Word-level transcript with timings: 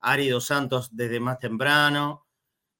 Ari 0.00 0.28
Dos 0.28 0.46
Santos 0.46 0.94
desde 0.96 1.20
más 1.20 1.38
temprano. 1.38 2.26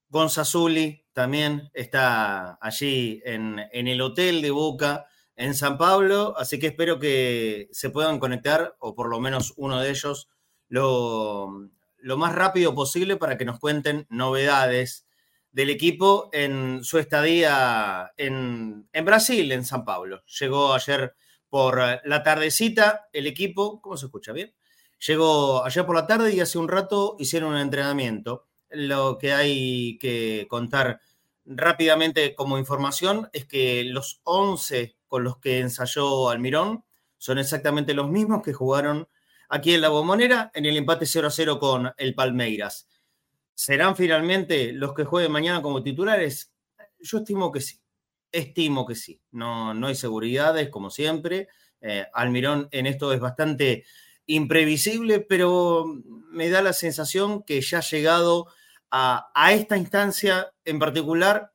Gonzazuli 0.08 1.04
también 1.12 1.70
está 1.74 2.58
allí 2.60 3.20
en, 3.24 3.58
el 3.72 4.00
hotel 4.00 4.40
de 4.40 4.50
Boca 4.50 5.06
en 5.36 5.54
San 5.54 5.76
Pablo, 5.78 6.34
así 6.36 6.58
que 6.58 6.68
espero 6.68 6.98
que 6.98 7.68
se 7.72 7.90
puedan 7.90 8.18
conectar, 8.18 8.74
o 8.80 8.94
por 8.94 9.08
lo 9.08 9.20
menos 9.20 9.52
uno 9.56 9.80
de 9.80 9.90
ellos, 9.90 10.28
lo, 10.68 11.48
más 12.16 12.34
rápido 12.34 12.74
posible 12.74 13.16
para 13.16 13.36
que 13.36 13.44
nos 13.44 13.60
cuenten 13.60 14.06
novedades 14.08 15.06
del 15.52 15.70
equipo 15.70 16.30
en 16.32 16.82
su 16.82 16.98
estadía 16.98 18.12
en, 18.16 18.88
en 18.92 19.04
Brasil, 19.04 19.52
en 19.52 19.64
San 19.64 19.84
Pablo. 19.84 20.22
Llegó 20.40 20.72
ayer 20.72 21.14
por 21.48 21.80
eh, 21.80 22.00
la 22.04 22.22
tardecita, 22.22 23.08
el 23.12 23.26
equipo, 23.26 23.80
¿cómo 23.80 23.96
se 23.96 24.06
escucha? 24.06 24.32
¿Bien? 24.32 24.54
Llegó 25.06 25.64
ayer 25.64 25.86
por 25.86 25.94
la 25.94 26.06
tarde 26.06 26.34
y 26.34 26.40
hace 26.40 26.58
un 26.58 26.68
rato 26.68 27.16
hicieron 27.18 27.52
un 27.52 27.58
entrenamiento. 27.58 28.48
Lo 28.70 29.16
que 29.18 29.32
hay 29.32 29.96
que 29.98 30.46
contar 30.48 31.00
rápidamente 31.44 32.34
como 32.34 32.58
información 32.58 33.28
es 33.32 33.46
que 33.46 33.84
los 33.84 34.20
11 34.24 34.96
con 35.06 35.24
los 35.24 35.38
que 35.38 35.60
ensayó 35.60 36.28
Almirón 36.28 36.84
son 37.16 37.38
exactamente 37.38 37.94
los 37.94 38.10
mismos 38.10 38.42
que 38.42 38.52
jugaron 38.52 39.08
aquí 39.48 39.74
en 39.74 39.80
la 39.80 39.88
Bombonera 39.88 40.50
en 40.54 40.66
el 40.66 40.76
empate 40.76 41.06
0 41.06 41.28
a 41.28 41.30
0 41.30 41.58
con 41.58 41.92
el 41.96 42.14
Palmeiras. 42.14 42.88
¿Serán 43.54 43.96
finalmente 43.96 44.72
los 44.72 44.94
que 44.94 45.04
jueguen 45.04 45.32
mañana 45.32 45.62
como 45.62 45.82
titulares? 45.82 46.52
Yo 47.00 47.18
estimo 47.18 47.50
que 47.50 47.60
sí. 47.60 47.80
Estimo 48.32 48.86
que 48.86 48.94
sí. 48.94 49.20
No, 49.30 49.74
no 49.74 49.86
hay 49.86 49.94
seguridades, 49.94 50.68
como 50.68 50.90
siempre. 50.90 51.48
Eh, 51.80 52.06
Almirón 52.12 52.68
en 52.72 52.86
esto 52.86 53.12
es 53.12 53.20
bastante 53.20 53.84
imprevisible, 54.26 55.20
pero 55.20 55.86
me 56.30 56.50
da 56.50 56.62
la 56.62 56.72
sensación 56.72 57.42
que 57.42 57.60
ya 57.60 57.78
ha 57.78 57.82
llegado 57.82 58.48
a, 58.90 59.30
esta 59.52 59.76
instancia 59.76 60.52
en 60.64 60.78
particular 60.78 61.52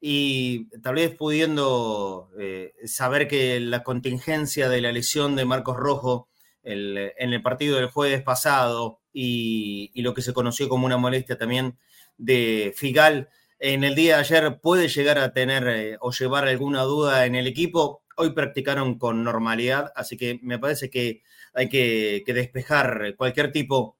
y 0.00 0.68
tal 0.80 0.94
vez 0.96 1.14
pudiendo 1.14 2.30
eh, 2.38 2.72
saber 2.84 3.26
que 3.28 3.58
la 3.60 3.82
contingencia 3.82 4.68
de 4.68 4.80
la 4.80 4.92
lesión 4.92 5.34
de 5.36 5.44
Marcos 5.44 5.76
Rojo 5.76 6.28
en 6.62 7.32
el 7.32 7.42
partido 7.42 7.76
del 7.76 7.88
jueves 7.88 8.22
pasado 8.22 9.00
y, 9.12 9.90
lo 10.02 10.12
que 10.12 10.22
se 10.22 10.34
conoció 10.34 10.68
como 10.68 10.86
una 10.86 10.98
molestia 10.98 11.38
también 11.38 11.78
de 12.18 12.74
Figal 12.76 13.30
en 13.58 13.84
el 13.84 13.94
día 13.94 14.16
de 14.16 14.20
ayer 14.20 14.60
puede 14.60 14.88
llegar 14.88 15.18
a 15.18 15.32
tener 15.32 15.68
eh, 15.68 15.96
o 16.00 16.12
llevar 16.12 16.46
alguna 16.46 16.82
duda 16.82 17.26
en 17.26 17.34
el 17.34 17.46
equipo. 17.46 18.02
Hoy 18.16 18.30
practicaron 18.30 18.98
con 18.98 19.24
normalidad, 19.24 19.92
así 19.96 20.16
que 20.16 20.38
me 20.42 20.58
parece 20.58 20.90
que 20.90 21.22
hay 21.54 21.68
que, 21.68 22.22
despejar 22.26 23.14
cualquier 23.16 23.50
tipo 23.52 23.98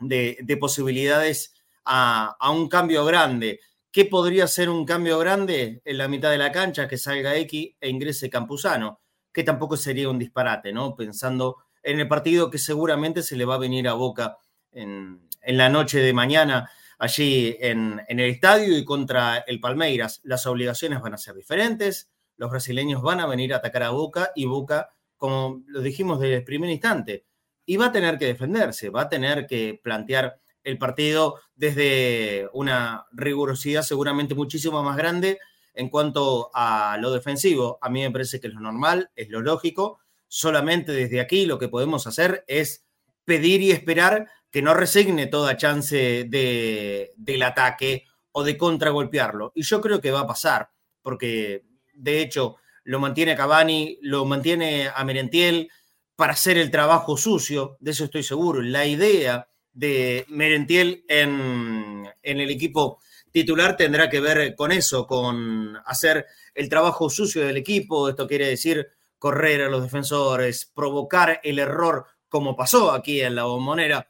de, 0.00 0.56
posibilidades 0.58 1.54
a, 1.84 2.36
un 2.50 2.68
cambio 2.68 3.04
grande. 3.04 3.60
¿Qué 3.90 4.04
podría 4.06 4.46
ser 4.46 4.68
un 4.68 4.84
cambio 4.84 5.18
grande 5.18 5.80
en 5.84 5.98
la 5.98 6.08
mitad 6.08 6.30
de 6.30 6.38
la 6.38 6.52
cancha? 6.52 6.88
Que 6.88 6.98
salga 6.98 7.36
X 7.36 7.76
e 7.80 7.88
ingrese 7.88 8.30
Campuzano, 8.30 9.00
que 9.32 9.42
tampoco 9.42 9.76
sería 9.76 10.08
un 10.10 10.18
disparate, 10.18 10.72
¿no? 10.72 10.94
Pensando 10.94 11.56
en 11.82 12.00
el 12.00 12.08
partido 12.08 12.50
que 12.50 12.58
seguramente 12.58 13.22
se 13.22 13.36
le 13.36 13.44
va 13.44 13.54
a 13.54 13.58
venir 13.58 13.88
a 13.88 13.94
boca 13.94 14.38
en, 14.72 15.28
en 15.42 15.56
la 15.56 15.68
noche 15.68 16.00
de 16.00 16.12
mañana 16.12 16.70
allí 16.98 17.56
en, 17.60 18.02
el 18.08 18.20
estadio 18.20 18.76
y 18.76 18.84
contra 18.84 19.38
el 19.38 19.60
Palmeiras. 19.60 20.20
Las 20.24 20.46
obligaciones 20.46 21.00
van 21.00 21.14
a 21.14 21.18
ser 21.18 21.34
diferentes, 21.34 22.10
los 22.36 22.50
brasileños 22.50 23.02
van 23.02 23.20
a 23.20 23.26
venir 23.26 23.54
a 23.54 23.58
atacar 23.58 23.82
a 23.82 23.90
Boca 23.90 24.32
y 24.34 24.46
Boca, 24.46 24.90
como 25.16 25.62
lo 25.66 25.80
dijimos 25.80 26.20
desde 26.20 26.36
el 26.36 26.44
primer 26.44 26.70
instante, 26.70 27.24
y 27.64 27.76
va 27.76 27.86
a 27.86 27.92
tener 27.92 28.18
que 28.18 28.26
defenderse, 28.26 28.90
va 28.90 29.02
a 29.02 29.08
tener 29.08 29.46
que 29.46 29.80
plantear 29.82 30.40
el 30.62 30.78
partido 30.78 31.40
desde 31.54 32.48
una 32.52 33.06
rigurosidad 33.12 33.82
seguramente 33.82 34.34
muchísimo 34.34 34.82
más 34.82 34.96
grande 34.96 35.38
en 35.74 35.88
cuanto 35.88 36.50
a 36.54 36.96
lo 37.00 37.12
defensivo. 37.12 37.78
A 37.80 37.88
mí 37.88 38.02
me 38.02 38.10
parece 38.10 38.40
que 38.40 38.48
es 38.48 38.54
lo 38.54 38.60
normal, 38.60 39.10
es 39.14 39.28
lo 39.28 39.40
lógico. 39.40 40.00
Solamente 40.26 40.92
desde 40.92 41.20
aquí 41.20 41.46
lo 41.46 41.58
que 41.58 41.68
podemos 41.68 42.06
hacer 42.06 42.44
es 42.48 42.84
pedir 43.24 43.62
y 43.62 43.70
esperar 43.70 44.28
que 44.56 44.62
no 44.62 44.72
resigne 44.72 45.26
toda 45.26 45.58
chance 45.58 46.24
de, 46.24 47.12
del 47.14 47.42
ataque 47.42 48.06
o 48.32 48.42
de 48.42 48.56
contragolpearlo. 48.56 49.52
Y 49.54 49.60
yo 49.60 49.82
creo 49.82 50.00
que 50.00 50.10
va 50.10 50.20
a 50.20 50.26
pasar, 50.26 50.70
porque 51.02 51.66
de 51.92 52.22
hecho 52.22 52.56
lo 52.84 52.98
mantiene 52.98 53.36
Cavani, 53.36 53.98
lo 54.00 54.24
mantiene 54.24 54.88
a 54.88 55.04
Merentiel 55.04 55.70
para 56.14 56.32
hacer 56.32 56.56
el 56.56 56.70
trabajo 56.70 57.18
sucio, 57.18 57.76
de 57.80 57.90
eso 57.90 58.04
estoy 58.04 58.22
seguro. 58.22 58.62
La 58.62 58.86
idea 58.86 59.46
de 59.74 60.24
Merentiel 60.30 61.04
en, 61.06 62.08
en 62.22 62.40
el 62.40 62.48
equipo 62.48 62.98
titular 63.30 63.76
tendrá 63.76 64.08
que 64.08 64.20
ver 64.20 64.54
con 64.54 64.72
eso, 64.72 65.06
con 65.06 65.76
hacer 65.84 66.24
el 66.54 66.70
trabajo 66.70 67.10
sucio 67.10 67.46
del 67.46 67.58
equipo. 67.58 68.08
Esto 68.08 68.26
quiere 68.26 68.48
decir 68.48 68.88
correr 69.18 69.64
a 69.64 69.68
los 69.68 69.82
defensores, 69.82 70.72
provocar 70.74 71.42
el 71.44 71.58
error 71.58 72.06
como 72.30 72.56
pasó 72.56 72.92
aquí 72.92 73.20
en 73.20 73.34
la 73.34 73.44
bombonera 73.44 74.08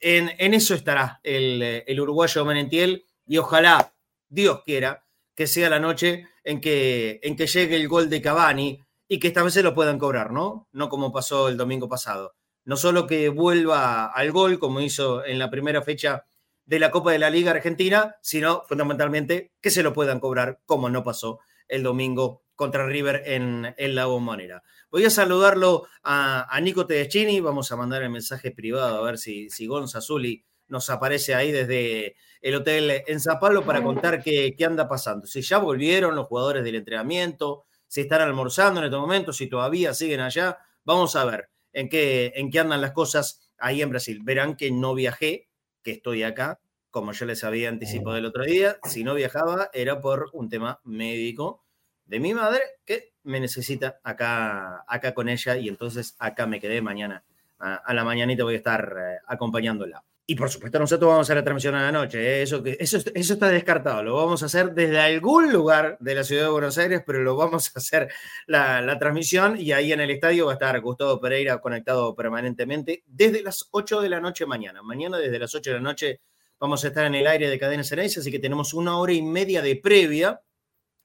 en, 0.00 0.54
eso 0.54 0.74
estará 0.74 1.20
el, 1.22 2.00
uruguayo 2.00 2.44
Menentiel 2.44 3.04
y 3.26 3.38
ojalá, 3.38 3.94
Dios 4.28 4.62
quiera, 4.64 5.04
que 5.34 5.46
sea 5.46 5.70
la 5.70 5.80
noche 5.80 6.26
en 6.44 6.60
que, 6.60 7.20
en 7.22 7.36
que 7.36 7.46
llegue 7.46 7.76
el 7.76 7.88
gol 7.88 8.10
de 8.10 8.22
Cavani 8.22 8.80
y 9.08 9.18
que 9.18 9.28
esta 9.28 9.42
vez 9.42 9.54
se 9.54 9.62
lo 9.62 9.74
puedan 9.74 9.98
cobrar, 9.98 10.30
¿no? 10.30 10.68
No 10.72 10.88
como 10.88 11.12
pasó 11.12 11.48
el 11.48 11.56
domingo 11.56 11.88
pasado. 11.88 12.34
No 12.64 12.76
solo 12.76 13.06
que 13.06 13.28
vuelva 13.28 14.06
al 14.06 14.32
gol, 14.32 14.58
como 14.58 14.80
hizo 14.80 15.24
en 15.24 15.38
la 15.38 15.50
primera 15.50 15.82
fecha 15.82 16.26
de 16.64 16.78
la 16.78 16.90
Copa 16.90 17.12
de 17.12 17.18
la 17.18 17.30
Liga 17.30 17.50
Argentina, 17.50 18.16
sino 18.22 18.62
fundamentalmente 18.66 19.52
que 19.60 19.70
se 19.70 19.82
lo 19.82 19.92
puedan 19.92 20.20
cobrar, 20.20 20.60
como 20.64 20.88
no 20.88 21.04
pasó 21.04 21.40
el 21.68 21.82
domingo 21.82 22.43
contra 22.54 22.86
River 22.86 23.22
en, 23.26 23.74
en 23.76 23.94
la 23.94 24.06
bombonera. 24.06 24.62
Voy 24.90 25.04
a 25.04 25.10
saludarlo 25.10 25.86
a, 26.02 26.58
Nico 26.62 26.86
Tedeschini, 26.86 27.40
vamos 27.40 27.72
a 27.72 27.76
mandar 27.76 28.02
el 28.02 28.10
mensaje 28.10 28.52
privado 28.52 28.98
a 28.98 29.02
ver 29.02 29.18
si, 29.18 29.50
si 29.50 29.66
Gonza 29.66 30.00
Zuli 30.00 30.44
nos 30.68 30.88
aparece 30.88 31.34
ahí 31.34 31.52
desde 31.52 32.16
el 32.40 32.54
hotel 32.54 33.02
en 33.06 33.20
San 33.20 33.38
Pablo 33.38 33.64
para 33.64 33.82
contar 33.82 34.22
qué, 34.22 34.54
qué 34.56 34.64
anda 34.64 34.88
pasando. 34.88 35.26
Si 35.26 35.42
ya 35.42 35.58
volvieron 35.58 36.14
los 36.14 36.26
jugadores 36.26 36.64
del 36.64 36.76
entrenamiento, 36.76 37.64
si 37.86 38.02
están 38.02 38.20
almorzando 38.20 38.80
en 38.80 38.86
este 38.86 38.96
momento, 38.96 39.32
si 39.32 39.48
todavía 39.48 39.94
siguen 39.94 40.20
allá, 40.20 40.58
vamos 40.84 41.16
a 41.16 41.24
ver 41.24 41.50
en 41.72 41.88
qué, 41.88 42.32
en 42.36 42.50
qué 42.50 42.60
andan 42.60 42.80
las 42.80 42.92
cosas 42.92 43.50
ahí 43.58 43.82
en 43.82 43.90
Brasil. 43.90 44.20
Verán 44.22 44.56
que 44.56 44.70
no 44.70 44.94
viajé, 44.94 45.48
que 45.82 45.92
estoy 45.92 46.22
acá, 46.22 46.60
como 46.90 47.12
yo 47.12 47.26
les 47.26 47.42
había 47.42 47.68
anticipado 47.68 48.16
el 48.16 48.26
otro 48.26 48.44
día. 48.44 48.78
Si 48.84 49.04
no 49.04 49.14
viajaba 49.14 49.70
era 49.72 50.00
por 50.00 50.30
un 50.32 50.48
tema 50.48 50.80
médico 50.84 51.63
de 52.06 52.20
mi 52.20 52.34
madre, 52.34 52.60
que 52.84 53.14
me 53.24 53.40
necesita 53.40 54.00
acá, 54.02 54.84
acá 54.86 55.14
con 55.14 55.28
ella 55.28 55.56
y 55.56 55.68
entonces 55.68 56.16
acá 56.18 56.46
me 56.46 56.60
quedé 56.60 56.80
mañana. 56.80 57.24
A, 57.58 57.94
la 57.94 58.04
mañanita 58.04 58.44
voy 58.44 58.54
a 58.54 58.58
estar 58.58 58.94
eh, 58.98 59.18
acompañándola. 59.26 60.04
Y 60.26 60.34
por 60.34 60.50
supuesto 60.50 60.78
nosotros 60.78 61.08
vamos 61.08 61.20
a 61.20 61.26
hacer 61.26 61.36
la 61.36 61.44
transmisión 61.44 61.74
a 61.74 61.82
la 61.82 61.92
noche, 61.92 62.18
¿eh? 62.18 62.42
eso, 62.42 62.62
eso, 62.64 62.98
eso 63.14 63.32
está 63.34 63.48
descartado, 63.48 64.02
lo 64.02 64.16
vamos 64.16 64.42
a 64.42 64.46
hacer 64.46 64.72
desde 64.72 64.98
algún 64.98 65.52
lugar 65.52 65.98
de 66.00 66.14
la 66.14 66.24
ciudad 66.24 66.44
de 66.44 66.48
Buenos 66.48 66.78
Aires, 66.78 67.02
pero 67.06 67.22
lo 67.22 67.36
vamos 67.36 67.70
a 67.74 67.78
hacer 67.78 68.10
la, 68.46 68.80
la 68.80 68.98
transmisión 68.98 69.60
y 69.60 69.72
ahí 69.72 69.92
en 69.92 70.00
el 70.00 70.10
estadio 70.10 70.46
va 70.46 70.52
a 70.52 70.54
estar 70.54 70.80
Gustavo 70.80 71.20
Pereira 71.20 71.58
conectado 71.58 72.14
permanentemente 72.14 73.04
desde 73.06 73.42
las 73.42 73.68
8 73.70 74.00
de 74.00 74.08
la 74.08 74.20
noche 74.20 74.46
mañana. 74.46 74.82
Mañana 74.82 75.18
desde 75.18 75.38
las 75.38 75.54
8 75.54 75.70
de 75.70 75.76
la 75.76 75.82
noche 75.82 76.20
vamos 76.58 76.82
a 76.84 76.88
estar 76.88 77.04
en 77.04 77.16
el 77.16 77.26
aire 77.26 77.50
de 77.50 77.58
Cadena 77.58 77.84
Ceneice, 77.84 78.20
así 78.20 78.30
que 78.30 78.38
tenemos 78.38 78.72
una 78.72 78.96
hora 78.96 79.12
y 79.12 79.20
media 79.20 79.60
de 79.60 79.76
previa 79.76 80.40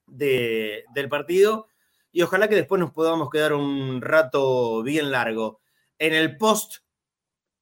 de, 0.09 0.85
del 0.93 1.09
partido 1.09 1.67
y 2.11 2.21
ojalá 2.21 2.47
que 2.47 2.55
después 2.55 2.79
nos 2.79 2.91
podamos 2.91 3.29
quedar 3.29 3.53
un 3.53 4.01
rato 4.01 4.81
bien 4.83 5.11
largo 5.11 5.59
en 5.97 6.13
el 6.13 6.37
post 6.37 6.77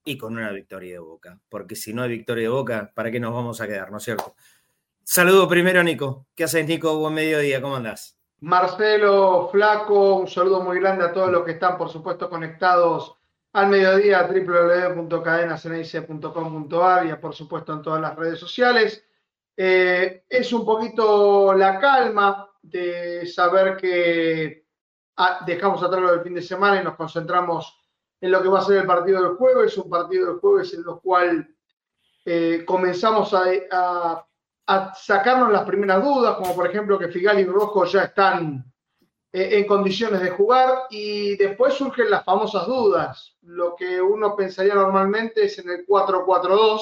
y 0.05 0.17
con 0.17 0.37
una 0.37 0.51
victoria 0.51 0.93
de 0.93 0.99
Boca, 0.99 1.39
porque 1.49 1.75
si 1.75 1.93
no 1.93 2.03
hay 2.03 2.09
victoria 2.09 2.43
de 2.43 2.49
Boca, 2.49 2.91
¿para 2.95 3.11
qué 3.11 3.19
nos 3.19 3.33
vamos 3.33 3.59
a 3.59 3.67
quedar, 3.67 3.91
no 3.91 3.97
es 3.97 4.03
cierto? 4.03 4.35
Saludo 5.03 5.47
primero, 5.47 5.83
Nico. 5.83 6.27
¿Qué 6.35 6.45
haces, 6.45 6.65
Nico? 6.65 6.97
Buen 6.97 7.13
mediodía, 7.13 7.61
¿cómo 7.61 7.75
andás? 7.75 8.17
Marcelo, 8.39 9.49
Flaco, 9.51 10.15
un 10.15 10.27
saludo 10.27 10.61
muy 10.61 10.79
grande 10.79 11.05
a 11.05 11.11
todos 11.11 11.31
los 11.31 11.43
que 11.43 11.51
están, 11.51 11.77
por 11.77 11.89
supuesto, 11.89 12.29
conectados 12.29 13.15
al 13.53 13.69
mediodía 13.69 14.27
www.cadenasenaice.com.ar 14.27 17.07
y 17.07 17.15
por 17.15 17.33
supuesto 17.33 17.73
en 17.73 17.81
todas 17.81 18.01
las 18.01 18.15
redes 18.15 18.39
sociales. 18.39 19.06
Eh, 19.59 20.23
es 20.29 20.53
un 20.53 20.63
poquito 20.63 21.51
la 21.55 21.79
calma 21.79 22.47
de 22.61 23.25
saber 23.25 23.75
que 23.75 24.67
ah, 25.15 25.39
dejamos 25.47 25.81
atrás 25.81 25.99
lo 25.99 26.11
del 26.11 26.21
fin 26.21 26.35
de 26.35 26.43
semana 26.43 26.79
y 26.79 26.83
nos 26.83 26.95
concentramos 26.95 27.75
en 28.21 28.31
lo 28.31 28.41
que 28.43 28.49
va 28.49 28.59
a 28.59 28.65
ser 28.65 28.77
el 28.77 28.85
partido 28.85 29.23
del 29.23 29.35
jueves, 29.35 29.75
un 29.79 29.89
partido 29.89 30.27
del 30.27 30.39
jueves 30.39 30.73
en 30.75 30.81
el 30.81 30.99
cual 31.01 31.55
eh, 32.23 32.63
comenzamos 32.65 33.33
a, 33.33 34.23
sacarnos 34.95 35.51
las 35.51 35.63
primeras 35.63 36.03
dudas, 36.03 36.35
como 36.35 36.53
por 36.53 36.67
ejemplo 36.67 36.99
que 36.99 37.07
Figal 37.07 37.39
y 37.39 37.45
Rojo 37.45 37.85
ya 37.85 38.03
están 38.03 38.63
eh, 39.31 39.49
en 39.53 39.65
condiciones 39.65 40.21
de 40.21 40.31
jugar 40.31 40.83
y 40.89 41.35
después 41.37 41.73
surgen 41.73 42.11
las 42.11 42.23
famosas 42.23 42.67
dudas. 42.67 43.37
Lo 43.41 43.75
que 43.75 43.99
uno 44.01 44.35
pensaría 44.35 44.75
normalmente 44.75 45.45
es 45.45 45.57
en 45.57 45.69
el 45.69 45.87
4-4-2, 45.87 46.81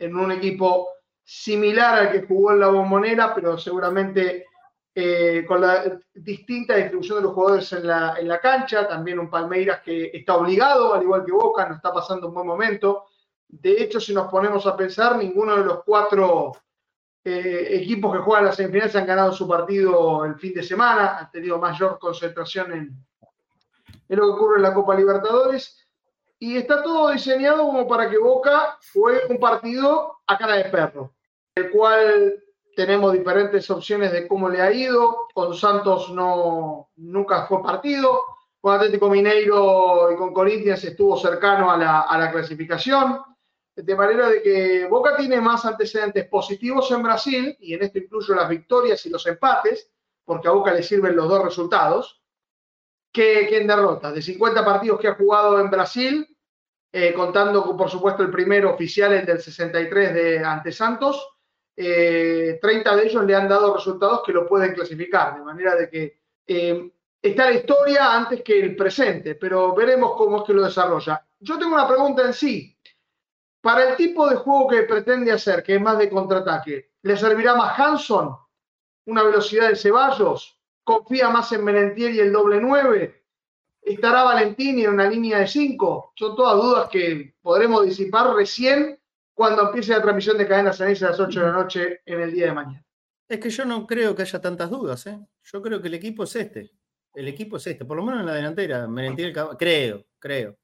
en 0.00 0.16
un 0.16 0.32
equipo 0.32 0.88
similar 1.34 1.98
al 1.98 2.12
que 2.12 2.26
jugó 2.26 2.52
en 2.52 2.60
la 2.60 2.68
bombonera, 2.68 3.34
pero 3.34 3.56
seguramente 3.56 4.46
eh, 4.94 5.44
con 5.48 5.62
la 5.62 5.98
distinta 6.12 6.76
distribución 6.76 7.18
de 7.18 7.22
los 7.22 7.32
jugadores 7.32 7.72
en 7.72 7.86
la, 7.86 8.16
en 8.18 8.28
la, 8.28 8.38
cancha, 8.38 8.86
también 8.86 9.18
un 9.18 9.30
Palmeiras 9.30 9.80
que 9.80 10.10
está 10.12 10.36
obligado, 10.36 10.92
al 10.92 11.02
igual 11.02 11.24
que 11.24 11.32
Boca, 11.32 11.66
no 11.66 11.76
está 11.76 11.90
pasando 11.90 12.28
un 12.28 12.34
buen 12.34 12.46
momento. 12.46 13.06
De 13.48 13.82
hecho, 13.82 13.98
si 13.98 14.12
nos 14.12 14.30
ponemos 14.30 14.66
a 14.66 14.76
pensar, 14.76 15.16
ninguno 15.16 15.56
de 15.56 15.64
los 15.64 15.82
cuatro 15.84 16.52
eh, 17.24 17.68
equipos 17.70 18.12
que 18.14 18.22
juegan 18.22 18.44
las 18.44 18.56
semifinales 18.56 18.94
han 18.94 19.06
ganado 19.06 19.32
su 19.32 19.48
partido 19.48 20.26
el 20.26 20.34
fin 20.34 20.52
de 20.52 20.62
semana, 20.62 21.18
han 21.18 21.30
tenido 21.30 21.58
mayor 21.58 21.98
concentración 21.98 22.72
en, 22.72 23.06
en 24.08 24.18
lo 24.18 24.26
que 24.26 24.32
ocurre 24.32 24.56
en 24.56 24.62
la 24.62 24.74
Copa 24.74 24.94
Libertadores. 24.94 25.78
Y 26.38 26.58
está 26.58 26.82
todo 26.82 27.10
diseñado 27.10 27.64
como 27.64 27.88
para 27.88 28.10
que 28.10 28.18
Boca 28.18 28.76
juegue 28.92 29.20
un 29.30 29.38
partido 29.38 30.18
a 30.26 30.36
cara 30.36 30.56
de 30.56 30.64
perro, 30.64 31.14
el 31.54 31.70
cual 31.70 32.42
tenemos 32.74 33.12
diferentes 33.12 33.68
opciones 33.70 34.12
de 34.12 34.26
cómo 34.26 34.48
le 34.48 34.60
ha 34.60 34.72
ido. 34.72 35.28
Con 35.34 35.54
Santos 35.54 36.10
no, 36.10 36.90
nunca 36.96 37.46
fue 37.46 37.62
partido. 37.62 38.22
Con 38.60 38.74
Atlético 38.74 39.10
Mineiro 39.10 40.12
y 40.12 40.16
con 40.16 40.32
Corinthians 40.32 40.84
estuvo 40.84 41.16
cercano 41.16 41.70
a 41.70 41.76
la, 41.76 42.30
clasificación. 42.30 43.20
De 43.74 43.96
manera 43.96 44.28
de 44.28 44.42
que 44.42 44.86
Boca 44.86 45.16
tiene 45.16 45.40
más 45.40 45.64
antecedentes 45.64 46.28
positivos 46.28 46.90
en 46.90 47.02
Brasil, 47.02 47.56
y 47.58 47.74
en 47.74 47.82
esto 47.82 47.98
incluyo 47.98 48.34
las 48.34 48.48
victorias 48.48 49.04
y 49.06 49.10
los 49.10 49.26
empates, 49.26 49.90
porque 50.24 50.48
a 50.48 50.52
Boca 50.52 50.72
le 50.72 50.82
sirven 50.82 51.16
los 51.16 51.28
dos 51.28 51.42
resultados, 51.42 52.22
que, 53.10 53.56
en 53.56 53.66
derrotas. 53.66 54.14
De 54.14 54.22
50 54.22 54.64
partidos 54.64 55.00
que 55.00 55.08
ha 55.08 55.14
jugado 55.14 55.58
en 55.58 55.70
Brasil, 55.70 56.36
eh, 56.92 57.12
contando 57.14 57.64
con, 57.64 57.76
por 57.76 57.90
supuesto, 57.90 58.22
el 58.22 58.30
primero 58.30 58.72
oficial, 58.74 59.12
el 59.12 59.26
del 59.26 59.40
63 59.40 60.14
de 60.14 60.38
ante 60.44 60.70
Santos, 60.70 61.31
30 61.74 61.82
eh, 61.84 62.96
de 62.96 63.02
ellos 63.04 63.24
le 63.24 63.34
han 63.34 63.48
dado 63.48 63.74
resultados 63.74 64.22
que 64.24 64.32
lo 64.32 64.46
pueden 64.46 64.74
clasificar, 64.74 65.36
de 65.36 65.42
manera 65.42 65.74
de 65.74 65.88
que 65.88 66.20
eh, 66.46 66.90
está 67.20 67.46
la 67.46 67.56
historia 67.56 68.14
antes 68.14 68.42
que 68.42 68.60
el 68.60 68.76
presente, 68.76 69.34
pero 69.34 69.74
veremos 69.74 70.14
cómo 70.16 70.38
es 70.38 70.44
que 70.44 70.52
lo 70.52 70.62
desarrolla. 70.62 71.26
Yo 71.40 71.58
tengo 71.58 71.74
una 71.74 71.88
pregunta 71.88 72.22
en 72.22 72.34
sí. 72.34 72.76
Para 73.60 73.90
el 73.90 73.96
tipo 73.96 74.28
de 74.28 74.36
juego 74.36 74.68
que 74.68 74.82
pretende 74.82 75.32
hacer, 75.32 75.62
que 75.62 75.76
es 75.76 75.80
más 75.80 75.98
de 75.98 76.10
contraataque, 76.10 76.92
¿le 77.02 77.16
servirá 77.16 77.54
más 77.54 77.78
Hanson? 77.78 78.36
¿Una 79.06 79.22
velocidad 79.22 79.68
de 79.68 79.76
Ceballos? 79.76 80.58
confía 80.84 81.30
más 81.30 81.52
en 81.52 81.64
Merentier 81.64 82.14
y 82.14 82.20
el 82.20 82.32
doble 82.32 82.60
9. 82.60 83.24
¿Estará 83.82 84.22
Valentini 84.22 84.84
en 84.84 84.90
una 84.90 85.08
línea 85.08 85.38
de 85.38 85.48
5? 85.48 86.12
Son 86.14 86.36
todas 86.36 86.56
dudas 86.56 86.88
que 86.90 87.34
podremos 87.42 87.84
disipar 87.84 88.34
recién 88.34 88.98
cuando 89.34 89.66
empiece 89.66 89.92
la 89.92 90.02
transmisión 90.02 90.38
de 90.38 90.46
cadenas 90.46 90.80
en 90.80 90.86
a 90.88 91.10
las 91.10 91.20
8 91.20 91.40
de 91.40 91.46
la 91.46 91.52
noche 91.52 92.00
en 92.04 92.20
el 92.20 92.32
día 92.32 92.46
de 92.46 92.52
mañana. 92.52 92.86
Es 93.28 93.40
que 93.40 93.50
yo 93.50 93.64
no 93.64 93.86
creo 93.86 94.14
que 94.14 94.22
haya 94.22 94.40
tantas 94.40 94.70
dudas. 94.70 95.06
¿eh? 95.06 95.18
Yo 95.42 95.62
creo 95.62 95.80
que 95.80 95.88
el 95.88 95.94
equipo 95.94 96.24
es 96.24 96.36
este. 96.36 96.72
El 97.14 97.28
equipo 97.28 97.56
es 97.56 97.66
este, 97.66 97.84
por 97.84 97.96
lo 97.96 98.04
menos 98.04 98.20
en 98.20 98.26
la 98.26 98.34
delantera. 98.34 98.86
Merentiel 98.86 99.32
Cavani, 99.32 99.56
creo, 99.58 100.06
creo. 100.18 100.58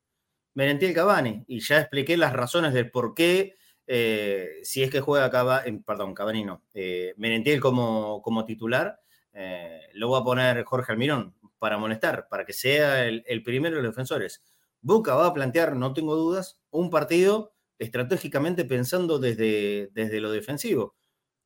Merentiel 0.55 0.94
Cavani. 0.94 1.44
Y 1.47 1.61
ya 1.61 1.81
expliqué 1.81 2.17
las 2.17 2.32
razones 2.32 2.75
del 2.75 2.91
por 2.91 3.15
qué, 3.15 3.56
eh, 3.87 4.61
si 4.62 4.82
es 4.82 4.91
que 4.91 5.00
juega 5.00 5.31
Cavani, 5.31 5.79
perdón, 5.79 6.15
Cavani 6.15 6.44
no, 6.44 6.65
eh, 6.75 7.15
Merentiel 7.17 7.61
como, 7.61 8.20
como 8.23 8.44
titular 8.44 9.00
eh, 9.41 9.91
lo 9.94 10.09
voy 10.09 10.20
a 10.20 10.25
poner 10.25 10.65
Jorge 10.65 10.91
Almirón 10.91 11.32
para 11.61 11.79
molestar, 11.79 12.26
para 12.29 12.44
que 12.44 12.53
sea 12.53 13.06
el, 13.06 13.43
primero 13.44 13.76
de 13.76 13.82
los 13.82 13.93
defensores. 13.93 14.43
Boca 14.81 15.15
va 15.15 15.26
a 15.26 15.35
plantear, 15.35 15.76
no 15.76 15.93
tengo 15.93 16.17
dudas, 16.17 16.61
un 16.70 16.91
partido 16.91 17.55
estratégicamente 17.78 18.64
pensando 18.64 19.19
desde, 19.19 19.90
desde 19.92 20.20
lo 20.20 20.30
defensivo, 20.30 20.96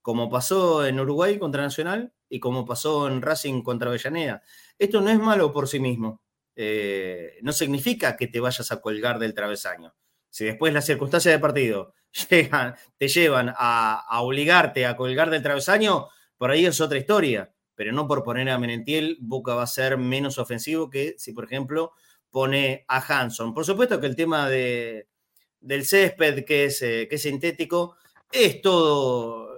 como 0.00 0.31
pasó 0.31 0.87
en 0.87 1.00
Uruguay 1.00 1.38
contra 1.38 1.62
Nacional 1.62 2.12
y 2.29 2.40
como 2.40 2.64
pasó 2.64 3.08
en 3.08 3.23
Racing 3.23 3.62
contra 3.62 3.88
Avellaneda. 3.88 4.43
Esto 4.79 5.00
no 5.00 5.11
es 5.11 5.19
malo 5.19 5.52
por 5.52 5.69
sí 5.69 5.81
mismo. 5.81 6.23
Eh, 6.56 7.38
no 7.43 7.52
significa 7.52 8.17
que 8.17 8.26
te 8.26 8.40
vayas 8.40 8.73
a 8.73 8.81
colgar 8.81 9.19
del 9.19 9.34
travesaño. 9.34 9.94
Si 10.31 10.44
después 10.44 10.73
las 10.73 10.87
circunstancias 10.87 11.32
del 11.32 11.40
partido 11.40 11.94
te 12.29 13.08
llevan 13.08 13.55
a, 13.56 14.05
a 14.08 14.23
obligarte 14.23 14.87
a 14.87 14.96
colgar 14.96 15.31
del 15.31 15.43
travesaño, 15.43 16.08
por 16.37 16.50
ahí 16.50 16.67
es 16.67 16.81
otra 16.81 16.99
historia 16.99 17.52
pero 17.75 17.93
no 17.93 18.06
por 18.06 18.23
poner 18.23 18.49
a 18.50 18.58
Menentiel, 18.58 19.19
Boca 19.20 19.55
va 19.55 19.62
a 19.62 19.67
ser 19.67 19.96
menos 19.99 20.38
ofensivo 20.38 20.90
que 20.90 21.14
si, 21.19 21.32
por 21.32 21.44
ejemplo, 21.44 21.93
pone 22.31 22.85
a 22.88 22.99
Hanson. 22.99 23.55
Por 23.55 23.64
supuesto 23.64 24.00
que 24.00 24.06
el 24.06 24.17
tema 24.17 24.49
de, 24.49 25.08
del 25.62 25.87
césped, 25.87 26.44
que 26.44 26.67
es, 26.67 26.82
eh, 26.82 27.06
que 27.09 27.17
es 27.17 27.23
sintético, 27.23 27.97
es 28.31 28.61
todo, 28.61 29.50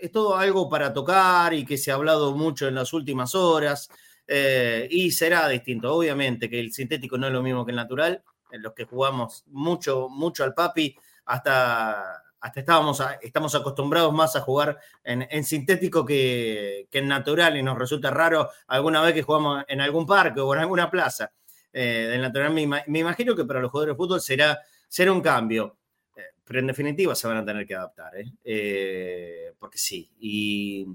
es 0.00 0.12
todo 0.12 0.36
algo 0.36 0.68
para 0.68 0.92
tocar 0.92 1.54
y 1.54 1.64
que 1.64 1.78
se 1.78 1.90
ha 1.90 1.94
hablado 1.94 2.34
mucho 2.36 2.68
en 2.68 2.74
las 2.74 2.92
últimas 2.92 3.34
horas. 3.34 3.88
Eh, 4.26 4.86
y 4.90 5.10
será 5.10 5.48
distinto, 5.48 5.94
obviamente, 5.94 6.48
que 6.48 6.60
el 6.60 6.72
sintético 6.72 7.18
no 7.18 7.26
es 7.26 7.32
lo 7.32 7.42
mismo 7.42 7.64
que 7.64 7.72
el 7.72 7.76
natural. 7.76 8.22
En 8.52 8.62
los 8.62 8.74
que 8.74 8.84
jugamos 8.84 9.44
mucho, 9.46 10.08
mucho 10.08 10.44
al 10.44 10.54
papi, 10.54 10.96
hasta 11.24 12.22
hasta 12.40 12.60
estábamos 12.60 13.02
estamos 13.20 13.54
acostumbrados 13.54 14.12
más 14.12 14.34
a 14.34 14.40
jugar 14.40 14.78
en, 15.04 15.44
sintético 15.44 16.04
que, 16.04 16.88
en 16.90 17.08
natural 17.08 17.56
y 17.56 17.62
nos 17.62 17.78
resulta 17.78 18.10
raro 18.10 18.48
alguna 18.66 19.02
vez 19.02 19.14
que 19.14 19.22
jugamos 19.22 19.64
en 19.68 19.80
algún 19.80 20.06
parque 20.06 20.40
o 20.40 20.54
en 20.54 20.60
alguna 20.60 20.90
plaza. 20.90 21.32
Eh, 21.72 22.08
del 22.10 22.22
natural 22.22 22.52
me, 22.52 22.62
imagino 22.98 23.36
que 23.36 23.44
para 23.44 23.60
los 23.60 23.70
jugadores 23.70 23.94
de 23.94 23.96
fútbol 23.96 24.20
será, 24.20 24.58
será 24.90 25.12
un 25.12 25.20
cambio, 25.20 25.78
eh, 26.16 26.34
pero 26.44 26.58
en 26.58 26.66
definitiva 26.66 27.14
se 27.14 27.28
van 27.28 27.38
a 27.38 27.44
tener 27.44 27.64
que 27.64 27.76
adaptar, 27.76 28.12
¿eh? 28.16 29.54
porque 29.58 29.78
sí. 29.78 30.10
Y, 30.18 30.86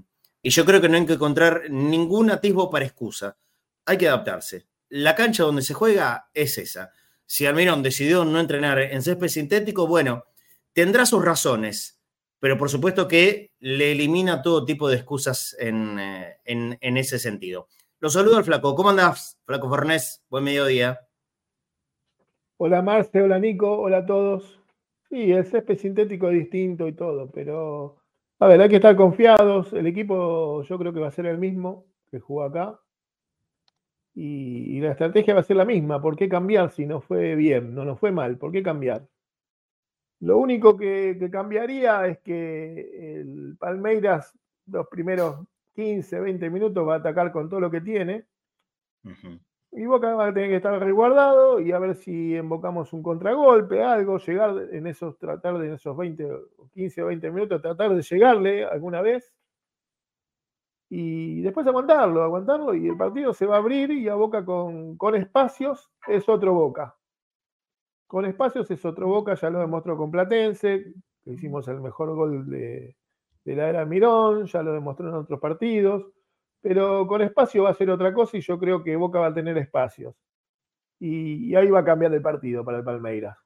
yo 0.42 0.64
creo 0.64 0.80
que 0.80 0.88
no 0.88 0.96
hay 0.96 1.06
que 1.06 1.14
encontrar 1.14 1.68
ningún 1.70 2.30
atisbo 2.30 2.70
para 2.70 2.84
excusa. 2.84 3.36
Hay 3.84 3.98
que 3.98 4.06
adaptarse. 4.06 4.68
La 4.90 5.16
cancha 5.16 5.42
donde 5.42 5.62
se 5.62 5.74
juega 5.74 6.30
es 6.32 6.56
esa. 6.58 6.92
Si 7.24 7.46
Almirón 7.46 7.82
decidió 7.82 8.24
no 8.24 8.38
entrenar 8.38 8.78
en 8.78 9.02
césped 9.02 9.26
sintético, 9.26 9.88
bueno, 9.88 10.26
tendrá 10.72 11.04
sus 11.04 11.24
razones, 11.24 12.00
pero 12.38 12.56
por 12.56 12.70
supuesto 12.70 13.08
que 13.08 13.50
le 13.58 13.90
elimina 13.90 14.40
todo 14.40 14.64
tipo 14.64 14.88
de 14.88 14.96
excusas 14.96 15.56
en, 15.58 15.98
eh, 15.98 16.78
ese 16.80 17.18
sentido. 17.18 17.66
Lo 17.98 18.08
saludo 18.08 18.36
al 18.36 18.44
Flaco. 18.44 18.76
¿Cómo 18.76 18.90
andás, 18.90 19.38
Flaco 19.46 19.68
Fornés? 19.68 20.22
Buen 20.28 20.44
mediodía. 20.44 21.05
Hola 22.58 22.80
Marce, 22.80 23.20
hola 23.20 23.38
Nico, 23.38 23.70
hola 23.78 23.98
a 23.98 24.06
todos. 24.06 24.62
Sí, 25.10 25.30
el 25.30 25.44
césped 25.44 25.76
sintético 25.76 26.30
es 26.30 26.38
distinto 26.38 26.88
y 26.88 26.92
todo, 26.94 27.30
pero 27.30 27.98
a 28.38 28.48
ver, 28.48 28.60
hay 28.60 28.68
que 28.70 28.76
estar 28.76 28.96
confiados. 28.96 29.72
El 29.74 29.86
equipo 29.86 30.62
yo 30.62 30.78
creo 30.78 30.92
que 30.92 31.00
va 31.00 31.08
a 31.08 31.10
ser 31.10 31.26
el 31.26 31.38
mismo 31.38 31.84
que 32.10 32.18
jugó 32.20 32.44
acá. 32.44 32.80
Y, 34.14 34.80
la 34.80 34.92
estrategia 34.92 35.34
va 35.34 35.40
a 35.40 35.42
ser 35.42 35.56
la 35.56 35.64
misma. 35.66 36.00
¿Por 36.00 36.16
qué 36.16 36.28
cambiar 36.28 36.70
si 36.70 36.86
no 36.86 37.00
fue 37.02 37.34
bien? 37.36 37.74
No 37.74 37.84
nos 37.84 38.00
fue 38.00 38.10
mal. 38.12 38.38
¿Por 38.38 38.52
qué 38.52 38.62
cambiar? 38.62 39.06
Lo 40.20 40.38
único 40.38 40.76
que, 40.76 41.18
cambiaría 41.30 42.06
es 42.06 42.18
que 42.20 43.20
el 43.20 43.56
Palmeiras 43.58 44.32
los 44.66 44.88
primeros 44.88 45.46
15, 45.74 46.20
20 46.20 46.50
minutos 46.50 46.88
va 46.88 46.94
a 46.94 46.98
atacar 46.98 47.32
con 47.32 47.48
todo 47.50 47.60
lo 47.60 47.70
que 47.70 47.82
tiene. 47.82 48.24
Y 49.76 49.84
Boca 49.84 50.14
va 50.14 50.28
a 50.28 50.32
tener 50.32 50.48
que 50.48 50.56
estar 50.56 50.80
resguardado 50.80 51.60
y 51.60 51.70
a 51.70 51.78
ver 51.78 51.96
si 51.96 52.34
invocamos 52.34 52.94
un 52.94 53.02
contragolpe, 53.02 53.82
algo, 53.82 54.16
llegar 54.16 54.56
en 54.72 54.86
esos, 54.86 55.18
tratar 55.18 55.58
de 55.58 55.66
en 55.66 55.74
esos 55.74 55.94
20, 55.94 56.26
15 56.72 57.02
o 57.02 57.06
20 57.08 57.30
minutos, 57.30 57.60
tratar 57.60 57.94
de 57.94 58.00
llegarle 58.00 58.64
alguna 58.64 59.02
vez. 59.02 59.34
Y 60.88 61.42
después 61.42 61.66
aguantarlo, 61.66 62.22
aguantarlo 62.22 62.74
y 62.74 62.88
el 62.88 62.96
partido 62.96 63.34
se 63.34 63.44
va 63.44 63.56
a 63.56 63.58
abrir 63.58 63.90
y 63.90 64.08
a 64.08 64.14
Boca 64.14 64.46
con, 64.46 64.96
con 64.96 65.14
espacios 65.14 65.90
es 66.08 66.26
otro 66.26 66.54
Boca. 66.54 66.96
Con 68.06 68.24
espacios 68.24 68.70
es 68.70 68.82
otro 68.82 69.08
Boca, 69.08 69.34
ya 69.34 69.50
lo 69.50 69.58
demostró 69.58 69.98
con 69.98 70.10
Platense, 70.10 70.94
que 71.22 71.32
hicimos 71.32 71.68
el 71.68 71.82
mejor 71.82 72.14
gol 72.14 72.48
de, 72.48 72.96
la 73.44 73.68
era 73.68 73.84
Mirón, 73.84 74.46
ya 74.46 74.62
lo 74.62 74.72
demostró 74.72 75.10
en 75.10 75.16
otros 75.16 75.38
partidos, 75.38 76.06
pero 76.66 77.06
con 77.06 77.22
espacio 77.22 77.62
va 77.62 77.70
a 77.70 77.74
ser 77.74 77.88
otra 77.90 78.12
cosa 78.12 78.36
y 78.36 78.40
yo 78.40 78.58
creo 78.58 78.82
que 78.82 78.96
Boca 78.96 79.20
va 79.20 79.28
a 79.28 79.34
tener 79.34 79.56
espacios. 79.56 80.14
y, 80.98 81.54
ahí 81.54 81.70
va 81.70 81.80
a 81.80 81.84
cambiar 81.84 82.12
el 82.12 82.22
partido 82.22 82.64
para 82.64 82.78
el 82.78 82.84
Palmeiras. 82.84 83.36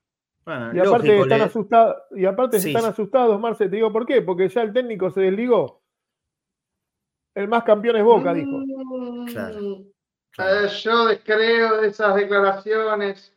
Bueno, 0.46 0.72
y 0.74 0.78
aparte 0.78 1.08
lógico, 1.08 1.22
están 1.24 1.38
le- 1.40 1.44
asustados, 1.44 1.96
y 2.12 2.24
aparte 2.24 2.60
Sí, 2.60 2.68
están 2.68 2.90
asustados, 2.90 3.38
Marce, 3.38 3.68
te 3.68 3.76
digo 3.76 3.92
por 3.92 4.06
qué, 4.06 4.22
porque 4.22 4.48
ya 4.48 4.62
el 4.62 4.72
técnico 4.72 5.10
se 5.10 5.20
desligó. 5.20 5.82
El 7.34 7.48
más 7.48 7.62
campeón 7.64 7.96
es 7.96 8.04
Boca, 8.04 8.32
dijo. 8.32 8.58
Mm, 8.58 9.26
Claro, 9.26 9.84
claro. 10.30 10.64
eh, 10.64 10.68
yo 10.82 11.06
descreo 11.06 11.80
de 11.82 11.88
esas 11.88 12.14
declaraciones. 12.14 13.36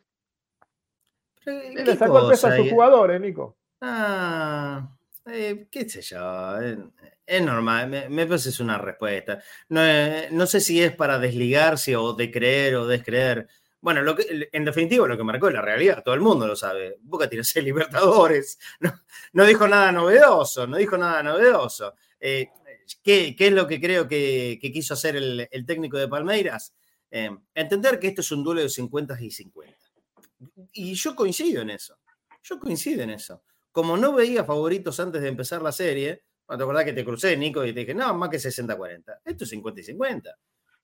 Pero, 1.44 1.72
Y 1.72 1.74
¿qué 1.74 1.84
le 1.84 1.96
sacó 1.96 2.20
el 2.20 2.28
peso 2.30 2.46
a 2.46 2.56
sus 2.56 2.70
jugadores, 2.70 3.20
Nico. 3.20 3.56
Ah, 3.82 4.88
eh, 5.26 5.68
qué 5.70 5.86
sé 5.88 6.00
yo, 6.00 6.60
eh, 6.62 6.78
es 7.26 7.42
normal, 7.42 7.88
me, 7.88 8.08
me 8.08 8.26
parece 8.26 8.50
es 8.50 8.60
una 8.60 8.78
respuesta. 8.78 9.42
No, 9.68 9.80
eh, 9.84 10.28
no 10.30 10.46
sé 10.46 10.60
si 10.60 10.82
es 10.82 10.94
para 10.94 11.18
desligarse 11.18 11.96
o 11.96 12.12
de 12.12 12.30
creer 12.30 12.76
o 12.76 12.86
descreer. 12.86 13.48
Bueno, 13.80 14.02
lo 14.02 14.16
que, 14.16 14.48
en 14.50 14.64
definitiva 14.64 15.06
lo 15.06 15.16
que 15.16 15.24
marcó 15.24 15.48
es 15.48 15.54
la 15.54 15.62
realidad, 15.62 16.02
todo 16.02 16.14
el 16.14 16.20
mundo 16.20 16.46
lo 16.46 16.56
sabe. 16.56 16.96
Boca 17.02 17.28
tiene 17.28 17.44
seis 17.44 17.64
Libertadores, 17.64 18.58
no, 18.80 18.92
no 19.32 19.44
dijo 19.44 19.68
nada 19.68 19.92
novedoso, 19.92 20.66
no 20.66 20.76
dijo 20.76 20.96
nada 20.96 21.22
novedoso. 21.22 21.94
Eh, 22.18 22.48
¿qué, 23.02 23.34
qué 23.36 23.48
es 23.48 23.52
lo 23.52 23.66
que 23.66 23.80
creo 23.80 24.08
que, 24.08 24.58
quiso 24.72 24.94
hacer 24.94 25.16
el, 25.16 25.66
técnico 25.66 25.98
de 25.98 26.08
Palmeiras? 26.08 26.74
Eh, 27.10 27.30
entender 27.54 27.98
que 27.98 28.08
esto 28.08 28.20
es 28.20 28.32
un 28.32 28.42
duelo 28.42 28.62
de 28.62 28.68
50 28.68 29.16
y 29.20 29.30
50. 29.30 29.78
Y 30.72 30.94
yo 30.94 31.14
coincido 31.14 31.62
en 31.62 31.70
eso. 31.70 31.98
Yo 32.42 32.58
coincido 32.58 33.02
en 33.02 33.10
eso. 33.10 33.42
Como 33.72 33.96
no 33.96 34.12
veía 34.12 34.44
favoritos 34.44 35.00
antes 35.00 35.22
de 35.22 35.28
empezar 35.28 35.62
la 35.62 35.72
serie, 35.72 36.24
te 36.46 36.54
acordás 36.54 36.84
que 36.84 36.92
te 36.92 37.04
crucé, 37.04 37.36
Nico, 37.36 37.64
y 37.64 37.72
te 37.72 37.80
dije, 37.80 37.94
no, 37.94 38.14
más 38.14 38.28
que 38.28 38.38
60-40. 38.38 39.20
Esto 39.24 39.44
es 39.44 39.50
50 39.50 39.80
y 39.80 39.84
50. 39.84 40.38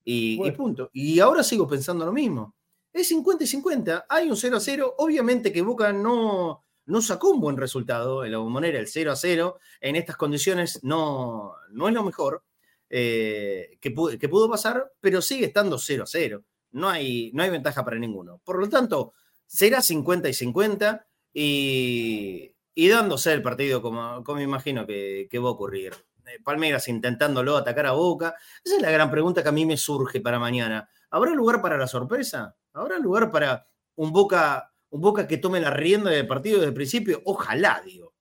Y, 0.04 0.32
y 0.34 0.36
Bueno. 0.38 0.56
punto. 0.56 0.90
Y 0.92 1.20
ahora 1.20 1.42
sigo 1.42 1.68
pensando 1.68 2.04
lo 2.04 2.12
mismo. 2.12 2.54
Es 2.92 3.08
50 3.08 3.44
y 3.44 3.46
50. 3.46 4.06
Hay 4.08 4.30
un 4.30 4.36
0 4.36 4.56
a 4.56 4.60
0. 4.60 4.94
Obviamente 4.98 5.52
que 5.52 5.62
Boca 5.62 5.92
no, 5.92 6.64
no 6.86 7.02
sacó 7.02 7.30
un 7.30 7.40
buen 7.40 7.56
resultado 7.56 8.24
en 8.24 8.32
la 8.32 8.38
bombonera, 8.38 8.78
el 8.78 8.88
0 8.88 9.12
a 9.12 9.16
0. 9.16 9.58
En 9.80 9.96
estas 9.96 10.16
condiciones 10.16 10.80
no, 10.82 11.54
no 11.70 11.88
es 11.88 11.94
lo 11.94 12.02
mejor 12.02 12.42
eh, 12.88 13.78
que, 13.80 13.90
pudo, 13.92 14.18
que 14.18 14.28
pudo 14.28 14.50
pasar, 14.50 14.92
pero 15.00 15.22
sigue 15.22 15.46
estando 15.46 15.78
0 15.78 16.02
a 16.04 16.06
0. 16.06 16.44
No 16.72 16.88
hay, 16.88 17.30
no 17.32 17.42
hay 17.42 17.50
ventaja 17.50 17.84
para 17.84 17.98
ninguno. 17.98 18.40
Por 18.44 18.58
lo 18.58 18.68
tanto, 18.68 19.12
será 19.46 19.82
50 19.82 20.28
y 20.28 20.34
50 20.34 21.06
y, 21.32 22.54
y 22.74 22.88
dándose 22.88 23.32
el 23.32 23.42
partido 23.42 23.82
como, 23.82 24.22
como 24.24 24.40
imagino 24.40 24.86
que, 24.86 25.28
va 25.34 25.48
a 25.48 25.52
ocurrir. 25.52 25.92
Eh, 26.26 26.38
Palmeiras 26.42 26.88
intentándolo 26.88 27.56
atacar 27.56 27.86
a 27.86 27.92
Boca. 27.92 28.34
Esa 28.64 28.76
es 28.76 28.82
la 28.82 28.90
gran 28.90 29.10
pregunta 29.10 29.42
que 29.42 29.48
a 29.48 29.52
mí 29.52 29.66
me 29.66 29.76
surge 29.76 30.20
para 30.20 30.38
mañana. 30.38 30.88
¿Habrá 31.10 31.32
lugar 31.32 31.60
para 31.60 31.76
la 31.76 31.86
sorpresa? 31.86 32.56
¿Habrá 32.72 32.98
lugar 32.98 33.30
para 33.30 33.66
un 33.96 34.12
Boca, 34.12 34.72
un 34.90 35.00
Boca 35.00 35.26
que 35.26 35.38
tome 35.38 35.60
la 35.60 35.70
rienda 35.70 36.10
del 36.10 36.26
partido 36.26 36.56
desde 36.58 36.68
el 36.68 36.74
principio? 36.74 37.22
Ojalá, 37.24 37.82
digo. 37.84 38.14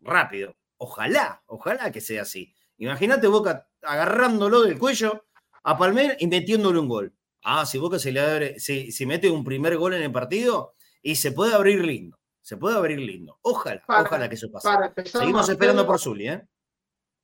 Rápido. 0.00 0.56
Ojalá, 0.78 1.42
ojalá 1.46 1.92
que 1.92 2.00
sea 2.00 2.22
así. 2.22 2.54
Imagínate 2.78 3.28
Boca 3.28 3.68
agarrándolo 3.82 4.62
del 4.62 4.78
cuello 4.78 5.26
a 5.62 5.78
Palmeiras 5.78 6.16
y 6.18 6.26
metiéndole 6.26 6.78
un 6.78 6.88
gol. 6.88 7.14
Ah, 7.44 7.66
si 7.66 7.78
Boca 7.78 7.98
se 7.98 8.12
le 8.12 8.20
abre, 8.20 8.58
si, 8.58 8.90
si 8.90 9.06
mete 9.06 9.30
un 9.30 9.44
primer 9.44 9.76
gol 9.76 9.94
en 9.94 10.02
el 10.02 10.12
partido 10.12 10.74
y 11.02 11.16
se 11.16 11.32
puede 11.32 11.54
abrir 11.54 11.84
lindo. 11.84 12.21
Se 12.42 12.56
puede 12.56 12.76
abrir 12.76 12.98
lindo. 12.98 13.38
Ojalá, 13.42 13.82
Para- 13.86 14.02
ojalá 14.02 14.28
que 14.28 14.34
eso 14.34 14.50
pase. 14.50 14.68
Seguimos 15.04 15.48
esperando 15.48 15.86
por 15.86 15.98
Zuli, 15.98 16.28
¿eh? 16.28 16.42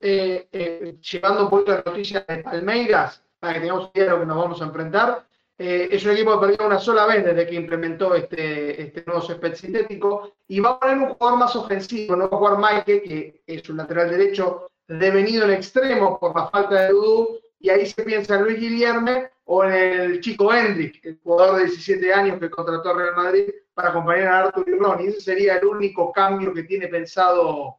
eh, 0.01 0.49
eh, 0.53 0.97
llevando 1.01 1.45
un 1.45 1.51
poquito 1.51 1.73
de 1.73 1.83
noticias 1.85 2.25
de 2.27 2.39
Palmeiras, 2.39 3.23
para 3.41 3.55
que 3.55 3.61
tengamos 3.61 3.91
idea 3.95 4.05
de 4.05 4.11
lo 4.11 4.21
que 4.21 4.27
nos 4.27 4.37
vamos 4.37 4.63
a 4.63 4.65
enfrentar. 4.65 5.27
Eh, 5.61 5.89
es 5.91 6.05
un 6.05 6.13
equipo 6.13 6.39
que 6.39 6.47
perdió 6.47 6.67
una 6.69 6.79
sola 6.79 7.05
vez 7.07 7.25
desde 7.25 7.47
que 7.49 7.57
implementó 7.57 8.15
este, 8.15 8.81
este 8.81 9.03
nuevo 9.07 9.21
césped 9.23 9.55
sintético 9.55 10.35
y 10.47 10.61
va 10.61 10.71
a 10.71 10.79
poner 10.79 10.99
un 10.99 11.09
jugador 11.15 11.37
más 11.37 11.57
ofensivo, 11.57 12.15
no 12.15 12.31
va 12.31 12.37
a 12.37 12.39
jugar 12.39 12.59
Maike, 12.59 13.03
que 13.03 13.43
es 13.45 13.69
un 13.69 13.79
lateral 13.79 14.09
derecho 14.09 14.71
devenido 14.87 15.45
en 15.47 15.51
extremo 15.55 16.19
por 16.21 16.35
la 16.37 16.47
falta 16.47 16.83
de 16.83 16.91
Dudú, 16.91 17.41
y 17.59 17.71
ahí 17.71 17.85
se 17.87 18.05
piensa 18.05 18.37
en 18.37 18.45
Luis 18.45 18.61
Guillerme 18.61 19.31
o 19.47 19.65
en 19.65 19.73
el 19.73 20.21
chico 20.21 20.55
Hendrik, 20.55 21.05
el 21.05 21.19
jugador 21.25 21.57
de 21.57 21.65
17 21.65 22.15
años 22.15 22.39
que 22.39 22.51
contrató 22.51 22.91
a 22.91 22.95
Real 22.97 23.17
Madrid 23.17 23.51
para 23.79 23.91
acompañar 23.91 24.27
a 24.27 24.39
Arthur 24.41 24.69
y 24.69 24.77
Ron, 24.77 25.01
y 25.01 25.07
ese 25.07 25.21
sería 25.21 25.57
el 25.57 25.65
único 25.65 26.11
cambio 26.11 26.53
que 26.53 26.65
tiene 26.65 26.89
pensado 26.89 27.79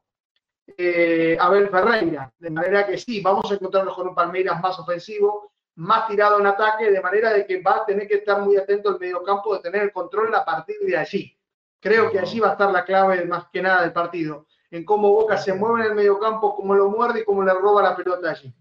eh, 0.78 1.36
Abel 1.38 1.68
Ferreira. 1.68 2.32
De 2.40 2.50
manera 2.50 2.88
que 2.88 2.98
sí, 2.98 3.20
vamos 3.20 3.52
a 3.52 3.56
encontrarnos 3.56 3.94
con 3.96 4.08
un 4.08 4.16
Palmeiras 4.16 4.62
más 4.62 4.80
ofensivo, 4.80 5.52
más 5.76 6.08
tirado 6.08 6.40
en 6.40 6.46
ataque, 6.46 6.90
de 6.90 7.02
manera 7.02 7.34
de 7.34 7.46
que 7.46 7.62
va 7.62 7.80
a 7.80 7.86
tener 7.86 8.08
que 8.08 8.16
estar 8.16 8.42
muy 8.42 8.56
atento 8.56 8.88
al 8.88 8.98
mediocampo 8.98 9.54
de 9.54 9.60
tener 9.60 9.82
el 9.82 9.92
control 9.92 10.34
a 10.34 10.46
partir 10.46 10.78
de 10.84 10.96
allí. 10.96 11.38
Creo 11.82 12.10
que 12.10 12.20
allí 12.20 12.40
va 12.40 12.48
a 12.48 12.52
estar 12.54 12.72
la 12.72 12.86
clave 12.86 13.26
más 13.26 13.48
que 13.52 13.62
nada 13.62 13.82
del 13.82 13.92
partido, 13.92 14.46
en 14.72 14.86
cómo 14.86 15.12
Boca 15.12 15.38
se 15.38 15.54
mueve 15.54 15.82
en 15.82 15.88
el 15.88 15.96
mediocampo, 15.96 16.56
cómo 16.56 16.76
lo 16.76 16.90
muerde 16.90 17.20
y 17.20 17.24
cómo 17.26 17.44
le 17.44 17.54
roba 17.54 17.84
la 17.84 17.98
pelota 17.98 18.30
allí. 18.30 18.54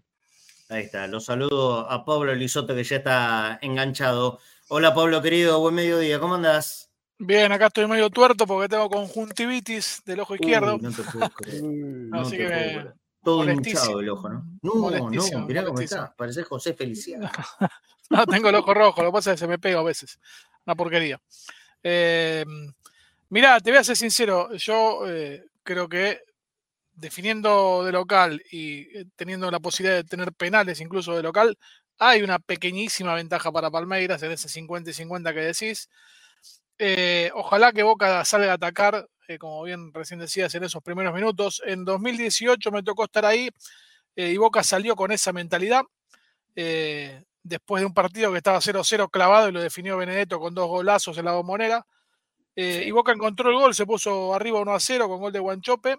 Ahí 0.67 0.83
está. 0.83 1.07
Los 1.07 1.23
saludo 1.23 1.89
a 1.89 2.03
Pablo 2.03 2.35
Lisoto 2.35 2.75
que 2.75 2.83
ya 2.83 2.97
está 2.97 3.59
enganchado. 3.61 4.39
Hola 4.67 4.93
Pablo 4.93 5.21
querido, 5.21 5.61
buen 5.61 5.73
mediodía, 5.73 6.19
¿cómo 6.19 6.35
andás? 6.35 6.88
Bien, 7.19 7.51
acá 7.51 7.67
estoy 7.67 7.85
medio 7.87 8.09
tuerto 8.09 8.47
porque 8.47 8.69
tengo 8.69 8.89
conjuntivitis 8.89 10.01
del 10.05 10.21
ojo 10.21 10.35
izquierdo. 10.35 10.75
Uy, 10.75 10.81
no 10.81 10.91
te 10.91 11.03
puedo 11.03 11.29
creer. 11.35 11.63
Así 12.13 12.31
te 12.31 12.37
que 12.37 12.43
puedo 12.47 12.59
me- 12.59 12.71
creer. 12.73 12.93
Todo 13.21 13.51
hinchado 13.51 13.99
el 13.99 14.09
ojo, 14.09 14.29
¿no? 14.29 14.45
No, 14.61 14.75
Molestísimo, 14.75 15.41
no, 15.41 15.45
mirá 15.45 15.65
cómo 15.65 15.81
está. 15.81 16.15
Parece 16.15 16.43
José 16.43 16.73
Feliciano. 16.73 17.29
No, 18.11 18.25
tengo 18.25 18.49
el 18.49 18.55
ojo 18.55 18.73
rojo, 18.73 19.03
lo 19.03 19.09
que 19.09 19.13
pasa 19.13 19.29
es 19.29 19.35
que 19.35 19.39
se 19.41 19.47
me 19.47 19.59
pega 19.59 19.79
a 19.81 19.83
veces. 19.83 20.17
Una 20.65 20.73
porquería. 20.75 21.21
Eh, 21.83 22.43
mirá, 23.29 23.59
te 23.59 23.69
voy 23.69 23.77
a 23.77 23.83
ser 23.83 23.95
sincero, 23.97 24.51
yo 24.55 25.07
eh, 25.07 25.45
creo 25.61 25.87
que 25.87 26.19
definiendo 26.93 27.83
de 27.85 27.91
local 27.91 28.41
y 28.51 28.97
eh, 28.97 29.05
teniendo 29.15 29.51
la 29.51 29.59
posibilidad 29.59 29.97
de 29.97 30.05
tener 30.05 30.33
penales 30.33 30.81
incluso 30.81 31.15
de 31.15 31.21
local, 31.21 31.55
hay 31.99 32.23
una 32.23 32.39
pequeñísima 32.39 33.13
ventaja 33.13 33.51
para 33.51 33.69
Palmeiras 33.69 34.23
en 34.23 34.31
ese 34.31 34.49
50 34.49 34.89
y 34.89 34.93
50 34.93 35.31
que 35.31 35.41
decís. 35.41 35.87
Eh, 36.81 37.29
ojalá 37.35 37.73
que 37.73 37.83
Boca 37.83 38.23
salga 38.23 38.51
a 38.51 38.55
atacar, 38.55 39.05
eh, 39.27 39.37
como 39.37 39.61
bien 39.63 39.93
recién 39.93 40.17
decías, 40.21 40.55
en 40.55 40.63
esos 40.63 40.81
primeros 40.81 41.13
minutos. 41.13 41.61
En 41.65 41.83
2018 41.83 42.71
me 42.71 42.83
tocó 42.83 43.03
estar 43.03 43.25
ahí 43.25 43.49
eh, 44.15 44.31
y 44.31 44.37
Boca 44.37 44.63
salió 44.63 44.95
con 44.95 45.11
esa 45.11 45.33
mentalidad. 45.33 45.83
después 47.43 47.81
de 47.81 47.85
un 47.87 47.93
partido 47.93 48.31
que 48.31 48.37
estaba 48.37 48.61
0-0 48.61 49.09
clavado 49.09 49.49
y 49.49 49.51
lo 49.51 49.61
definió 49.61 49.97
Benedetto 49.97 50.39
con 50.39 50.53
dos 50.53 50.67
golazos 50.67 51.17
en 51.17 51.25
la 51.25 51.33
bombonera. 51.33 51.85
Y 52.55 52.91
Boca 52.91 53.13
encontró 53.13 53.49
el 53.49 53.55
gol, 53.55 53.73
se 53.75 53.85
puso 53.85 54.33
arriba 54.33 54.59
1-0 54.59 55.07
con 55.07 55.19
gol 55.21 55.31
de 55.33 55.39
Guanchope. 55.39 55.97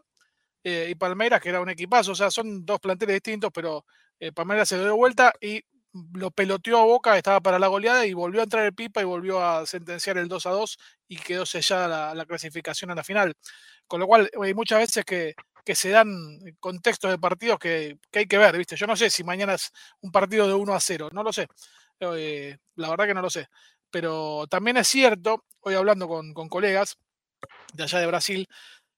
y 0.65 0.95
Palmeiras, 0.97 1.41
que 1.41 1.49
era 1.51 1.61
un 1.61 1.71
equipazo, 1.71 2.13
o 2.13 2.15
sea, 2.15 2.31
son 2.31 2.65
dos 2.67 2.81
planteles 2.81 3.17
distintos, 3.17 3.51
pero 3.55 3.85
Palmeiras 4.35 4.69
se 4.69 4.79
dio 4.79 4.97
vuelta 4.97 5.33
y 5.41 5.63
lo 6.13 6.31
peloteó 6.31 6.79
a 6.79 6.85
Boca, 6.85 7.17
estaba 7.17 7.41
para 7.41 7.59
la 7.59 7.67
goleada 7.67 8.07
y 8.07 8.15
volvió 8.15 8.41
a 8.41 8.45
entrar 8.45 8.65
el 8.65 8.75
Pipa 8.75 9.01
y 9.01 9.05
volvió 9.05 9.43
a 9.43 9.67
sentenciar 9.67 10.19
el 10.19 10.29
2 10.29 10.47
a 10.47 10.51
2 10.51 10.79
y 11.09 11.17
quedó 11.17 11.47
sellada 11.47 11.89
la, 11.89 12.15
la 12.15 12.27
clasificación 12.27 12.91
a 12.91 12.95
la 12.95 13.05
final. 13.05 13.35
Con 13.87 14.01
lo 14.01 14.07
cual, 14.07 14.31
hay 14.41 14.55
muchas 14.55 14.79
veces 14.79 15.05
que, 15.05 15.35
que 15.65 15.75
se 15.75 15.91
dan 15.91 16.09
contextos 16.61 17.11
de 17.11 17.19
partidos 17.19 17.59
que, 17.59 17.99
que 18.11 18.21
hay 18.21 18.27
que 18.27 18.39
ver, 18.39 18.57
¿viste? 18.57 18.77
Yo 18.77 18.87
no 18.87 18.97
sé 18.97 19.11
si 19.11 19.25
mañana 19.25 19.55
es 19.55 19.73
un 20.01 20.13
partido 20.13 20.47
de 20.47 20.55
1 20.55 20.75
a 20.75 20.81
0, 20.81 21.11
no 21.13 21.23
lo 21.23 21.33
sé. 21.33 21.47
Eh, 22.01 22.57
la 22.77 22.91
verdad 22.91 23.07
que 23.07 23.15
no 23.15 23.23
lo 23.23 23.31
sé. 23.31 23.49
Pero 23.91 24.47
también 24.49 24.77
es 24.77 24.89
cierto, 24.89 25.45
hoy 25.61 25.75
hablando 25.75 26.09
con, 26.09 26.33
con 26.33 26.49
colegas 26.49 26.97
de 27.75 27.85
allá 27.85 27.99
de 28.01 28.07
Brasil, 28.07 28.49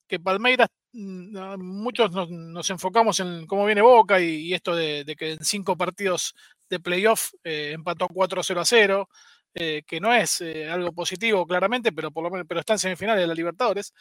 que 0.06 0.20
Palmeiras, 0.20 0.68
mm, 0.92 1.58
muchos 1.58 2.12
nos, 2.12 2.30
nos 2.30 2.70
enfocamos 2.70 3.20
en 3.20 3.46
cómo 3.46 3.64
viene 3.66 3.82
Boca 3.82 4.20
y, 4.20 4.52
esto 4.54 4.76
de 4.76 5.16
que 5.18 5.32
en 5.32 5.44
cinco 5.44 5.76
partidos 5.76 6.34
de 6.72 6.80
playoff 6.80 7.32
eh, 7.44 7.72
empató 7.74 8.08
4-0 8.08 8.58
a 8.58 8.64
0, 8.64 9.08
eh, 9.54 9.82
que 9.86 10.00
no 10.00 10.14
es 10.14 10.40
eh, 10.40 10.70
algo 10.70 10.92
positivo 10.92 11.46
claramente, 11.46 11.92
pero 11.92 12.10
por 12.10 12.24
lo 12.24 12.30
menos 12.30 12.46
pero 12.48 12.60
está 12.60 12.72
en 12.72 12.78
semifinales 12.78 13.20
de 13.22 13.26
la 13.26 13.34
Libertadores. 13.34 13.92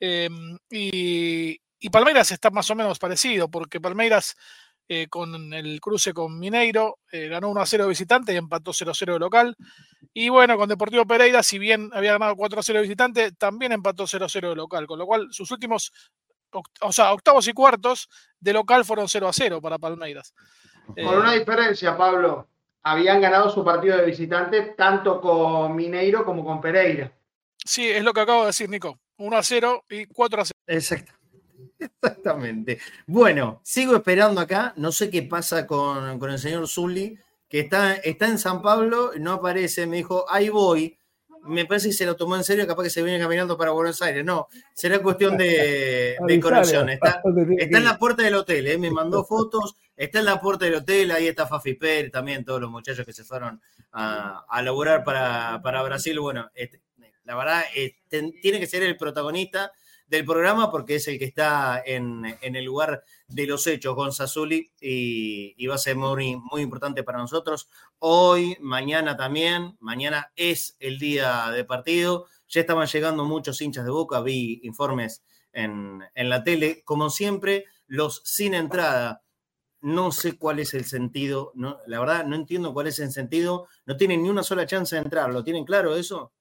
Eh, 0.00 0.28
y, 0.68 1.56
y 1.78 1.90
Palmeiras 1.90 2.32
está 2.32 2.50
más 2.50 2.68
o 2.70 2.74
menos 2.74 2.98
parecido, 2.98 3.48
porque 3.48 3.80
Palmeiras 3.80 4.36
con 5.10 5.52
el 5.52 5.80
cruce 5.80 6.12
con 6.12 6.38
Mineiro 6.38 7.00
ganó 7.10 7.48
1 7.50 7.60
a 7.60 7.66
0 7.66 7.82
de 7.84 7.88
visitante 7.88 8.32
y 8.32 8.36
empató 8.36 8.72
0 8.72 8.92
a 8.92 8.94
0 8.94 9.14
de 9.14 9.18
local. 9.18 9.56
Y 10.14 10.28
bueno, 10.28 10.56
con 10.56 10.68
Deportivo 10.68 11.04
Pereira, 11.04 11.42
si 11.42 11.58
bien 11.58 11.90
había 11.92 12.12
ganado 12.12 12.36
4 12.36 12.60
a 12.60 12.62
0 12.62 12.78
de 12.78 12.82
visitante, 12.84 13.32
también 13.32 13.72
empató 13.72 14.06
0 14.06 14.26
a 14.26 14.28
0 14.28 14.50
de 14.50 14.54
local, 14.54 14.86
con 14.86 15.00
lo 15.00 15.06
cual 15.06 15.26
sus 15.32 15.50
últimos, 15.50 15.92
o 16.82 16.92
sea, 16.92 17.12
octavos 17.12 17.48
y 17.48 17.52
cuartos 17.52 18.08
de 18.38 18.52
local 18.52 18.84
fueron 18.84 19.08
0 19.08 19.26
a 19.26 19.32
0 19.32 19.60
para 19.60 19.76
Palmeiras. 19.76 20.32
Con 20.94 21.16
una 21.18 21.34
Eh, 21.34 21.38
diferencia, 21.40 21.96
Pablo. 21.96 22.46
Habían 22.82 23.20
ganado 23.20 23.50
su 23.50 23.64
partido 23.64 23.96
de 23.96 24.04
visitante 24.04 24.62
tanto 24.76 25.20
con 25.20 25.74
Mineiro 25.74 26.24
como 26.24 26.44
con 26.44 26.60
Pereira. 26.60 27.12
sí, 27.64 27.88
es 27.90 28.04
lo 28.04 28.12
que 28.12 28.20
acabo 28.20 28.42
de 28.42 28.46
decir, 28.48 28.68
Nico. 28.70 28.98
1 29.18 29.36
a 29.36 29.42
0 29.42 29.84
y 29.90 30.06
4 30.06 30.42
a 30.42 30.44
0. 30.44 30.54
Exacto. 30.66 31.12
Exactamente. 31.78 32.78
Bueno, 33.06 33.60
sigo 33.64 33.96
esperando 33.96 34.40
acá. 34.40 34.72
No 34.76 34.92
sé 34.92 35.10
qué 35.10 35.22
pasa 35.22 35.66
con, 35.66 36.18
con 36.18 36.30
el 36.30 36.38
señor 36.38 36.68
Zulli, 36.68 37.18
que 37.48 37.60
está, 37.60 37.94
está 37.94 38.26
en 38.26 38.38
San 38.38 38.62
Pablo, 38.62 39.12
no 39.18 39.32
aparece. 39.32 39.86
Me 39.86 39.96
dijo, 39.96 40.24
ahí 40.28 40.48
voy. 40.48 40.96
me 41.42 41.64
parece 41.66 41.88
que 41.88 41.94
se 41.94 42.06
lo 42.06 42.14
tomó 42.16 42.36
en 42.36 42.44
serio, 42.44 42.66
capaz 42.66 42.84
que 42.84 42.90
se 42.90 43.02
viene 43.02 43.18
caminando 43.18 43.56
para 43.58 43.70
Buenos 43.72 44.00
Aires. 44.02 44.24
No, 44.24 44.48
será 44.74 45.00
cuestión 45.00 45.36
de, 45.36 46.16
de. 46.26 46.34
Está, 46.36 47.08
¿a 47.08 47.20
dónde 47.24 47.44
tiene 47.46 47.62
está 47.62 47.70
que 47.70 47.76
en 47.78 47.84
la 47.84 47.98
puerta 47.98 48.22
del 48.22 48.34
hotel, 48.34 48.66
¿eh? 48.68 48.78
me 48.78 48.90
mandó 48.90 49.24
fotos, 49.24 49.76
está 49.96 50.18
en 50.18 50.24
la 50.26 50.40
puerta 50.40 50.64
del 50.64 50.76
hotel, 50.76 51.10
ahí 51.10 51.26
está 51.26 51.46
Fafi 51.46 51.74
Pérez, 51.74 52.12
también 52.12 52.44
todos 52.44 52.60
los 52.60 52.70
muchachos 52.70 53.04
que 53.06 53.12
se 53.12 53.24
fueron 53.24 53.60
a, 53.92 54.44
a 54.48 54.62
laburar 54.62 55.02
para, 55.04 55.60
para 55.62 55.82
Brasil. 55.82 56.18
Bueno, 56.20 56.50
este, 56.54 56.82
la 57.24 57.34
verdad, 57.34 57.62
este, 57.74 58.32
tiene 58.42 58.60
que 58.60 58.66
ser 58.66 58.82
el 58.82 58.96
protagonista 58.96 59.72
del 60.06 60.24
programa 60.24 60.70
porque 60.70 60.96
es 60.96 61.08
el 61.08 61.18
que 61.18 61.24
está 61.24 61.82
en, 61.84 62.38
en 62.40 62.54
el 62.54 62.64
lugar 62.64 63.02
de 63.26 63.46
los 63.46 63.66
hechos, 63.66 63.96
Gonzazuli, 63.96 64.70
y, 64.80 65.54
y 65.56 65.66
va 65.66 65.74
a 65.74 65.78
ser 65.78 65.96
muy, 65.96 66.36
muy 66.36 66.62
importante 66.62 67.02
para 67.02 67.18
nosotros. 67.18 67.68
Hoy, 67.98 68.56
mañana 68.60 69.16
también, 69.16 69.76
mañana 69.80 70.30
es 70.36 70.76
el 70.78 71.00
día 71.00 71.50
de 71.50 71.64
partido. 71.64 72.26
Ya 72.48 72.60
estaban 72.60 72.86
llegando 72.86 73.24
muchos 73.24 73.60
hinchas 73.60 73.84
de 73.84 73.90
boca, 73.90 74.20
vi 74.20 74.60
informes 74.62 75.24
en, 75.52 76.04
en 76.14 76.28
la 76.28 76.44
tele. 76.44 76.84
Como 76.84 77.10
siempre, 77.10 77.64
los 77.88 78.22
sin 78.24 78.54
entrada. 78.54 79.24
No 79.86 80.10
sé 80.10 80.36
cuál 80.36 80.58
es 80.58 80.74
el 80.74 80.84
sentido, 80.84 81.52
no, 81.54 81.78
la 81.86 82.00
verdad 82.00 82.24
no 82.24 82.34
entiendo 82.34 82.72
cuál 82.74 82.88
es 82.88 82.98
el 82.98 83.12
sentido. 83.12 83.68
No 83.84 83.96
tienen 83.96 84.20
ni 84.22 84.28
una 84.28 84.42
sola 84.42 84.66
chance 84.66 84.96
de 84.96 85.02
entrar. 85.02 85.30
¿Lo 85.32 85.44
tienen 85.44 85.64
claro 85.64 85.94
eso? 85.94 86.32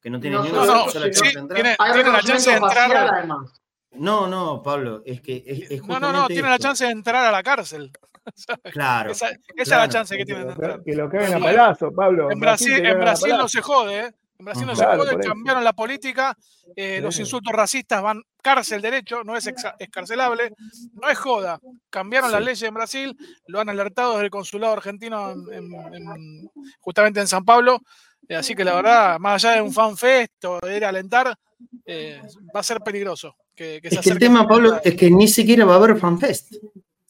Que 0.00 0.08
no 0.08 0.18
tienen 0.18 0.38
No 0.38 0.44
ni 0.44 0.50
una 0.52 0.64
No, 0.64 0.74
no, 0.86 0.88
sola 0.90 1.10
chance 1.10 1.32
de 1.34 1.38
entrar. 1.40 1.54
tiene, 1.60 1.76
Hay 1.78 1.92
tiene 1.92 2.10
la 2.10 2.22
chance 2.22 2.50
de 2.50 2.56
entrar. 2.56 2.96
además. 3.14 3.62
No, 3.92 4.26
no, 4.26 4.62
Pablo, 4.62 5.02
es 5.04 5.20
que 5.20 5.44
es, 5.46 5.70
es 5.70 5.82
No, 5.86 6.00
no, 6.00 6.12
no, 6.12 6.26
tiene 6.28 6.48
la 6.48 6.58
chance 6.58 6.84
de 6.86 6.92
entrar 6.92 7.26
a 7.26 7.30
la 7.30 7.42
cárcel. 7.42 7.92
Claro. 8.72 9.10
Esa, 9.10 9.28
esa 9.28 9.38
es 9.54 9.68
la 9.68 9.88
chance 9.90 10.14
que 10.16 10.24
Que 10.24 10.24
tienen 10.24 10.44
de 10.44 10.48
lo, 10.48 10.52
entrar. 10.54 10.82
que 10.82 10.94
lo 10.94 11.10
caguen 11.10 11.34
a 11.34 11.38
palazo, 11.40 11.92
Pablo. 11.92 12.30
En 12.30 12.40
Brasil, 12.40 12.84
en 12.86 12.98
Brasil 12.98 13.34
no 13.36 13.46
se 13.48 13.60
jode, 13.60 14.00
¿eh? 14.00 14.14
En 14.38 14.44
Brasil 14.46 14.66
no 14.66 14.74
se 14.74 14.82
eso. 15.20 15.28
cambiaron 15.30 15.62
la 15.64 15.72
política, 15.72 16.36
eh, 16.74 17.00
los 17.00 17.14
insultos 17.20 17.52
racistas 17.52 18.02
van 18.02 18.20
cárcel 18.42 18.82
derecho, 18.82 19.22
no 19.24 19.36
es 19.36 19.46
escarcelable, 19.78 20.52
no 21.00 21.08
es 21.08 21.16
joda. 21.18 21.60
Cambiaron 21.88 22.30
las 22.32 22.40
leyes 22.44 22.62
en 22.62 22.74
Brasil, 22.74 23.16
lo 23.46 23.60
han 23.60 23.68
alertado 23.68 24.12
desde 24.12 24.24
el 24.24 24.30
consulado 24.30 24.72
argentino 24.72 25.30
en- 25.30 25.52
en- 25.52 25.94
en- 26.12 26.50
justamente 26.80 27.20
en 27.20 27.28
San 27.28 27.44
Pablo. 27.44 27.80
eh, 28.26 28.36
así 28.36 28.54
que 28.54 28.64
la 28.64 28.74
verdad, 28.74 29.18
más 29.18 29.44
allá 29.44 29.56
de 29.56 29.60
un 29.60 29.70
fanfest 29.72 30.44
o 30.46 30.58
de 30.60 30.76
ir 30.78 30.84
a 30.86 30.88
alentar, 30.88 31.36
eh, 31.84 32.22
va 32.56 32.60
a 32.60 32.62
ser 32.62 32.80
peligroso. 32.80 33.36
Que, 33.54 33.80
que 33.82 33.90
se 33.90 34.00
que 34.00 34.08
el 34.10 34.18
tema, 34.18 34.48
Pablo, 34.48 34.80
es 34.82 34.96
que 34.96 35.10
ni 35.10 35.28
siquiera 35.28 35.64
va 35.66 35.74
a 35.74 35.76
haber 35.76 35.98
fanfest. 35.98 36.54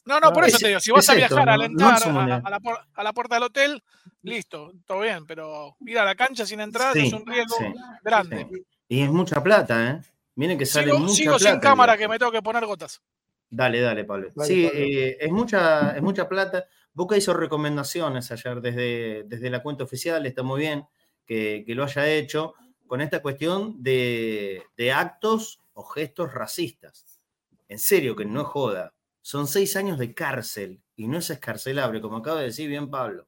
No, 0.05 0.19
no, 0.19 0.27
por 0.27 0.33
Claro. 0.43 0.47
eso 0.47 0.57
Es- 0.57 0.61
te 0.61 0.67
digo, 0.69 0.79
si 0.79 0.91
vas 0.91 1.09
a 1.09 1.13
esto, 1.13 1.17
viajar 1.35 1.49
a 1.49 1.57
¿no? 1.57 1.63
alentar 1.63 1.91
Máximo 1.91 2.19
a, 2.19 2.23
a 2.35 2.49
la, 2.49 2.59
por- 2.59 2.79
a 2.93 3.03
la 3.03 3.13
puerta 3.13 3.35
del 3.35 3.43
hotel, 3.43 3.83
listo, 4.21 4.71
todo 4.85 4.99
bien, 5.01 5.25
pero 5.25 5.75
ir 5.81 5.97
a 5.99 6.05
la 6.05 6.15
cancha 6.15 6.45
sin 6.45 6.59
entrada 6.59 6.93
Sí, 6.93 7.07
es 7.07 7.13
un 7.13 7.25
riesgo 7.25 7.55
sí, 7.57 7.65
grande. 8.03 8.47
sí. 8.51 8.65
Y 8.87 9.01
es 9.01 9.09
mucha 9.09 9.41
plata, 9.41 9.89
¿eh? 9.91 10.01
Miren 10.35 10.57
que 10.57 10.65
sale 10.65 10.87
Sigo, 10.87 10.99
mucha 10.99 11.13
sigo 11.15 11.37
plata. 11.37 11.51
sin 11.51 11.59
cámara 11.59 11.97
que 11.97 12.07
me 12.07 12.19
tengo 12.19 12.31
que 12.31 12.41
poner 12.41 12.65
gotas. 12.65 13.01
Dale, 13.49 13.79
dale, 13.81 14.03
Pablo. 14.05 14.29
Dale, 14.35 14.47
sí, 14.53 14.65
Pablo. 14.67 14.79
eh, 14.79 15.17
es, 15.19 15.31
mucha, 15.31 15.95
es 15.95 16.01
mucha 16.01 16.27
plata. 16.29 16.65
Boca 16.93 17.17
hizo 17.17 17.33
recomendaciones 17.33 18.31
ayer 18.31 18.61
desde, 18.61 19.23
desde 19.25 19.49
la 19.49 19.61
cuenta 19.63 19.83
oficial, 19.83 20.25
está 20.25 20.43
muy 20.43 20.59
bien 20.61 20.85
que, 21.25 21.63
que 21.65 21.73
lo 21.75 21.83
haya 21.83 22.07
hecho, 22.07 22.53
con 22.87 23.01
esta 23.01 23.21
cuestión 23.21 23.81
de, 23.81 24.63
de 24.77 24.91
actos 24.91 25.59
o 25.73 25.83
gestos 25.83 26.33
racistas. 26.33 27.19
En 27.67 27.79
serio, 27.79 28.15
que 28.15 28.25
no 28.25 28.41
es 28.41 28.47
joda. 28.47 28.93
Son 29.25 29.47
seis 29.47 29.75
años 29.75 29.97
de 29.97 30.13
cárcel 30.13 30.83
y 30.95 31.07
no 31.07 31.17
es 31.17 31.31
escarcelable, 31.31 31.99
como 31.99 32.17
acaba 32.17 32.41
de 32.41 32.45
decir 32.45 32.69
bien 32.69 32.91
Pablo. 32.91 33.25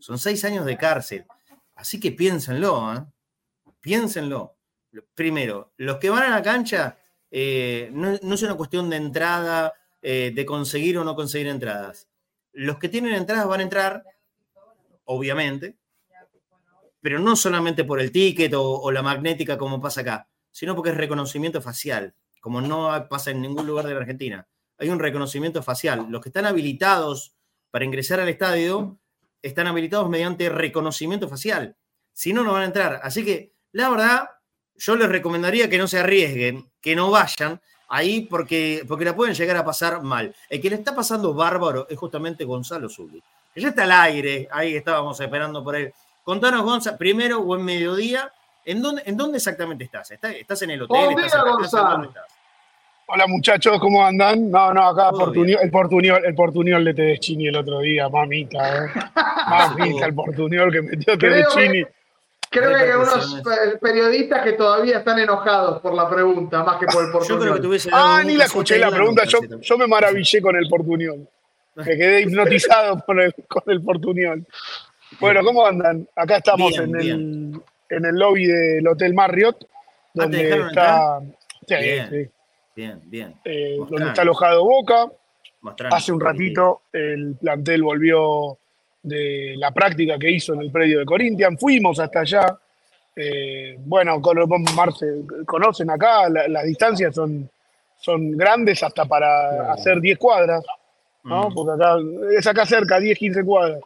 Son 0.00 0.18
seis 0.18 0.44
años 0.44 0.66
de 0.66 0.76
cárcel. 0.76 1.26
Así 1.76 2.00
que 2.00 2.10
piénsenlo, 2.10 2.92
¿eh? 2.92 3.04
Piénsenlo. 3.80 4.56
Primero, 5.14 5.74
los 5.76 5.98
que 5.98 6.10
van 6.10 6.24
a 6.24 6.30
la 6.30 6.42
cancha, 6.42 6.98
eh, 7.30 7.88
no, 7.92 8.14
es 8.14 8.42
una 8.42 8.56
cuestión 8.56 8.90
de 8.90 8.96
entrada, 8.96 9.74
eh, 10.02 10.32
de 10.34 10.44
conseguir 10.44 10.98
o 10.98 11.04
no 11.04 11.14
conseguir 11.14 11.46
entradas. 11.46 12.08
Los 12.50 12.80
que 12.80 12.88
tienen 12.88 13.14
entradas 13.14 13.46
van 13.46 13.60
a 13.60 13.62
entrar, 13.62 14.02
obviamente, 15.04 15.78
pero 17.00 17.20
no 17.20 17.36
solamente 17.36 17.84
por 17.84 18.00
el 18.00 18.10
ticket 18.10 18.54
o, 18.54 18.80
o 18.80 18.90
la 18.90 19.02
magnética 19.02 19.56
como 19.56 19.80
pasa 19.80 20.00
acá, 20.00 20.28
sino 20.50 20.74
porque 20.74 20.90
es 20.90 20.96
reconocimiento 20.96 21.62
facial, 21.62 22.16
como 22.40 22.60
no 22.60 23.06
pasa 23.08 23.30
en 23.30 23.40
ningún 23.40 23.68
lugar 23.68 23.86
de 23.86 23.94
la 23.94 24.00
Argentina. 24.00 24.48
Hay 24.78 24.90
un 24.90 24.98
reconocimiento 24.98 25.62
facial. 25.62 26.06
Los 26.08 26.22
que 26.22 26.28
están 26.28 26.46
habilitados 26.46 27.34
para 27.70 27.84
ingresar 27.84 28.20
al 28.20 28.28
estadio 28.28 28.98
están 29.42 29.66
habilitados 29.66 30.08
mediante 30.08 30.48
reconocimiento 30.48 31.28
facial. 31.28 31.76
Si 32.12 32.32
no, 32.32 32.42
no 32.42 32.52
van 32.52 32.62
a 32.62 32.66
entrar. 32.66 33.00
Así 33.02 33.24
que, 33.24 33.52
la 33.72 33.88
verdad, 33.90 34.28
yo 34.76 34.96
les 34.96 35.08
recomendaría 35.08 35.68
que 35.68 35.78
no 35.78 35.88
se 35.88 35.98
arriesguen, 35.98 36.70
que 36.80 36.96
no 36.96 37.10
vayan 37.10 37.60
ahí 37.88 38.22
porque, 38.22 38.84
porque 38.86 39.04
la 39.04 39.16
pueden 39.16 39.34
llegar 39.34 39.56
a 39.56 39.64
pasar 39.64 40.02
mal. 40.02 40.34
El 40.48 40.60
que 40.60 40.70
le 40.70 40.76
está 40.76 40.94
pasando 40.94 41.34
bárbaro 41.34 41.86
es 41.88 41.98
justamente 41.98 42.44
Gonzalo 42.44 42.88
Zuli. 42.88 43.22
Que 43.52 43.60
ya 43.60 43.68
está 43.68 43.84
al 43.84 43.92
aire, 43.92 44.48
ahí 44.52 44.76
estábamos 44.76 45.18
esperando 45.20 45.64
por 45.64 45.74
él. 45.74 45.92
Contanos, 46.22 46.62
Gonza, 46.62 46.96
primero 46.96 47.40
o 47.40 47.56
en 47.56 47.64
mediodía, 47.64 48.32
¿en 48.64 48.82
dónde, 48.82 49.02
en 49.06 49.16
dónde 49.16 49.38
exactamente 49.38 49.84
estás? 49.84 50.10
¿Estás, 50.10 50.34
estás 50.34 50.62
en 50.62 50.70
el 50.70 50.82
hotel? 50.82 51.06
Buen 51.06 51.18
¿Estás 51.18 51.32
en 51.32 51.38
la 51.38 51.44
casa? 51.44 51.56
Gonzalo. 51.56 51.90
¿Dónde 51.90 52.08
estás? 52.08 52.37
Hola 53.10 53.26
muchachos, 53.26 53.78
¿cómo 53.80 54.04
andan? 54.04 54.50
No, 54.50 54.72
no, 54.74 54.88
acá 54.88 55.10
Portuñol, 55.12 55.60
el 55.62 55.70
Portuñol, 55.70 56.22
el 56.26 56.34
Portuñol 56.34 56.84
de 56.84 56.92
Tedeschini 56.94 57.46
el 57.48 57.56
otro 57.56 57.80
día, 57.80 58.08
mamita, 58.08 58.84
¿eh? 58.84 58.88
Mamita, 59.48 60.06
el 60.06 60.14
Portuñol 60.14 60.70
que 60.70 60.82
metió 60.82 61.16
Tedeschini. 61.16 61.84
Creo 62.50 62.70
que 62.70 62.76
hay 62.76 62.90
unos 62.90 63.42
pe- 63.42 63.78
periodistas 63.78 64.42
que 64.42 64.52
todavía 64.52 64.98
están 64.98 65.18
enojados 65.18 65.80
por 65.80 65.94
la 65.94 66.08
pregunta, 66.08 66.62
más 66.64 66.78
que 66.78 66.86
por 66.86 67.04
el 67.04 67.12
Yo 67.28 67.38
creo 67.38 67.60
que 67.60 67.78
Ah, 67.92 68.22
ni 68.24 68.36
la 68.36 68.44
escuché 68.44 68.78
la 68.78 68.90
pregunta, 68.90 69.22
un 69.40 69.60
yo, 69.62 69.78
me 69.78 69.86
maravillé 69.86 70.40
con 70.42 70.56
el 70.56 70.68
Portuñol. 70.68 71.26
Me 71.76 71.84
quedé 71.84 72.20
hipnotizado 72.22 73.02
con 73.06 73.20
el, 73.20 73.34
con 73.48 73.62
el 73.68 73.82
Portuñol. 73.82 74.44
Bueno, 75.18 75.42
¿cómo 75.42 75.66
andan? 75.66 76.06
Acá 76.14 76.36
estamos 76.36 76.70
Bien, 76.70 76.94
en, 76.94 76.96
el, 77.00 77.60
en 77.90 78.04
el 78.04 78.14
lobby 78.16 78.46
del 78.46 78.86
Hotel 78.86 79.14
Marriott, 79.14 79.56
Ah, 79.64 79.68
¿te 80.14 80.20
donde 80.22 80.50
está, 80.68 81.20
sí, 81.66 81.74
Bien. 81.76 82.08
sí, 82.10 82.30
Bien, 82.78 83.00
bien. 83.06 83.34
eh, 83.44 83.76
donde 83.90 84.06
está 84.06 84.22
alojado 84.22 84.62
Boca. 84.64 85.10
Hace 85.90 86.12
un 86.12 86.20
ratito 86.20 86.82
el 86.92 87.34
plantel 87.40 87.82
volvió 87.82 88.56
de 89.02 89.54
la 89.56 89.72
práctica 89.72 90.16
que 90.16 90.30
hizo 90.30 90.54
en 90.54 90.60
el 90.60 90.70
predio 90.70 91.00
de 91.00 91.04
Corinthians. 91.04 91.58
Fuimos 91.58 91.98
hasta 91.98 92.20
allá. 92.20 92.56
Eh, 93.16 93.74
bueno, 93.80 94.20
Marce, 94.76 95.06
conocen 95.44 95.90
acá, 95.90 96.28
la- 96.28 96.46
las 96.46 96.64
distancias 96.66 97.12
son, 97.16 97.50
son 97.98 98.30
grandes 98.36 98.80
hasta 98.84 99.04
para 99.06 99.26
Claro. 99.56 99.72
hacer 99.72 100.00
10 100.00 100.16
cuadras, 100.16 100.64
¿no? 101.24 101.50
Mm. 101.50 101.54
Porque 101.54 101.72
acá 101.82 101.96
es 102.38 102.46
acá 102.46 102.64
cerca, 102.64 103.00
10, 103.00 103.18
15 103.18 103.42
cuadras. 103.44 103.80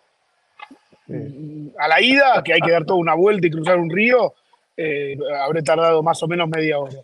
Sí. 1.07 1.72
A 1.78 1.88
la 1.88 1.98
ida, 2.02 2.42
que 2.44 2.52
hay 2.52 2.61
que 2.61 2.70
dar 2.72 2.85
toda 2.85 2.98
una 2.98 3.14
vuelta 3.14 3.46
y 3.46 3.50
cruzar 3.50 3.78
un 3.78 3.88
río, 3.88 4.35
eh, 4.76 5.16
habré 5.40 5.62
tardado 5.62 6.02
más 6.02 6.22
o 6.22 6.28
menos 6.28 6.46
media 6.50 6.78
hora. 6.78 6.98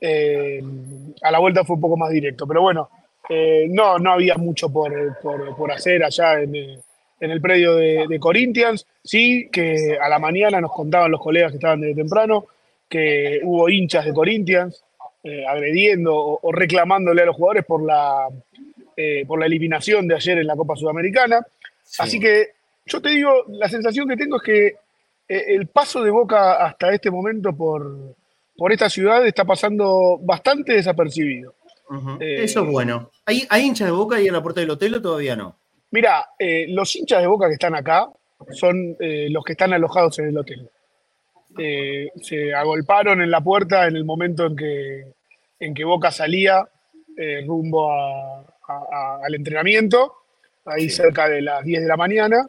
Eh, 0.00 0.62
a 1.22 1.30
la 1.30 1.38
vuelta 1.38 1.64
fue 1.64 1.76
un 1.76 1.80
poco 1.80 1.96
más 1.96 2.10
directo, 2.10 2.46
pero 2.46 2.62
bueno, 2.62 2.88
eh, 3.28 3.66
no, 3.70 3.98
no 3.98 4.12
había 4.12 4.36
mucho 4.36 4.70
por, 4.72 5.18
por- 5.20 5.56
por 5.56 5.72
hacer 5.72 6.04
allá 6.04 6.40
en, 6.40 6.54
eh, 6.54 6.78
en 7.20 7.30
el 7.30 7.40
predio 7.40 7.74
de, 7.76 8.06
de 8.08 8.20
Corinthians. 8.20 8.86
Sí, 9.02 9.48
que 9.50 9.98
a 10.00 10.08
la 10.08 10.18
mañana 10.18 10.60
nos 10.60 10.72
contaban 10.72 11.10
los 11.10 11.20
colegas 11.20 11.50
que 11.52 11.56
estaban 11.56 11.80
desde 11.80 11.94
temprano 12.02 12.46
que 12.88 13.40
hubo 13.42 13.68
hinchas 13.68 14.04
de 14.04 14.12
Corinthians 14.12 14.84
eh, 15.24 15.44
agrediendo 15.44 16.14
o, 16.14 16.38
o 16.40 16.52
reclamándole 16.52 17.22
a 17.22 17.26
los 17.26 17.34
jugadores 17.34 17.64
por 17.64 17.82
la, 17.82 18.28
eh, 18.96 19.24
por 19.26 19.40
la 19.40 19.46
eliminación 19.46 20.06
de 20.06 20.14
ayer 20.14 20.38
en 20.38 20.46
la 20.46 20.54
Copa 20.54 20.76
Sudamericana. 20.76 21.44
Sí. 21.82 22.02
Así 22.02 22.20
que 22.20 22.50
yo 22.84 23.00
te 23.02 23.08
digo, 23.08 23.44
la 23.48 23.68
sensación 23.68 24.06
que 24.08 24.16
tengo 24.16 24.36
es 24.36 24.42
que 24.42 24.66
eh, 25.28 25.44
el 25.48 25.66
paso 25.66 26.04
de 26.04 26.10
Boca 26.12 26.64
hasta 26.64 26.92
este 26.94 27.10
momento 27.10 27.52
por, 27.52 28.14
por 28.56 28.72
esta 28.72 28.88
ciudad 28.90 29.26
está 29.26 29.44
pasando 29.44 30.18
bastante 30.22 30.72
desapercibido. 30.74 31.54
Eh, 32.20 32.42
Eso 32.44 32.64
es 32.64 32.70
bueno. 32.70 33.10
¿Hay, 33.26 33.46
¿Hay 33.48 33.62
hinchas 33.66 33.86
de 33.86 33.92
boca 33.92 34.16
ahí 34.16 34.26
en 34.26 34.32
la 34.32 34.42
puerta 34.42 34.60
del 34.60 34.70
hotel 34.70 34.94
o 34.94 35.02
todavía 35.02 35.36
no? 35.36 35.56
Mira, 35.92 36.26
eh, 36.38 36.66
los 36.68 36.94
hinchas 36.96 37.20
de 37.20 37.28
Boca 37.28 37.46
que 37.46 37.54
están 37.54 37.74
acá 37.76 38.08
son 38.50 38.96
eh, 38.98 39.28
los 39.30 39.44
que 39.44 39.52
están 39.52 39.72
alojados 39.72 40.18
en 40.18 40.28
el 40.28 40.36
hotel. 40.38 40.68
Se 42.22 42.52
agolparon 42.54 43.22
en 43.22 43.30
la 43.30 43.40
puerta 43.40 43.86
en 43.86 43.96
el 43.96 44.04
momento 44.04 44.46
en 44.46 44.56
que, 44.56 45.04
en 45.60 45.74
que 45.74 45.84
Boca 45.84 46.10
salía 46.10 46.66
rumbo 47.46 47.90
a- 47.90 48.40
a- 48.68 48.86
a- 48.92 49.20
al 49.24 49.34
entrenamiento, 49.34 50.12
ahí 50.66 50.90
Sí. 50.90 50.96
cerca 50.96 51.28
de 51.28 51.40
las 51.40 51.64
10 51.64 51.80
de 51.82 51.88
la 51.88 51.96
mañana. 51.96 52.46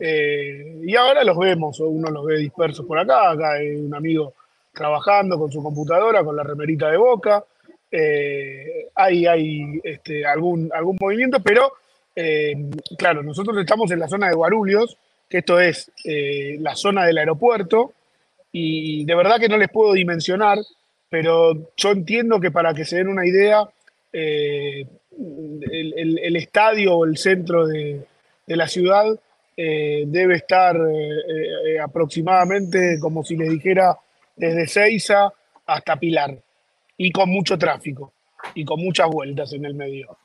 Y 0.00 0.94
ahora 0.96 1.24
los 1.24 1.36
vemos, 1.36 1.78
o 1.80 1.88
uno 1.88 2.10
los 2.10 2.24
ve 2.24 2.38
dispersos 2.38 2.86
por 2.86 2.98
acá, 2.98 3.30
acá 3.32 3.52
hay 3.54 3.74
un 3.76 3.94
amigo 3.94 4.32
trabajando 4.72 5.38
con 5.38 5.50
su 5.50 5.62
computadora, 5.62 6.24
con 6.24 6.36
la 6.36 6.42
remerita 6.42 6.90
de 6.90 6.96
Boca. 6.96 7.44
Eh, 7.90 8.88
hay 8.94 9.80
este, 9.82 10.26
algún, 10.26 10.70
algún 10.74 10.96
movimiento, 11.00 11.40
pero 11.40 11.72
eh, 12.14 12.54
claro, 12.98 13.22
nosotros 13.22 13.56
estamos 13.58 13.90
en 13.90 14.00
la 14.00 14.08
zona 14.08 14.28
de 14.28 14.34
Guarulhos, 14.34 14.98
que 15.28 15.38
esto 15.38 15.58
es 15.58 15.90
eh, 16.04 16.58
la 16.60 16.74
zona 16.74 17.06
del 17.06 17.18
aeropuerto, 17.18 17.92
y 18.52 19.04
de 19.04 19.14
verdad 19.14 19.38
que 19.38 19.48
no 19.48 19.56
les 19.56 19.70
puedo 19.70 19.92
dimensionar, 19.92 20.58
pero 21.08 21.72
yo 21.76 21.90
entiendo 21.92 22.40
que 22.40 22.50
para 22.50 22.74
que 22.74 22.84
se 22.84 22.96
den 22.96 23.08
una 23.08 23.26
idea, 23.26 23.68
el, 24.12 24.88
estadio 26.36 26.96
o 26.96 27.04
el 27.04 27.16
centro 27.18 27.66
de, 27.66 28.04
la 28.46 28.66
ciudad 28.66 29.04
debe 29.56 30.36
estar 30.36 30.76
aproximadamente, 31.82 32.98
como 33.00 33.22
si 33.22 33.36
les 33.36 33.50
dijera, 33.50 33.96
desde 34.38 34.66
Ceiza 34.66 35.32
hasta 35.66 35.96
Pilar, 35.96 36.38
y 36.96 37.12
con 37.12 37.28
mucho 37.30 37.58
tráfico, 37.58 38.12
y 38.54 38.64
con 38.64 38.80
muchas 38.80 39.08
vueltas 39.08 39.52
en 39.52 39.64
el 39.64 39.74
medio. 39.74 40.16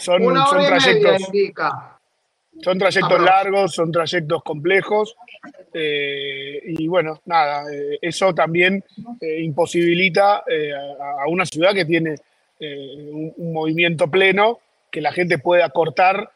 son, 0.00 0.36
son 0.46 0.66
trayectos. 0.66 1.22
Son 2.60 2.76
trayectos 2.76 3.20
largos, 3.20 3.72
son 3.72 3.92
trayectos 3.92 4.42
complejos 4.42 5.16
eh, 5.72 6.60
y 6.64 6.88
bueno, 6.88 7.20
nada, 7.26 7.72
eh, 7.72 7.98
eso 8.00 8.34
también 8.34 8.84
eh, 9.20 9.42
imposibilita 9.42 10.38
a, 10.38 11.28
una 11.28 11.44
ciudad 11.44 11.72
que 11.74 11.84
tiene 11.84 12.16
un, 12.60 13.52
movimiento 13.52 14.10
pleno 14.10 14.58
que 14.90 15.00
la 15.00 15.12
gente 15.12 15.38
pueda 15.38 15.68
cortar, 15.70 16.30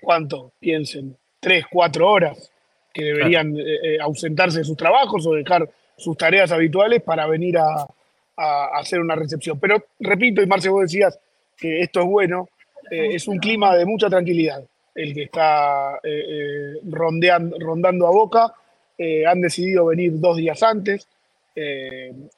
¿cuánto? 0.00 0.52
Piensen, 0.58 1.16
tres, 1.40 1.64
cuatro 1.70 2.10
horas 2.10 2.50
que 2.98 3.04
deberían 3.04 3.54
ausentarse 4.00 4.58
de 4.58 4.64
sus 4.64 4.76
trabajos 4.76 5.26
o 5.26 5.34
dejar 5.34 5.68
sus 5.96 6.16
tareas 6.16 6.50
habituales 6.52 7.02
para 7.02 7.26
venir 7.26 7.58
a, 7.58 7.86
a 8.36 8.78
hacer 8.78 9.00
una 9.00 9.14
recepción. 9.14 9.58
Pero 9.60 9.84
repito, 10.00 10.42
y 10.42 10.46
Marce, 10.46 10.68
vos 10.68 10.82
decías 10.82 11.18
que 11.56 11.80
esto 11.80 12.00
es 12.00 12.06
bueno, 12.06 12.48
es 12.90 13.28
un 13.28 13.38
clima 13.38 13.76
de 13.76 13.84
mucha 13.84 14.08
tranquilidad 14.08 14.64
el 14.98 15.14
que 15.14 15.22
está 15.22 16.00
eh, 16.02 16.24
eh, 16.28 16.80
rondeando, 16.90 17.56
rondando 17.60 18.06
a 18.08 18.10
Boca. 18.10 18.52
Eh, 18.98 19.24
han 19.24 19.40
decidido 19.40 19.86
venir 19.86 20.18
dos 20.18 20.36
días 20.36 20.60
antes, 20.62 21.06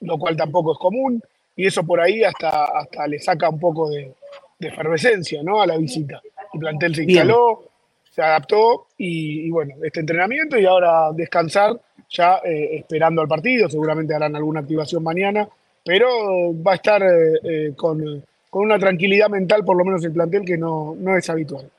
lo 0.00 0.18
cual 0.18 0.36
tampoco 0.36 0.72
es 0.72 0.78
común, 0.78 1.22
y 1.54 1.66
eso 1.66 1.84
por 1.84 2.00
ahí 2.00 2.22
hasta, 2.24 2.64
hasta 2.64 3.06
le 3.06 3.18
saca 3.18 3.50
un 3.50 3.60
poco 3.60 3.90
de, 3.90 4.12
efervescencia 4.58 5.42
¿no? 5.42 5.60
a 5.60 5.66
la 5.66 5.76
visita. 5.76 6.20
El 6.52 6.60
plantel 6.60 6.94
se 6.94 7.04
instaló, 7.04 7.64
se 8.10 8.22
adaptó 8.22 8.88
y, 8.98 9.50
bueno, 9.50 9.74
este 9.82 10.00
entrenamiento 10.00 10.58
y 10.58 10.66
ahora 10.66 11.12
descansar 11.12 11.80
ya 12.08 12.40
esperando 12.44 13.22
al 13.22 13.28
partido, 13.28 13.68
seguramente 13.68 14.14
harán 14.14 14.34
alguna 14.34 14.60
activación 14.60 15.02
mañana, 15.02 15.48
pero 15.84 16.08
va 16.60 16.72
a 16.72 16.74
estar 16.74 17.02
con, 17.76 18.24
con, 18.50 18.64
una 18.64 18.80
tranquilidad 18.80 19.28
mental, 19.28 19.64
por 19.64 19.76
lo 19.76 19.84
menos 19.84 20.04
el 20.04 20.12
plantel, 20.12 20.44
que 20.44 20.58
no, 20.58 20.96
no 20.98 21.16
es 21.16 21.30
habitual. 21.30 21.70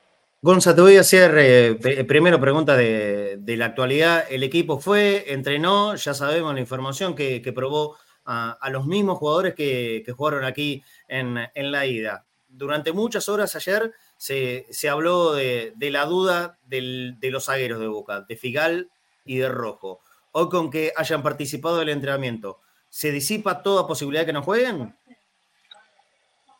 Gonza, 0.44 0.74
te 0.74 0.80
voy 0.80 0.96
a 0.96 1.02
hacer 1.02 1.36
eh, 1.38 2.04
primero 2.04 2.40
pregunta 2.40 2.76
de, 2.76 3.40
la 3.46 3.66
actualidad. 3.66 4.24
El 4.28 4.42
equipo 4.42 4.80
fue, 4.80 5.32
entrenó, 5.32 5.94
ya 5.94 6.14
sabemos 6.14 6.52
la 6.52 6.58
información 6.58 7.14
que, 7.14 7.52
probó 7.54 7.96
a, 8.24 8.68
los 8.72 8.84
mismos 8.84 9.18
jugadores 9.18 9.54
que, 9.54 10.04
jugaron 10.16 10.44
aquí 10.44 10.82
en, 11.06 11.48
la 11.54 11.86
ida. 11.86 12.24
Durante 12.48 12.90
muchas 12.90 13.28
horas 13.28 13.54
ayer 13.54 13.92
se, 14.22 14.88
habló 14.88 15.34
de, 15.34 15.74
la 15.78 16.04
duda 16.04 16.56
de 16.68 17.16
los 17.22 17.46
zagueros 17.46 17.80
de 17.80 17.88
Boca, 17.88 18.20
de 18.20 18.36
Figal 18.36 18.88
y 19.24 19.38
de 19.38 19.48
Rojo. 19.48 20.00
Hoy 20.30 20.48
con 20.48 20.70
que 20.70 20.92
hayan 20.96 21.24
participado 21.24 21.78
del 21.78 21.88
entrenamiento, 21.88 22.60
¿se 22.88 23.10
disipa 23.10 23.62
toda 23.62 23.86
posibilidad 23.86 24.22
de 24.22 24.26
que 24.26 24.32
no 24.32 24.44
jueguen? 24.44 24.94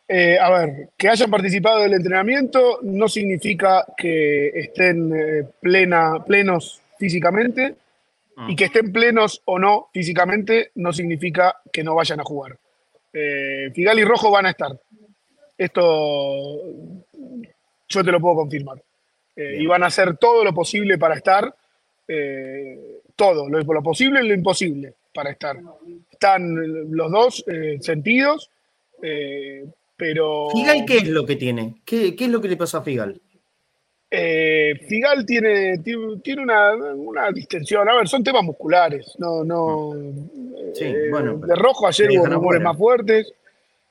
Eh, 0.09 0.38
a 0.40 0.51
ver, 0.51 0.90
que 0.96 1.09
hayan 1.09 1.31
participado 1.31 1.81
del 1.81 1.94
entrenamiento 1.94 2.81
no 2.83 3.09
significa 3.09 3.87
que 3.96 4.48
estén 4.48 5.12
eh, 5.14 5.48
plena, 5.61 6.22
plenos 6.27 6.83
físicamente 6.98 7.77
ah. 8.37 8.48
y 8.51 8.57
que 8.57 8.64
estén 8.64 8.92
plenos 8.92 9.40
o 9.44 9.61
no 9.61 9.88
físicamente 9.92 10.72
no 10.75 10.92
significa 10.92 11.61
que 11.72 11.85
no 11.85 11.94
vayan 11.94 12.18
a 12.18 12.25
jugar. 12.25 12.59
Eh, 13.12 13.70
Figal 13.72 14.01
y 14.01 14.05
Rojo 14.05 14.33
van 14.33 14.46
a 14.46 14.51
estar. 14.51 14.72
Esto 15.57 16.59
yo 17.92 18.05
te 18.05 18.12
lo 18.12 18.20
puedo 18.20 18.37
confirmar. 18.37 18.83
y 19.37 19.66
van 19.66 19.83
a 19.83 19.87
hacer 19.87 20.16
todo 20.16 20.44
lo 20.44 20.52
posible 20.52 20.98
para 20.98 21.14
estar, 21.14 21.55
todo, 23.16 23.48
lo, 23.48 23.61
lo, 23.61 23.83
posible 23.83 24.22
y 24.22 24.28
lo 24.28 24.35
imposible 24.35 24.94
para 25.14 25.31
estar. 25.31 25.57
Están 26.11 26.55
los 26.90 27.11
dos 27.11 27.44
sentidos. 27.81 28.50
Pero... 30.02 30.48
¿Figal 30.50 30.85
qué 30.85 30.96
es 30.98 31.09
lo 31.09 31.24
que 31.24 31.37
tiene? 31.37 31.76
¿Qué, 31.85 32.14
es 32.18 32.28
lo 32.28 32.40
que 32.40 32.48
le 32.48 32.57
pasó 32.57 32.78
a 32.78 32.83
Figal? 32.83 33.20
Eh, 34.11 34.74
Figal 34.87 35.24
tiene, 35.24 35.78
tiene, 35.78 36.42
una, 36.42 37.31
distensión. 37.33 37.88
A 37.88 37.94
ver, 37.94 38.09
son 38.09 38.22
temas 38.22 38.42
musculares. 38.42 39.14
No, 39.18 39.42
no. 39.42 39.94
Sí, 40.74 40.85
eh, 40.85 41.09
bueno, 41.11 41.38
de 41.38 41.55
rojo 41.55 41.87
ayer 41.87 42.11
hubo 42.11 42.26
rumores 42.26 42.61
más 42.61 42.76
fuertes. 42.76 43.33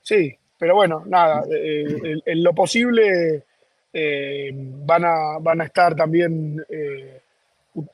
Sí, 0.02 0.32
pero 0.58 0.74
bueno, 0.76 1.02
nada. 1.06 1.44
Eh, 1.50 2.20
en, 2.24 2.42
lo 2.44 2.54
posible 2.54 3.42
van, 3.92 5.04
a, 5.04 5.38
van 5.40 5.60
a 5.60 5.64
estar 5.64 5.94
también 5.94 6.64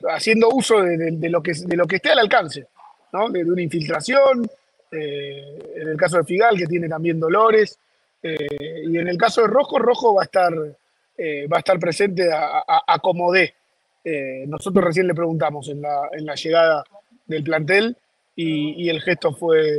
haciendo 0.09 0.49
uso 0.51 0.83
de, 0.83 1.29
lo 1.29 1.43
que, 1.43 1.53
de 1.53 1.77
lo 1.77 1.87
que 1.87 1.97
esté 1.97 2.11
al 2.11 2.21
alcance, 2.21 2.67
¿no? 3.13 3.29
de, 3.31 3.45
una 3.45 3.63
infiltración. 3.63 4.49
en 4.91 5.89
el 5.89 5.97
caso 5.97 6.19
de 6.19 6.25
Figal, 6.25 6.57
que 6.57 6.67
tiene 6.67 6.89
también 6.89 7.19
dolores. 7.19 7.79
Eh, 8.23 8.83
y 8.87 8.99
en 8.99 9.09
el 9.09 9.17
caso 9.17 9.43
de 9.43 9.49
Rojo, 9.49 9.79
Rojo 9.79 10.15
va 10.15 10.23
a 10.23 10.25
estar, 10.25 10.53
eh, 11.17 11.47
va 11.47 11.59
a 11.59 11.61
estar 11.61 11.79
presente 11.79 12.29
a, 12.33 12.99
como 13.01 13.33
dé. 13.33 13.55
Eh, 14.05 14.45
nosotros 14.47 14.85
recién 14.85 15.07
le 15.07 15.15
preguntamos 15.15 15.69
en 15.69 15.83
la, 15.83 16.35
llegada 16.35 16.85
del 17.27 17.45
plantel 17.45 17.97
y, 18.35 18.89
el 18.89 19.01
gesto 19.03 19.33
fue 19.33 19.77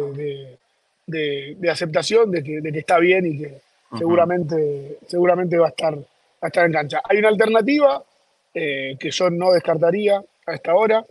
de, 1.07 1.69
aceptación, 1.69 2.31
de 2.31 2.43
que, 2.43 2.61
está 2.75 2.99
bien 2.99 3.25
y 3.25 3.37
que 3.39 3.61
seguramente, 3.97 4.99
seguramente 5.07 5.57
va, 5.57 5.67
a 5.67 5.69
estar, 5.69 5.95
va 5.95 6.03
a 6.41 6.47
estar 6.47 6.65
en 6.65 6.73
cancha. 6.73 7.01
Hay 7.03 7.17
una 7.17 7.29
alternativa 7.29 8.03
que 8.51 9.11
yo 9.11 9.29
no 9.29 9.51
descartaría 9.51 10.21
a 10.45 10.53
esta 10.53 10.75
hora. 10.75 11.05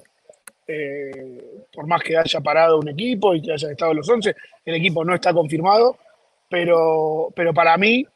por 1.73 1.87
más 1.87 2.03
que 2.03 2.17
haya 2.17 2.41
parado 2.41 2.79
un 2.79 2.89
equipo 2.89 3.35
y 3.35 3.41
que 3.41 3.53
haya 3.53 3.71
estado 3.71 3.95
los 3.95 4.09
11, 4.09 4.35
el 4.67 4.75
equipo 4.75 5.05
no 5.05 5.15
está 5.15 5.33
confirmado 5.33 5.97
pero, 6.49 7.29
pero 7.35 7.53
para 7.53 7.77
mí 7.77 8.07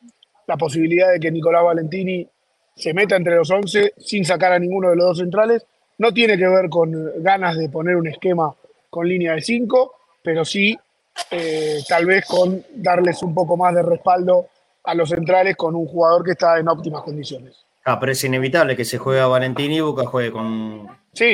la 0.46 0.56
posibilidad 0.56 1.12
de 1.12 1.20
que 1.20 1.30
Nicolás 1.30 1.64
Valentini 1.64 2.26
se 2.74 2.94
meta 2.94 3.16
entre 3.16 3.36
los 3.36 3.50
11 3.50 3.94
sin 3.98 4.24
sacar 4.24 4.52
a 4.52 4.58
ninguno 4.58 4.90
de 4.90 4.96
los 4.96 5.06
dos 5.06 5.18
centrales 5.18 5.64
no 5.98 6.12
tiene 6.12 6.36
que 6.36 6.48
ver 6.48 6.68
con 6.68 7.22
ganas 7.22 7.56
de 7.56 7.68
poner 7.68 7.96
un 7.96 8.08
esquema 8.08 8.54
con 8.90 9.08
línea 9.08 9.34
de 9.34 9.42
5, 9.42 9.94
pero 10.22 10.44
sí 10.44 10.76
eh, 11.30 11.78
tal 11.86 12.06
vez 12.06 12.24
con 12.26 12.64
darles 12.74 13.22
un 13.22 13.34
poco 13.34 13.56
más 13.56 13.74
de 13.74 13.82
respaldo 13.82 14.48
a 14.84 14.94
los 14.94 15.08
centrales 15.08 15.56
con 15.56 15.74
un 15.74 15.86
jugador 15.86 16.24
que 16.24 16.32
está 16.32 16.58
en 16.58 16.68
óptimas 16.68 17.02
condiciones. 17.02 17.64
Ah, 17.84 17.98
pero 17.98 18.12
es 18.12 18.22
inevitable 18.24 18.76
que 18.76 18.84
se 18.84 18.98
juegue 18.98 19.20
a 19.20 19.26
Valentini 19.26 19.76
y 19.76 19.80
Boca 19.80 20.06
juegue 20.06 20.30
con, 20.30 20.86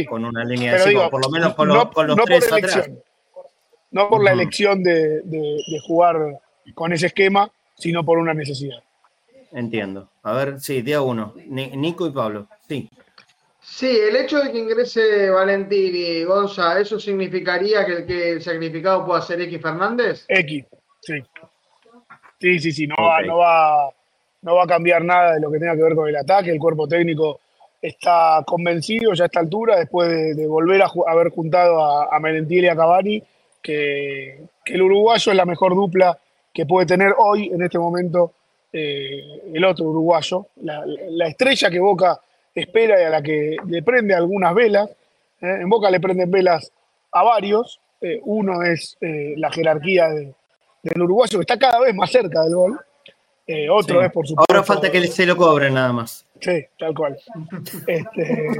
con 0.08 0.24
una 0.24 0.44
línea 0.44 0.74
de 0.74 0.78
5, 0.80 1.10
por 1.10 1.24
lo 1.24 1.30
menos 1.30 1.54
con 1.54 1.68
los, 1.68 1.88
con 1.90 2.06
los 2.06 2.16
tres 2.24 2.52
atrás. 2.52 2.90
No 3.90 4.08
por 4.08 4.22
la 4.22 4.32
elección 4.32 4.82
de, 4.82 5.22
de 5.22 5.80
jugar 5.86 6.40
con 6.74 6.92
ese 6.92 7.06
esquema, 7.06 7.50
sino 7.76 8.04
por 8.04 8.18
una 8.18 8.34
necesidad. 8.34 8.82
Entiendo. 9.52 10.10
A 10.22 10.32
ver, 10.32 10.60
sí, 10.60 10.82
día 10.82 11.00
uno. 11.00 11.34
Nico 11.46 12.06
y 12.06 12.10
Pablo, 12.10 12.48
sí. 12.68 12.90
Sí, 13.60 13.98
el 14.08 14.16
hecho 14.16 14.40
de 14.40 14.50
que 14.50 14.58
ingrese 14.58 15.30
Valentín 15.30 15.94
y 15.94 16.24
Gonza, 16.24 16.80
¿eso 16.80 16.98
significaría 16.98 17.84
que 17.84 17.92
el, 17.92 18.06
que 18.06 18.30
el 18.32 18.42
sacrificado 18.42 19.04
pueda 19.04 19.20
ser 19.20 19.40
X 19.42 19.60
Fernández? 19.60 20.24
X, 20.28 20.64
sí. 21.00 21.14
Sí, 22.40 22.58
sí, 22.58 22.72
sí, 22.72 22.86
no, 22.86 22.94
va, 22.98 23.20
no, 23.22 23.38
va, 23.38 23.90
no 24.42 24.54
va 24.54 24.64
a 24.64 24.66
cambiar 24.66 25.04
nada 25.04 25.34
de 25.34 25.40
lo 25.40 25.50
que 25.50 25.58
tenga 25.58 25.74
que 25.74 25.82
ver 25.82 25.94
con 25.94 26.08
el 26.08 26.16
ataque. 26.16 26.50
El 26.50 26.58
cuerpo 26.58 26.86
técnico 26.86 27.40
está 27.82 28.42
convencido 28.46 29.12
ya 29.14 29.24
a 29.24 29.26
esta 29.26 29.40
altura, 29.40 29.76
después 29.76 30.08
de, 30.36 30.46
volver 30.46 30.82
a 30.82 30.90
haber 31.06 31.30
juntado 31.30 31.82
a, 31.82 32.16
a 32.16 32.20
y 32.30 32.66
a 32.66 32.76
Cavani, 32.76 33.22
que, 33.62 34.40
que 34.64 34.74
el 34.74 34.82
uruguayo 34.82 35.32
es 35.32 35.36
la 35.36 35.44
mejor 35.44 35.74
dupla 35.74 36.18
que 36.52 36.66
puede 36.66 36.86
tener 36.86 37.14
hoy, 37.18 37.50
en 37.52 37.62
este 37.62 37.78
momento, 37.78 38.32
eh, 38.72 39.42
el 39.54 39.64
otro 39.64 39.86
uruguayo, 39.86 40.46
la, 40.62 41.28
estrella 41.28 41.70
que 41.70 41.78
Boca 41.78 42.20
espera 42.54 43.00
y 43.00 43.04
a 43.04 43.10
la 43.10 43.22
que 43.22 43.56
le 43.66 43.82
prende 43.82 44.14
algunas 44.14 44.54
velas. 44.54 44.90
¿eh? 45.40 45.58
en 45.60 45.68
Boca 45.68 45.90
le 45.90 46.00
prenden 46.00 46.30
velas 46.30 46.72
a 47.12 47.22
varios. 47.22 47.80
Eh, 48.00 48.20
uno 48.24 48.62
es 48.62 48.96
la 49.00 49.50
jerarquía 49.50 50.08
del 50.82 51.02
uruguayo, 51.02 51.38
que 51.38 51.42
está 51.42 51.58
cada 51.58 51.80
vez 51.80 51.94
más 51.94 52.10
cerca 52.10 52.42
del 52.42 52.54
gol. 52.54 52.80
otro 53.70 54.02
es, 54.02 54.12
por 54.12 54.26
supuesto. 54.26 54.52
Ahora 54.52 54.64
falta 54.64 54.90
que 54.90 55.06
se 55.06 55.26
lo 55.26 55.36
cobren 55.36 55.74
nada 55.74 55.92
más. 55.92 56.26
Sí, 56.40 56.64
tal 56.78 56.94
cual. 56.94 57.18
Este, 57.86 58.56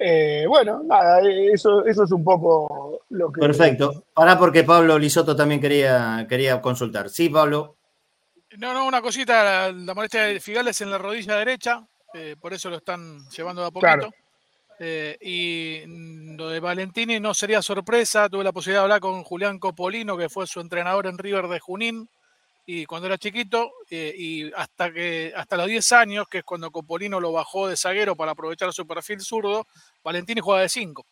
eh, 0.00 0.44
bueno, 0.46 0.82
nada, 0.84 1.20
eso, 1.52 1.84
eso 1.84 2.04
es 2.04 2.12
un 2.12 2.22
poco 2.22 3.00
lo 3.10 3.32
que. 3.32 3.40
Perfecto. 3.40 4.04
Ahora 4.14 4.38
porque 4.38 4.64
Pablo 4.64 4.98
Lisoto 4.98 5.34
también 5.34 5.60
quería, 5.60 6.26
quería 6.28 6.60
consultar. 6.60 7.08
Sí, 7.08 7.28
Pablo. 7.28 7.76
No, 8.58 8.72
no, 8.72 8.86
una 8.86 9.02
cosita, 9.02 9.70
la, 9.70 9.94
molestia 9.94 10.22
de 10.22 10.40
Figales 10.40 10.80
en 10.80 10.90
la 10.90 10.98
rodilla 10.98 11.36
derecha, 11.36 11.86
eh, 12.14 12.34
por 12.40 12.54
eso 12.54 12.70
lo 12.70 12.76
están 12.76 13.28
llevando 13.28 13.62
de 13.62 13.68
a 13.68 13.70
poquito. 13.70 14.10
Eh, 14.80 15.18
y 15.20 16.36
lo 16.36 16.48
de 16.48 16.60
Valentini 16.60 17.18
no 17.18 17.34
sería 17.34 17.62
sorpresa. 17.62 18.28
Tuve 18.28 18.44
la 18.44 18.52
posibilidad 18.52 18.80
de 18.80 18.84
hablar 18.84 19.00
con 19.00 19.24
Julián 19.24 19.58
Copolino, 19.58 20.16
que 20.16 20.28
fue 20.28 20.46
su 20.46 20.60
entrenador 20.60 21.06
en 21.06 21.18
River 21.18 21.48
de 21.48 21.58
Junín, 21.58 22.08
y 22.64 22.84
cuando 22.84 23.06
era 23.06 23.18
chiquito, 23.18 23.72
eh, 23.90 24.14
y 24.16 24.52
hasta 24.52 24.92
que 24.92 25.32
hasta 25.34 25.56
los 25.56 25.66
10 25.66 25.92
años, 25.92 26.28
que 26.28 26.38
es 26.38 26.44
cuando 26.44 26.70
Copolino 26.70 27.18
lo 27.18 27.32
bajó 27.32 27.66
de 27.66 27.76
zaguero 27.76 28.14
para 28.14 28.32
aprovechar 28.32 28.72
su 28.72 28.86
perfil 28.86 29.20
zurdo, 29.20 29.66
Valentini 30.04 30.40
juega 30.40 30.62
de 30.62 30.68
5. 30.68 31.06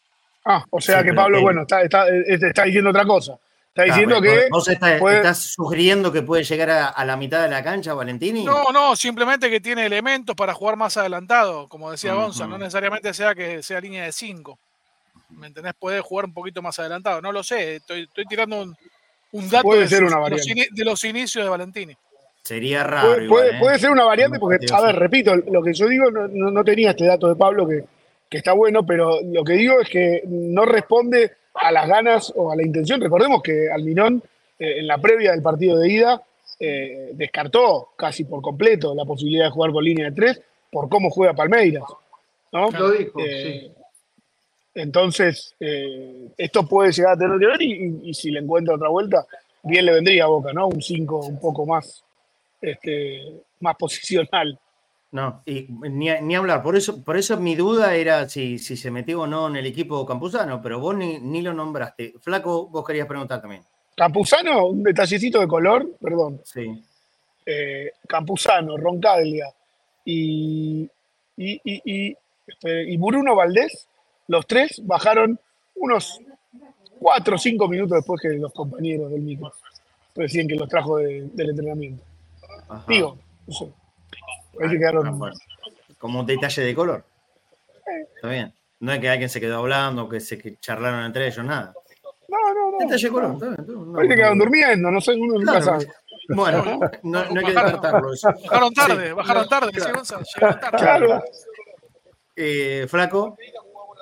Ah, 0.44 0.64
o 0.70 0.80
sea 0.80 1.00
Sí, 1.00 1.06
que 1.06 1.14
Pablo, 1.14 1.40
bueno, 1.40 1.62
está, 1.62 1.82
está, 1.82 2.08
eh, 2.08 2.24
está 2.28 2.64
diciendo 2.64 2.90
otra 2.90 3.04
cosa. 3.04 3.38
Está 3.76 3.84
diciendo 3.84 4.20
bueno, 4.20 4.32
que 4.42 4.48
¿Vos 4.50 4.68
estás, 4.68 4.98
puede- 4.98 5.16
estás 5.18 5.38
sugiriendo 5.52 6.10
que 6.10 6.22
puede 6.22 6.44
llegar 6.44 6.70
a, 6.70 6.88
a 6.88 7.04
la 7.04 7.14
mitad 7.18 7.42
de 7.42 7.48
la 7.50 7.62
cancha, 7.62 7.92
Valentini? 7.92 8.42
No, 8.42 8.72
no, 8.72 8.96
simplemente 8.96 9.50
que 9.50 9.60
tiene 9.60 9.84
elementos 9.84 10.34
para 10.34 10.54
jugar 10.54 10.76
más 10.76 10.96
adelantado, 10.96 11.68
como 11.68 11.90
decía 11.90 12.14
Gonza, 12.14 12.44
Ujú. 12.44 12.52
no 12.52 12.58
necesariamente 12.58 13.12
sea 13.12 13.34
que 13.34 13.62
sea 13.62 13.78
línea 13.80 14.04
de 14.04 14.12
5. 14.12 14.58
¿Me 15.30 15.48
entendés? 15.48 15.74
Puede 15.78 16.00
jugar 16.00 16.24
un 16.24 16.32
poquito 16.32 16.62
más 16.62 16.78
adelantado. 16.78 17.20
No 17.20 17.32
lo 17.32 17.42
sé, 17.42 17.76
estoy, 17.76 18.04
estoy 18.04 18.24
tirando 18.24 18.62
un, 18.62 18.74
un 19.32 19.50
dato 19.50 19.64
Puede 19.64 19.82
de, 19.82 19.88
ser 19.88 20.04
una 20.04 20.16
los, 20.16 20.22
variante. 20.22 20.52
ini- 20.52 20.68
de 20.70 20.84
los 20.84 21.04
inicios 21.04 21.44
de 21.44 21.50
Valentini. 21.50 21.94
Sería 22.42 22.82
raro. 22.82 23.08
puede, 23.08 23.24
igual, 23.24 23.42
puede- 23.44 23.56
¿eh? 23.56 23.60
puede 23.60 23.78
ser 23.78 23.90
una 23.90 24.04
variante 24.04 24.38
porque, 24.38 24.64
a 24.72 24.80
ver, 24.80 24.96
repito, 24.96 25.36
lo 25.36 25.62
que 25.62 25.74
yo 25.74 25.86
digo 25.88 26.10
no, 26.10 26.28
no- 26.28 26.50
no 26.50 26.64
tenía 26.64 26.90
este 26.90 27.04
dato 27.04 27.28
de 27.28 27.36
Pablo 27.36 27.68
que, 27.68 27.84
que 28.30 28.38
está 28.38 28.52
bueno, 28.54 28.86
pero 28.86 29.18
lo 29.22 29.44
que 29.44 29.52
digo 29.54 29.80
es 29.80 29.88
que 29.90 30.22
no 30.26 30.64
responde 30.64 31.32
a 31.60 31.72
las 31.72 31.88
ganas 31.88 32.32
o 32.36 32.50
a 32.52 32.56
la 32.56 32.62
intención. 32.64 33.00
Recordemos 33.00 33.42
que 33.42 33.70
Almirón, 33.70 34.22
eh, 34.58 34.78
en 34.80 34.86
la 34.86 34.98
previa 34.98 35.32
del 35.32 35.42
partido 35.42 35.78
de 35.78 35.90
ida, 35.92 36.22
eh, 36.58 37.10
descartó 37.14 37.90
casi 37.96 38.24
por 38.24 38.42
completo 38.42 38.94
la 38.94 39.04
posibilidad 39.04 39.46
de 39.46 39.50
jugar 39.50 39.72
con 39.72 39.84
línea 39.84 40.06
de 40.10 40.16
tres 40.16 40.40
por 40.70 40.88
cómo 40.88 41.10
juega 41.10 41.34
Palmeiras. 41.34 41.84
¿no? 42.52 42.70
Lo 42.70 42.90
dijo, 42.90 43.20
Eh, 43.20 43.60
sí. 43.72 43.72
Entonces, 44.74 45.54
esto 46.36 46.68
puede 46.68 46.92
llegar 46.92 47.14
a 47.14 47.18
tener 47.18 47.38
que 47.38 47.46
ver 47.46 47.62
y, 47.62 47.72
y- 47.72 48.10
y 48.10 48.14
si 48.14 48.30
le 48.30 48.40
encuentra 48.40 48.74
otra 48.74 48.88
vuelta, 48.90 49.26
bien 49.62 49.86
le 49.86 49.92
vendría 49.92 50.24
a 50.24 50.28
Boca, 50.28 50.52
¿no? 50.52 50.66
Un 50.68 50.82
5 50.82 51.18
un 51.26 51.40
poco 51.40 51.64
más, 51.66 52.04
este, 52.60 53.22
más 53.60 53.76
posicional. 53.78 54.58
No, 55.12 55.42
y 55.46 55.66
ni, 55.70 56.10
ni 56.20 56.34
hablar. 56.34 56.62
Por 56.62 56.76
eso, 56.76 57.02
por 57.02 57.16
eso 57.16 57.36
mi 57.38 57.54
duda 57.54 57.94
era 57.94 58.28
si, 58.28 58.58
si 58.58 58.76
se 58.76 58.90
metió 58.90 59.22
o 59.22 59.26
no 59.26 59.48
en 59.48 59.56
el 59.56 59.66
equipo 59.66 60.04
campusano, 60.04 60.60
pero 60.60 60.80
vos 60.80 60.96
ni, 60.96 61.18
ni 61.20 61.40
lo 61.42 61.54
nombraste. 61.54 62.14
Flaco, 62.20 62.66
vos 62.66 62.84
querías 62.84 63.06
preguntar 63.06 63.40
también. 63.40 63.62
Campuzano, 63.96 64.66
un 64.66 64.82
detallecito 64.82 65.40
de 65.40 65.48
color, 65.48 65.88
perdón. 66.02 66.40
Sí. 66.44 66.82
eh, 67.46 67.92
Campuzano, 68.06 68.76
Roncaglia 68.76 69.46
y, 70.04 70.82
y, 71.36 71.60
y, 71.64 71.82
y, 71.84 72.16
este, 72.46 72.90
y 72.90 72.96
Bruno 72.98 73.34
Valdés, 73.34 73.86
los 74.28 74.46
tres 74.46 74.80
bajaron 74.84 75.38
unos 75.76 76.20
4 76.98 77.36
o 77.36 77.38
5 77.38 77.68
minutos 77.68 77.96
después 77.98 78.20
que 78.20 78.28
los 78.30 78.52
compañeros 78.52 79.10
del 79.10 79.22
micro. 79.22 79.52
Recién 80.14 80.48
que 80.48 80.56
los 80.56 80.68
trajo 80.68 80.96
de- 80.98 81.28
del 81.32 81.50
entrenamiento. 81.50 82.02
Ajá. 82.68 82.84
Digo, 82.88 83.16
no 83.46 83.54
sé. 83.54 83.68
Ahí 84.60 84.70
se 84.70 84.78
quedaron. 84.78 85.18
bueno. 85.18 85.36
Como 85.98 86.20
un 86.20 86.26
detalle 86.26 86.62
de 86.62 86.74
color. 86.74 87.04
Está 88.16 88.28
bien. 88.28 88.52
No 88.80 88.92
es 88.92 88.98
que 89.00 89.08
alguien 89.08 89.28
se 89.30 89.40
quedó 89.40 89.58
hablando, 89.58 90.08
que 90.08 90.20
se 90.20 90.36
que 90.38 90.56
charlaron 90.58 91.04
entre 91.04 91.26
ellos, 91.28 91.44
nada. 91.44 91.72
No, 92.28 92.54
no, 92.54 92.70
no. 92.72 92.78
Detalle 92.78 93.06
de 93.06 93.12
color, 93.12 93.32
está 93.34 93.46
bien. 93.62 93.92
no, 93.92 94.00
quedaron 94.02 94.38
no. 94.38 94.44
durmiendo, 94.44 94.90
no 94.90 95.00
sé, 95.00 95.14
uno 95.14 95.34
nunca 95.38 95.60
Claro. 95.60 95.64
sabe. 95.64 95.86
Bueno, 96.28 96.64
no, 97.04 97.24
no 97.24 97.40
hay 97.40 97.46
que 97.46 97.52
Bajaron- 97.54 97.72
descartarlo 97.72 98.12
eso. 98.12 98.28
Bajaron 98.50 98.74
tarde, 98.74 99.06
Sí. 99.08 99.12
bajaron 99.14 99.48
tarde, 99.48 99.72
Claro. 99.72 100.02
Llegaron 100.02 100.06
tarde. 100.60 100.78
Claro. 100.78 101.24
Eh, 102.36 102.86
Flaco, 102.88 103.36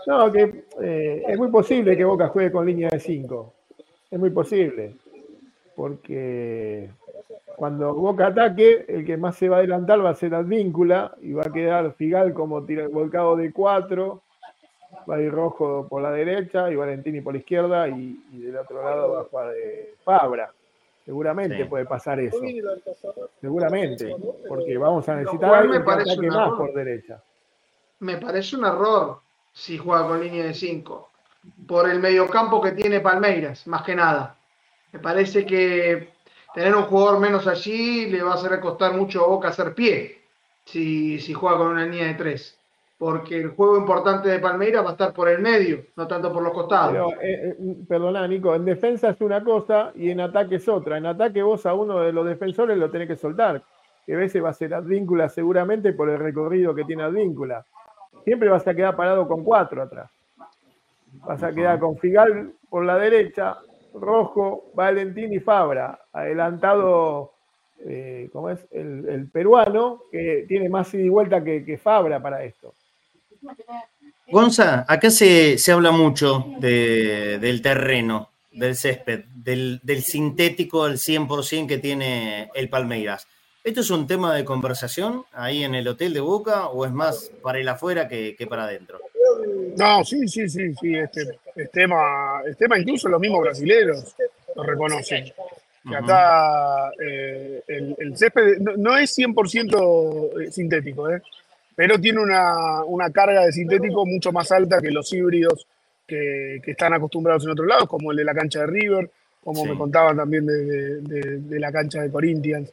No, 0.07 0.33
que 0.33 0.65
eh, 0.83 1.23
es 1.29 1.39
muy 1.39 1.49
posible 1.49 1.97
que 1.97 2.05
Boca 2.05 2.29
juegue 2.29 2.51
con 2.51 2.67
línea 2.67 2.89
de 2.91 2.99
5. 3.01 3.55
Es 4.11 4.19
muy 4.19 4.31
posible. 4.31 4.97
Porque 5.77 6.91
cuando 7.57 7.95
Boca 7.95 8.29
ataque, 8.29 8.85
el 8.89 9.05
que 9.05 9.17
más 9.17 9.37
se 9.37 9.49
va 9.49 9.57
a 9.57 9.59
adelantar 9.61 10.05
va 10.05 10.11
a 10.11 10.15
ser 10.15 10.35
Advíncula 10.35 11.15
y 11.23 11.33
va 11.33 11.45
a 11.47 11.53
quedar 11.53 11.93
Figal 11.95 12.35
como 12.35 12.65
tira, 12.65 12.89
volcado 12.89 13.37
de 13.37 13.53
4. 13.53 14.21
Va 15.11 15.17
a 15.17 15.21
ir 15.21 15.31
Rojo 15.33 15.87
por 15.89 16.03
la 16.03 16.11
derecha 16.11 16.71
y 16.71 16.77
Valentini 16.77 17.21
por 17.21 17.35
la 17.35 17.41
izquierda 17.41 17.89
y, 17.89 18.21
y 18.33 18.39
del 18.43 18.57
otro 18.57 18.83
lado 18.83 19.13
va 19.13 19.21
a 19.21 19.25
jugar 19.25 19.53
de 19.53 19.95
Fabra. 20.05 20.51
Seguramente 21.05 21.59
Sí. 21.59 21.65
puede 21.65 21.85
pasar 21.85 22.19
eso. 22.21 22.41
Seguramente. 23.41 24.15
Porque 24.49 24.79
vamos 24.79 25.09
a 25.09 25.17
necesitar 25.17 25.49
cual 25.51 25.55
a 25.55 25.59
alguien 25.63 25.79
me 25.81 25.85
que 25.85 25.85
parece 25.85 26.13
ataque 26.13 26.29
un 26.29 26.35
más 26.35 26.47
error. 26.47 26.59
por 26.59 26.75
derecha. 26.75 27.23
Me 28.01 28.17
parece 28.17 28.57
un 28.57 28.65
error 28.65 29.21
si 29.53 29.79
juega 29.79 30.09
con 30.09 30.21
línea 30.21 30.45
de 30.45 30.55
5. 30.55 31.11
Por 31.67 31.91
el 31.91 32.01
mediocampo 32.01 32.61
que 32.63 32.73
tiene 32.73 33.01
Palmeiras, 33.01 33.67
más 33.67 33.83
que 33.83 33.95
nada. 33.95 34.37
Me 34.93 34.99
parece 34.99 35.45
que 35.45 36.09
tener 36.55 36.75
un 36.75 36.85
jugador 36.85 37.21
menos 37.21 37.47
allí 37.47 38.07
le 38.07 38.23
va 38.23 38.33
a 38.33 38.35
hacer 38.35 38.59
costar 38.61 38.95
mucho 38.95 39.25
a 39.25 39.29
Boca 39.29 39.49
hacer 39.49 39.75
pie 39.75 40.23
si, 40.65 41.19
si 41.19 41.35
juega 41.35 41.59
con 41.59 41.69
una 41.69 41.85
línea 41.85 42.07
de 42.07 42.15
3. 42.15 42.61
Porque 42.97 43.37
el 43.37 43.51
juego 43.51 43.77
importante 43.77 44.29
de 44.29 44.39
Palmeiras 44.39 44.85
va 44.85 44.91
a 44.91 44.93
estar 44.93 45.13
por 45.13 45.29
el 45.29 45.41
medio, 45.41 45.85
no 45.97 46.07
tanto 46.07 46.33
por 46.33 46.43
los 46.43 46.53
costados. 46.53 46.93
Pero, 46.93 47.11
eh, 47.21 47.57
eh, 47.59 47.77
perdona, 47.89 48.27
Nico, 48.29 48.55
en 48.55 48.65
defensa 48.65 49.11
es 49.11 49.21
una 49.21 49.43
cosa 49.43 49.93
y 49.97 50.11
en 50.11 50.21
ataque 50.21 50.55
es 50.57 50.69
otra. 50.69 50.97
En 50.97 51.07
ataque 51.07 51.43
vos 51.43 51.67
a 51.67 51.75
uno 51.75 52.01
de 52.01 52.13
los 52.13 52.25
defensores 52.25 52.79
lo 52.79 52.91
tenés 52.91 53.09
que 53.09 53.17
soltar. 53.17 53.63
Que 54.07 54.15
a 54.15 54.19
veces 54.19 54.43
va 54.43 54.51
a 54.51 54.55
ser 54.55 54.75
Advíncula 54.75 55.29
seguramente 55.29 55.93
por 55.93 56.09
el 56.09 56.19
recorrido 56.19 56.75
que 56.75 56.85
tiene 56.85 57.03
Advíncula. 57.03 57.67
Siempre 58.23 58.49
vas 58.49 58.67
a 58.67 58.75
quedar 58.75 58.95
parado 58.95 59.27
con 59.27 59.43
cuatro 59.43 59.83
atrás. 59.83 60.11
Vas 61.27 61.43
a 61.43 61.53
quedar 61.53 61.79
con 61.79 61.97
Figal 61.99 62.53
por 62.69 62.85
la 62.85 62.97
derecha, 62.97 63.59
Rojo, 63.95 64.71
Valentín 64.75 65.33
y 65.33 65.41
Fabra. 65.41 66.01
Adelantado, 66.13 67.33
eh, 67.87 68.29
¿cómo 68.33 68.51
es? 68.51 68.61
El, 68.73 69.29
peruano, 69.33 70.03
que 70.13 70.45
tiene 70.49 70.69
más 70.69 70.93
ida 70.95 71.03
y 71.05 71.09
vuelta 71.09 71.43
que, 71.43 71.65
que 71.65 71.79
Fabra 71.79 72.21
para 72.21 72.45
esto. 72.45 72.75
Gonza, 74.31 74.85
acá 74.89 75.11
se, 75.11 75.59
se 75.59 75.73
habla 75.73 75.91
mucho 75.91 76.45
de- 76.59 77.39
del 77.39 77.61
terreno, 77.63 78.31
del 78.53 78.75
césped, 78.75 79.25
del, 79.35 79.81
del 79.83 80.03
sintético 80.03 80.85
al 80.85 80.95
100% 80.99 81.67
que 81.67 81.79
tiene 81.79 82.49
el 82.55 82.69
Palmeiras. 82.69 83.27
¿Esto 83.63 83.81
es 83.81 83.91
un 83.91 84.07
tema 84.07 84.35
de 84.35 84.45
conversación 84.45 85.25
ahí 85.33 85.63
en 85.65 85.75
el 85.75 85.89
hotel 85.89 86.13
de 86.13 86.21
Boca 86.21 86.69
o 86.69 86.85
es 86.85 86.93
más 86.93 87.31
para 87.43 87.59
el 87.59 87.69
afuera 87.69 88.09
que, 88.09 88.35
que 88.37 88.47
para 88.47 88.65
adentro? 88.65 88.99
No, 89.77 90.05
sí, 90.05 90.27
sí, 90.29 90.49
sí, 90.49 90.75
sí, 90.81 90.95
este, 90.95 91.23
es 91.57 91.71
tema, 91.71 92.43
es 92.47 92.57
tema 92.57 92.79
incluso 92.79 93.09
los 93.09 93.21
mismos 93.21 93.43
brasileños 93.43 94.15
lo 94.55 94.63
reconocen. 94.63 95.33
Acá 95.95 96.91
eh, 97.05 97.63
el, 97.69 97.95
el 97.99 98.17
césped 98.17 98.59
no, 98.61 98.77
no 98.77 98.97
es 98.97 99.17
100% 99.19 100.51
sintético, 100.51 101.11
¿eh? 101.11 101.21
pero 101.77 101.99
tiene 101.99 102.21
una, 102.21 102.85
una 102.85 103.11
carga 103.11 103.45
de 103.45 103.53
sintético 103.53 104.07
mucho 104.07 104.33
más 104.33 104.51
alta 104.53 104.81
que 104.81 104.91
los 104.91 105.13
híbridos 105.13 105.67
que, 106.07 106.61
que 106.65 106.71
están 106.71 106.95
acostumbrados 106.95 107.45
en 107.45 107.51
otros 107.51 107.67
lados, 107.67 107.89
como 107.89 108.11
el 108.13 108.17
de 108.17 108.25
la 108.25 108.35
cancha 108.35 108.61
de 108.61 108.67
River, 108.67 109.11
como 109.43 109.63
Sí. 109.65 109.69
me 109.71 109.77
contaban 109.77 110.17
también 110.17 110.47
de, 110.47 110.65
de- 110.65 111.01
de- 111.03 111.39
de 111.41 111.61
la 111.61 111.71
cancha 111.73 112.01
de 112.01 112.11
Corinthians. 112.11 112.73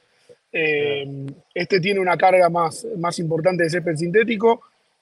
Eh, 0.54 1.06
este 1.54 1.80
tiene 1.80 2.00
una 2.00 2.18
carga 2.18 2.50
más, 2.50 2.86
más 2.98 3.18
importante 3.20 3.64
de 3.64 3.70
césped 3.70 3.96
sintético, 3.96 4.62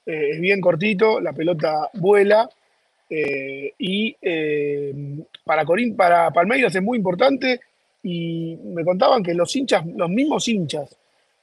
eh, 0.10 0.32
es 0.34 0.42
bien 0.42 0.62
cortito, 0.62 1.22
la 1.22 1.34
pelota 1.34 1.90
vuela 1.96 2.50
eh, 3.10 3.74
y 3.78 4.16
eh, 4.22 4.94
para, 5.46 5.66
Corín, 5.66 5.96
para 5.96 6.32
Palmeiras 6.32 6.76
es 6.76 6.84
muy 6.84 6.98
importante 6.98 7.62
y 8.04 8.58
me 8.64 8.86
contaban 8.86 9.24
que 9.24 9.34
los 9.34 9.56
hinchas, 9.56 9.86
los 9.86 10.10
mismos 10.10 10.48
hinchas, 10.48 10.96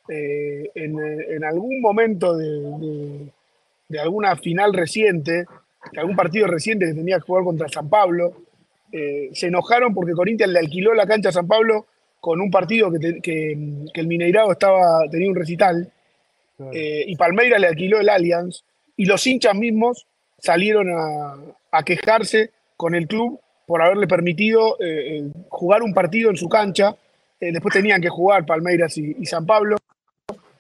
en, 0.09 1.45
algún 1.45 1.81
momento 1.81 2.37
de, 2.37 2.47
de- 2.51 3.33
alguna 4.01 4.37
final 4.37 4.73
reciente, 4.73 5.47
de 5.93 6.01
algún 6.01 6.17
partido 6.17 6.47
reciente 6.47 6.87
que 6.87 6.95
tenía 6.95 7.17
que 7.17 7.23
jugar 7.23 7.45
contra 7.45 7.69
San 7.69 7.89
Pablo, 7.89 8.35
se 9.33 9.49
enojaron 9.49 9.95
porque 9.95 10.13
Corinthians 10.13 10.53
le 10.53 10.61
alquiló 10.61 10.95
la 10.95 11.07
cancha 11.07 11.31
a 11.31 11.33
San 11.33 11.47
Pablo 11.49 11.87
con 12.21 12.41
un 12.41 12.51
partido 12.51 12.91
que, 12.93 13.21
que- 13.23 13.59
el 13.95 14.07
Mineirao 14.07 14.53
estaba, 14.53 15.09
tenía 15.11 15.29
un 15.31 15.37
recital 15.37 15.93
eh, 16.73 17.05
y 17.07 17.17
Palmeiras 17.17 17.61
le 17.61 17.67
alquiló 17.69 18.01
el 18.01 18.09
Allianz 18.09 18.65
y 18.97 19.05
los 19.07 19.27
hinchas 19.27 19.55
mismos 19.55 20.07
salieron 20.39 20.89
a, 20.91 21.37
a 21.71 21.83
quejarse 21.83 22.51
con 22.77 22.95
el 22.95 23.07
club 23.07 23.41
por 23.67 23.83
haberle 23.83 24.07
permitido 24.07 24.77
eh, 24.81 25.19
eh, 25.19 25.25
jugar 25.49 25.83
un 25.83 25.93
partido 25.93 26.31
en 26.31 26.37
su 26.37 26.49
cancha. 26.49 26.95
Eh, 27.41 27.53
después 27.53 27.73
tenían 27.75 28.01
que 28.01 28.09
jugar 28.09 28.47
Palmeiras 28.47 28.97
y, 28.97 29.17
y 29.19 29.27
San 29.27 29.45
Pablo. 29.45 29.77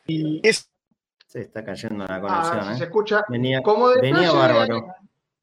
Y 0.06 0.40
es, 0.46 0.68
Se 1.26 1.40
está 1.42 1.64
cayendo 1.64 2.04
la 2.06 2.16
Ah, 2.16 2.20
conexión. 2.20 2.64
si 2.66 2.72
¿eh? 2.72 2.76
se 2.78 2.84
escucha. 2.84 3.24
Venía, 3.28 3.62
Como 3.62 3.88
detalle, 3.90 4.12
venía 4.12 4.32
bárbaro. 4.32 4.86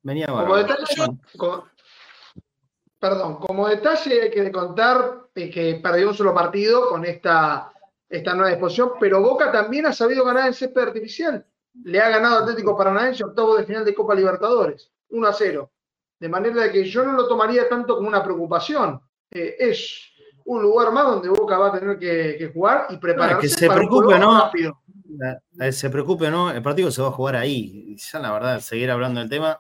Venía 0.04 0.26
Como 0.28 0.38
bárbaro. 0.40 0.64
detalle, 0.64 1.12
co- 1.38 1.68
perdón, 3.00 3.36
como 3.38 3.68
detalle 3.68 4.24
hay 4.24 4.30
que 4.32 4.52
contar 4.52 5.24
que 5.34 5.80
perdió 5.82 6.10
un 6.10 6.14
solo 6.14 6.34
partido 6.34 6.90
con 6.90 7.04
esta, 7.06 7.72
esta 8.10 8.34
nueva 8.34 8.52
disposición, 8.52 8.92
pero 9.00 9.22
Boca 9.22 9.52
también 9.52 9.86
ha 9.86 9.94
sabido 9.94 10.24
ganar 10.24 10.48
en 10.48 10.54
césped 10.54 10.82
artificial. 10.82 11.46
le 11.84 12.00
ha 12.00 12.10
ganado 12.10 12.44
Atlético 12.44 12.78
Paranaense 12.78 13.24
octavo 13.24 13.58
de 13.58 13.66
final 13.66 13.84
de 13.84 13.96
Copa 13.96 14.14
Libertadores, 14.14 14.92
1 15.10 15.28
a 15.28 15.34
0. 15.34 15.72
De 16.20 16.30
manera 16.30 16.72
que 16.72 16.86
yo 16.86 17.04
no 17.04 17.14
lo 17.14 17.28
tomaría 17.28 17.68
tanto 17.68 17.96
como 17.96 18.08
una 18.08 18.24
preocupación. 18.24 19.02
Eh, 19.32 19.56
es 19.60 20.14
un 20.46 20.62
lugar 20.62 20.92
más 20.92 21.06
donde 21.06 21.30
Boca 21.30 21.58
va 21.58 21.70
a 21.70 21.80
tener 21.80 21.98
que, 21.98 22.52
jugar 22.54 22.88
y 22.90 22.98
prepararse. 22.98 23.42
que 23.42 23.50
se 23.50 23.70
preocupe, 23.70 24.20
¿no? 24.20 24.52
Eh, 25.60 25.72
se 25.72 25.90
preocupe, 25.90 26.30
¿no? 26.30 26.52
El 26.52 26.62
partido 26.62 26.92
se 26.92 27.02
va 27.02 27.08
a 27.10 27.12
jugar 27.12 27.36
ahí. 27.36 27.96
Ya 27.98 28.20
la 28.20 28.32
verdad, 28.32 28.60
seguir 28.60 28.92
hablando 28.92 29.20
del 29.20 29.30
tema, 29.30 29.60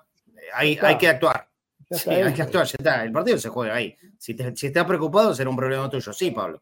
hay, 0.53 0.77
hay 0.81 0.97
que 0.97 1.07
actuar. 1.07 1.49
Sí, 1.89 2.09
hay 2.09 2.33
que 2.33 2.41
actuar, 2.41 2.65
ya 2.65 2.75
está. 2.77 3.03
El 3.03 3.11
partido 3.11 3.37
se 3.37 3.49
juega 3.49 3.75
ahí. 3.75 3.95
Si, 4.17 4.35
si 4.55 4.67
estás 4.67 4.85
preocupado, 4.85 5.33
será 5.33 5.49
un 5.49 5.55
problema 5.55 5.89
tuyo. 5.89 6.13
Sí, 6.13 6.31
Pablo. 6.31 6.61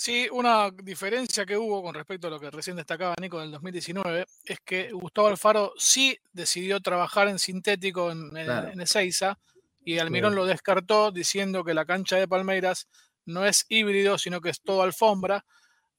Sí, 0.00 0.28
una 0.30 0.70
diferencia 0.70 1.44
que 1.44 1.56
hubo 1.56 1.82
con 1.82 1.92
respecto 1.92 2.28
a 2.28 2.30
lo 2.30 2.38
que 2.38 2.52
recién 2.52 2.76
destacaba 2.76 3.16
Nico 3.20 3.40
del 3.40 3.50
2019 3.50 4.26
es 4.44 4.60
que 4.60 4.92
Gustavo 4.92 5.26
Alfaro 5.26 5.72
sí 5.76 6.16
decidió 6.32 6.78
trabajar 6.78 7.26
en 7.26 7.40
sintético 7.40 8.12
en, 8.12 8.30
en, 8.36 8.80
Ezeiza 8.80 9.40
y 9.84 9.98
Almirón 9.98 10.36
lo 10.36 10.46
descartó 10.46 11.10
diciendo 11.10 11.64
que 11.64 11.74
la 11.74 11.84
cancha 11.84 12.14
de 12.14 12.28
Palmeiras 12.28 12.86
no 13.26 13.44
es 13.44 13.66
híbrido, 13.68 14.18
sino 14.18 14.40
que 14.40 14.50
es 14.50 14.60
todo 14.60 14.82
alfombra. 14.82 15.44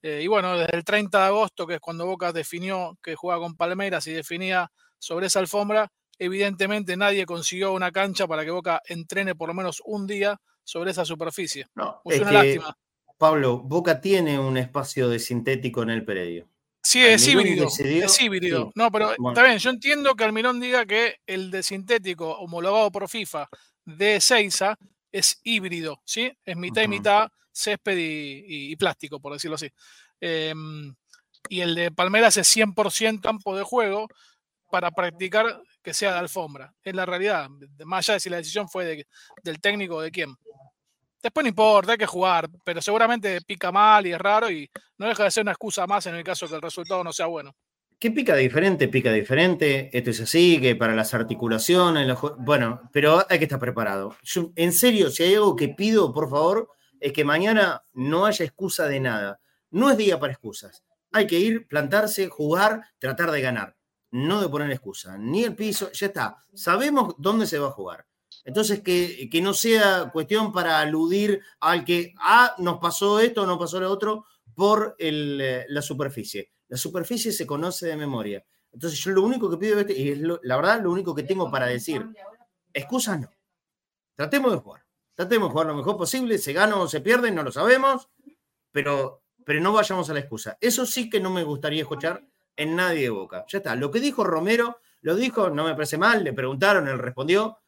Eh, 0.00 0.22
y 0.24 0.28
bueno, 0.28 0.56
desde 0.56 0.78
el 0.78 0.82
30 0.82 1.18
de 1.18 1.24
agosto, 1.26 1.66
que 1.66 1.74
es 1.74 1.80
cuando 1.80 2.06
Boca 2.06 2.32
definió 2.32 2.98
que 3.02 3.14
juega 3.16 3.38
con 3.38 3.54
Palmeiras 3.54 4.06
y 4.06 4.14
definía 4.14 4.72
sobre 4.98 5.26
esa 5.26 5.40
alfombra, 5.40 5.92
evidentemente 6.18 6.96
nadie 6.96 7.26
consiguió 7.26 7.74
una 7.74 7.92
cancha 7.92 8.26
para 8.26 8.46
que 8.46 8.50
Boca 8.50 8.80
entrene 8.86 9.34
por 9.34 9.48
lo 9.48 9.54
menos 9.54 9.82
un 9.84 10.06
día 10.06 10.40
sobre 10.64 10.92
esa 10.92 11.04
superficie. 11.04 11.66
No, 11.74 12.00
es 12.06 12.18
una 12.18 12.32
lástima. 12.32 12.74
Pablo, 13.20 13.58
Boca 13.58 14.00
tiene 14.00 14.38
un 14.38 14.56
espacio 14.56 15.10
de 15.10 15.18
sintético 15.18 15.82
en 15.82 15.90
el 15.90 16.06
predio. 16.06 16.48
Sí, 16.82 17.02
es 17.02 17.28
híbrido. 17.28 17.68
es 17.68 18.18
híbrido. 18.22 18.72
No, 18.74 18.90
pero 18.90 19.12
está 19.12 19.42
bien, 19.42 19.58
yo 19.58 19.68
entiendo 19.68 20.14
que 20.14 20.24
Almirón 20.24 20.58
diga 20.58 20.86
que 20.86 21.16
el 21.26 21.50
de 21.50 21.62
sintético 21.62 22.30
homologado 22.38 22.90
por 22.90 23.10
FIFA 23.10 23.46
de 23.84 24.22
Seiza 24.22 24.74
es 25.12 25.38
híbrido, 25.44 26.00
¿sí? 26.06 26.32
Es 26.46 26.56
mitad 26.56 26.80
y 26.80 26.88
mitad 26.88 27.28
césped 27.52 27.98
y, 27.98 28.74
plástico, 28.76 29.20
por 29.20 29.34
decirlo 29.34 29.56
así. 29.56 29.68
Em, 30.18 30.94
y 31.50 31.60
el 31.60 31.74
de 31.74 31.90
Palmeras 31.90 32.38
es 32.38 32.48
100% 32.48 33.20
campo 33.20 33.54
de 33.54 33.64
juego 33.64 34.08
para 34.70 34.92
practicar 34.92 35.60
que 35.82 35.92
sea 35.92 36.14
de 36.14 36.20
alfombra. 36.20 36.72
Es 36.82 36.94
la 36.94 37.04
realidad, 37.04 37.50
más 37.84 38.08
allá 38.08 38.14
de 38.14 38.20
si 38.20 38.30
la 38.30 38.38
decisión 38.38 38.66
fue 38.66 39.04
del 39.42 39.60
técnico 39.60 39.96
o 39.96 40.00
de 40.00 40.10
quién. 40.10 40.34
Después 41.22 41.44
no 41.44 41.48
importa, 41.48 41.92
hay 41.92 41.98
que 41.98 42.06
jugar, 42.06 42.48
pero 42.64 42.80
seguramente 42.80 43.40
pica 43.42 43.70
mal 43.70 44.06
y 44.06 44.12
es 44.12 44.18
raro 44.18 44.50
y 44.50 44.70
no 44.96 45.06
deja 45.06 45.24
de 45.24 45.30
ser 45.30 45.42
una 45.42 45.52
excusa 45.52 45.86
más 45.86 46.06
en 46.06 46.14
el 46.14 46.24
caso 46.24 46.48
que 46.48 46.54
el 46.54 46.62
resultado 46.62 47.04
no 47.04 47.12
sea 47.12 47.26
bueno. 47.26 47.54
¿Qué 47.98 48.10
pica 48.10 48.34
diferente? 48.34 48.88
Pica 48.88 49.12
diferente. 49.12 49.90
Esto 49.92 50.08
es 50.08 50.20
así, 50.22 50.58
que 50.58 50.74
para 50.74 50.94
las 50.94 51.12
articulaciones, 51.12 52.16
bueno, 52.38 52.88
pero 52.92 53.26
hay 53.28 53.38
que 53.38 53.44
estar 53.44 53.58
preparado. 53.58 54.16
en 54.56 54.72
serio, 54.72 55.10
si 55.10 55.24
hay 55.24 55.34
algo 55.34 55.54
que 55.54 55.68
pido, 55.68 56.10
por 56.10 56.30
favor, 56.30 56.70
es 56.98 57.12
que 57.12 57.26
mañana 57.26 57.84
no 57.92 58.24
haya 58.24 58.46
excusa 58.46 58.88
de 58.88 59.00
nada. 59.00 59.38
No 59.70 59.90
es 59.90 59.98
día 59.98 60.18
para 60.18 60.32
excusas. 60.32 60.82
Hay 61.12 61.26
que 61.26 61.38
ir, 61.38 61.68
plantarse, 61.68 62.28
jugar, 62.28 62.84
tratar 62.98 63.30
de 63.30 63.42
ganar. 63.42 63.76
No 64.10 64.40
de 64.40 64.48
poner 64.48 64.70
excusa. 64.70 65.18
Ni 65.18 65.44
el 65.44 65.54
piso, 65.54 65.92
ya 65.92 66.06
está. 66.06 66.38
Sabemos 66.54 67.14
dónde 67.18 67.46
se 67.46 67.58
va 67.58 67.68
a 67.68 67.72
jugar. 67.72 68.06
Entonces, 68.44 68.80
que, 68.80 69.28
que, 69.30 69.40
no 69.42 69.52
sea 69.52 70.10
cuestión 70.12 70.52
para 70.52 70.80
aludir 70.80 71.42
al 71.60 71.84
que, 71.84 72.14
ah, 72.18 72.54
nos 72.58 72.78
pasó 72.78 73.20
esto, 73.20 73.46
nos 73.46 73.58
pasó 73.58 73.80
lo 73.80 73.90
otro, 73.90 74.24
por 74.54 74.96
eh, 74.98 75.64
la 75.68 75.82
superficie. 75.82 76.50
La 76.68 76.76
superficie 76.76 77.32
se 77.32 77.46
conoce 77.46 77.86
de 77.86 77.96
memoria. 77.96 78.44
Entonces, 78.72 78.98
yo 79.00 79.10
lo 79.10 79.22
único 79.22 79.50
que 79.50 79.56
pido, 79.56 79.80
y 79.88 80.10
es 80.10 80.18
la 80.20 80.56
verdad, 80.56 80.82
lo 80.82 80.92
único 80.92 81.14
que 81.14 81.22
tengo 81.22 81.50
para 81.50 81.66
decir, 81.66 82.06
excusas 82.72 83.20
no. 83.20 83.30
Tratemos 84.14 84.52
de 84.52 84.58
jugar. 84.58 84.84
Tratemos 85.14 85.48
de 85.48 85.52
jugar 85.52 85.66
lo 85.66 85.74
mejor 85.74 85.96
posible. 85.96 86.38
Se 86.38 86.52
gana 86.52 86.76
o 86.76 86.88
se 86.88 87.00
pierde, 87.00 87.30
no 87.30 87.42
lo 87.42 87.50
sabemos, 87.50 88.08
pero, 88.70 89.22
pero 89.44 89.60
no 89.60 89.72
vayamos 89.72 90.08
a 90.10 90.14
la 90.14 90.20
excusa. 90.20 90.56
Eso 90.60 90.86
sí 90.86 91.10
que 91.10 91.20
no 91.20 91.30
me 91.30 91.42
gustaría 91.42 91.82
escuchar 91.82 92.22
en 92.56 92.76
nadie 92.76 93.02
de 93.02 93.10
boca. 93.10 93.44
Ya 93.48 93.58
está. 93.58 93.74
Lo 93.74 93.90
que 93.90 94.00
dijo 94.00 94.24
Romero, 94.24 94.78
lo 95.00 95.16
dijo, 95.16 95.50
no 95.50 95.64
me 95.64 95.72
parece 95.72 95.96
mal, 95.98 96.22
le 96.22 96.32
preguntaron, 96.32 96.86
él 96.86 96.98
respondió 96.98 97.59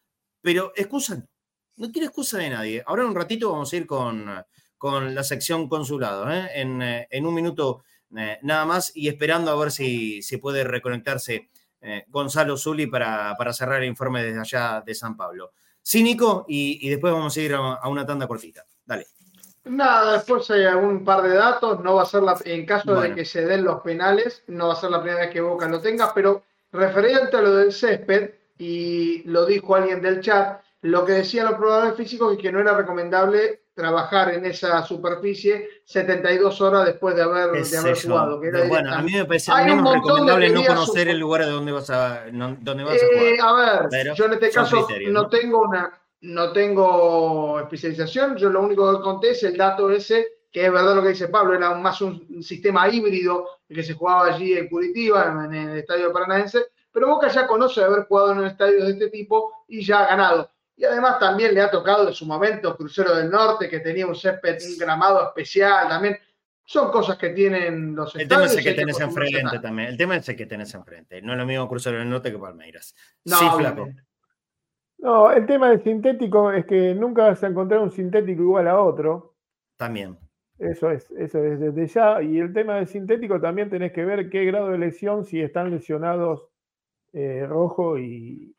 pero 0.42 0.72
excusa 0.76 1.14
no. 1.14 1.28
No 1.76 1.90
quiere 1.90 2.07
excusa 2.07 2.38
de 2.38 2.50
nadie. 2.50 2.83
Ahora 2.87 3.02
en 3.02 3.09
un 3.09 3.14
ratito 3.14 3.50
vamos 3.50 3.72
a 3.72 3.76
ir 3.76 3.87
con, 3.87 4.26
con 4.76 5.14
la 5.14 5.24
sección 5.24 5.68
consulado. 5.68 6.31
¿eh? 6.31 6.50
Eh, 6.55 7.07
en, 7.11 7.26
un 7.26 7.35
minuto 7.35 7.85
eh, 8.16 8.38
nada 8.42 8.64
más 8.66 8.92
y 8.94 9.09
esperando 9.09 9.50
a 9.50 9.57
ver 9.57 9.70
si, 9.70 10.20
se 10.22 10.38
puede 10.38 10.64
reconectarse 10.64 11.50
Gonzalo 12.07 12.57
Zuli 12.57 12.87
para, 12.87 13.35
para, 13.37 13.52
cerrar 13.52 13.83
el 13.83 13.88
informe 13.88 14.22
desde 14.22 14.38
allá 14.38 14.83
de 14.87 14.94
San 14.94 15.16
Pablo. 15.16 15.52
Sí, 15.83 16.00
Nico, 16.05 16.44
y, 16.46 16.88
después 16.88 17.12
vamos 17.12 17.37
a 17.37 17.40
ir 17.40 17.55
a, 17.55 17.88
una 17.88 18.07
tanda 18.07 18.28
cortita. 18.28 18.64
Dale. 18.85 19.07
Nada, 19.64 20.12
después 20.12 20.48
hay 20.52 20.62
algún 20.64 21.05
par 21.05 21.22
de 21.22 21.35
datos. 21.35 21.81
No 21.81 21.94
va 21.94 22.02
a 22.02 22.07
ser 22.07 22.22
la, 22.22 22.38
en 22.44 22.64
caso 22.66 23.00
de 23.00 23.14
que 23.16 23.24
se 23.24 23.44
den 23.44 23.64
los 23.64 23.81
penales, 23.81 24.44
no 24.46 24.68
va 24.68 24.74
a 24.74 24.81
ser 24.81 24.90
la 24.90 25.00
primera 25.02 25.22
vez 25.22 25.31
que 25.33 25.40
Boca 25.40 25.68
lo 25.68 25.81
tenga, 25.81 26.14
pero 26.14 26.44
referente 26.70 27.37
a 27.37 27.40
lo 27.40 27.57
del 27.57 27.72
césped, 27.72 28.31
y 28.62 29.25
lo 29.25 29.44
dijo 29.44 29.75
alguien 29.75 30.01
del 30.01 30.20
chat, 30.20 30.61
lo 30.83 31.05
que 31.05 31.14
decían 31.14 31.46
los 31.46 31.57
probadores 31.57 31.96
físicos 31.96 32.33
es 32.33 32.38
que 32.38 32.53
no 32.53 32.61
era 32.61 32.77
recomendable 32.77 33.64
trabajar 33.75 34.33
en 34.35 34.44
esa 34.46 34.85
superficie 34.85 35.68
72 35.85 36.61
horas 36.61 36.87
después 36.87 37.16
de 37.16 37.22
haber, 37.22 37.51
de 37.51 37.77
haber 37.77 38.01
jugado. 38.01 38.38
bueno, 38.68 38.94
a 38.94 39.03
mí 39.03 39.14
me 39.14 39.25
parece 39.25 39.53
menos 39.53 39.94
recomendable 39.94 40.51
no 40.51 40.64
conocer 40.64 41.09
el 41.09 41.18
lugar 41.18 41.44
de 41.44 41.51
donde 41.51 41.72
vas 41.72 41.90
a, 41.90 42.25
dónde 42.31 42.85
vas 42.85 43.03
a 43.03 43.05
eh, 43.05 43.37
jugar. 43.37 43.83
A 43.83 43.88
ver, 43.88 44.14
yo 44.14 44.27
en 44.27 44.35
este 44.35 44.51
caso 44.51 44.87
no, 45.11 45.29
tengo 45.29 45.62
una 45.62 46.01
no 46.20 46.53
tengo 46.53 47.59
especialización, 47.59 48.37
yo 48.37 48.48
lo 48.48 48.61
único 48.61 48.96
que 48.96 49.03
conté 49.03 49.31
es 49.31 49.42
el 49.42 49.57
dato 49.57 49.90
ese, 49.90 50.25
que 50.53 50.66
es 50.66 50.72
verdad 50.72 50.94
lo 50.94 51.03
que 51.03 51.09
dice 51.09 51.27
Pablo, 51.27 51.55
era 51.55 51.75
más 51.75 52.01
un 52.01 52.44
sistema 52.44 52.88
híbrido 52.88 53.48
que 53.68 53.83
se 53.83 53.94
jugaba 53.94 54.27
allí 54.27 54.53
en 54.53 54.68
Curitiba, 54.68 55.46
en 55.46 55.53
el 55.53 55.79
Estadio 55.79 56.12
Paranaense, 56.12 56.66
pero 56.92 57.09
Boca 57.09 57.28
ya 57.28 57.46
conoce 57.46 57.83
haber 57.83 58.05
jugado 58.05 58.33
en 58.33 58.38
un 58.38 58.46
estadio 58.46 58.85
de 58.85 58.92
este 58.92 59.09
tipo 59.09 59.64
y 59.66 59.83
ya 59.83 60.05
ha 60.05 60.09
ganado. 60.09 60.50
Y 60.76 60.85
además 60.85 61.18
también 61.18 61.55
le 61.55 61.61
ha 61.61 61.70
tocado 61.70 62.09
en 62.09 62.14
su 62.14 62.26
momento 62.26 62.76
Crucero 62.76 63.14
del 63.14 63.31
Norte, 63.31 63.68
que 63.68 63.81
tenía 63.81 64.07
un 64.07 64.14
césped, 64.14 64.59
un 64.68 64.78
gramado 64.78 65.26
especial 65.26 65.88
también. 65.88 66.18
Son 66.64 66.90
cosas 66.90 67.16
que 67.16 67.31
tienen 67.31 67.94
los 67.94 68.14
El 68.14 68.28
tema 68.28 68.44
es 68.44 68.57
el 68.57 68.64
que 68.64 68.74
tenés 68.74 69.00
enfrente 69.00 69.59
también. 69.59 69.88
El 69.88 69.96
tema 69.96 70.16
es 70.16 70.28
el 70.28 70.37
que 70.37 70.46
tenés 70.46 70.74
enfrente. 70.74 71.20
No 71.22 71.33
es 71.33 71.38
lo 71.38 71.46
mismo 71.46 71.68
Crucero 71.68 71.98
del 71.98 72.09
Norte 72.09 72.31
que 72.31 72.38
Palmeiras. 72.38 72.94
No, 73.24 73.37
sí, 73.37 73.46
flaco. 73.57 73.88
No, 74.98 75.33
el 75.33 75.46
tema 75.46 75.70
del 75.70 75.83
sintético 75.83 76.52
es 76.52 76.64
que 76.64 76.94
nunca 76.94 77.24
vas 77.24 77.42
a 77.42 77.48
encontrar 77.48 77.81
un 77.81 77.90
sintético 77.90 78.42
igual 78.42 78.68
a 78.68 78.81
otro. 78.81 79.35
También. 79.76 80.16
Eso 80.59 80.90
es, 80.90 81.11
eso 81.11 81.44
es 81.44 81.59
desde 81.59 81.88
ya. 81.88 82.22
Y 82.22 82.38
el 82.38 82.52
tema 82.52 82.76
del 82.76 82.87
sintético 82.87 83.40
también 83.40 83.68
tenés 83.68 83.92
que 83.92 84.05
ver 84.05 84.31
qué 84.31 84.44
grado 84.44 84.70
de 84.70 84.78
lesión, 84.78 85.24
si 85.24 85.40
están 85.40 85.70
lesionados 85.72 86.51
eh, 87.12 87.46
rojo 87.46 87.98
y, 87.98 88.55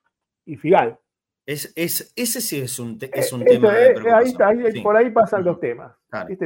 Figal. 0.58 1.00
Es, 1.46 1.74
es, 1.76 2.13
ese 2.16 2.39
sí 2.39 2.62
es 2.62 2.80
un, 2.80 2.98
es 3.02 3.34
un 3.34 3.42
eh, 3.42 3.46
tema. 3.46 3.74
ahí, 4.18 4.82
Por 4.82 4.96
ahí 4.96 5.12
pasan 5.12 5.44
los 5.44 5.60
temas. 5.60 5.94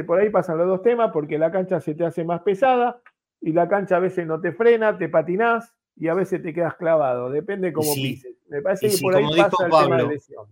Por 0.06 0.18
ahí 0.18 0.30
pasan 0.30 0.58
los 0.58 0.66
dos 0.66 0.82
temas 0.82 1.10
porque 1.12 1.38
la 1.38 1.52
cancha 1.52 1.80
se 1.80 1.94
te 1.94 2.04
hace 2.04 2.24
más 2.24 2.42
pesada 2.42 3.00
y 3.40 3.52
la 3.52 3.68
cancha 3.68 3.96
a 3.96 4.00
veces 4.00 4.26
no 4.26 4.40
te 4.40 4.52
frena, 4.52 4.98
te 4.98 5.08
patinás 5.08 5.74
y 5.94 6.08
a 6.08 6.14
veces 6.14 6.42
te 6.42 6.52
quedas 6.52 6.74
clavado. 6.76 7.30
Depende 7.30 7.72
cómo 7.72 7.92
pises. 7.92 8.36
Me 8.48 8.62
parece 8.62 8.88
que 8.88 8.98
por 9.00 9.14
ahí 9.14 9.24
pasa 9.36 9.64
el 9.64 9.70
tema 9.70 9.96
de 9.96 10.06
lesión. 10.08 10.46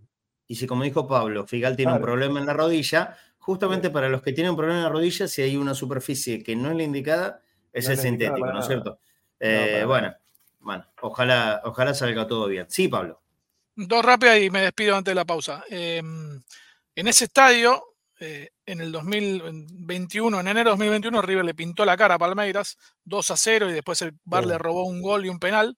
Y 0.47 0.55
si, 0.55 0.65
como 0.65 0.83
dijo 0.83 1.07
Pablo, 1.07 1.45
Figal 1.45 1.75
tiene 1.75 1.93
un 1.93 2.01
problema 2.01 2.39
en 2.39 2.45
la 2.45 2.53
rodilla, 2.53 3.17
justamente 3.37 3.89
para 3.89 4.07
los 4.07 4.21
que 4.21 4.31
tienen 4.31 4.51
un 4.51 4.57
problema 4.57 4.79
en 4.79 4.83
la 4.85 4.89
rodilla, 4.89 5.27
si 5.27 5.41
hay 5.41 5.57
una 5.57 5.73
superficie 5.73 6.41
que 6.41 6.55
no 6.55 6.69
es 6.69 6.77
la 6.77 6.83
indicada, 6.83 7.41
es 7.73 7.89
el 7.89 7.97
sintético, 7.97 8.45
¿no 8.45 8.59
es 8.59 8.65
cierto? 8.65 8.99
Eh, 9.39 9.83
bueno, 9.85 10.13
bueno, 10.67 10.85
ojalá, 11.01 11.61
ojalá 11.63 11.93
salga 11.93 12.27
todo 12.27 12.47
bien. 12.47 12.65
Sí, 12.69 12.89
Pablo. 12.89 13.21
Dos 13.73 14.03
rápidas 14.03 14.37
y 14.41 14.49
me 14.49 14.59
despido 14.59 14.97
antes 14.97 15.11
de 15.11 15.15
la 15.15 15.23
pausa. 15.23 15.63
Em, 15.69 16.43
en 16.93 17.07
ese 17.07 17.23
estadio, 17.23 17.95
eh, 18.19 18.49
en 18.65 18.81
el 18.81 18.91
2021, 18.91 20.41
en 20.41 20.47
enero 20.49 20.71
de 20.71 20.71
2021, 20.71 21.21
River 21.21 21.45
le 21.45 21.55
pintó 21.55 21.85
la 21.85 21.95
cara 21.95 22.15
a 22.15 22.19
Palmeiras 22.19 22.77
2 23.05 23.31
a 23.31 23.37
0 23.37 23.69
y 23.69 23.73
después 23.75 24.01
el 24.01 24.19
Bar 24.25 24.45
le 24.45 24.57
robó 24.57 24.83
un 24.83 25.01
gol 25.01 25.25
y 25.25 25.29
un 25.29 25.39
penal 25.39 25.77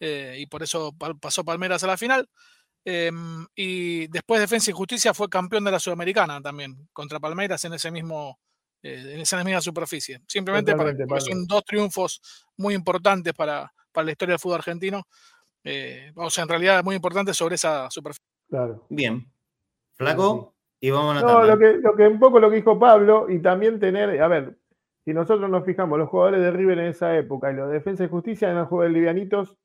eh, 0.00 0.34
y 0.40 0.46
por 0.46 0.64
eso 0.64 0.96
pasó 1.20 1.44
Palmeiras 1.44 1.84
a 1.84 1.86
la 1.86 1.96
final. 1.96 2.28
Em, 2.84 3.46
y 3.54 4.08
después 4.08 4.40
Defensa 4.40 4.72
y 4.72 4.74
Justicia 4.74 5.14
fue 5.14 5.28
campeón 5.28 5.62
de 5.62 5.70
la 5.70 5.78
Sudamericana 5.78 6.42
también 6.42 6.88
contra 6.92 7.20
Palmeiras 7.20 7.64
en 7.66 7.74
ese 7.74 7.92
mismo 7.92 8.40
eh, 8.82 9.12
en 9.14 9.20
esa 9.20 9.44
misma 9.44 9.60
superficie. 9.60 10.20
Simplemente 10.26 10.74
para, 10.74 10.92
porque 11.06 11.20
son 11.20 11.46
dos 11.46 11.64
triunfos 11.64 12.20
muy 12.56 12.74
importantes 12.74 13.32
para, 13.32 13.72
para 13.94 14.06
la 14.06 14.10
historia 14.10 14.34
del 14.34 14.40
fútbol 14.40 14.58
argentino. 14.58 15.04
Eh, 15.62 16.12
o 16.16 16.28
sea, 16.28 16.42
en 16.42 16.48
realidad 16.50 16.78
es 16.80 16.84
muy 16.84 16.96
importante 16.96 17.32
sobre 17.32 17.54
esa 17.54 17.88
superficie. 17.90 18.26
Claro. 18.50 18.84
Bien. 18.90 19.26
Flaco, 19.94 20.54
y 20.80 20.90
vamos 20.90 21.16
a 21.16 21.20
No, 21.22 21.44
lo 21.44 21.58
que, 21.58 21.74
lo 21.74 21.94
que 21.94 22.06
un 22.06 22.18
poco 22.18 22.40
lo 22.40 22.50
que 22.50 22.56
dijo 22.56 22.78
Pablo, 22.78 23.30
y 23.30 23.40
también 23.40 23.78
tener, 23.80 24.20
a 24.20 24.28
ver, 24.28 24.58
si 25.04 25.14
nosotros 25.14 25.48
nos 25.48 25.64
fijamos, 25.64 25.98
los 25.98 26.08
jugadores 26.08 26.40
de 26.40 26.50
River 26.50 26.78
en 26.80 26.86
esa 26.86 27.16
época 27.16 27.50
y 27.50 27.54
los 27.54 27.68
de 27.68 27.74
Defensa 27.74 28.04
y 28.04 28.08
Justicia 28.08 28.50
eran 28.50 28.66
jugadores 28.66 28.94
livianitos 28.94 29.56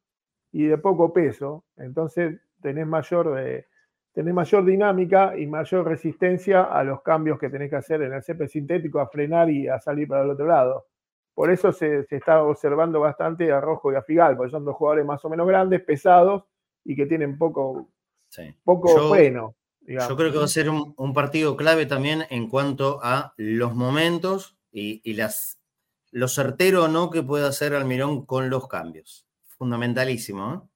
y 0.52 0.66
de 0.68 0.78
poco 0.78 1.12
peso, 1.12 1.66
entonces 1.78 2.40
tenés 2.62 2.88
mayor, 2.88 3.40
eh, 3.40 3.68
tenés 4.14 4.34
mayor 4.34 4.66
dinámica 4.66 5.38
y 5.38 5.48
mayor 5.48 5.88
resistencia 5.88 6.64
a 6.64 6.84
los 6.84 7.02
cambios 7.02 7.40
que 7.40 7.50
tenés 7.50 7.70
que 7.70 7.78
hacer 7.78 8.02
en 8.02 8.14
el 8.14 8.24
césped 8.24 8.48
sintético, 8.48 9.00
a 9.00 9.10
frenar 9.10 9.50
y 9.50 9.68
a 9.68 9.80
salir 9.80 10.08
para 10.08 10.24
el 10.24 10.30
otro 10.30 10.46
lado. 10.46 10.86
Por 11.40 11.52
eso 11.52 11.72
se, 11.72 12.06
está 12.10 12.44
observando 12.44 13.00
bastante 13.00 13.50
a 13.50 13.62
Rojo 13.62 13.94
y 13.94 13.96
a 13.96 14.02
Figal, 14.02 14.36
porque 14.36 14.52
son 14.52 14.66
dos 14.66 14.76
jugadores 14.76 15.06
más 15.06 15.24
o 15.24 15.30
menos 15.30 15.48
grandes, 15.48 15.82
pesados 15.82 16.44
y 16.84 16.98
que 16.98 17.06
tienen 17.06 17.38
poco, 17.38 17.88
poco 18.66 18.98
yo, 18.98 19.10
freno. 19.10 19.56
Yo 19.80 20.18
creo 20.18 20.34
que 20.34 20.38
va 20.38 20.44
a 20.44 20.50
ser 20.50 20.70
un, 20.70 21.14
partido 21.14 21.56
clave 21.56 21.86
también 21.86 22.26
en 22.30 22.50
cuanto 22.50 23.00
a 23.02 23.36
los 23.38 23.74
momentos 23.74 24.58
y, 24.74 25.14
las, 25.14 25.62
lo 26.12 26.28
certero 26.28 26.84
o 26.84 26.88
no 26.90 27.10
que 27.10 27.24
puede 27.24 27.48
hacer 27.48 27.74
Almirón 27.74 28.26
con 28.26 28.50
los 28.50 28.68
cambios. 28.68 29.26
Fundamentalísimo. 29.48 30.54
¿eh? 30.54 30.70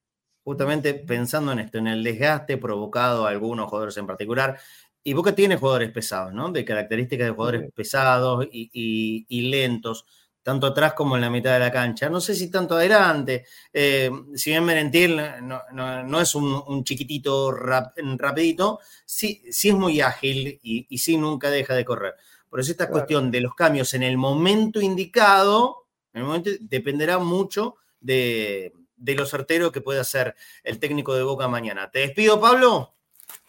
Justamente 0.45 0.93
pensando 0.93 1.51
en 1.51 1.59
esto, 1.59 1.79
en 1.79 1.87
el 1.87 2.05
desgaste 2.05 2.55
provocado 2.55 3.27
a 3.27 3.31
algunos 3.31 3.65
jugadores 3.65 3.97
en 3.97 4.07
particular. 4.07 4.57
Y 5.03 5.11
Boca 5.11 5.35
tiene 5.35 5.57
jugadores 5.57 5.91
pesados, 5.91 6.33
¿no? 6.33 6.53
De 6.53 6.63
características 6.63 7.27
de 7.27 7.33
jugadores 7.33 7.69
pesados 7.73 8.47
y 8.49 9.51
lentos 9.51 10.05
tanto 10.43 10.67
atrás 10.67 10.93
como 10.93 11.15
en 11.15 11.21
la 11.21 11.29
mitad 11.29 11.53
de 11.53 11.59
la 11.59 11.71
cancha. 11.71 12.09
No 12.09 12.19
sé 12.21 12.35
si 12.35 12.51
tanto 12.51 12.75
adelante. 12.75 13.45
Eh, 13.71 14.11
si 14.35 14.51
bien 14.51 14.65
Merentil 14.65 15.19
no, 15.41 16.21
es 16.21 16.35
un, 16.35 16.83
chiquitito 16.83 17.51
rapidito, 17.51 18.79
sí, 19.05 19.41
sí 19.49 19.69
es 19.69 19.75
muy 19.75 20.01
ágil 20.01 20.59
y, 20.61 20.97
sí 20.97 21.17
nunca 21.17 21.49
deja 21.49 21.73
de 21.73 21.85
correr. 21.85 22.15
Por 22.49 22.59
eso 22.59 22.71
esta 22.71 22.89
cuestión 22.89 23.31
de 23.31 23.41
los 23.41 23.55
cambios 23.55 23.93
en 23.93 24.03
el 24.03 24.17
momento 24.17 24.79
indicado, 24.79 25.87
en 26.13 26.21
el 26.21 26.27
momento, 26.27 26.51
dependerá 26.59 27.17
mucho 27.17 27.77
de, 27.99 28.73
de 28.95 29.15
lo 29.15 29.25
certero 29.25 29.71
que 29.71 29.81
puede 29.81 29.99
hacer 29.99 30.35
el 30.63 30.77
técnico 30.77 31.15
de 31.15 31.23
Boca 31.23 31.47
mañana. 31.47 31.89
¿Te 31.89 31.99
despido, 31.99 32.39
Pablo? 32.39 32.93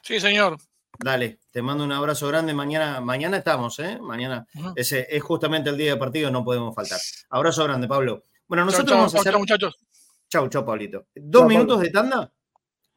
Sí, 0.01 0.20
señor. 0.20 0.57
Dale, 0.99 1.40
te 1.51 1.62
mando 1.62 1.84
un 1.84 1.92
abrazo 1.92 2.28
grande. 2.28 2.55
Mañana, 2.55 3.01
mañana 3.01 3.38
estamos, 3.38 3.78
¿eh? 3.80 3.99
Mañana 4.01 4.47
ese 4.76 5.07
es 5.11 5.22
justamente 5.22 5.70
el 5.70 5.76
día 5.76 5.92
de 5.92 5.97
partido, 5.99 6.30
no 6.30 6.45
podemos 6.45 6.74
faltar. 6.74 7.01
Abrazo 7.30 7.64
grande, 7.64 7.88
Pablo. 7.88 8.24
Bueno, 8.47 8.64
nosotros 8.64 8.97
vamos 8.97 9.14
a 9.14 9.18
hacer. 9.18 9.36
muchachos. 9.36 9.78
Chau, 10.28 10.49
chau, 10.49 10.64
Pablito. 10.64 11.07
Dos 11.14 11.47
minutos 11.47 11.80
de 11.80 11.90
tanda. 11.90 12.32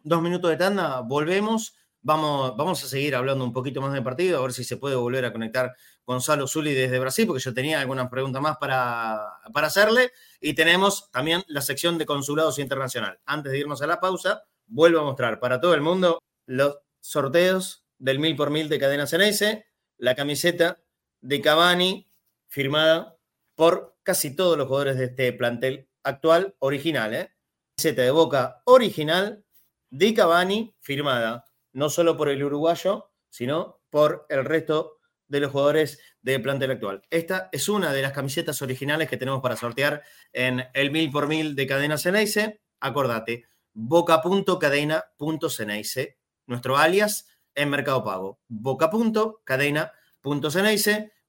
Dos 0.03 0.21
minutos 0.21 0.49
de 0.51 0.57
tanda, 0.57 1.01
volvemos. 1.01 1.75
Vamos, 2.01 2.55
vamos 2.55 2.81
a 2.83 2.87
seguir 2.87 3.15
hablando 3.15 3.43
un 3.43 3.51
poquito 3.51 3.81
más 3.81 3.91
del 3.91 4.03
partido, 4.03 4.39
a 4.39 4.41
ver 4.41 4.53
si 4.53 4.63
se 4.63 4.77
puede 4.77 4.95
volver 4.95 5.25
a 5.25 5.33
conectar 5.33 5.75
Gonzalo 6.05 6.47
Zuli 6.47 6.73
desde 6.73 6.99
Brasil, 6.99 7.27
porque 7.27 7.43
yo 7.43 7.53
tenía 7.53 7.81
algunas 7.81 8.09
preguntas 8.09 8.41
más 8.41 8.57
para, 8.57 9.19
para 9.51 9.67
hacerle. 9.67 10.11
Y 10.39 10.53
tenemos 10.53 11.11
también 11.11 11.43
la 11.47 11.61
sección 11.61 11.97
de 11.97 12.05
consulados 12.05 12.59
internacional. 12.59 13.19
Antes 13.25 13.51
de 13.51 13.59
irnos 13.59 13.81
a 13.81 13.87
la 13.87 13.99
pausa, 13.99 14.43
vuelvo 14.67 15.01
a 15.01 15.03
mostrar 15.03 15.39
para 15.39 15.59
todo 15.59 15.73
el 15.73 15.81
mundo 15.81 16.19
los 16.45 16.77
sorteos 17.01 17.86
del 17.99 18.19
mil 18.19 18.35
por 18.35 18.49
mil 18.49 18.69
de 18.69 18.79
Cadena 18.79 19.07
Ceneice, 19.07 19.65
la 19.97 20.15
camiseta 20.15 20.81
de 21.21 21.41
Cavani 21.41 22.09
firmada 22.47 23.17
por 23.55 23.97
casi 24.03 24.35
todos 24.35 24.57
los 24.57 24.67
jugadores 24.67 24.97
de 24.97 25.05
este 25.05 25.33
plantel 25.33 25.89
actual 26.03 26.55
original. 26.59 27.13
¿eh? 27.13 27.31
Camiseta 27.75 28.01
de 28.03 28.11
Boca 28.11 28.61
original 28.65 29.43
de 29.89 30.13
Cavani 30.13 30.75
firmada 30.79 31.45
no 31.73 31.89
solo 31.89 32.15
por 32.17 32.29
el 32.29 32.43
uruguayo, 32.43 33.11
sino 33.29 33.81
por 33.89 34.27
el 34.29 34.45
resto 34.45 34.99
de 35.27 35.39
los 35.41 35.51
jugadores 35.51 35.99
del 36.21 36.41
plantel 36.41 36.71
actual. 36.71 37.03
Esta 37.09 37.49
es 37.51 37.67
una 37.69 37.93
de 37.93 38.01
las 38.01 38.13
camisetas 38.13 38.61
originales 38.61 39.09
que 39.09 39.17
tenemos 39.17 39.41
para 39.41 39.55
sortear 39.55 40.03
en 40.33 40.65
el 40.73 40.91
mil 40.91 41.09
por 41.11 41.27
mil 41.27 41.55
de 41.55 41.67
Cadena 41.67 41.97
Ceneice. 41.97 42.61
Acordate, 42.79 43.45
boca.cadena.ceneice, 43.73 46.17
nuestro 46.47 46.77
alias 46.77 47.27
en 47.57 47.69
Mercado 47.69 48.05
Pago. 48.05 48.39
Boca 48.47 48.89
punto, 48.89 49.41
cadena 49.43 49.91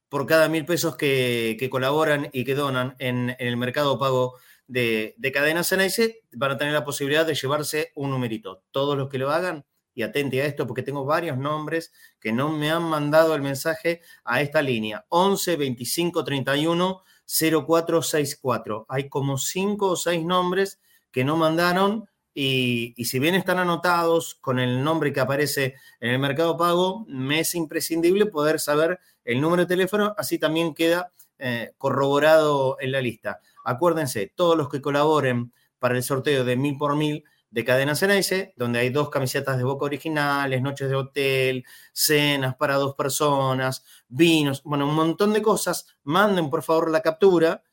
por 0.08 0.26
cada 0.26 0.48
mil 0.48 0.64
pesos 0.64 0.96
que, 0.96 1.68
colaboran 1.70 2.28
y 2.32 2.44
que 2.44 2.54
donan 2.54 2.94
en, 3.00 3.34
el 3.40 3.56
Mercado 3.56 3.98
Pago 3.98 4.36
de, 4.66 5.14
de 5.18 5.32
Cadena 5.32 5.64
Ceneice 5.64 6.22
van 6.32 6.52
a 6.52 6.58
tener 6.58 6.72
la 6.72 6.84
posibilidad 6.84 7.26
de 7.26 7.34
llevarse 7.34 7.92
un 7.96 8.10
numerito. 8.10 8.62
Todos 8.70 8.96
los 8.96 9.08
que 9.08 9.18
lo 9.18 9.30
hagan, 9.30 9.64
y 9.98 10.02
atente 10.04 10.40
a 10.40 10.46
esto 10.46 10.64
porque 10.64 10.84
tengo 10.84 11.04
varios 11.04 11.38
nombres 11.38 11.92
que 12.20 12.30
no 12.30 12.50
me 12.50 12.70
han 12.70 12.84
mandado 12.84 13.34
el 13.34 13.42
mensaje 13.42 14.00
a 14.22 14.40
esta 14.40 14.62
línea. 14.62 15.04
11 15.08 15.56
25 15.56 16.22
31 16.22 17.02
0464. 17.26 18.86
Hay 18.88 19.08
como 19.08 19.38
cinco 19.38 19.88
o 19.88 19.96
seis 19.96 20.24
nombres 20.24 20.80
que 21.10 21.24
no 21.24 21.36
mandaron 21.36 22.08
y, 22.40 23.04
si 23.04 23.18
bien 23.18 23.34
están 23.34 23.58
anotados 23.58 24.36
con 24.36 24.60
el 24.60 24.84
nombre 24.84 25.12
que 25.12 25.18
aparece 25.18 25.74
en 25.98 26.10
el 26.10 26.20
mercado 26.20 26.56
pago, 26.56 27.04
me 27.08 27.40
es 27.40 27.56
imprescindible 27.56 28.26
poder 28.26 28.60
saber 28.60 29.00
el 29.24 29.40
número 29.40 29.62
de 29.62 29.66
teléfono, 29.66 30.14
así 30.16 30.38
también 30.38 30.72
queda 30.72 31.10
eh, 31.40 31.72
corroborado 31.78 32.76
en 32.78 32.92
la 32.92 33.00
lista. 33.00 33.40
Acuérdense, 33.64 34.32
todos 34.32 34.56
los 34.56 34.68
que 34.68 34.80
colaboren 34.80 35.52
para 35.80 35.96
el 35.96 36.04
sorteo 36.04 36.44
de 36.44 36.54
mil 36.54 36.78
por 36.78 36.94
mil 36.94 37.24
de 37.50 37.64
Cadena 37.64 37.96
Ceneice, 37.96 38.54
donde 38.56 38.78
hay 38.78 38.90
dos 38.90 39.10
camisetas 39.10 39.58
de 39.58 39.64
boca 39.64 39.86
originales, 39.86 40.62
noches 40.62 40.88
de 40.88 40.94
hotel, 40.94 41.64
cenas 41.92 42.54
para 42.54 42.76
dos 42.76 42.94
personas, 42.94 43.82
vinos, 44.06 44.62
bueno, 44.62 44.86
un 44.86 44.94
montón 44.94 45.32
de 45.32 45.42
cosas, 45.42 45.96
manden 46.04 46.50
por 46.50 46.62
favor 46.62 46.88
la 46.88 47.00
captura 47.00 47.64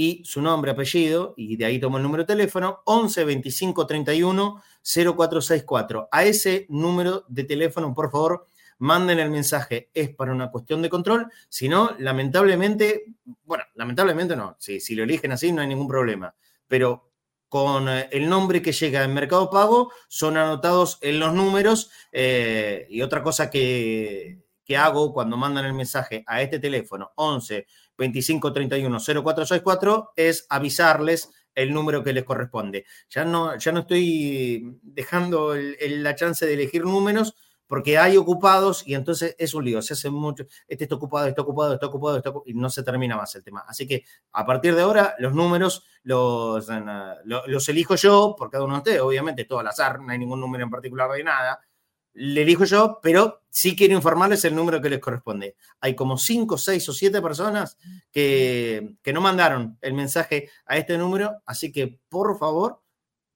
y 0.00 0.22
su 0.24 0.40
nombre, 0.40 0.70
apellido, 0.70 1.34
y 1.36 1.56
de 1.56 1.64
ahí 1.64 1.80
tomo 1.80 1.96
el 1.96 2.04
número 2.04 2.22
de 2.22 2.28
teléfono, 2.28 2.82
11 2.84 3.24
25 3.24 3.84
31 3.84 4.62
0464. 4.80 6.08
A 6.12 6.22
ese 6.22 6.66
número 6.68 7.24
de 7.26 7.42
teléfono, 7.42 7.92
por 7.92 8.08
favor, 8.12 8.46
manden 8.78 9.18
el 9.18 9.28
mensaje. 9.28 9.90
Es 9.92 10.10
para 10.10 10.30
una 10.30 10.52
cuestión 10.52 10.82
de 10.82 10.88
control. 10.88 11.26
Si 11.48 11.68
no, 11.68 11.96
lamentablemente, 11.98 13.06
bueno, 13.42 13.64
lamentablemente 13.74 14.36
no. 14.36 14.54
Si, 14.60 14.78
si 14.78 14.94
lo 14.94 15.02
eligen 15.02 15.32
así, 15.32 15.50
no 15.50 15.62
hay 15.62 15.66
ningún 15.66 15.88
problema. 15.88 16.32
Pero 16.68 17.10
con 17.48 17.88
eh, 17.88 18.08
el 18.12 18.28
nombre 18.28 18.62
que 18.62 18.70
llega 18.70 19.02
en 19.02 19.12
Mercado 19.12 19.50
Pago 19.50 19.90
son 20.06 20.36
anotados 20.36 20.98
en 21.00 21.18
los 21.18 21.34
números. 21.34 21.90
Eh, 22.12 22.86
y 22.88 23.02
otra 23.02 23.24
cosa 23.24 23.50
que, 23.50 24.44
que 24.64 24.76
hago 24.76 25.12
cuando 25.12 25.36
mandan 25.36 25.64
el 25.64 25.74
mensaje 25.74 26.22
a 26.24 26.40
este 26.40 26.60
teléfono, 26.60 27.10
11 27.16 27.66
2531 27.98 28.98
0464 29.00 30.12
es 30.16 30.46
avisarles 30.48 31.30
el 31.54 31.74
número 31.74 32.04
que 32.04 32.12
les 32.12 32.24
corresponde. 32.24 32.86
Ya 33.10 33.24
no, 33.24 33.58
ya 33.58 33.72
no 33.72 33.80
estoy 33.80 34.78
dejando 34.82 35.54
la 35.56 36.14
chance 36.14 36.46
de 36.46 36.54
elegir 36.54 36.84
números 36.84 37.34
porque 37.68 37.98
hay 37.98 38.16
ocupados 38.16 38.82
y 38.86 38.94
entonces 38.94 39.36
es 39.38 39.54
un 39.54 39.64
lío, 39.64 39.82
se 39.82 39.92
hace 39.92 40.08
mucho, 40.08 40.46
este 40.66 40.84
está 40.84 40.96
ocupado, 40.96 41.26
está 41.26 41.42
ocupado, 41.42 41.74
está 41.74 41.86
ocupado, 41.86 42.16
está 42.16 42.30
ocupado, 42.30 42.50
y 42.50 42.54
no 42.54 42.70
se 42.70 42.82
termina 42.82 43.14
más 43.16 43.34
el 43.34 43.44
tema. 43.44 43.62
Así 43.68 43.86
que 43.86 44.04
a 44.32 44.46
partir 44.46 44.74
de 44.74 44.82
ahora 44.82 45.14
los 45.18 45.34
números 45.34 45.84
los, 46.02 46.66
los, 47.24 47.68
elijo 47.68 47.94
yo 47.96 48.34
por 48.38 48.50
cada 48.50 48.64
uno 48.64 48.74
de 48.74 48.78
ustedes, 48.78 49.00
obviamente 49.00 49.44
todo 49.44 49.58
al 49.58 49.66
azar, 49.66 50.00
no 50.00 50.10
hay 50.10 50.18
ningún 50.18 50.40
número 50.40 50.64
en 50.64 50.70
particular 50.70 51.10
de 51.10 51.22
nada, 51.22 51.60
le 52.14 52.42
elijo 52.42 52.64
yo, 52.64 52.98
pero 53.02 53.42
sí 53.48 53.76
quiero 53.76 53.94
informarles 53.94 54.44
el 54.44 54.54
número 54.54 54.80
que 54.80 54.90
les 54.90 55.00
corresponde. 55.00 55.56
Hay 55.80 55.94
como 55.94 56.18
5, 56.18 56.58
6 56.58 56.88
o 56.88 56.92
7 56.92 57.22
personas 57.22 57.76
que, 58.10 58.96
no 59.12 59.20
mandaron 59.20 59.78
el 59.80 59.94
mensaje 59.94 60.50
a 60.66 60.76
este 60.76 60.98
número, 60.98 61.36
así 61.46 61.72
que 61.72 62.00
por 62.08 62.38
favor, 62.38 62.82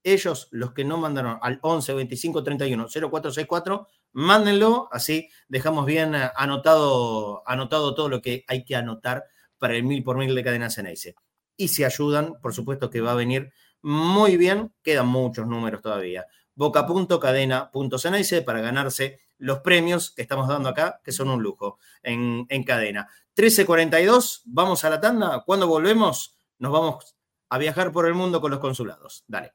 ellos, 0.04 0.48
los 0.50 0.72
que 0.72 0.84
no 0.84 0.96
mandaron 0.96 1.38
al 1.42 1.60
11 1.62 1.94
25 1.94 2.42
31 2.42 2.88
0464, 2.88 3.86
mándenlo, 4.12 4.88
así 4.90 5.28
dejamos 5.48 5.86
bien 5.86 6.14
anotado, 6.14 7.42
anotado 7.46 7.94
todo 7.94 8.08
lo 8.08 8.20
que 8.20 8.44
hay 8.48 8.64
que 8.64 8.74
anotar 8.74 9.24
para 9.58 9.76
el 9.76 9.84
mil 9.84 10.02
por 10.02 10.16
mil 10.18 10.34
de 10.34 10.42
cadena 10.42 10.70
Ceneice. 10.70 11.14
Y 11.56 11.68
si 11.68 11.84
ayudan, 11.84 12.34
por 12.42 12.52
supuesto 12.52 12.90
que 12.90 13.00
va 13.00 13.12
a 13.12 13.16
venir 13.16 13.52
muy 13.80 14.36
bien, 14.36 14.72
quedan 14.82 15.06
muchos 15.06 15.46
números 15.46 15.82
todavía 15.82 16.26
boca.cadena.ceneice 16.62 18.42
para 18.42 18.60
ganarse 18.60 19.18
los 19.38 19.58
premios 19.58 20.12
que 20.12 20.22
estamos 20.22 20.46
dando 20.46 20.68
acá, 20.68 21.00
que 21.04 21.10
son 21.10 21.28
un 21.28 21.42
lujo 21.42 21.78
en, 22.02 22.46
en 22.48 22.62
cadena. 22.62 23.08
13.42, 23.36 24.42
vamos 24.44 24.84
a 24.84 24.90
la 24.90 25.00
tanda. 25.00 25.42
Cuando 25.44 25.66
volvemos, 25.66 26.36
nos 26.60 26.70
vamos 26.70 27.16
a 27.48 27.58
viajar 27.58 27.90
por 27.90 28.06
el 28.06 28.14
mundo 28.14 28.40
con 28.40 28.52
los 28.52 28.60
consulados. 28.60 29.24
Dale. 29.26 29.54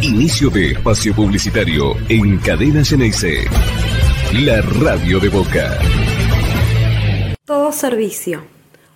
Inicio 0.00 0.48
de 0.48 0.72
espacio 0.72 1.14
publicitario 1.14 1.94
en 2.08 2.38
Cadena 2.38 2.82
Ceneice, 2.82 3.44
la 4.32 4.62
radio 4.62 5.20
de 5.20 5.28
Boca. 5.28 5.78
Todo 7.44 7.70
servicio. 7.72 8.44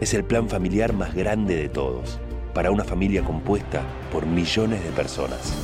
Es 0.00 0.12
el 0.12 0.24
plan 0.24 0.48
familiar 0.48 0.92
más 0.92 1.14
grande 1.14 1.54
de 1.54 1.68
todos, 1.68 2.18
para 2.52 2.72
una 2.72 2.82
familia 2.82 3.22
compuesta 3.22 3.82
por 4.10 4.26
millones 4.26 4.82
de 4.82 4.90
personas. 4.90 5.54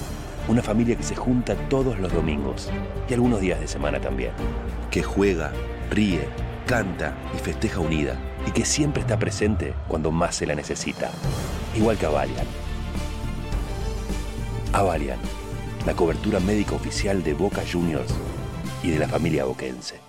Una 0.48 0.62
familia 0.62 0.96
que 0.96 1.02
se 1.02 1.16
junta 1.16 1.56
todos 1.68 1.98
los 1.98 2.12
domingos 2.12 2.70
y 3.10 3.14
algunos 3.14 3.40
días 3.40 3.60
de 3.60 3.66
semana 3.66 4.00
también. 4.00 4.32
Que 4.90 5.02
juega, 5.02 5.52
ríe, 5.90 6.28
canta 6.66 7.16
y 7.34 7.38
festeja 7.38 7.80
unida 7.80 8.18
y 8.46 8.52
que 8.52 8.64
siempre 8.64 9.02
está 9.02 9.18
presente 9.18 9.74
cuando 9.88 10.12
más 10.12 10.36
se 10.36 10.46
la 10.46 10.54
necesita. 10.54 11.10
Igual 11.74 11.98
que 11.98 12.06
Avalian. 12.06 12.46
Avalian 14.72 15.41
la 15.86 15.94
cobertura 15.94 16.40
médica 16.40 16.74
oficial 16.74 17.22
de 17.22 17.34
Boca 17.34 17.62
Juniors 17.70 18.12
y 18.82 18.90
de 18.90 18.98
la 18.98 19.08
familia 19.08 19.44
boquense. 19.44 20.00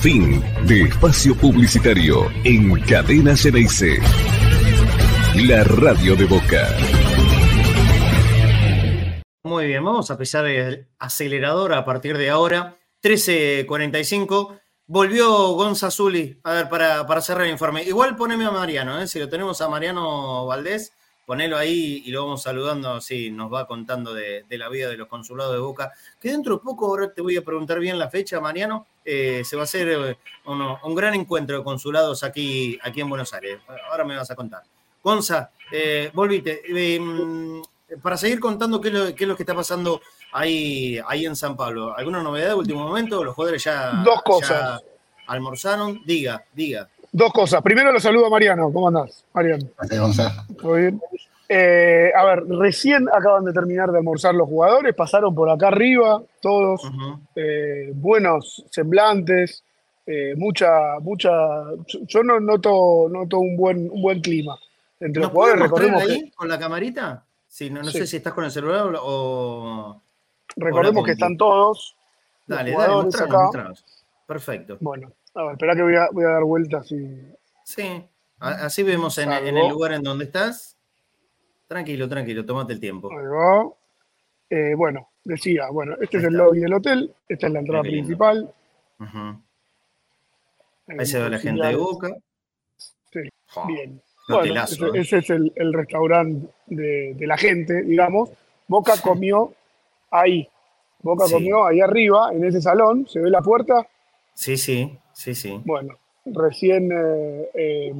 Fin 0.00 0.42
de 0.66 0.82
espacio 0.82 1.34
publicitario 1.36 2.30
en 2.44 2.80
Cadena 2.82 3.36
Ceneice. 3.36 3.98
La 5.36 5.64
radio 5.64 6.16
de 6.16 6.24
Boca. 6.24 6.68
Muy 9.44 9.66
bien, 9.66 9.84
vamos 9.84 10.10
a 10.10 10.18
pisar 10.18 10.46
el 10.46 10.88
acelerador 10.98 11.72
a 11.72 11.84
partir 11.84 12.18
de 12.18 12.30
ahora. 12.30 12.76
13.45. 13.02 14.60
Volvió 14.86 15.52
Gonza 15.52 15.90
Zuli. 15.90 16.38
A 16.44 16.52
ver, 16.52 16.68
para, 16.68 17.06
para 17.06 17.20
cerrar 17.20 17.46
el 17.46 17.52
informe. 17.52 17.82
Igual 17.84 18.16
poneme 18.16 18.44
a 18.44 18.50
Mariano, 18.50 19.00
¿eh? 19.00 19.06
si 19.06 19.18
lo 19.18 19.28
tenemos 19.28 19.60
a 19.60 19.68
Mariano 19.68 20.46
Valdés 20.46 20.92
ponelo 21.30 21.56
ahí 21.56 22.02
y 22.04 22.10
lo 22.10 22.24
vamos 22.24 22.42
saludando, 22.42 22.94
así 22.94 23.30
nos 23.30 23.52
va 23.52 23.64
contando 23.64 24.12
de, 24.12 24.44
la 24.50 24.68
vida 24.68 24.88
de 24.88 24.96
los 24.96 25.06
consulados 25.06 25.52
de 25.52 25.60
Boca, 25.60 25.92
que 26.20 26.32
dentro 26.32 26.56
de 26.56 26.60
poco, 26.60 26.86
ahora 26.86 27.12
te 27.14 27.22
voy 27.22 27.36
a 27.36 27.44
preguntar 27.44 27.78
bien 27.78 28.00
la 28.00 28.10
fecha, 28.10 28.40
Mariano, 28.40 28.88
eh, 29.04 29.42
se 29.44 29.54
va 29.54 29.62
a 29.62 29.64
hacer 29.64 29.88
eh, 29.90 30.16
un 30.46 30.94
gran 30.96 31.14
encuentro 31.14 31.56
de 31.56 31.62
consulados 31.62 32.24
aquí, 32.24 32.76
aquí 32.82 33.00
en 33.00 33.08
Buenos 33.08 33.32
Aires. 33.32 33.60
Ahora 33.92 34.02
me 34.04 34.16
vas 34.16 34.28
a 34.28 34.34
contar. 34.34 34.64
Gonza, 35.04 35.52
eh, 35.70 36.10
volvite. 36.12 36.62
Mm, 36.98 37.62
para 38.02 38.16
seguir 38.16 38.40
contando 38.40 38.80
qué 38.80 38.88
es, 38.88 39.28
lo, 39.28 39.36
que 39.36 39.42
está 39.44 39.54
pasando 39.54 40.00
ahí, 40.32 40.98
ahí 41.06 41.26
en 41.26 41.36
San 41.36 41.56
Pablo. 41.56 41.96
¿Alguna 41.96 42.24
novedad 42.24 42.48
de 42.48 42.54
último 42.54 42.82
momento? 42.82 43.22
¿Los 43.22 43.36
jugadores 43.36 43.62
ya, 43.62 44.02
Dos 44.04 44.20
cosas. 44.22 44.80
almorzaron? 45.28 46.02
Diga, 46.04 46.44
diga. 46.52 46.88
Dos 47.12 47.32
cosas. 47.32 47.62
Primero 47.62 47.92
lo 47.92 48.00
saludo 48.00 48.26
a 48.26 48.30
Mariano. 48.30 48.72
¿Cómo 48.72 48.88
andás, 48.88 49.24
Mariano? 49.32 49.66
Muy 50.62 50.80
bien. 50.80 51.00
Eh, 51.52 52.12
a 52.14 52.24
ver, 52.24 52.46
recién 52.46 53.08
acaban 53.08 53.44
de 53.44 53.52
terminar 53.52 53.90
de 53.90 53.98
almorzar 53.98 54.32
los 54.36 54.48
jugadores, 54.48 54.94
pasaron 54.94 55.34
por 55.34 55.50
acá 55.50 55.66
arriba, 55.66 56.22
todos, 56.40 56.80
eh, 57.34 57.90
buenos 57.92 58.64
semblantes, 58.70 59.64
eh, 60.06 60.34
mucha, 60.36 61.00
mucha. 61.00 61.30
Yo 62.06 62.22
no 62.22 62.38
noto, 62.38 63.08
noto 63.10 63.40
un 63.40 63.56
buen, 63.56 63.90
un 63.90 64.00
buen 64.00 64.20
clima 64.20 64.56
entre 65.00 65.22
los 65.22 65.32
jugadores. 65.32 65.62
Recordemos 65.62 66.02
ahí 66.02 66.30
con 66.30 66.48
la 66.48 66.56
camarita. 66.56 67.24
Sí, 67.48 67.68
no, 67.68 67.82
sé 67.82 68.06
si 68.06 68.18
estás 68.18 68.32
con 68.32 68.44
el 68.44 68.52
celular 68.52 68.94
o. 69.02 70.00
Recordemos 70.54 71.04
que 71.04 71.12
están 71.12 71.36
todos. 71.36 71.96
Dale, 72.46 72.70
dale, 72.70 73.08
acá. 73.08 73.72
Perfecto. 74.24 74.76
Bueno, 74.78 75.10
a 75.34 75.42
ver, 75.44 75.52
espera 75.52 75.74
que 75.74 75.82
voy 75.82 75.96
a, 75.96 76.08
voy 76.12 76.24
a 76.24 76.28
dar 76.28 76.44
vueltas 76.44 76.90
y. 76.92 77.08
Sí, 77.64 78.04
así 78.38 78.82
vemos 78.82 79.16
en, 79.18 79.32
en 79.32 79.56
el 79.56 79.68
lugar 79.68 79.92
en 79.92 80.02
donde 80.02 80.24
estás. 80.24 80.76
Tranquilo, 81.70 82.08
tranquilo, 82.08 82.44
tómate 82.44 82.72
el 82.72 82.80
tiempo. 82.80 83.08
Eh, 84.50 84.74
bueno, 84.74 85.10
decía, 85.22 85.68
bueno, 85.70 85.94
este 86.00 86.18
es 86.18 86.24
el 86.24 86.34
lobby 86.34 86.58
del 86.58 86.74
hotel, 86.74 87.14
esta 87.28 87.46
es 87.46 87.52
la 87.52 87.60
entrada 87.60 87.82
principal. 87.82 88.52
Ahí 90.98 91.06
se 91.06 91.20
ve 91.20 91.30
la 91.30 91.38
gente 91.38 91.64
de 91.64 91.76
Boca. 91.76 92.16
Sí, 93.12 93.20
bien. 93.68 94.02
Bueno, 94.28 94.64
ese, 94.94 95.18
es 95.18 95.30
el, 95.30 95.72
restaurante 95.72 96.48
de, 96.66 97.14
la 97.20 97.36
gente, 97.36 97.82
digamos. 97.82 98.30
Boca 98.66 98.94
comió 99.00 99.54
ahí. 100.10 100.48
Boca 101.02 101.26
comió 101.30 101.66
ahí 101.66 101.80
arriba, 101.80 102.30
en 102.32 102.44
ese 102.44 102.60
salón. 102.60 103.06
¿Se 103.08 103.20
ve 103.20 103.30
la 103.30 103.42
puerta? 103.42 103.86
Sí, 104.34 104.56
sí, 104.56 104.98
sí, 105.20 105.34
sí. 105.34 105.60
Bueno, 105.64 105.96
recién 106.24 106.90
eh, 106.92 107.50
eh, 107.54 107.94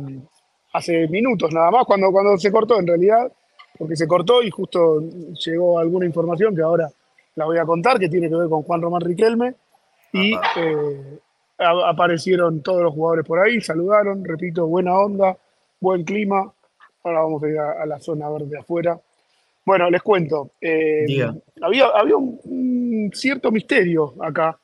hace 0.72 1.08
minutos 1.08 1.52
nada 1.52 1.70
más, 1.70 1.84
cuando, 1.84 2.10
cuando 2.10 2.36
se 2.38 2.50
cortó 2.50 2.78
en 2.78 2.86
realidad, 2.86 3.30
porque 3.78 3.96
se 3.96 4.06
cortó 4.06 4.42
y 4.42 4.50
justo 4.50 5.00
llegó 5.44 5.78
alguna 5.78 6.06
información 6.06 6.54
que 6.54 6.62
ahora 6.62 6.88
la 7.34 7.44
voy 7.44 7.58
a 7.58 7.64
contar, 7.64 7.98
que 7.98 8.08
tiene 8.08 8.28
que 8.28 8.36
ver 8.36 8.48
con 8.48 8.62
Juan 8.62 8.82
Román 8.82 9.00
Riquelme. 9.02 9.54
Y 10.12 10.34
eh, 10.56 11.18
aparecieron 11.58 12.62
todos 12.62 12.82
los 12.82 12.94
jugadores 12.94 13.24
por 13.24 13.38
ahí, 13.38 13.60
saludaron, 13.60 14.24
repito, 14.24 14.66
buena 14.66 14.94
onda, 14.94 15.36
buen 15.80 16.04
clima. 16.04 16.52
Ahora 17.04 17.20
vamos 17.20 17.42
a 17.42 17.48
ir 17.48 17.58
a, 17.58 17.86
la 17.86 18.00
zona 18.00 18.28
verde 18.28 18.58
afuera. 18.58 18.98
Bueno, 19.64 19.90
les 19.90 20.02
cuento. 20.02 20.50
Eh, 20.60 21.06
había 21.62 21.86
había 21.86 22.16
un, 22.16 23.10
cierto 23.14 23.50
misterio 23.50 24.14
acá 24.20 24.58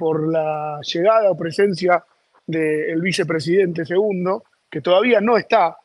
por 0.00 0.26
la 0.32 0.80
llegada 0.82 1.30
o 1.30 1.36
presencia 1.36 2.02
del 2.46 3.02
vicepresidente 3.02 3.84
segundo, 3.84 4.44
que 4.70 4.80
todavía 4.80 5.20
no 5.20 5.36
está 5.36 5.76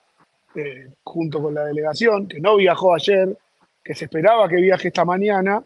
eh, 0.56 0.88
junto 1.04 1.42
con 1.44 1.54
la 1.54 1.66
delegación, 1.66 2.26
que 2.30 2.40
no 2.40 2.56
viajó 2.56 2.96
ayer, 2.96 3.38
que 3.84 3.94
se 3.94 4.06
esperaba 4.06 4.48
que 4.48 4.56
viaje 4.56 4.88
esta 4.88 5.04
mañana 5.04 5.62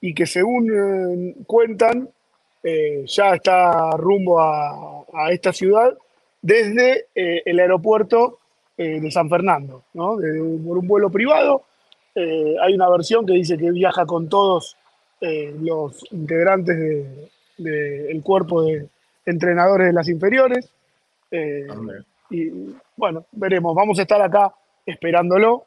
y 0.00 0.12
que 0.12 0.26
según 0.26 0.64
eh, 0.70 1.36
cuentan 1.46 2.10
eh, 2.64 3.04
ya 3.06 3.36
está 3.36 3.92
rumbo 3.96 4.40
a, 4.40 5.04
esta 5.30 5.52
ciudad 5.52 5.96
desde 6.42 7.06
el 7.14 7.58
aeropuerto 7.60 8.38
de 8.76 9.10
San 9.10 9.30
Fernando, 9.30 9.84
¿no? 9.94 10.16
De- 10.16 10.38
por 10.66 10.76
un 10.78 10.86
vuelo 10.86 11.10
privado. 11.10 11.62
Hay 12.14 12.74
una 12.74 12.88
versión 12.90 13.24
que 13.26 13.32
dice 13.34 13.56
que 13.56 13.70
viaja 13.70 14.04
con 14.06 14.28
todos 14.28 14.76
los 15.20 16.04
integrantes 16.12 16.76
del 17.58 18.22
cuerpo 18.22 18.62
de 18.62 18.88
entrenadores 19.24 19.88
de 19.88 19.92
las 19.92 20.08
inferiores. 20.08 20.70
Eh, 21.30 21.66
Hombre. 21.70 22.02
y 22.30 22.50
bueno, 22.96 23.24
veremos. 23.32 23.74
Vamos 23.74 23.98
a 23.98 24.02
estar 24.02 24.20
acá 24.22 24.52
esperándolo. 24.84 25.64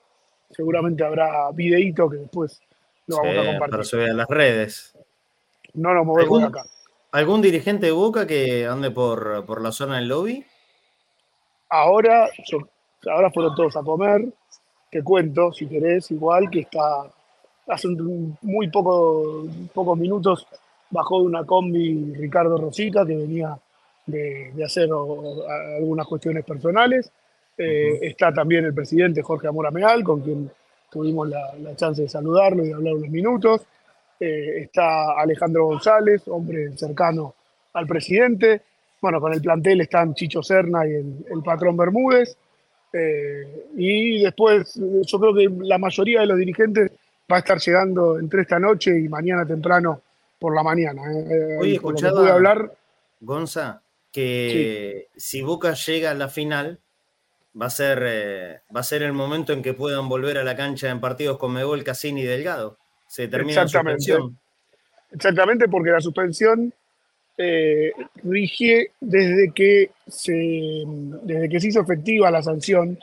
Seguramente 0.51 1.03
habrá 1.03 1.51
videíto 1.51 2.09
que 2.09 2.17
después 2.17 2.61
lo 3.07 3.17
vamos 3.17 3.31
Sí, 3.31 3.37
a 3.37 3.41
para 3.43 3.51
compartir. 3.59 3.85
subir 3.85 4.09
a 4.09 4.13
las 4.13 4.27
redes. 4.29 4.95
No 5.73 5.93
nos 5.93 6.05
movemos 6.05 6.39
de 6.39 6.45
¿Algún, 6.45 6.57
acá. 6.59 6.69
algún 7.11 7.41
dirigente 7.41 7.85
de 7.87 7.91
Boca 7.91 8.25
que 8.25 8.65
ande 8.65 8.89
por, 8.91 9.45
por 9.45 9.61
la 9.61 9.71
zona 9.71 9.97
del 9.97 10.07
lobby? 10.07 10.45
Ahora, 11.69 12.29
yo- 12.47 12.67
ahora 13.11 13.29
fueron 13.31 13.55
todos 13.55 13.75
a 13.77 13.83
comer. 13.83 14.25
Te 14.91 15.03
cuento, 15.03 15.53
si 15.53 15.67
querés, 15.67 16.09
igual 16.11 16.49
que 16.49 16.61
está 16.61 17.05
hace 17.67 17.87
muy 18.41 18.67
poco, 18.69 19.45
pocos 19.73 19.97
minutos 19.97 20.47
bajó 20.91 21.19
de 21.21 21.27
una 21.27 21.45
combi 21.45 22.13
Ricardo 22.15 22.57
Rosita, 22.57 23.05
que 23.05 23.15
venía 23.15 23.57
de, 24.05 24.51
de 24.53 24.63
hacer 24.65 24.89
o- 24.91 25.47
algunas 25.77 26.07
cuestiones 26.07 26.43
personales. 26.45 27.11
Eh, 27.57 27.99
Está 28.01 28.33
también 28.33 28.65
el 28.65 28.73
presidente 28.73 29.21
Jorge 29.21 29.47
Amora 29.47 29.71
Meal, 29.71 30.03
con 30.03 30.21
quien 30.21 30.49
tuvimos 30.91 31.27
la, 31.29 31.53
la 31.61 31.75
chance 31.75 32.01
de 32.01 32.09
saludarlo 32.09 32.63
y 32.63 32.69
de 32.69 32.73
hablar 32.73 32.93
unos 32.95 33.09
minutos. 33.09 33.61
Eh, 34.19 34.61
está 34.61 35.11
Alejandro 35.19 35.65
González, 35.65 36.23
hombre 36.27 36.75
cercano 36.77 37.35
al 37.73 37.85
presidente. 37.87 38.61
Bueno, 39.01 39.21
con 39.21 39.33
el 39.33 39.41
plantel 39.41 39.81
están 39.81 40.13
Chicho 40.13 40.41
Serna 40.43 40.85
y 40.87 40.91
el, 40.91 41.25
el 41.31 41.43
patrón 41.43 41.77
Bermúdez. 41.77 42.35
Eh, 42.91 43.67
y 43.77 44.23
después, 44.23 44.73
yo 45.05 45.19
creo 45.19 45.33
que 45.33 45.47
la 45.65 45.77
mayoría 45.77 46.21
de 46.21 46.25
los 46.25 46.37
dirigentes 46.37 46.91
va 47.31 47.35
a 47.35 47.39
estar 47.39 47.59
llegando 47.59 48.17
entre 48.19 48.41
esta 48.41 48.57
noche 48.59 48.99
y 48.99 49.07
mañana 49.07 49.45
temprano 49.45 50.01
por 50.39 50.55
la 50.55 50.63
mañana. 50.63 51.01
eh. 51.11 51.57
Hoy 51.59 51.67
Eh, 51.67 51.71
que 51.71 51.75
escuchaba- 51.75 52.21
pude 52.21 52.31
hablar, 52.31 52.71
Gonza, 53.21 53.81
que 54.11 55.07
si 55.15 55.41
Boca 55.41 55.73
llega 55.73 56.11
a 56.11 56.15
la 56.15 56.29
final, 56.29 56.79
va 57.59 57.65
a 57.67 57.69
ser, 57.69 58.01
eh, 58.05 58.59
va 58.75 58.79
a 58.79 58.83
ser 58.83 59.03
el 59.03 59.13
momento 59.13 59.53
en 59.53 59.61
que 59.61 59.73
puedan 59.73 60.07
volver 60.09 60.37
a 60.37 60.43
la 60.43 60.55
cancha 60.55 60.89
en 60.89 61.01
partidos 61.01 61.37
con 61.37 61.53
Mebol, 61.53 61.83
Cassini 61.83 62.21
y 62.21 62.25
Delgado. 62.25 62.77
Se 63.07 63.27
termina 63.27 63.63
la 63.63 63.67
suspensión. 63.67 64.37
Exactamente, 65.11 65.67
porque 65.67 65.89
la 65.91 65.99
suspensión 66.01 66.73
eh, 67.41 67.91
rige 68.23 68.91
desde 68.99 69.51
que, 69.53 69.91
se, 70.07 70.83
desde 71.23 71.49
que 71.49 71.59
se 71.59 71.67
hizo 71.69 71.81
efectiva 71.81 72.29
la 72.31 72.43
sanción. 72.43 72.97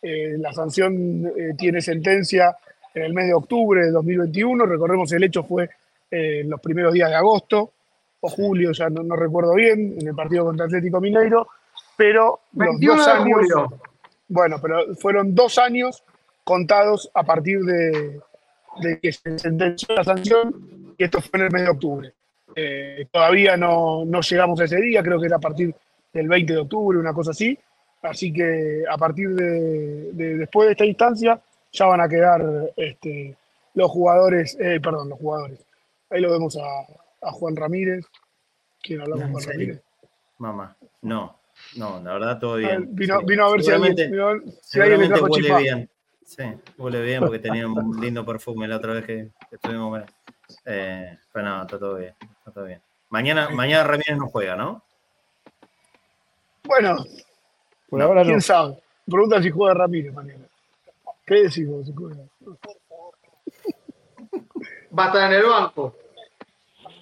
La 0.00 0.52
sanción 0.52 1.32
tiene 1.58 1.80
sentencia 1.80 2.54
en 2.94 3.02
el 3.02 3.12
mes 3.14 3.26
de 3.26 3.34
octubre 3.34 3.84
de 3.84 3.90
2021. 3.90 4.64
Recordemos, 4.66 5.10
el 5.12 5.24
hecho 5.24 5.42
fue 5.42 5.68
eh, 6.10 6.40
en 6.40 6.50
los 6.50 6.60
primeros 6.60 6.92
días 6.92 7.10
de 7.10 7.16
agosto 7.16 7.72
o 8.20 8.28
julio, 8.28 8.72
ya 8.72 8.88
no, 8.90 9.02
no 9.02 9.14
recuerdo 9.16 9.54
bien, 9.54 9.96
en 10.00 10.08
el 10.08 10.14
partido 10.14 10.44
contra 10.44 10.66
Atlético 10.66 11.00
Mineiro. 11.00 11.48
Pero 11.96 12.40
los 12.52 12.68
21 12.70 12.96
dos 12.96 13.08
años. 13.08 13.28
julio. 13.32 13.80
Bueno, 14.28 14.56
pero 14.60 14.94
fueron 14.96 15.34
dos 15.34 15.58
años 15.58 16.02
contados 16.44 17.10
a 17.14 17.22
partir 17.24 17.60
de, 17.60 18.20
de 18.80 19.00
que 19.00 19.12
se 19.12 19.38
sentenció 19.38 19.94
la 19.94 20.04
sanción 20.04 20.94
y 20.96 21.04
esto 21.04 21.20
fue 21.20 21.40
en 21.40 21.46
el 21.46 21.52
mes 21.52 21.62
de 21.62 21.68
octubre. 21.70 22.12
Eh, 22.56 23.06
todavía 23.12 23.56
no, 23.56 24.04
no 24.04 24.20
llegamos 24.20 24.60
a 24.60 24.64
ese 24.64 24.76
día, 24.80 25.02
creo 25.02 25.20
que 25.20 25.26
era 25.26 25.36
a 25.36 25.40
partir 25.40 25.74
del 26.12 26.28
20 26.28 26.52
de 26.52 26.58
octubre, 26.60 26.98
una 26.98 27.12
cosa 27.12 27.30
así. 27.32 27.56
Así 28.02 28.32
que 28.32 28.84
a 28.88 28.96
partir 28.96 29.30
de, 29.30 30.12
de- 30.12 30.36
después 30.38 30.66
de 30.66 30.72
esta 30.72 30.84
instancia 30.84 31.40
ya 31.72 31.86
van 31.86 32.00
a 32.00 32.08
quedar 32.08 32.44
este, 32.76 33.34
los 33.74 33.90
jugadores, 33.90 34.56
eh, 34.60 34.80
perdón, 34.82 35.08
los 35.10 35.18
jugadores. 35.18 35.58
Ahí 36.10 36.20
lo 36.20 36.30
vemos 36.32 36.56
a, 36.56 37.26
a 37.26 37.32
Juan 37.32 37.56
Ramírez. 37.56 38.04
¿Quién 38.82 39.00
hablamos 39.00 39.24
¿En 39.24 39.30
Juan 39.32 39.42
serio? 39.44 39.58
Ramírez? 39.58 39.82
Mamá, 40.38 40.76
no, 41.02 41.40
no, 41.76 42.00
la 42.02 42.12
verdad 42.12 42.38
todo 42.38 42.54
Ah, 42.54 42.58
bien. 42.58 42.94
Vino, 42.94 43.18
Sí. 43.20 43.24
vino 43.26 43.44
a 43.46 43.50
ver 43.52 43.62
si 43.62 43.70
alguien, 43.72 43.94
vino 43.96 44.40
si 44.62 44.80
alguien 44.80 45.00
le 45.00 45.06
Seguramente 45.06 45.08
trajo 45.08 45.26
huele 45.32 45.56
bien. 45.62 45.90
Sí, 46.24 46.42
huele 46.76 47.02
bien 47.02 47.20
porque 47.20 47.38
tenía 47.38 47.66
un 47.66 48.00
lindo 48.00 48.24
perfume 48.24 48.68
la 48.68 48.76
otra 48.76 48.92
vez 48.94 49.04
que, 49.04 49.30
que 49.48 49.56
estuvimos. 49.56 49.88
Bueno. 49.90 50.06
Eh, 50.64 51.18
pero 51.32 51.44
no, 51.46 51.62
está 51.62 51.78
todo 51.78 51.96
bien. 51.96 52.14
Está 52.38 52.50
todo 52.52 52.64
bien. 52.64 52.80
Mañana, 53.10 53.48
mañana 53.50 53.84
Ramírez 53.84 54.16
no 54.16 54.28
juega, 54.28 54.54
¿no? 54.54 54.82
Bueno, 56.64 56.96
Por 57.88 58.02
ahora 58.02 58.22
quién 58.22 58.36
no. 58.36 58.40
sabe. 58.42 58.78
Pregunta 59.06 59.42
si 59.42 59.50
juega 59.50 59.74
Ramírez 59.74 60.12
mañana. 60.12 60.44
¿Qué 61.26 61.34
decís 61.42 61.66
vos? 61.68 61.86
si 61.86 61.92
juega? 61.94 62.22
Va 64.98 65.04
a 65.04 65.06
estar 65.08 65.30
en 65.32 65.38
el 65.38 65.44
banco. 65.46 65.96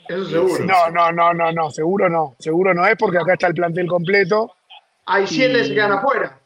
Eso 0.09 0.25
seguro. 0.27 0.65
No, 0.65 0.91
no, 0.91 1.13
no, 1.13 1.33
no, 1.35 1.53
no, 1.53 1.71
seguro 1.71 2.09
no. 2.09 2.37
Seguro 2.39 2.75
no 2.75 2.87
es 2.87 2.97
porque 2.97 3.19
acá 3.19 3.33
está 3.33 3.47
el 3.49 3.55
plantel 3.55 3.87
completo. 3.87 4.53
Hay 5.07 5.27
siete 5.27 5.59
que 5.59 5.65
se 5.65 5.75
quedan 5.75 5.93
afuera. 5.93 6.39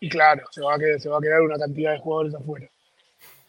Y 0.00 0.08
claro, 0.08 0.42
se 0.50 0.60
va 0.62 0.74
a 0.74 0.78
quedar, 0.78 1.00
se 1.00 1.08
va 1.08 1.18
a 1.18 1.20
quedar 1.20 1.40
una 1.40 1.56
cantidad 1.58 1.92
de 1.92 1.98
jugadores 1.98 2.34
afuera. 2.34 2.66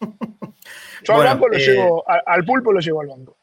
Yo 0.00 1.14
Bueno, 1.14 1.30
al 1.30 1.36
banco 1.36 1.48
lo 1.48 1.56
eh, 1.56 1.60
llevo, 1.60 2.08
al, 2.08 2.22
al 2.26 2.44
pulpo 2.44 2.72
lo 2.72 2.80
llevo 2.80 3.00
al 3.00 3.08
banco. 3.08 3.36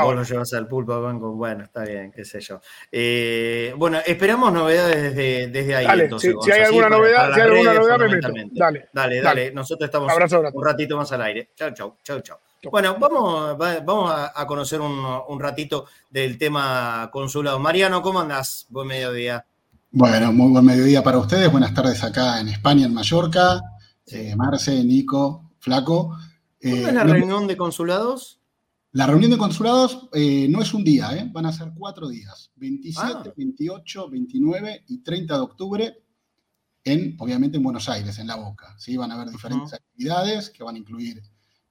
Vos 0.00 0.14
lo 0.14 0.22
llevas 0.22 0.52
al 0.54 0.66
pulpo 0.66 0.94
al 0.94 1.02
banco. 1.02 1.32
Bueno, 1.32 1.64
está 1.64 1.84
bien, 1.84 2.10
qué 2.12 2.24
sé 2.24 2.40
yo. 2.40 2.60
Eh, 2.90 3.74
bueno, 3.76 3.98
esperamos 4.06 4.50
novedades 4.50 5.02
desde, 5.02 5.48
desde 5.48 5.76
ahí. 5.76 5.86
Dale, 5.86 6.04
entonces, 6.04 6.34
si- 6.42 6.50
hay 6.50 6.62
alguna 6.62 6.88
novedad- 6.88 7.16
para 7.16 7.34
si 7.34 7.40
hay 7.42 7.46
alguna 7.48 7.72
redes, 7.72 7.80
novedad, 7.82 7.98
me 7.98 8.08
meto. 8.08 8.28
Dale, 8.28 8.52
dale, 8.54 8.88
dale. 8.92 9.20
dale. 9.22 9.50
Nosotros 9.52 9.86
estamos 9.88 10.10
Abrazo 10.10 10.40
un 10.50 10.64
ratito 10.64 10.96
más 10.96 11.12
al 11.12 11.20
aire. 11.22 11.50
Chau, 11.54 11.70
chau, 11.72 11.96
chau, 12.02 12.20
chau. 12.20 12.38
Bueno, 12.70 12.96
vamos, 12.98 13.60
va- 13.60 13.80
vamos 13.80 14.12
a, 14.34 14.46
conocer 14.46 14.80
un, 14.80 15.04
un 15.28 15.40
ratito 15.40 15.86
del 16.10 16.38
tema 16.38 17.10
consulado. 17.12 17.58
Mariano, 17.58 18.00
¿cómo 18.02 18.20
andás? 18.20 18.66
Buen 18.70 18.86
mediodía. 18.86 19.44
Bueno, 19.90 20.32
muy 20.32 20.52
buen 20.52 20.64
mediodía 20.64 21.02
para 21.02 21.18
ustedes. 21.18 21.50
Buenas 21.50 21.74
tardes 21.74 22.02
acá 22.04 22.40
en 22.40 22.48
España, 22.48 22.86
en 22.86 22.94
Mallorca. 22.94 23.60
Eh, 24.06 24.34
Marce, 24.36 24.82
Nico, 24.84 25.50
Flaco. 25.58 26.16
Eh, 26.60 26.70
¿Cuándo 26.70 26.88
es 26.88 26.94
la 26.94 27.04
no- 27.04 27.12
reunión 27.14 27.46
de 27.46 27.56
consulados? 27.56 28.38
la 28.94 29.06
reunión 29.06 29.30
de 29.30 29.38
consulados 29.38 30.10
eh, 30.12 30.46
no 30.50 30.60
es 30.60 30.74
un 30.74 30.84
día, 30.84 31.16
¿eh? 31.16 31.26
van 31.32 31.46
a 31.46 31.52
ser 31.52 31.72
cuatro 31.76 32.08
días: 32.08 32.52
27, 32.56 33.30
Ah. 33.30 33.32
28, 33.36 34.08
29 34.10 34.84
y 34.86 34.98
30 35.02 35.34
de 35.34 35.40
octubre, 35.40 36.02
en, 36.84 37.16
obviamente 37.18 37.56
en 37.56 37.62
Buenos 37.64 37.88
Aires, 37.88 38.18
en 38.18 38.26
La 38.28 38.36
Boca. 38.36 38.74
¿sí? 38.78 38.96
Van 38.96 39.10
a 39.10 39.14
haber 39.14 39.30
diferentes 39.30 39.72
actividades 39.72 40.50
que 40.50 40.62
van 40.62 40.74
a 40.76 40.78
incluir 40.78 41.22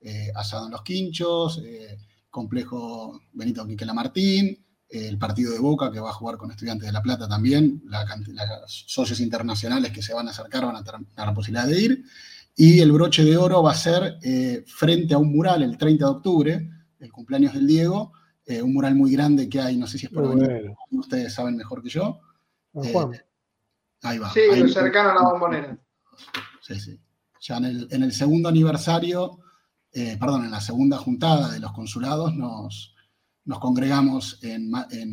eh, 0.02 0.30
asado 0.34 0.66
en 0.66 0.72
los 0.72 0.82
quinchos, 0.82 1.60
eh, 1.64 1.98
complejo 2.30 3.20
Benito 3.32 3.66
Quiquela 3.66 3.92
Martín, 3.94 4.46
eh, 4.88 5.08
el 5.08 5.18
partido 5.18 5.52
de 5.52 5.58
Boca 5.58 5.90
que 5.90 6.00
va 6.00 6.10
a 6.10 6.14
jugar 6.14 6.36
con 6.36 6.50
Estudiantes 6.50 6.86
de 6.86 6.92
La 6.92 7.02
Plata 7.02 7.28
también, 7.28 7.82
la 7.86 8.04
socios 8.66 9.20
internacionales 9.20 9.92
que 9.92 10.02
se 10.02 10.14
van 10.14 10.28
a 10.28 10.30
acercar 10.30 10.66
van 10.66 10.76
a 10.76 10.84
tener 10.84 11.00
la 11.16 11.34
posibilidad 11.34 11.66
de 11.66 11.80
ir. 11.80 12.04
Y 12.54 12.80
el 12.80 12.92
broche 12.92 13.24
de 13.24 13.36
oro 13.36 13.62
va 13.62 13.72
a 13.72 13.74
ser 13.74 14.18
eh, 14.22 14.64
frente 14.66 15.14
a 15.14 15.18
un 15.18 15.32
mural 15.32 15.62
el 15.62 15.78
30 15.78 16.04
de 16.04 16.10
octubre, 16.10 16.70
el 17.00 17.10
cumpleaños 17.10 17.54
del 17.54 17.66
Diego, 17.66 18.12
eh, 18.44 18.60
un 18.60 18.74
mural 18.74 18.94
muy 18.94 19.12
grande 19.12 19.48
que 19.48 19.60
hay, 19.60 19.76
no 19.76 19.86
sé 19.86 19.98
si 19.98 20.06
es 20.06 20.12
por 20.12 20.24
Avenida, 20.26 20.74
ustedes 20.90 21.32
saben 21.32 21.56
mejor 21.56 21.82
que 21.82 21.88
yo. 21.88 22.20
Eh, 22.74 22.92
Juan. 22.92 23.12
ahí 24.02 24.18
va. 24.18 24.30
Sí, 24.32 24.40
Ahí- 24.40 24.68
cercano 24.68 25.10
a 25.10 25.14
la 25.14 25.30
bombonera. 25.30 25.78
Sí, 26.60 26.78
sí. 26.78 27.00
Ya 27.40 27.56
en 27.56 27.64
el, 27.64 27.88
en 27.90 28.02
el 28.02 28.12
segundo 28.12 28.48
aniversario, 28.50 29.38
eh, 29.92 30.16
perdón, 30.18 30.44
en 30.44 30.50
la 30.50 30.60
segunda 30.60 30.96
juntada 30.96 31.50
de 31.50 31.60
los 31.60 31.72
consulados, 31.72 32.34
nos, 32.34 32.94
nos 33.44 33.58
congregamos 33.58 34.38
en, 34.42 34.70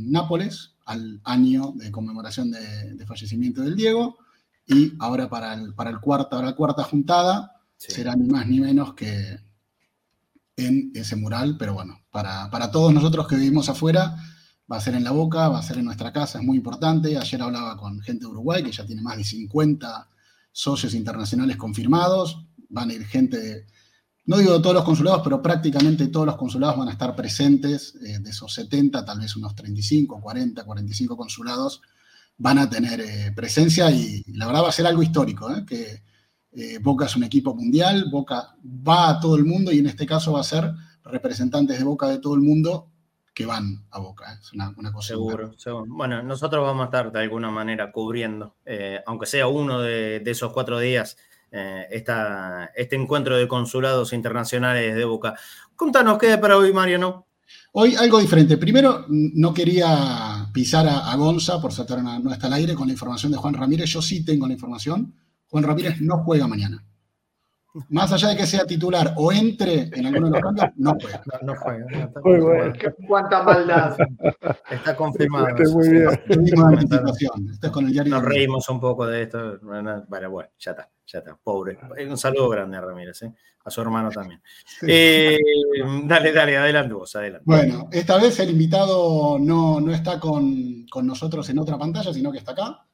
Nápoles 0.10 0.76
al 0.86 1.22
año 1.24 1.74
de 1.76 1.92
conmemoración 1.92 2.52
de, 2.52 2.96
de 2.96 3.06
fallecimiento 3.06 3.62
del 3.62 3.76
Diego. 3.76 4.18
Y 4.66 4.94
ahora 5.00 5.30
para, 5.30 5.54
el, 5.54 5.74
para 5.74 5.90
el 5.90 6.00
cuarta, 6.00 6.30
para 6.30 6.48
la 6.48 6.56
cuarta 6.56 6.84
juntada 6.84 7.56
será 7.76 8.16
ni 8.16 8.28
más 8.28 8.48
ni 8.48 8.60
menos 8.60 8.94
que 8.94 9.40
en 10.56 10.92
ese 10.94 11.16
mural. 11.16 11.58
Pero 11.58 11.74
bueno, 11.74 12.00
para, 12.12 12.50
para 12.50 12.72
todos 12.72 12.94
nosotros 12.94 13.28
que 13.28 13.36
vivimos 13.36 13.68
afuera, 13.70 14.16
va 14.72 14.78
a 14.78 14.82
ser 14.82 14.96
en 14.96 15.04
la 15.04 15.12
boca, 15.12 15.50
va 15.50 15.60
a 15.60 15.64
ser 15.64 15.78
en 15.80 15.86
nuestra 15.86 16.14
casa, 16.14 16.40
es 16.40 16.46
muy 16.46 16.58
importante. 16.58 17.18
Ayer 17.18 17.42
hablaba 17.42 17.76
con 17.78 18.00
gente 18.02 18.26
de 18.26 18.32
Uruguay 18.32 18.64
que 18.64 18.72
ya 18.72 18.86
tiene 18.86 19.02
más 19.02 19.18
de 19.18 19.24
50 19.24 20.10
socios 20.52 20.94
internacionales 20.94 21.58
confirmados, 21.58 22.46
van 22.70 22.90
a 22.90 22.94
ir 22.94 23.06
gente 23.06 23.40
de, 23.40 23.66
no 24.30 24.38
digo 24.38 24.54
de 24.54 24.60
todos 24.60 24.76
los 24.76 24.84
consulados, 24.84 25.22
pero 25.24 25.42
prácticamente 25.42 26.08
todos 26.10 26.28
los 26.28 26.38
consulados 26.38 26.78
van 26.78 26.90
a 26.90 26.92
estar 26.92 27.16
presentes, 27.16 27.96
eh, 27.96 28.20
de 28.20 28.30
esos 28.30 28.54
70, 28.54 29.04
tal 29.04 29.20
vez 29.20 29.36
unos 29.36 29.56
35, 29.56 30.22
40, 30.22 30.64
45 30.66 31.18
consulados 31.18 31.82
van 32.38 32.60
a 32.60 32.70
tener 32.70 33.02
eh, 33.02 33.34
presencia 33.36 33.90
y, 33.90 34.24
la 34.34 34.46
verdad 34.46 34.62
va 34.62 34.70
a 34.70 34.72
ser 34.72 34.86
algo 34.86 35.02
histórico, 35.02 35.50
¿eh? 35.52 35.66
que 35.66 36.04
eh, 36.52 36.78
Boca 36.80 37.08
es 37.08 37.16
un 37.16 37.24
equipo 37.24 37.56
mundial, 37.56 38.06
Boca 38.12 38.56
va 38.88 39.10
a 39.10 39.20
todo 39.20 39.36
el 39.36 39.46
mundo 39.46 39.72
y 39.72 39.80
en 39.80 39.88
este 39.88 40.06
caso 40.06 40.34
va 40.34 40.42
a 40.42 40.44
ser 40.44 40.72
representantes 41.06 41.80
de 41.80 41.84
Boca 41.84 42.08
de 42.08 42.20
todo 42.20 42.36
el 42.36 42.42
mundo 42.42 42.92
que 43.34 43.48
van 43.48 43.84
a 43.90 43.98
Boca. 43.98 44.38
Es 44.40 44.54
una, 44.54 44.72
una 44.78 44.92
cosa. 44.92 45.08
Seguro, 45.08 45.58
seguro. 45.58 45.88
Bueno, 45.88 46.22
nosotros 46.22 46.64
vamos 46.64 46.84
a 46.84 46.86
estar 46.86 47.12
de 47.12 47.20
alguna 47.20 47.50
manera 47.50 47.92
cubriendo, 47.92 48.58
aunque 49.08 49.26
sea 49.26 49.48
uno 49.48 49.82
de, 49.82 50.20
de 50.20 50.30
esos 50.30 50.54
cuatro 50.54 50.78
días, 50.78 51.18
eh, 51.52 51.88
esta, 51.92 52.72
este 52.76 52.96
encuentro 52.96 53.38
de 53.38 53.48
consulados 53.48 54.14
internacionales 54.14 54.96
de 54.96 55.06
Boca. 55.06 55.36
Contanos 55.76 56.18
qué 56.18 56.38
para 56.38 56.58
hoy, 56.58 56.74
Mariano. 56.74 57.28
Hoy 57.72 57.96
algo 57.96 58.20
diferente. 58.20 58.58
Primero, 58.58 59.06
no 59.10 59.54
quería 59.54 60.50
pisar 60.54 60.88
a, 60.88 61.12
a 61.12 61.16
Gonza 61.16 61.62
por 61.62 61.72
saltar 61.72 62.02
no 62.02 62.32
está 62.32 62.48
al 62.48 62.54
aire 62.54 62.76
con 62.76 62.88
la 62.88 62.94
información 62.94 63.32
de 63.32 63.38
Juan 63.38 63.54
Ramírez. 63.54 63.90
Yo 63.90 64.02
sí 64.02 64.24
tengo 64.26 64.48
la 64.48 64.54
información. 64.54 65.14
Juan 65.48 65.64
Ramírez 65.64 66.02
no 66.02 66.24
juega 66.24 66.48
mañana. 66.48 66.84
Más 67.90 68.12
allá 68.12 68.30
de 68.30 68.38
que 68.38 68.48
sea 68.48 68.66
titular 68.66 69.14
o 69.18 69.32
entre 69.32 69.90
en 69.94 70.08
alguno 70.08 70.28
de 70.28 70.32
los 70.32 70.42
cambios, 70.42 70.70
no 70.78 70.96
juega. 71.00 71.22
No, 71.26 71.54
no 71.54 71.60
juega. 71.60 71.86
no 71.90 71.98
está 72.00 72.22
Muy 72.22 72.40
bueno. 72.40 72.74
Cuánta 73.08 73.44
maldad. 73.44 73.98
Está 74.72 74.96
confirmado. 74.96 75.56
Fuiste 75.56 75.74
muy 75.74 75.90
bien. 75.90 76.10
Esto 77.52 77.68
es 77.68 77.72
con 77.72 77.86
el 77.86 77.92
diario. 77.92 78.12
Nos 78.12 78.24
reímos 78.24 78.68
un 78.70 78.80
poco 78.80 79.06
de 79.06 79.24
esto. 79.24 79.60
Bueno, 79.62 80.04
bueno, 80.10 80.50
ya 80.58 80.72
está, 80.72 80.90
ya 81.06 81.20
está. 81.20 81.38
Pobre. 81.44 81.78
Un 82.10 82.18
saludo 82.18 82.50
grande 82.50 82.78
a 82.78 82.82
Ramírez, 82.82 83.22
¿eh? 83.22 83.34
a 83.64 83.70
su 83.70 83.82
hermano 83.82 84.10
también. 84.10 84.42
Eh, 84.82 85.38
dale, 86.06 86.32
dale, 86.32 86.58
adelante 86.58 86.94
vos, 86.94 87.16
adelante. 87.16 87.44
Bueno, 87.46 87.88
esta 87.92 88.18
vez 88.18 88.40
el 88.40 88.50
invitado 88.50 89.38
no, 89.40 89.80
no 89.80 89.94
está 89.94 90.20
con, 90.20 90.88
con 90.90 91.06
nosotros 91.06 91.48
en 91.50 91.60
otra 91.60 91.78
pantalla, 91.78 92.12
sino 92.14 92.32
que 92.32 92.40
está 92.40 92.54
acá. 92.54 92.88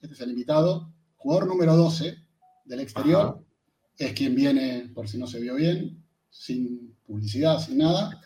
Este 0.00 0.14
es 0.14 0.20
el 0.20 0.30
invitado, 0.30 0.92
jugador 1.16 1.48
número 1.48 1.76
12 1.76 2.16
del 2.64 2.80
exterior. 2.80 3.40
Ajá. 3.40 3.51
Es 4.06 4.12
quien 4.14 4.34
viene, 4.34 4.90
por 4.94 5.08
si 5.08 5.18
no 5.18 5.26
se 5.26 5.40
vio 5.40 5.54
bien, 5.54 6.04
sin 6.28 6.96
publicidad, 7.06 7.58
sin 7.60 7.78
nada. 7.78 8.20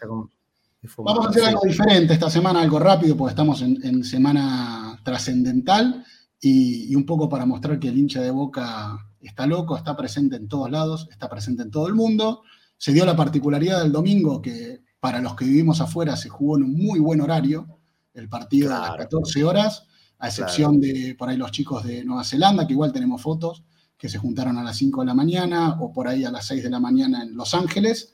Vamos 0.98 1.26
a 1.26 1.30
hacer 1.30 1.44
algo 1.44 1.62
diferente 1.66 2.14
esta 2.14 2.30
semana, 2.30 2.60
algo 2.60 2.78
rápido, 2.78 3.16
porque 3.16 3.32
estamos 3.32 3.60
en, 3.62 3.78
en 3.84 4.04
semana 4.04 5.00
trascendental 5.04 6.04
y, 6.40 6.92
y 6.92 6.94
un 6.94 7.04
poco 7.04 7.28
para 7.28 7.44
mostrar 7.44 7.78
que 7.78 7.88
el 7.88 7.98
hincha 7.98 8.20
de 8.22 8.30
Boca 8.30 8.96
está 9.20 9.46
loco, 9.46 9.76
está 9.76 9.96
presente 9.96 10.36
en 10.36 10.48
todos 10.48 10.70
lados, 10.70 11.08
está 11.10 11.28
presente 11.28 11.62
en 11.62 11.70
todo 11.70 11.88
el 11.88 11.94
mundo. 11.94 12.42
Se 12.76 12.92
dio 12.92 13.04
la 13.04 13.16
particularidad 13.16 13.82
del 13.82 13.92
domingo 13.92 14.40
que 14.40 14.82
para 15.00 15.20
los 15.20 15.34
que 15.34 15.44
vivimos 15.44 15.80
afuera 15.80 16.16
se 16.16 16.28
jugó 16.28 16.56
en 16.56 16.64
un 16.64 16.74
muy 16.74 17.00
buen 17.00 17.20
horario, 17.20 17.80
el 18.14 18.28
partido 18.28 18.68
de 18.68 18.74
las 18.74 18.88
Claro. 18.88 19.02
14 19.02 19.44
horas, 19.44 19.86
a 20.18 20.28
excepción 20.28 20.80
de 20.80 21.14
por 21.18 21.28
ahí 21.28 21.36
los 21.36 21.50
chicos 21.50 21.84
de 21.84 22.04
Nueva 22.04 22.24
Zelanda, 22.24 22.66
que 22.66 22.72
igual 22.72 22.92
tenemos 22.92 23.20
fotos, 23.20 23.64
que 23.98 24.08
se 24.08 24.18
juntaron 24.18 24.58
a 24.58 24.62
las 24.62 24.76
5 24.76 25.00
de 25.00 25.06
la 25.06 25.14
mañana 25.14 25.76
o 25.80 25.92
por 25.92 26.08
ahí 26.08 26.24
a 26.24 26.30
las 26.30 26.46
6 26.46 26.62
de 26.62 26.70
la 26.70 26.80
mañana 26.80 27.22
en 27.22 27.34
Los 27.36 27.54
Ángeles. 27.54 28.12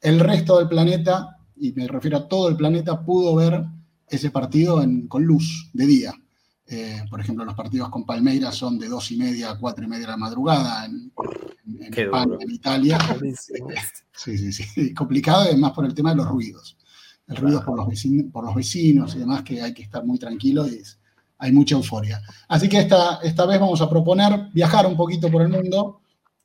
El 0.00 0.20
resto 0.20 0.58
del 0.58 0.68
planeta, 0.68 1.38
y 1.56 1.72
me 1.72 1.86
refiero 1.86 2.18
a 2.18 2.28
todo 2.28 2.48
el 2.48 2.56
planeta, 2.56 3.04
pudo 3.04 3.34
ver 3.34 3.64
ese 4.08 4.30
partido 4.30 4.82
en- 4.82 5.06
con 5.06 5.24
luz 5.24 5.70
de 5.74 5.86
día. 5.86 6.14
Eh, 6.70 7.02
por 7.10 7.20
ejemplo, 7.20 7.44
los 7.44 7.54
partidos 7.54 7.88
con 7.88 8.04
Palmeiras 8.04 8.54
son 8.54 8.78
de 8.78 8.88
2 8.88 9.10
y 9.12 9.16
media 9.16 9.50
a 9.50 9.58
4 9.58 9.84
y 9.84 9.88
media 9.88 10.02
de 10.06 10.12
la 10.12 10.16
madrugada 10.16 10.84
en, 10.86 11.12
en- 11.66 11.82
en 11.84 11.92
España, 12.06 12.36
en 12.40 12.50
Italia. 12.50 12.98
Sí, 14.14 14.38
sí, 14.38 14.52
sí. 14.52 14.94
Complicado 14.94 15.42
además 15.42 15.72
por 15.72 15.84
el 15.84 15.94
tema 15.94 16.10
de 16.10 16.16
los 16.16 16.28
ruidos. 16.28 16.76
El 17.26 17.36
ruido 17.36 17.62
por 17.64 17.76
los, 17.76 17.86
vecinos, 17.88 18.32
por 18.32 18.44
los 18.44 18.54
vecinos 18.54 19.14
y 19.14 19.18
demás, 19.18 19.42
que 19.42 19.60
hay 19.62 19.74
que 19.74 19.82
estar 19.82 20.04
muy 20.04 20.18
tranquilo 20.18 20.66
y 20.66 20.76
es- 20.76 20.97
hay 21.38 21.52
mucha 21.52 21.74
euforia. 21.76 22.20
Así 22.48 22.68
que 22.68 22.78
esta, 22.78 23.20
esta 23.22 23.46
vez 23.46 23.60
vamos 23.60 23.80
a 23.80 23.88
proponer 23.88 24.48
viajar 24.52 24.86
un 24.86 24.96
poquito 24.96 25.30
por 25.30 25.42
el 25.42 25.48
mundo. 25.48 26.00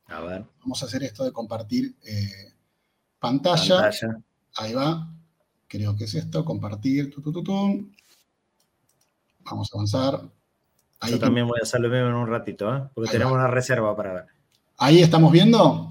A 0.08 0.20
ver, 0.22 0.46
Vamos 0.62 0.82
a 0.82 0.86
hacer 0.86 1.04
esto 1.04 1.24
de 1.24 1.32
compartir 1.32 1.96
eh, 2.06 2.54
pantalla. 3.20 3.76
pantalla. 3.82 4.18
Ahí 4.58 4.74
va. 4.74 5.10
Creo 5.68 5.96
que 5.96 6.04
es 6.06 6.14
esto, 6.16 6.46
compartir. 6.46 7.10
tu, 7.10 7.22
tu, 7.22 7.32
tu, 7.32 7.44
tu. 7.44 7.90
Vamos 9.46 9.70
a 9.74 9.78
avanzar. 9.78 10.22
Ahí, 11.00 11.12
Yo 11.12 11.20
también 11.20 11.48
voy 11.48 11.60
a 11.60 11.64
hacer 11.64 11.82
lo 11.82 11.90
mismo 11.90 12.08
en 12.08 12.14
un 12.14 12.28
ratito, 12.28 12.74
¿eh? 12.76 12.82
porque 12.94 13.10
Ahí 13.10 13.14
tenemos 13.14 13.34
va. 13.34 13.40
una 13.40 13.48
reserva 13.48 13.96
para 13.96 14.14
ver. 14.14 14.26
ahí 14.78 15.02
estamos 15.02 15.32
viendo. 15.32 15.90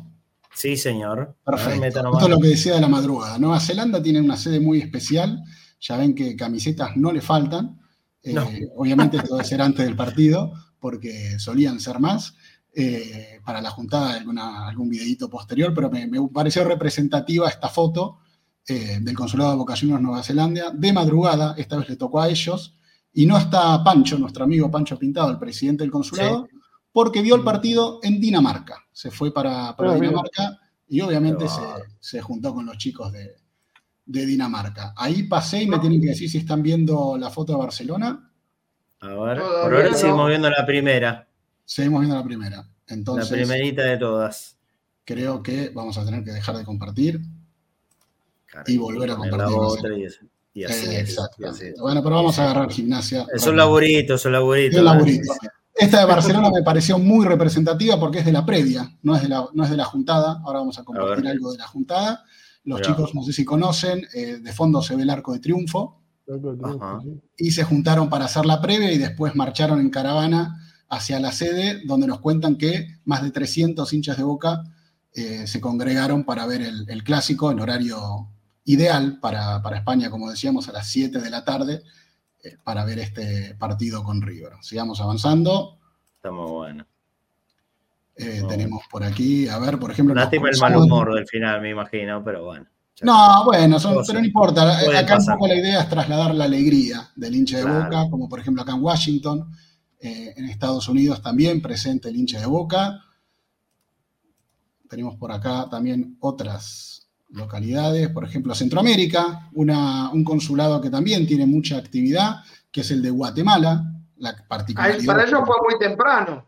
Sí, 0.55 0.77
señor. 0.77 1.35
Perfecto. 1.45 1.85
Esto 1.87 2.21
es 2.21 2.29
lo 2.29 2.39
que 2.41 2.49
decía 2.49 2.75
de 2.75 2.81
la 2.81 2.89
madrugada. 2.89 3.39
Nueva 3.39 3.59
Zelanda 3.61 4.03
tiene 4.03 4.21
una 4.21 4.37
sede 4.37 4.61
muy 4.61 4.79
especial. 4.81 5.43
Ya 5.81 5.97
ven 5.97 6.15
que 6.15 6.37
camisetas 6.37 6.97
no 6.97 7.11
le 7.13 7.21
faltan. 7.21 7.81
Eh, 8.23 8.33
No. 8.33 8.49
Obviamente 8.77 9.17
esto 9.17 9.35
debe 9.37 9.47
ser 9.49 9.61
antes 9.63 9.85
del 9.85 9.97
partido, 9.97 10.53
porque 10.79 11.39
solían 11.39 11.81
ser 11.81 11.99
más. 12.01 12.35
Eh, 12.75 13.39
para 13.45 13.61
la 13.61 13.71
juntada 13.71 14.15
alguna, 14.15 14.67
algún 14.67 14.89
videíto 14.89 15.29
posterior, 15.29 15.75
pero 15.75 15.91
me, 15.91 16.07
me 16.07 16.19
pareció 16.33 16.65
representativa 16.65 17.47
esta 17.49 17.69
foto 17.69 18.21
eh, 18.67 18.99
del 19.03 19.15
consulado 19.15 19.51
de 19.51 19.57
Boca 19.59 19.75
Juniors 19.79 20.01
Nueva 20.03 20.23
Zelanda. 20.23 20.71
De 20.73 20.93
madrugada, 20.93 21.55
esta 21.59 21.77
vez 21.77 21.89
le 21.91 21.97
tocó 21.97 22.21
a 22.21 22.29
ellos. 22.31 22.77
Y 23.13 23.27
no 23.27 23.37
está 23.37 23.85
Pancho, 23.85 24.19
nuestro 24.19 24.45
amigo 24.45 24.71
Pancho 24.71 24.99
Pintado, 24.99 25.31
el 25.31 25.39
presidente 25.39 25.83
del 25.85 25.91
consulado, 25.91 26.49
porque 26.93 27.21
vio 27.21 27.35
el 27.35 27.43
partido 27.43 28.01
en 28.03 28.19
Dinamarca. 28.19 28.79
Se 28.91 29.11
fue 29.11 29.35
para, 29.35 29.77
para 29.77 29.93
Ah. 29.93 29.95
Dinamarca 29.97 30.59
y 30.89 31.01
obviamente 31.03 31.47
se, 31.49 31.61
se 32.01 32.23
juntó 32.23 32.55
con 32.55 32.65
los 32.65 32.79
chicos 32.79 33.13
de, 33.13 33.35
de 34.05 34.27
Dinamarca. 34.27 34.93
Ahí 34.97 35.25
pasé 35.25 35.63
y 35.63 35.69
me 35.69 35.79
tienen 35.79 36.01
que 36.01 36.09
decir 36.09 36.29
si 36.31 36.39
están 36.39 36.63
viendo 36.63 37.17
la 37.19 37.31
foto 37.31 37.53
de 37.53 37.59
Barcelona. 37.59 38.31
A 39.01 39.07
ver, 39.09 39.39
Todavía 39.39 39.63
por 39.63 39.75
ahora 39.75 39.91
no. 39.91 39.97
seguimos 39.97 40.29
viendo 40.29 40.51
la 40.51 40.67
primera, 40.67 41.29
Seguimos 41.65 42.01
viendo 42.01 42.17
la 42.17 42.25
primera. 42.25 42.69
Entonces, 42.89 43.31
la 43.31 43.37
primerita 43.37 43.83
de 43.85 43.97
todas. 43.97 44.57
creo 45.05 45.43
que 45.43 45.71
vamos 45.71 45.97
a 45.99 46.05
tener 46.05 46.23
que 46.25 46.33
dejar 46.33 46.57
de 46.57 46.65
compartir. 46.65 47.21
Caray, 48.47 48.75
Y 48.75 48.79
volver 48.79 49.11
a 49.11 49.17
compartir, 49.17 49.57
otra 49.57 49.97
y 49.97 50.05
así, 50.05 50.19
y 50.53 50.65
así 50.65 50.87
Eh, 50.87 51.01
es. 51.01 51.17
Bueno, 51.81 52.03
pero 52.03 52.17
vamos 52.17 52.39
a 52.39 52.45
agarrar 52.45 52.71
gimnasia. 52.71 53.27
Es 53.35 53.47
un 53.47 53.57
laburito, 53.57 54.15
es 54.15 54.25
un 54.27 54.33
laburito. 54.33 54.77
Es 54.77 54.79
un 54.81 54.85
laburito. 54.85 55.33
Esta 55.75 56.01
de 56.01 56.05
Barcelona 56.05 56.51
me 56.51 56.63
pareció 56.63 56.99
muy 56.99 57.25
representativa 57.25 57.99
porque 57.99 58.19
es 58.19 58.27
de 58.27 58.33
la 58.33 58.45
previa, 58.45 58.95
no 59.03 59.17
es 59.17 59.23
de 59.23 59.29
la, 59.31 59.47
no 59.55 59.65
es 59.65 59.71
de 59.71 59.77
la 59.79 59.85
juntada. 59.87 60.41
Ahora 60.45 60.59
vamos 60.59 60.79
a 60.79 60.85
compartir 60.85 61.27
algo 61.27 61.53
de 61.53 61.59
la 61.59 61.67
juntada. 61.67 62.25
Los 62.65 62.81
chicos, 62.81 63.15
no 63.15 63.23
sé 63.23 63.33
si 63.33 63.45
conocen, 63.45 64.07
eh, 64.15 64.39
de 64.39 64.53
fondo 64.53 64.83
se 64.83 64.95
ve 64.95 65.03
el 65.03 65.11
arco 65.11 65.33
de 65.33 65.41
triunfo 65.41 66.01
Ajá. 66.63 67.01
y 67.37 67.51
se 67.51 67.65
juntaron 67.65 68.09
para 68.09 68.27
hacer 68.27 68.47
la 68.47 68.61
previa 68.61 68.93
y 68.93 68.99
después 68.99 69.35
marcharon 69.35 69.81
en 69.81 69.91
caravana 69.91 70.61
hacia 70.89 71.19
la 71.19 71.33
sede 71.33 71.83
donde 71.85 72.07
nos 72.07 72.21
cuentan 72.21 72.57
que 72.57 73.01
más 73.05 73.23
de 73.23 73.33
300 73.33 73.93
hinchas 73.93 74.17
de 74.17 74.23
Boca 74.23 74.63
eh, 75.13 75.47
se 75.47 75.61
congregaron 75.61 76.25
para 76.25 76.47
ver 76.47 76.63
el, 76.63 76.89
el 76.89 77.03
clásico 77.03 77.51
en 77.51 77.61
horario 77.61 78.29
ideal 78.65 79.19
para, 79.21 79.63
para 79.63 79.79
España, 79.79 80.11
como 80.11 80.31
decíamos, 80.31 80.69
a 80.69 80.73
las 80.73 80.89
7 80.89 81.21
de 81.21 81.31
la 81.31 81.45
tarde 81.45 81.83
eh, 82.43 82.57
para 82.63 82.85
ver 82.85 82.99
este 82.99 83.55
partido 83.57 84.03
con 84.03 84.23
River. 84.23 84.53
Sigamos 84.63 85.01
avanzando. 85.01 85.79
Está 86.17 86.31
muy 86.31 86.51
bueno. 86.51 86.87
Eh, 88.17 88.41
No. 88.43 88.49
tenemos 88.49 88.83
por 88.91 89.03
aquí, 89.05 89.49
a 89.49 89.59
ver, 89.59 89.79
por 89.79 89.91
ejemplo. 89.91 90.15
Lástima 90.15 90.51
el 90.51 90.59
mal 90.61 90.77
humor 90.77 91.15
del 91.15 91.27
final, 91.27 91.61
me 91.63 91.71
imagino, 91.71 92.23
pero 92.23 92.45
bueno. 92.45 92.67
No, 93.01 93.45
bueno, 93.47 93.81
son- 93.81 93.97
pero 94.07 94.21
no 94.21 94.25
importa. 94.27 94.79
Acá 94.99 95.19
un 95.19 95.27
poco 95.27 95.49
la 95.49 95.55
idea 95.57 95.81
es 95.81 95.89
trasladar 95.89 96.35
la 96.35 96.45
alegría 96.45 97.09
del 97.17 97.35
hincha 97.35 97.57
de 97.59 97.63
Claro. 97.65 97.85
Boca, 97.85 98.11
como 98.11 98.29
por 98.29 98.39
ejemplo 98.39 98.63
acá 98.63 98.73
en 98.73 98.83
Washington, 98.83 99.51
eh, 99.99 100.35
en 100.37 100.45
Estados 100.45 100.89
Unidos 100.89 101.23
también 101.23 101.63
presente 101.63 102.11
el 102.11 102.17
hincha 102.17 102.39
de 102.39 102.47
Boca. 102.47 103.01
Tenemos 104.89 105.17
por 105.17 105.33
acá 105.33 105.69
también 105.71 106.17
otras 106.21 107.09
localidades, 107.31 108.09
por 108.11 108.25
ejemplo 108.25 108.55
Centroamérica, 108.55 109.49
una- 109.55 110.11
un 110.11 110.23
consulado 110.23 110.81
que 110.83 110.91
también 110.91 111.27
tiene 111.27 111.47
mucha 111.47 111.79
actividad, 111.79 112.37
que 112.71 112.83
es 112.83 112.91
el 112.91 113.01
de 113.03 113.11
Guatemala. 113.11 113.85
La 114.19 114.37
particularidad 114.47 115.07
para 115.07 115.25
ellos 115.27 115.41
fue 115.47 115.57
muy 115.69 115.79
temprano. 115.79 116.45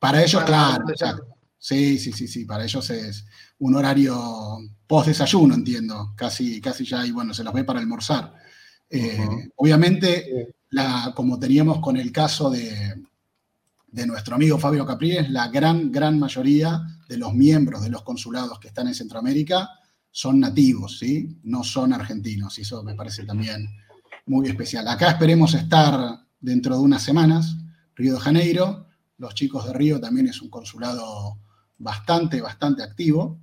Para 0.00 0.22
ellos, 0.22 0.42
claro, 0.42 0.88
exacto. 0.88 1.36
Sí, 1.56 1.98
sí, 1.98 2.12
sí, 2.12 2.26
sí, 2.26 2.46
para 2.46 2.64
ellos 2.64 2.88
es 2.90 3.26
un 3.58 3.76
horario 3.76 4.58
post 4.86 5.08
desayuno, 5.08 5.54
entiendo. 5.54 6.14
Casi, 6.16 6.60
casi 6.60 6.84
ya, 6.84 7.06
y 7.06 7.12
bueno, 7.12 7.34
se 7.34 7.44
los 7.44 7.52
ve 7.52 7.64
para 7.64 7.78
almorzar. 7.78 8.34
Eh. 8.88 9.50
Obviamente, 9.56 10.54
la, 10.70 11.12
como 11.14 11.38
teníamos 11.38 11.80
con 11.80 11.96
el 11.98 12.10
caso 12.10 12.50
de, 12.50 13.04
de 13.88 14.06
nuestro 14.06 14.36
amigo 14.36 14.58
Fabio 14.58 14.86
Capriles, 14.86 15.30
la 15.30 15.48
gran, 15.48 15.92
gran 15.92 16.18
mayoría 16.18 16.80
de 17.08 17.18
los 17.18 17.34
miembros 17.34 17.82
de 17.82 17.90
los 17.90 18.02
consulados 18.02 18.58
que 18.58 18.68
están 18.68 18.88
en 18.88 18.94
Centroamérica 18.94 19.68
son 20.10 20.40
nativos, 20.40 20.98
¿sí? 20.98 21.38
No 21.44 21.62
son 21.62 21.92
argentinos, 21.92 22.58
y 22.58 22.62
eso 22.62 22.82
me 22.82 22.94
parece 22.94 23.24
también 23.24 23.68
muy 24.26 24.48
especial. 24.48 24.88
Acá 24.88 25.10
esperemos 25.10 25.54
estar 25.54 26.20
dentro 26.40 26.76
de 26.76 26.82
unas 26.82 27.02
semanas, 27.02 27.56
Río 27.94 28.14
de 28.14 28.20
Janeiro. 28.20 28.86
Los 29.20 29.34
chicos 29.34 29.66
de 29.66 29.74
Río 29.74 30.00
también 30.00 30.28
es 30.28 30.40
un 30.40 30.48
consulado 30.48 31.38
bastante, 31.76 32.40
bastante 32.40 32.82
activo. 32.82 33.38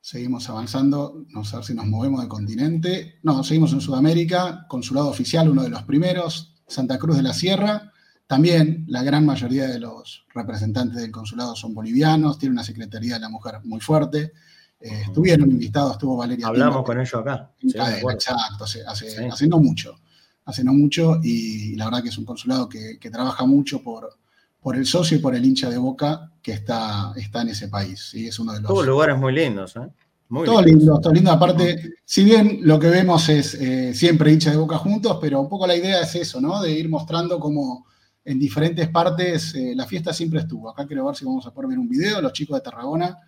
Seguimos 0.00 0.48
avanzando, 0.48 1.24
no 1.30 1.44
sé 1.44 1.60
si 1.64 1.74
nos 1.74 1.86
movemos 1.86 2.22
de 2.22 2.28
continente. 2.28 3.18
No, 3.24 3.42
seguimos 3.42 3.72
en 3.72 3.80
Sudamérica, 3.80 4.64
consulado 4.68 5.08
oficial, 5.08 5.48
uno 5.48 5.64
de 5.64 5.70
los 5.70 5.82
primeros, 5.82 6.54
Santa 6.68 6.98
Cruz 6.98 7.16
de 7.16 7.24
la 7.24 7.34
Sierra. 7.34 7.92
También 8.28 8.84
la 8.86 9.02
gran 9.02 9.26
mayoría 9.26 9.66
de 9.66 9.80
los 9.80 10.24
representantes 10.32 11.00
del 11.02 11.10
consulado 11.10 11.56
son 11.56 11.74
bolivianos, 11.74 12.38
tiene 12.38 12.52
una 12.52 12.64
Secretaría 12.64 13.14
de 13.14 13.20
la 13.20 13.28
Mujer 13.28 13.56
muy 13.64 13.80
fuerte. 13.80 14.32
Eh, 14.78 15.02
estuvieron 15.06 15.50
invitados, 15.50 15.92
estuvo 15.92 16.16
Valeria. 16.16 16.46
Hablamos 16.46 16.84
con 16.84 17.00
ellos 17.00 17.14
acá. 17.14 17.52
Sí, 17.60 17.72
cadena, 17.72 18.12
exacto, 18.12 18.64
hace, 18.64 18.84
hace- 18.86 19.10
Sí. 19.10 19.24
hace 19.24 19.46
no 19.48 19.58
mucho. 19.58 19.96
Hace 20.44 20.64
no 20.64 20.72
mucho, 20.72 21.20
y 21.22 21.76
la 21.76 21.84
verdad 21.84 22.02
que 22.02 22.08
es 22.08 22.18
un 22.18 22.24
consulado 22.24 22.68
que, 22.68 22.98
que 22.98 23.10
trabaja 23.10 23.46
mucho 23.46 23.82
por, 23.82 24.18
por 24.60 24.76
el 24.76 24.86
socio 24.86 25.16
y 25.16 25.20
por 25.20 25.34
el 25.34 25.44
hincha 25.44 25.70
de 25.70 25.78
boca 25.78 26.32
que 26.42 26.52
está, 26.52 27.12
está 27.16 27.42
en 27.42 27.48
ese 27.50 27.68
país. 27.68 28.08
¿sí? 28.10 28.26
Es 28.26 28.38
uno 28.38 28.52
de 28.52 28.60
los. 28.60 28.68
Todos 28.68 28.86
lugares 28.86 29.16
muy 29.16 29.32
lindos, 29.32 29.76
¿eh? 29.76 29.88
Muy 30.28 30.46
Todo 30.46 30.62
lindos. 30.62 30.82
lindo, 30.82 31.00
todo 31.00 31.12
lindo. 31.12 31.30
Aparte, 31.30 31.92
si 32.04 32.24
bien 32.24 32.60
lo 32.62 32.78
que 32.78 32.88
vemos 32.88 33.28
es 33.28 33.54
eh, 33.54 33.92
siempre 33.92 34.32
hincha 34.32 34.50
de 34.50 34.56
boca 34.56 34.78
juntos, 34.78 35.18
pero 35.20 35.40
un 35.40 35.48
poco 35.48 35.66
la 35.66 35.76
idea 35.76 36.00
es 36.00 36.14
eso, 36.14 36.40
¿no? 36.40 36.62
De 36.62 36.72
ir 36.72 36.88
mostrando 36.88 37.38
cómo 37.38 37.86
en 38.24 38.38
diferentes 38.38 38.88
partes 38.88 39.54
eh, 39.54 39.74
la 39.76 39.86
fiesta 39.86 40.12
siempre 40.12 40.40
estuvo. 40.40 40.70
Acá 40.70 40.86
quiero 40.86 41.04
ver 41.04 41.16
si 41.16 41.24
vamos 41.26 41.46
a 41.46 41.52
poder 41.52 41.68
ver 41.68 41.78
un 41.78 41.88
video, 41.88 42.22
los 42.22 42.32
chicos 42.32 42.56
de 42.56 42.62
Tarragona. 42.62 43.18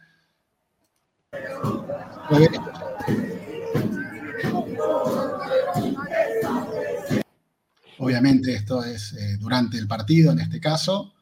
Obviamente 8.04 8.54
esto 8.54 8.84
es 8.84 9.14
eh, 9.14 9.36
durante 9.38 9.78
el 9.78 9.86
partido 9.88 10.32
en 10.32 10.40
este 10.40 10.60
caso. 10.60 11.14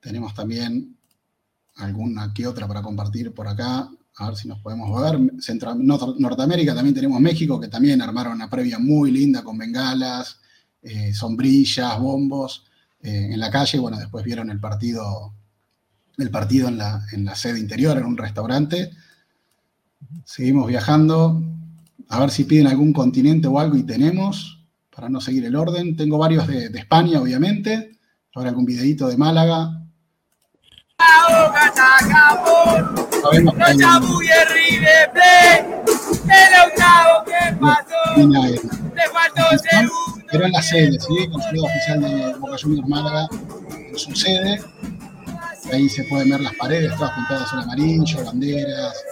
Tenemos 0.00 0.34
también 0.34 0.96
alguna 1.76 2.32
que 2.34 2.46
otra 2.46 2.68
para 2.68 2.82
compartir 2.82 3.32
por 3.32 3.48
acá. 3.48 3.88
A 4.16 4.26
ver 4.26 4.36
si 4.36 4.48
nos 4.48 4.58
podemos 4.60 5.00
ver. 5.00 5.18
Centro- 5.40 5.74
Nor- 5.74 6.16
Norteamérica 6.18 6.74
también 6.74 6.94
tenemos 6.94 7.18
México, 7.20 7.58
que 7.58 7.68
también 7.68 8.02
armaron 8.02 8.34
una 8.34 8.50
previa 8.50 8.78
muy 8.78 9.10
linda 9.10 9.42
con 9.42 9.56
bengalas, 9.56 10.38
eh, 10.82 11.14
sombrillas, 11.14 11.98
bombos 11.98 12.66
eh, 13.00 13.30
en 13.32 13.40
la 13.40 13.50
calle. 13.50 13.78
Bueno, 13.78 13.96
después 13.98 14.22
vieron 14.24 14.50
el 14.50 14.60
partido, 14.60 15.32
el 16.18 16.30
partido 16.30 16.68
en 16.68 16.76
la, 16.76 17.06
en 17.12 17.24
la 17.24 17.34
sede 17.34 17.58
interior, 17.58 17.96
en 17.96 18.04
un 18.04 18.18
restaurante. 18.18 18.90
Seguimos 20.26 20.66
viajando. 20.68 21.42
A 22.08 22.20
ver 22.20 22.30
si 22.30 22.44
piden 22.44 22.66
algún 22.66 22.92
continente 22.92 23.46
o 23.48 23.58
algo 23.58 23.76
y 23.78 23.84
tenemos, 23.84 24.61
para 24.94 25.08
no 25.08 25.20
seguir 25.20 25.44
el 25.44 25.56
orden. 25.56 25.96
Tengo 25.96 26.18
varios 26.18 26.46
de, 26.46 26.68
de 26.68 26.78
España, 26.78 27.20
obviamente. 27.20 27.98
Ahora 28.34 28.50
algún 28.50 28.64
videito 28.64 29.08
de 29.08 29.16
Málaga. 29.16 29.78
Sabemos 33.22 33.54
que 33.54 33.62
hay 33.62 33.76
pero 40.30 40.46
en 40.46 40.52
la 40.52 40.62
sede, 40.62 40.98
¿sí? 40.98 41.28
Consulado 41.30 41.66
oficial 41.66 42.00
de 42.00 42.34
Boca 42.38 42.56
Juniors 42.60 42.88
Málaga, 42.88 43.28
en 43.76 43.98
su 43.98 44.14
sede. 44.16 44.62
Ahí 45.70 45.88
se 45.88 46.04
pueden 46.04 46.30
ver 46.30 46.40
las 46.40 46.54
paredes 46.54 46.96
todas 46.96 47.12
pintadas 47.12 47.52
en 47.52 47.58
amarillo, 47.60 48.24
banderas. 48.24 49.04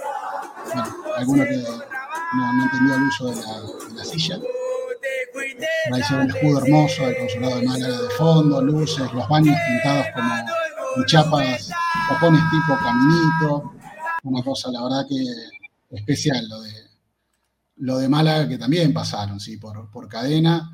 Bueno, 0.64 0.84
alguno 1.16 1.44
que 1.44 1.56
no, 1.56 2.52
no 2.54 2.62
entendió 2.64 2.94
el 2.94 3.02
uso 3.02 3.26
de 3.26 3.36
la, 3.36 3.60
de 3.88 3.94
la 3.94 4.04
silla. 4.04 4.38
Por 5.32 5.94
ahí 5.94 6.02
se 6.02 6.16
ve 6.16 6.22
el 6.22 6.28
escudo 6.28 6.58
hermoso 6.64 7.06
del 7.06 7.16
consulado 7.16 7.56
de 7.56 7.66
Málaga 7.66 8.02
de 8.02 8.10
fondo, 8.10 8.62
luces, 8.62 9.12
los 9.12 9.28
baños 9.28 9.56
pintados 9.68 10.06
como 10.14 10.34
en 10.96 11.04
chapas, 11.06 11.70
tapones 12.08 12.42
tipo 12.50 12.78
caminito. 12.82 13.72
Una 14.24 14.42
cosa, 14.42 14.70
la 14.70 14.82
verdad 14.82 15.06
que 15.08 15.96
especial 15.96 16.48
lo 16.48 16.60
de, 16.62 16.72
lo 17.76 17.98
de 17.98 18.08
Málaga, 18.08 18.48
que 18.48 18.58
también 18.58 18.92
pasaron, 18.92 19.40
sí, 19.40 19.56
por, 19.56 19.90
por 19.90 20.08
cadena. 20.08 20.70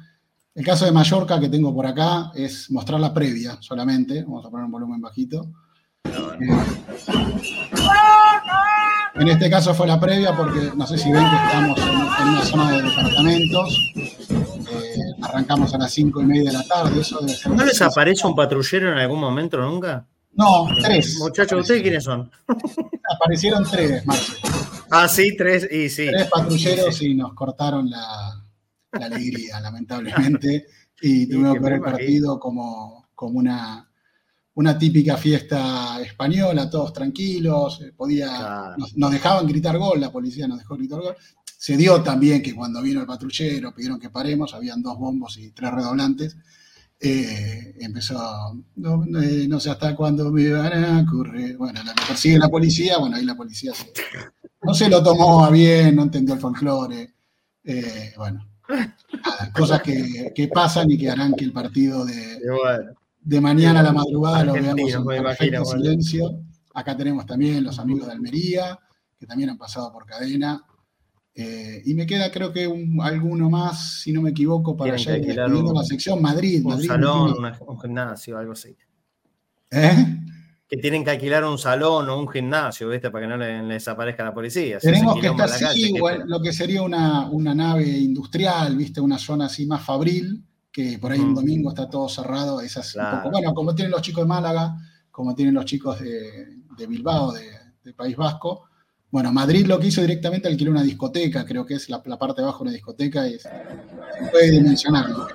El 0.54 0.64
caso 0.64 0.86
de 0.86 0.92
Mallorca 0.92 1.38
que 1.38 1.50
tengo 1.50 1.74
por 1.74 1.86
acá 1.86 2.32
es 2.34 2.70
mostrar 2.70 2.98
la 2.98 3.12
previa 3.12 3.58
solamente. 3.60 4.22
Vamos 4.22 4.46
a 4.46 4.50
poner 4.50 4.64
un 4.64 4.72
volumen 4.72 5.00
bajito. 5.00 5.52
Eh, 6.04 6.48
en 9.18 9.28
este 9.28 9.50
caso 9.50 9.74
fue 9.74 9.86
la 9.86 9.98
previa 9.98 10.36
porque 10.36 10.70
no 10.74 10.86
sé 10.86 10.98
si 10.98 11.10
ven 11.10 11.24
que 11.28 11.36
estamos 11.36 11.78
en, 11.78 11.88
en 11.88 12.28
una 12.28 12.42
zona 12.44 12.72
de 12.72 12.82
departamentos. 12.82 13.92
Eh, 13.96 15.22
arrancamos 15.22 15.74
a 15.74 15.78
las 15.78 15.92
cinco 15.92 16.20
y 16.22 16.26
media 16.26 16.50
de 16.50 16.58
la 16.58 16.64
tarde. 16.64 17.00
Eso 17.00 17.20
debe 17.20 17.32
ser 17.32 17.52
¿No 17.52 17.64
les 17.64 17.80
aparece 17.82 18.26
un 18.26 18.34
patrullero 18.34 18.92
en 18.92 18.98
algún 18.98 19.20
momento 19.20 19.58
nunca? 19.58 20.06
No, 20.32 20.66
tres. 20.82 21.16
Muchachos, 21.18 21.62
¿ustedes 21.62 21.82
quiénes 21.82 22.04
son? 22.04 22.30
Aparecieron 23.14 23.64
tres, 23.70 24.04
Marce. 24.04 24.32
Ah, 24.90 25.08
sí, 25.08 25.36
tres, 25.36 25.66
y 25.70 25.88
sí. 25.88 26.08
Tres 26.08 26.28
patrulleros 26.30 27.02
y 27.02 27.14
nos 27.14 27.32
cortaron 27.34 27.88
la, 27.88 28.42
la 28.92 29.06
alegría, 29.06 29.60
lamentablemente. 29.60 30.66
Y 31.00 31.26
tuvimos 31.30 31.54
que 31.54 31.60
ver 31.60 31.72
el 31.74 31.80
partido 31.80 32.38
como, 32.38 33.08
como 33.14 33.38
una, 33.38 33.85
una 34.56 34.78
típica 34.78 35.16
fiesta 35.16 36.00
española, 36.02 36.68
todos 36.68 36.92
tranquilos. 36.92 37.80
eh, 37.82 37.92
Podía, 37.96 38.26
Claro. 38.28 38.74
nos, 38.78 38.96
nos 38.96 39.10
dejaban 39.12 39.46
gritar 39.46 39.78
gol, 39.78 40.00
la 40.00 40.10
policía 40.12 40.46
nos 40.48 40.58
dejó 40.58 40.76
gritar 40.76 41.00
gol. 41.00 41.14
Se 41.58 41.76
dio 41.76 42.02
también 42.02 42.42
que 42.42 42.54
cuando 42.54 42.82
vino 42.82 43.00
el 43.00 43.06
patrullero, 43.06 43.74
pidieron 43.74 43.98
que 44.00 44.10
paremos, 44.10 44.52
habían 44.54 44.82
dos 44.82 44.98
bombos 44.98 45.38
y 45.38 45.50
tres 45.52 45.72
redoblantes. 45.72 46.36
eh, 47.00 47.74
empezó, 47.80 48.18
no, 48.76 49.04
eh, 49.20 49.46
no 49.48 49.60
sé 49.60 49.68
hasta 49.70 49.94
cuándo 49.94 50.32
me 50.32 50.50
van 50.50 50.84
a 50.84 51.00
ocurrir. 51.02 51.56
Bueno, 51.58 51.82
la 51.84 51.94
persigue 51.94 52.38
la 52.38 52.48
policía, 52.48 52.96
bueno, 52.98 53.16
ahí 53.16 53.24
la 53.26 53.34
policía 53.36 53.74
se, 53.74 53.92
no 54.62 54.72
se 54.72 54.88
lo 54.88 55.02
tomó 55.02 55.44
a 55.44 55.50
bien, 55.50 55.94
no 55.96 56.04
entendió 56.04 56.34
el 56.34 56.40
folclore. 56.40 57.12
eh, 57.64 58.12
bueno, 58.16 58.48
nada, 58.68 59.52
cosas 59.52 59.82
que, 59.82 60.32
que 60.34 60.48
pasan 60.48 60.90
y 60.90 60.96
que 60.96 61.10
harán 61.10 61.34
que 61.34 61.44
el 61.44 61.52
partido 61.52 62.04
de, 62.06 62.40
bueno, 62.62 62.92
de 63.26 63.40
mañana 63.40 63.80
a 63.80 63.82
la 63.82 63.92
madrugada 63.92 64.44
lo 64.44 64.52
veamos 64.52 64.78
en 64.94 65.04
perfecto 65.04 65.46
imagino, 65.46 65.64
silencio. 65.64 66.40
Acá 66.74 66.96
tenemos 66.96 67.26
también 67.26 67.64
los 67.64 67.78
amigos 67.80 68.06
de 68.06 68.12
Almería, 68.12 68.78
que 69.18 69.26
también 69.26 69.50
han 69.50 69.58
pasado 69.58 69.92
por 69.92 70.06
cadena. 70.06 70.62
Eh, 71.34 71.82
y 71.84 71.92
me 71.94 72.06
queda 72.06 72.30
creo 72.30 72.52
que 72.52 72.66
un- 72.68 72.98
alguno 73.02 73.50
más, 73.50 74.00
si 74.00 74.12
no 74.12 74.22
me 74.22 74.30
equivoco, 74.30 74.76
para 74.76 74.96
ya 74.96 75.16
ir 75.18 75.38
un- 75.40 75.74
la 75.74 75.82
sección 75.82 76.22
Madrid. 76.22 76.62
un 76.64 76.70
Madrid 76.70 76.86
salón, 76.86 77.34
una- 77.38 77.58
un 77.66 77.80
gimnasio, 77.80 78.38
algo 78.38 78.52
así. 78.52 78.76
¿Eh? 79.72 80.18
Que 80.68 80.76
tienen 80.76 81.04
que 81.04 81.10
alquilar 81.10 81.44
un 81.44 81.58
salón 81.58 82.08
o 82.08 82.18
un 82.20 82.28
gimnasio, 82.28 82.88
¿viste? 82.88 83.10
Para 83.10 83.24
que 83.26 83.28
no 83.28 83.36
le, 83.36 83.62
le 83.64 83.74
desaparezca 83.74 84.22
la 84.24 84.32
policía. 84.32 84.78
Tenemos 84.78 85.20
que 85.20 85.26
estar, 85.26 85.46
en 85.48 85.52
la 85.52 85.58
calle, 85.58 85.80
sí, 85.80 85.92
¿qué 85.92 86.00
o 86.00 86.08
espera? 86.08 86.24
lo 86.28 86.40
que 86.40 86.52
sería 86.52 86.82
una, 86.82 87.28
una 87.28 87.54
nave 87.54 87.86
industrial, 87.88 88.76
¿viste? 88.76 89.00
Una 89.00 89.18
zona 89.18 89.46
así 89.46 89.66
más 89.66 89.84
fabril, 89.84 90.42
que 90.76 90.98
por 90.98 91.10
ahí 91.10 91.20
un 91.20 91.30
Mm. 91.32 91.36
domingo 91.36 91.70
está 91.70 91.88
todo 91.88 92.06
cerrado. 92.06 92.60
Esas, 92.60 92.94
un 92.96 93.02
poco- 93.22 93.30
bueno, 93.30 93.54
como 93.54 93.74
tienen 93.74 93.90
los 93.92 94.02
chicos 94.02 94.24
de 94.24 94.28
Málaga, 94.28 94.76
como 95.10 95.34
tienen 95.34 95.54
los 95.54 95.64
chicos 95.64 95.98
de, 96.00 96.58
de 96.76 96.86
Bilbao, 96.86 97.32
de, 97.32 97.46
de 97.82 97.94
País 97.94 98.14
Vasco. 98.14 98.64
Bueno, 99.10 99.32
Madrid 99.32 99.64
lo 99.66 99.78
que 99.78 99.86
hizo 99.86 100.02
directamente 100.02 100.48
alquiló 100.48 100.72
una 100.72 100.82
discoteca, 100.82 101.46
creo 101.46 101.64
que 101.64 101.74
es 101.76 101.88
la, 101.88 102.02
la 102.04 102.18
parte 102.18 102.42
de 102.42 102.48
abajo 102.48 102.58
de 102.58 102.62
una 102.68 102.72
discoteca, 102.72 103.26
y 103.26 103.34
es- 103.36 103.42
se 103.44 104.30
puede 104.30 104.50
dimensionar. 104.50 105.08
¿no? 105.08 105.26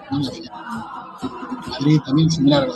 Madrid 1.71 1.99
también 2.05 2.29
similar. 2.29 2.67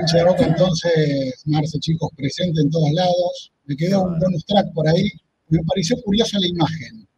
Hincha 0.00 0.18
de 0.18 0.24
Boca 0.24 0.44
entonces, 0.44 1.42
Marce, 1.46 1.78
chicos, 1.78 2.10
presente 2.16 2.60
en 2.60 2.70
todos 2.70 2.90
lados. 2.92 3.52
Me 3.64 3.76
quedó 3.76 4.02
un 4.02 4.18
bonus 4.18 4.44
track 4.46 4.72
por 4.72 4.88
ahí. 4.88 5.08
Me 5.48 5.60
pareció 5.64 5.96
curiosa 6.02 6.38
la 6.38 6.46
imagen. 6.48 7.08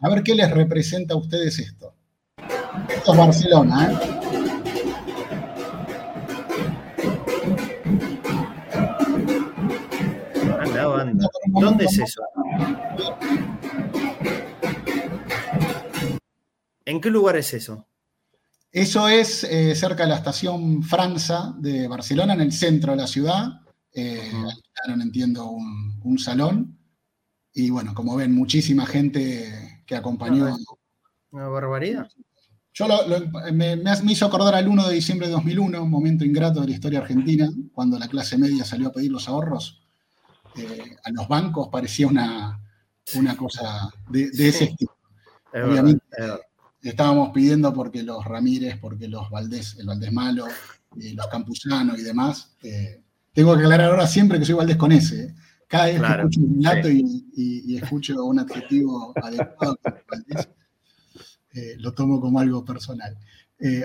A 0.00 0.08
ver 0.10 0.22
qué 0.22 0.34
les 0.34 0.50
representa 0.50 1.14
a 1.14 1.16
ustedes 1.16 1.58
esto. 1.58 1.92
Esto 2.88 3.12
es 3.12 3.18
Barcelona, 3.18 3.90
¿eh? 3.90 3.96
Anda, 10.60 10.86
banda. 10.86 11.28
¿Dónde 11.46 11.84
es 11.86 11.98
eso? 11.98 12.22
¿En 16.84 17.00
qué 17.00 17.10
lugar 17.10 17.36
es 17.36 17.52
eso? 17.54 17.87
Eso 18.70 19.08
es 19.08 19.44
eh, 19.44 19.74
cerca 19.74 20.02
de 20.04 20.10
la 20.10 20.16
estación 20.16 20.82
Franza 20.82 21.54
de 21.58 21.88
Barcelona, 21.88 22.34
en 22.34 22.40
el 22.42 22.52
centro 22.52 22.92
de 22.92 22.98
la 22.98 23.06
ciudad. 23.06 23.60
Eh, 23.92 24.30
alquilaron, 24.32 25.02
entiendo, 25.02 25.46
un, 25.50 26.00
un 26.04 26.18
salón. 26.18 26.78
Y 27.54 27.70
bueno, 27.70 27.94
como 27.94 28.14
ven, 28.16 28.32
muchísima 28.34 28.86
gente 28.86 29.82
que 29.86 29.96
acompañó. 29.96 30.56
Una 31.30 31.48
barbaridad. 31.48 32.08
Yo 32.74 32.86
lo- 32.86 33.08
lo- 33.08 33.52
me, 33.52 33.74
me 33.76 34.12
hizo 34.12 34.26
acordar 34.26 34.54
al 34.54 34.68
1 34.68 34.86
de 34.86 34.94
diciembre 34.94 35.26
de 35.26 35.32
2001, 35.32 35.82
un 35.82 35.90
momento 35.90 36.24
ingrato 36.24 36.60
de 36.60 36.68
la 36.68 36.72
historia 36.74 37.00
argentina, 37.00 37.50
cuando 37.72 37.98
la 37.98 38.06
clase 38.06 38.38
media 38.38 38.64
salió 38.64 38.88
a 38.88 38.92
pedir 38.92 39.10
los 39.10 39.28
ahorros 39.28 39.82
eh, 40.56 40.96
a 41.02 41.10
los 41.10 41.26
bancos, 41.26 41.68
parecía 41.72 42.06
una, 42.06 42.60
una 43.16 43.36
cosa 43.36 43.90
de, 44.10 44.30
de 44.30 44.48
ese 44.48 44.64
estilo. 44.64 44.96
Es 45.52 45.64
Obviamente, 45.64 46.04
verdad, 46.10 46.18
es 46.18 46.26
verdad. 46.34 46.40
Estábamos 46.82 47.30
pidiendo 47.30 47.72
porque 47.72 48.02
los 48.02 48.24
Ramírez, 48.24 48.78
porque 48.80 49.08
los 49.08 49.28
Valdés, 49.30 49.76
el 49.78 49.86
Valdés 49.86 50.12
Malo, 50.12 50.46
eh, 51.00 51.12
los 51.14 51.26
Campuzano 51.28 51.96
y 51.96 52.02
demás. 52.02 52.54
eh, 52.62 53.00
tengo 53.32 53.54
que 53.56 53.62
aclarar 53.62 53.90
ahora 53.90 54.06
siempre 54.06 54.38
que 54.38 54.44
soy 54.44 54.54
Valdés 54.56 54.76
con 54.76 54.90
S. 54.92 55.14
eh. 55.20 55.34
Cada 55.68 55.86
vez 55.86 55.98
Claro, 55.98 56.14
que 56.28 56.34
escucho 56.36 56.40
un 56.40 56.62
relato 56.64 56.88
sí. 56.88 57.04
y, 57.36 57.42
y- 57.42 57.72
y 57.74 57.76
escucho 57.76 58.24
un 58.24 58.38
adjetivo 58.38 59.12
adecuado, 59.22 59.78
Valdés, 60.10 60.48
eh, 61.54 61.74
lo 61.78 61.92
tomo 61.92 62.20
como 62.20 62.40
algo 62.40 62.64
personal. 62.64 63.16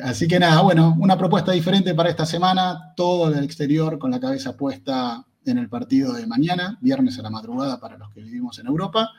Así 0.03 0.27
que 0.27 0.39
nada, 0.39 0.61
bueno, 0.61 0.95
una 0.99 1.17
propuesta 1.17 1.51
diferente 1.51 1.95
para 1.95 2.09
esta 2.11 2.27
semana, 2.27 2.93
todo 2.95 3.31
del 3.31 3.43
exterior 3.43 3.97
con 3.97 4.11
la 4.11 4.19
cabeza 4.19 4.55
puesta 4.55 5.25
en 5.45 5.57
el 5.57 5.67
partido 5.67 6.13
de 6.13 6.27
mañana, 6.27 6.77
viernes 6.79 7.17
a 7.17 7.23
la 7.23 7.31
madrugada 7.31 7.79
para 7.79 7.97
los 7.97 8.11
que 8.13 8.21
vivimos 8.21 8.59
en 8.59 8.67
Europa. 8.67 9.09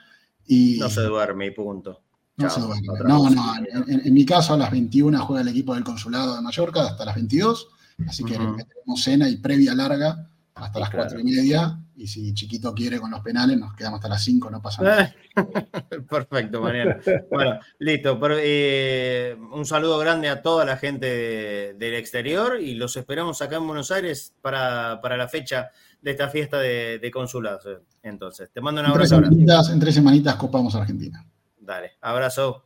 Y 0.47 0.77
No 0.79 0.89
se 0.89 1.01
duerme 1.03 1.47
y 1.47 1.51
punto. 1.51 2.04
No, 2.37 2.49
Chao, 2.49 2.51
se 2.51 2.61
duerme. 2.61 2.89
otra 2.91 3.09
no, 3.09 3.31
no, 3.31 3.55
en, 3.87 4.13
mi 4.15 4.25
caso 4.27 4.55
a 4.55 4.57
las 4.57 4.71
21 4.71 5.19
juega 5.25 5.43
el 5.43 5.49
equipo 5.49 5.75
del 5.75 5.85
Consulado 5.85 6.35
de 6.35 6.43
Mallorca 6.43 6.83
hasta 6.87 7.05
las 7.05 7.15
22, 7.15 7.69
así 8.09 8.25
que 8.25 8.35
Ujú. 8.35 8.57
tenemos 8.57 9.03
cena 9.03 9.29
y 9.29 9.37
previa 9.37 9.75
larga 9.75 10.29
hasta 10.55 10.79
las 10.81 10.91
claro. 10.91 11.09
4 11.11 11.21
y 11.21 11.25
media, 11.25 11.79
y 11.97 12.07
si 12.07 12.33
Chiquito 12.35 12.73
quiere 12.75 13.01
con 13.01 13.11
los 13.11 13.21
penales 13.21 13.59
nos 13.59 13.75
quedamos 13.75 13.99
hasta 13.99 14.09
las 14.09 14.23
5, 14.23 14.51
no 14.51 14.63
pasa 14.63 14.83
nada. 14.83 15.15
Perfecto, 16.09 16.61
Mariano. 16.61 16.97
Bueno, 17.31 17.59
listo. 17.79 18.19
pero, 18.21 18.37
eh, 18.41 19.37
un 19.53 19.65
saludo 19.67 19.99
grande 19.99 20.29
a 20.29 20.43
toda 20.43 20.65
la 20.65 20.77
gente 20.77 21.07
de- 21.07 21.75
del 21.79 21.95
exterior 21.95 22.61
y 22.61 22.75
los 22.75 22.97
esperamos 22.97 23.41
acá 23.43 23.57
en 23.57 23.67
Buenos 23.67 23.91
Aires 23.91 24.33
para, 24.41 25.01
para 25.01 25.17
la 25.17 25.29
fecha 25.29 25.71
de 26.01 26.11
esta 26.13 26.29
fiesta 26.29 26.59
de, 26.59 26.99
de 27.01 27.11
consulados. 27.11 27.67
eh. 27.67 27.79
Entonces, 28.03 28.51
te 28.53 28.61
mando 28.61 28.81
un 28.81 28.89
abrazo. 28.89 29.17
grande. 29.19 29.31
semanitas, 29.37 29.71
en 29.71 29.81
tres 29.81 29.95
semanitas 29.95 30.35
copamos 30.37 30.75
a 30.75 30.83
Argentina. 30.83 31.25
Dale, 31.65 31.97
abrazo. 32.01 32.65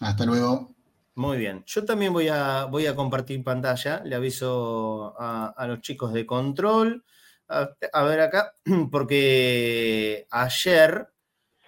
Hasta 0.00 0.24
luego. 0.26 0.74
Muy 1.14 1.36
bien. 1.36 1.64
Yo 1.66 1.84
también 1.84 2.12
voy 2.12 2.28
a, 2.28 2.66
voy 2.66 2.86
a 2.86 2.94
compartir 2.94 3.42
pantalla. 3.42 4.02
Le 4.04 4.14
aviso 4.14 5.14
a, 5.18 5.48
a 5.56 5.66
los 5.66 5.80
chicos 5.80 6.12
de 6.12 6.24
control. 6.26 7.04
A, 7.48 7.70
a 7.92 8.02
ver 8.04 8.20
acá, 8.20 8.52
porque 8.92 10.26
ayer 10.30 11.08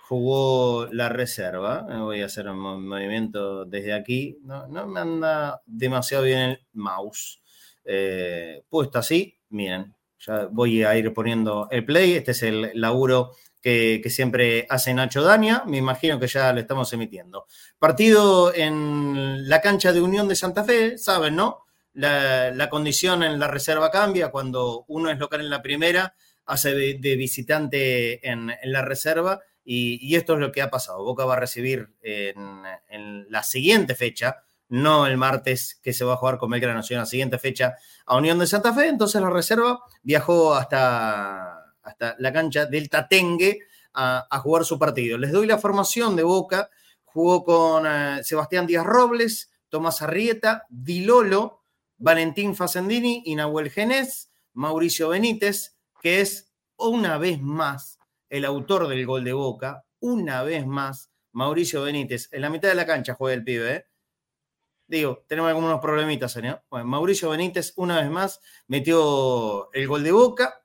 jugó 0.09 0.87
la 0.93 1.09
reserva. 1.09 1.83
Voy 2.01 2.23
a 2.23 2.27
hacer 2.27 2.49
un 2.49 2.59
mo- 2.61 2.79
movimiento 2.81 3.65
desde 3.65 3.93
aquí. 3.93 4.39
No, 4.43 4.69
no 4.69 4.87
me 4.87 5.01
anda 5.01 5.63
demasiado 5.67 6.25
bien 6.25 6.39
el 6.51 6.67
mouse. 6.75 7.43
Eh, 7.85 8.63
puesto 8.69 8.99
así, 9.01 9.41
miren, 9.49 9.95
ya 10.21 10.49
voy 10.51 10.85
a 10.85 10.97
ir 10.97 11.13
poniendo 11.13 11.69
el 11.71 11.85
play. 11.85 12.15
Este 12.15 12.33
es 12.33 12.43
el 12.43 12.71
laburo 12.75 13.33
que, 13.61 14.03
siempre 14.09 14.67
hace 14.69 14.95
Nacho 14.95 15.23
Dania. 15.23 15.65
Me 15.67 15.79
imagino 15.79 16.19
que 16.21 16.27
ya 16.27 16.53
lo 16.53 16.61
estamos 16.61 16.93
emitiendo. 16.93 17.47
Partido 17.79 18.55
en 18.55 19.49
la 19.49 19.61
cancha 19.61 19.93
de 19.93 20.01
Unión 20.01 20.29
de 20.29 20.37
Santa 20.37 20.65
Fe, 20.65 20.99
saben, 20.99 21.37
¿no? 21.37 21.65
La, 21.93 22.69
condición 22.71 23.23
en 23.23 23.39
la 23.39 23.49
reserva 23.49 23.91
cambia 23.91 24.31
cuando 24.31 24.85
uno 24.89 25.11
es 25.11 25.19
local 25.19 25.41
en 25.41 25.51
la 25.51 25.63
primera, 25.63 26.15
hace 26.47 26.75
de, 26.75 27.17
visitante 27.17 28.27
en, 28.29 28.53
la 28.65 28.83
reserva 28.83 29.41
y, 29.65 30.15
esto 30.15 30.35
es 30.35 30.41
lo 30.41 30.53
que 30.53 30.63
ha 30.63 30.71
pasado. 30.71 31.03
Boca 31.05 31.25
va 31.25 31.35
a 31.35 31.41
recibir 31.41 31.95
en 32.03 33.27
la 33.29 33.43
siguiente 33.43 33.95
fecha, 33.95 34.45
no 34.71 35.07
el 35.07 35.17
martes 35.17 35.79
que 35.83 35.93
se 35.93 36.05
va 36.05 36.15
a 36.15 36.17
jugar 36.17 36.39
con 36.39 36.51
Belgrano, 36.51 36.83
sino 36.83 37.01
la 37.01 37.07
siguiente 37.07 37.39
fecha 37.39 37.75
a 38.07 38.17
Unión 38.17 38.39
de 38.39 38.47
Santa 38.47 38.73
Fe. 38.73 38.89
Entonces 38.89 39.21
la 39.21 39.29
reserva 39.29 39.81
viajó 40.03 40.55
hasta, 40.55 41.75
hasta 41.83 42.17
la 42.19 42.33
cancha 42.33 42.67
del 42.67 42.89
Tatengue 42.89 43.59
a, 43.93 44.27
a 44.31 44.39
jugar 44.39 44.65
su 44.65 44.79
partido. 44.79 45.19
Les 45.19 45.33
doy 45.33 45.47
la 45.47 45.59
formación 45.59 46.17
de 46.17 46.23
Boca. 46.23 46.71
Jugó 47.05 47.45
con 47.45 47.87
eh, 47.87 48.23
Sebastián 48.23 48.69
Díaz 48.69 48.87
Robles, 48.87 49.51
Tomás 49.69 50.01
Arrieta, 50.01 50.67
Dilolo, 50.69 51.65
Valentín 51.99 52.55
Facendini 52.55 53.23
y 53.27 53.35
Nahuel 53.35 53.71
Genés, 53.71 54.31
Mauricio 54.53 55.09
Benítez, 55.09 55.77
que 56.01 56.21
es 56.21 56.53
una 56.77 57.19
vez 57.19 57.43
más 57.43 57.99
el 58.29 58.45
autor 58.45 58.87
del 58.87 59.05
gol 59.05 59.25
de 59.25 59.33
Boca, 59.33 59.85
una 59.99 60.45
vez 60.45 60.67
más 60.67 61.11
Mauricio 61.33 61.83
Benítez. 61.83 62.29
En 62.33 62.43
la 62.43 62.51
mitad 62.51 62.69
de 62.69 62.77
la 62.77 62.87
cancha 62.87 63.15
juega 63.15 63.35
el 63.35 63.45
pibe, 63.45 63.75
¿eh? 63.75 63.87
Digo, 64.91 65.23
tenemos 65.29 65.51
algunos 65.51 65.79
problemitas, 65.79 66.37
¿no? 66.39 66.61
Bueno, 66.69 66.85
Mauricio 66.85 67.31
Benítez, 67.31 67.73
una 67.77 68.01
vez 68.01 68.11
más, 68.11 68.41
metió 68.67 69.73
el 69.73 69.87
gol 69.87 70.03
de 70.03 70.11
Boca. 70.11 70.65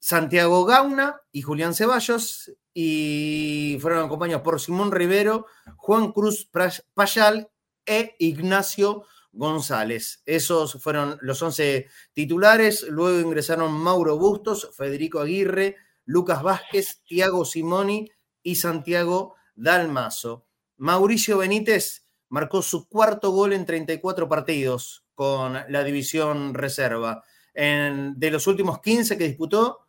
Santiago 0.00 0.64
Gauna 0.64 1.20
y 1.30 1.42
Julián 1.42 1.72
Ceballos, 1.72 2.52
y 2.74 3.78
fueron 3.80 4.04
acompañados 4.04 4.42
por 4.42 4.60
Simón 4.60 4.90
Rivero, 4.90 5.46
Juan 5.76 6.10
Cruz 6.10 6.50
Payal 6.92 7.52
e 7.86 8.16
Ignacio 8.18 9.04
González. 9.30 10.24
Esos 10.26 10.82
fueron 10.82 11.18
los 11.20 11.40
11 11.40 11.86
titulares. 12.12 12.82
Luego 12.88 13.20
ingresaron 13.20 13.72
Mauro 13.72 14.18
Bustos, 14.18 14.70
Federico 14.76 15.20
Aguirre, 15.20 15.76
Lucas 16.04 16.42
Vázquez, 16.42 17.00
Tiago 17.04 17.44
Simoni 17.44 18.10
y 18.42 18.56
Santiago 18.56 19.36
Dalmazo. 19.54 20.46
Mauricio 20.78 21.38
Benítez 21.38 22.01
marcó 22.32 22.62
su 22.62 22.88
cuarto 22.88 23.30
gol 23.30 23.52
en 23.52 23.66
34 23.66 24.26
partidos 24.26 25.04
con 25.14 25.52
la 25.68 25.84
división 25.84 26.54
reserva. 26.54 27.22
En- 27.52 28.18
de 28.18 28.30
los 28.30 28.46
últimos 28.46 28.80
15 28.80 29.18
que 29.18 29.24
disputó, 29.24 29.86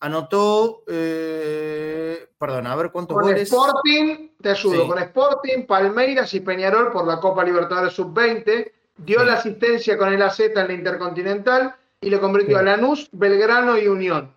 anotó, 0.00 0.84
eh, 0.88 2.28
perdón, 2.38 2.66
a 2.66 2.76
ver 2.76 2.90
cuántos 2.92 3.14
Con 3.14 3.24
goles. 3.24 3.50
Sporting, 3.50 4.28
te 4.42 4.50
ayudo, 4.50 4.82
Sí. 4.82 4.88
con 4.88 4.98
Sporting, 4.98 5.66
Palmeiras 5.66 6.34
y 6.34 6.40
Peñarol 6.40 6.92
por 6.92 7.06
la 7.06 7.18
Copa 7.18 7.42
Libertadores 7.42 7.94
Sub-20, 7.94 8.70
dio 8.98 9.20
Sí. 9.20 9.26
la 9.26 9.32
asistencia 9.34 9.96
con 9.96 10.12
el 10.12 10.20
AZ 10.20 10.40
en 10.40 10.68
la 10.68 10.72
Intercontinental 10.74 11.74
y 12.02 12.10
le 12.10 12.20
convirtió 12.20 12.58
Sí. 12.58 12.60
a 12.60 12.62
Lanús, 12.62 13.08
Belgrano 13.12 13.78
y 13.78 13.88
Unión. 13.88 14.34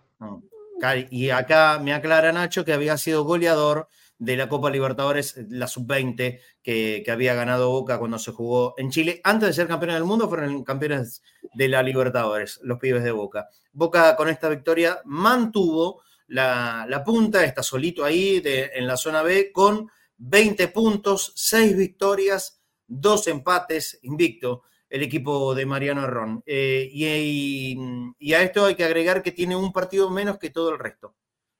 Y 1.10 1.28
acá 1.28 1.78
me 1.82 1.92
aclara 1.92 2.32
Nacho 2.32 2.64
que 2.64 2.72
había 2.72 2.96
sido 2.96 3.24
goleador 3.24 3.88
de 4.18 4.36
la 4.36 4.48
Copa 4.48 4.70
Libertadores, 4.70 5.36
la 5.48 5.66
sub-20, 5.68 6.40
que, 6.62 7.02
que 7.04 7.10
había 7.10 7.34
ganado 7.34 7.70
Boca 7.70 7.98
cuando 7.98 8.18
se 8.18 8.32
jugó 8.32 8.74
en 8.76 8.90
Chile. 8.90 9.20
Antes 9.24 9.48
de 9.48 9.52
ser 9.54 9.68
campeón 9.68 9.92
del 9.94 10.04
mundo, 10.04 10.28
fueron 10.28 10.64
campeones 10.64 11.22
de 11.54 11.68
la 11.68 11.82
Libertadores, 11.82 12.58
los 12.62 12.78
pibes 12.78 13.04
de 13.04 13.12
Boca. 13.12 13.48
Boca 13.72 14.16
con 14.16 14.28
esta 14.28 14.48
victoria 14.48 15.00
mantuvo 15.04 16.02
la, 16.26 16.84
la 16.88 17.04
punta, 17.04 17.44
está 17.44 17.62
solito 17.62 18.04
ahí 18.04 18.42
en 18.44 18.86
la 18.86 18.96
zona 18.96 19.22
B 19.22 19.50
con 19.52 19.88
20 20.16 20.68
puntos, 20.68 21.32
6 21.36 21.76
victorias, 21.76 22.60
2 22.86 23.28
empates, 23.28 23.98
invicto 24.02 24.62
el 24.90 25.02
equipo 25.02 25.54
de 25.54 25.66
Mariano 25.66 26.02
Herrón. 26.04 26.42
Eh, 26.46 26.88
y- 26.92 27.76
y 28.18 28.32
a 28.34 28.42
esto 28.42 28.64
hay 28.64 28.74
que 28.74 28.84
agregar 28.84 29.22
que 29.22 29.32
tiene 29.32 29.54
un 29.56 29.72
partido 29.72 30.10
menos 30.10 30.38
que 30.38 30.50
todo 30.50 30.70
el 30.70 30.78
resto. 30.78 31.14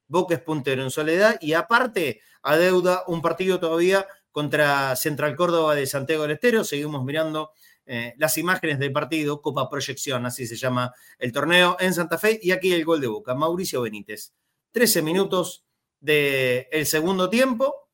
Boca 0.09 0.35
es 0.35 0.41
puntero 0.41 0.83
en 0.83 0.91
soledad 0.91 1.37
y 1.39 1.53
aparte 1.53 2.19
adeuda 2.41 3.03
un 3.07 3.21
partido 3.21 3.59
todavía 3.59 4.05
contra 4.31 4.95
Central 4.95 5.35
Córdoba 5.35 5.75
de 5.75 5.85
Santiago 5.85 6.23
del 6.23 6.31
Estero. 6.31 6.63
Seguimos 6.63 7.03
mirando 7.05 7.51
eh, 7.85 8.15
las 8.17 8.37
imágenes 8.37 8.79
del 8.79 8.91
partido, 8.91 9.41
Copa 9.41 9.69
Proyección, 9.69 10.25
así 10.25 10.45
se 10.47 10.55
llama 10.55 10.93
el 11.17 11.31
torneo 11.31 11.77
en 11.79 11.93
Santa 11.93 12.17
Fe. 12.17 12.39
Y 12.41 12.51
aquí 12.51 12.73
el 12.73 12.83
gol 12.83 12.99
de 12.99 13.07
Boca, 13.07 13.35
Mauricio 13.35 13.81
Benítez. 13.81 14.33
13 14.71 15.01
minutos 15.03 15.63
del 15.99 16.85
segundo 16.85 17.29
tiempo 17.29 17.89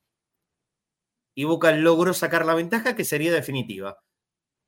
y 1.33 1.43
Boca 1.43 1.71
logró 1.71 2.13
sacar 2.13 2.45
la 2.45 2.55
ventaja 2.55 2.95
que 2.95 3.03
sería 3.03 3.33
definitiva. 3.33 4.01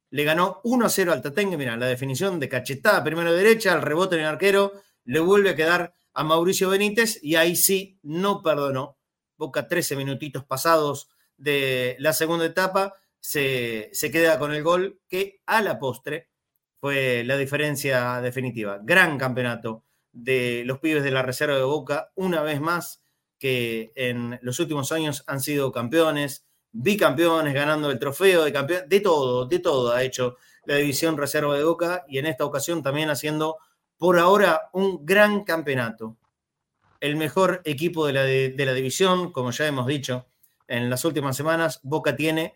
Le 0.09 0.23
ganó 0.23 0.61
1 0.63 0.85
a 0.85 0.89
0 0.89 1.13
al 1.13 1.21
Tatengue. 1.21 1.57
Mira, 1.57 1.77
la 1.77 1.87
definición 1.87 2.39
de 2.39 2.49
cachetada 2.49 3.03
primero 3.03 3.33
derecha, 3.33 3.73
el 3.73 3.81
rebote 3.81 4.15
en 4.15 4.21
el 4.21 4.27
arquero, 4.27 4.73
le 5.05 5.19
vuelve 5.19 5.51
a 5.51 5.55
quedar 5.55 5.93
a 6.18 6.24
Mauricio 6.24 6.70
Benítez 6.70 7.20
y 7.22 7.36
ahí 7.36 7.55
sí 7.55 7.99
no 8.01 8.41
perdonó. 8.41 8.97
Boca 9.38 9.68
13 9.68 9.95
minutitos 9.95 10.43
pasados 10.43 11.09
de 11.38 11.95
la 11.99 12.11
segunda 12.11 12.45
etapa, 12.45 12.95
se, 13.20 13.91
se 13.93 14.09
queda 14.09 14.39
con 14.39 14.51
el 14.51 14.63
gol 14.63 14.99
que 15.07 15.41
a 15.45 15.61
la 15.61 15.78
postre 15.78 16.32
fue 16.80 17.24
la 17.24 17.38
diferencia 17.38 18.20
definitiva. 18.20 18.80
Gran 18.82 19.20
campeonato 19.20 19.84
de 20.11 20.63
los 20.65 20.80
pibes 20.80 21.03
de 21.03 21.11
la 21.11 21.22
reserva 21.22 21.55
de 21.55 21.61
Boca, 21.61 22.11
una 22.15 22.41
vez 22.41 22.59
más 22.59 23.03
que 23.38 23.91
en 23.93 24.39
los 24.41 24.59
últimos 24.59 24.91
años 24.91 25.24
han 25.28 25.39
sido 25.39 25.72
campeones, 25.72 26.47
bicampeones, 26.72 27.53
ganando 27.53 27.91
el 27.91 27.99
trofeo 27.99 28.43
de 28.43 28.51
campeón, 28.51 28.89
de 28.89 28.99
todo, 29.01 29.45
de 29.45 29.59
todo 29.59 29.93
ha 29.93 30.01
hecho 30.01 30.38
la 30.65 30.78
división 30.78 31.15
reserva 31.15 31.55
de 31.55 31.63
Boca 31.63 32.05
y 32.07 32.18
en 32.18 32.26
esta 32.26 32.43
ocasión 32.43 32.82
también 32.82 33.11
haciendo 33.11 33.57
por 33.97 34.19
ahora 34.19 34.69
un 34.73 35.05
gran 35.05 35.43
campeonato. 35.43 36.17
El 36.99 37.15
mejor 37.15 37.61
equipo 37.65 38.05
de 38.07 38.13
la, 38.13 38.23
de, 38.23 38.65
la 38.65 38.73
división, 38.73 39.31
como 39.31 39.51
ya 39.51 39.67
hemos 39.67 39.87
dicho 39.87 40.27
en 40.67 40.89
las 40.89 41.05
últimas 41.05 41.37
semanas, 41.37 41.79
Boca 41.83 42.15
tiene, 42.15 42.55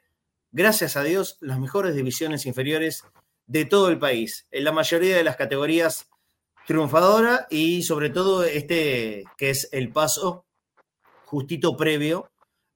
gracias 0.52 0.98
a 0.98 1.04
Dios, 1.04 1.38
las 1.42 1.60
mejores 1.60 1.96
divisiones 1.96 2.46
inferiores 2.46 3.04
de 3.48 3.66
todo 3.66 3.90
el 3.90 4.00
país, 4.00 4.48
en 4.52 4.64
la 4.64 4.72
mayoría 4.72 5.16
de 5.16 5.24
las 5.24 5.36
categorías 5.36 6.10
triunfadora 6.68 7.48
y 7.50 7.84
sobre 7.84 8.10
todo 8.10 8.44
este 8.44 9.24
que 9.38 9.50
es 9.50 9.68
el 9.72 9.92
paso 9.92 10.46
justito 11.26 11.76
previo 11.76 12.32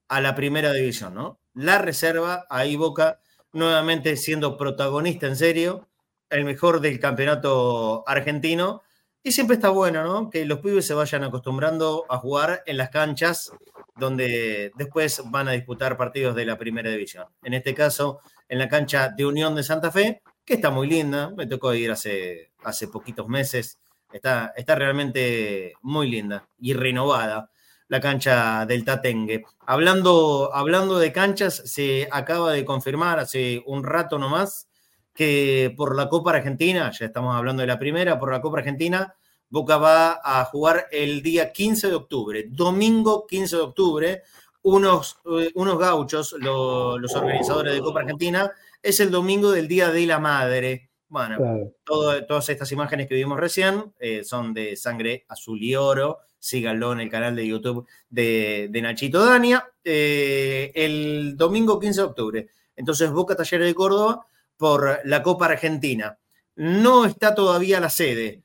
a 0.08 0.20
la 0.20 0.34
primera 0.34 0.72
división, 0.72 1.14
¿no? 1.14 1.40
La 1.54 1.78
reserva, 1.78 2.46
ahí 2.50 2.76
Boca 2.76 3.20
nuevamente 3.52 4.16
siendo 4.16 4.56
protagonista 4.56 5.26
en 5.26 5.36
serio, 5.36 5.85
el 6.30 6.44
mejor 6.44 6.80
del 6.80 6.98
campeonato 7.00 8.04
argentino 8.08 8.82
Y 9.22 9.32
siempre 9.32 9.56
está 9.56 9.70
bueno, 9.70 10.04
¿no? 10.04 10.30
Que 10.30 10.44
los 10.44 10.60
pibes 10.60 10.86
se 10.86 10.94
vayan 10.94 11.24
acostumbrando 11.24 12.04
a 12.08 12.18
jugar 12.18 12.62
en 12.66 12.76
las 12.76 12.90
canchas 12.90 13.50
donde 13.96 14.72
después 14.76 15.22
van 15.26 15.48
a 15.48 15.52
disputar 15.52 15.96
partidos 15.96 16.36
de 16.36 16.44
la 16.44 16.58
primera 16.58 16.90
división. 16.90 17.26
En 17.42 17.54
este 17.54 17.74
caso, 17.74 18.20
en 18.48 18.58
la 18.58 18.68
cancha 18.68 19.08
de 19.08 19.26
Unión 19.26 19.54
de 19.54 19.62
Santa 19.62 19.90
Fe, 19.90 20.22
que 20.46 20.54
está 20.54 20.70
muy 20.70 20.86
linda. 20.86 21.30
Me 21.36 21.46
tocó 21.46 21.74
ir 21.74 21.90
hace, 21.90 22.52
hace 22.62 22.88
poquitos 22.88 23.28
meses. 23.28 23.80
Está, 24.12 24.52
está 24.56 24.76
realmente 24.76 25.74
muy 25.82 26.08
linda 26.08 26.48
y 26.58 26.72
renovada 26.72 27.50
la 27.88 28.00
cancha 28.00 28.64
del 28.66 28.84
Tatengue. 28.84 29.44
Hablando, 29.66 30.50
hablando 30.54 30.98
de 30.98 31.12
canchas, 31.12 31.62
se 31.64 32.08
acaba 32.10 32.52
de 32.52 32.64
confirmar 32.64 33.18
hace 33.18 33.62
un 33.66 33.84
rato 33.84 34.18
nomás 34.18 34.68
que 35.16 35.74
por 35.76 35.96
la 35.96 36.08
Copa 36.08 36.30
Argentina, 36.30 36.92
ya 36.92 37.06
estamos 37.06 37.34
hablando 37.34 37.62
de 37.62 37.66
la 37.66 37.78
primera, 37.78 38.18
por 38.18 38.30
la 38.30 38.40
Copa 38.40 38.58
Argentina, 38.58 39.14
Boca 39.48 39.78
va 39.78 40.20
a 40.22 40.44
jugar 40.44 40.86
el 40.90 41.22
día 41.22 41.52
15 41.52 41.88
de 41.88 41.94
octubre, 41.94 42.44
domingo 42.48 43.26
15 43.26 43.56
de 43.56 43.62
octubre, 43.62 44.22
unos, 44.62 45.18
eh, 45.24 45.50
unos 45.54 45.78
gauchos, 45.78 46.34
los 46.38 47.14
organizadores 47.14 47.72
de 47.72 47.80
Copa 47.80 48.00
Argentina, 48.00 48.50
es 48.82 49.00
el 49.00 49.10
domingo 49.10 49.52
del 49.52 49.68
Día 49.68 49.90
de 49.90 50.06
la 50.06 50.18
Madre. 50.18 50.90
Bueno, 51.08 51.72
todas 51.84 52.48
estas 52.48 52.70
imágenes 52.72 53.06
que 53.06 53.14
vimos 53.14 53.38
recién 53.38 53.94
eh, 54.00 54.24
son 54.24 54.52
de 54.52 54.76
sangre 54.76 55.24
azul 55.28 55.62
y 55.62 55.76
oro. 55.76 56.18
Síganlo 56.38 56.92
en 56.92 57.00
el 57.00 57.08
canal 57.08 57.34
de 57.34 57.46
YouTube 57.46 57.86
de, 58.10 58.68
Nachito 58.82 59.24
Dania. 59.24 59.72
Eh, 59.82 60.72
el 60.74 61.36
domingo 61.36 61.78
15 61.78 62.00
de 62.00 62.06
octubre. 62.06 62.48
Entonces, 62.74 63.10
Boca 63.10 63.36
Talleres 63.36 63.68
de 63.68 63.74
Córdoba 63.74 64.26
por 64.56 65.00
la 65.04 65.22
Copa 65.22 65.46
Argentina. 65.46 66.18
No 66.56 67.04
está 67.04 67.34
todavía 67.34 67.80
la 67.80 67.90
sede. 67.90 68.42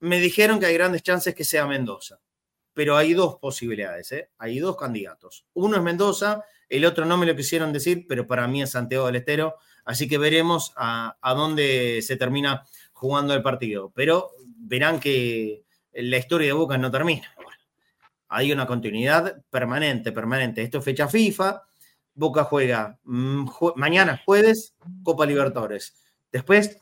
Me 0.00 0.20
dijeron 0.20 0.60
que 0.60 0.66
hay 0.66 0.74
grandes 0.74 1.02
chances 1.02 1.34
que 1.34 1.44
sea 1.44 1.66
Mendoza, 1.66 2.20
pero 2.74 2.96
hay 2.96 3.14
dos 3.14 3.36
posibilidades, 3.36 4.12
¿eh? 4.12 4.30
hay 4.38 4.58
dos 4.58 4.76
candidatos. 4.76 5.46
Uno 5.54 5.76
es 5.76 5.82
Mendoza, 5.82 6.44
el 6.68 6.84
otro 6.84 7.04
no 7.04 7.16
me 7.16 7.26
lo 7.26 7.34
quisieron 7.34 7.72
decir, 7.72 8.06
pero 8.08 8.26
para 8.26 8.46
mí 8.46 8.62
es 8.62 8.70
Santiago 8.70 9.06
del 9.06 9.16
Estero, 9.16 9.56
así 9.84 10.08
que 10.08 10.18
veremos 10.18 10.72
a, 10.76 11.16
dónde 11.34 12.02
se 12.02 12.16
termina 12.16 12.64
jugando 12.92 13.34
el 13.34 13.42
partido. 13.42 13.92
Pero 13.94 14.32
verán 14.58 15.00
que 15.00 15.64
la 15.92 16.18
historia 16.18 16.48
de 16.48 16.52
Boca 16.52 16.76
no 16.76 16.90
termina. 16.90 17.34
hay 18.28 18.52
una 18.52 18.66
continuidad 18.66 19.42
permanente, 19.50 20.12
permanente. 20.12 20.62
Esto 20.62 20.78
es 20.78 20.84
fecha 20.84 21.08
FIFA, 21.08 21.62
Boca 22.16 22.44
juega 22.44 22.98
mm, 23.04 23.46
mañana 23.76 24.20
jueves 24.24 24.74
Copa 25.04 25.26
Libertadores. 25.26 25.94
Después 26.32 26.78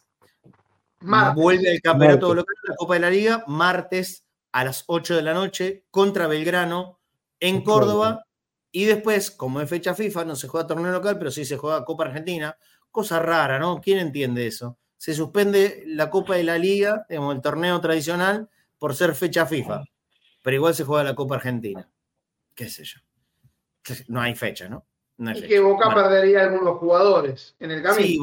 vuelve 1.34 1.70
el 1.70 1.82
campeonato 1.82 2.34
local, 2.34 2.54
la 2.66 2.76
Copa 2.76 2.94
de 2.94 3.00
la 3.00 3.10
Liga, 3.10 3.44
martes 3.46 4.24
a 4.52 4.64
las 4.64 4.84
8 4.86 5.16
de 5.16 5.22
la 5.22 5.34
noche 5.34 5.84
contra 5.90 6.28
Belgrano 6.28 7.00
en 7.40 7.62
Córdoba. 7.62 8.24
Y 8.70 8.84
después, 8.84 9.30
como 9.30 9.60
es 9.60 9.68
fecha 9.68 9.94
FIFA, 9.94 10.24
no 10.24 10.36
se 10.36 10.48
juega 10.48 10.66
torneo 10.66 10.92
local, 10.92 11.18
pero 11.18 11.30
sí 11.30 11.44
se 11.44 11.56
juega 11.56 11.84
Copa 11.84 12.04
Argentina. 12.04 12.56
Cosa 12.90 13.18
rara, 13.18 13.58
¿no? 13.58 13.80
¿Quién 13.80 13.98
entiende 13.98 14.46
eso? 14.46 14.78
Se 14.96 15.14
suspende 15.14 15.82
la 15.86 16.10
Copa 16.10 16.36
de 16.36 16.44
la 16.44 16.58
Liga, 16.58 17.06
el 17.08 17.40
torneo 17.40 17.80
tradicional, 17.80 18.48
por 18.78 18.94
ser 18.94 19.14
fecha 19.14 19.46
FIFA. 19.46 19.84
Pero 20.42 20.56
igual 20.56 20.74
se 20.74 20.84
juega 20.84 21.04
la 21.04 21.14
Copa 21.14 21.36
Argentina. 21.36 21.88
¿Qué 22.54 22.68
sé 22.68 22.84
yo? 22.84 23.00
No 24.08 24.20
hay 24.20 24.34
fecha, 24.34 24.68
¿no? 24.68 24.86
Y 25.18 25.42
que 25.42 25.60
Boca 25.60 25.94
perdería 25.94 26.42
algunos 26.42 26.78
jugadores 26.78 27.54
en 27.60 27.70
el 27.70 27.82
camino. 27.82 28.06
Sí, 28.06 28.18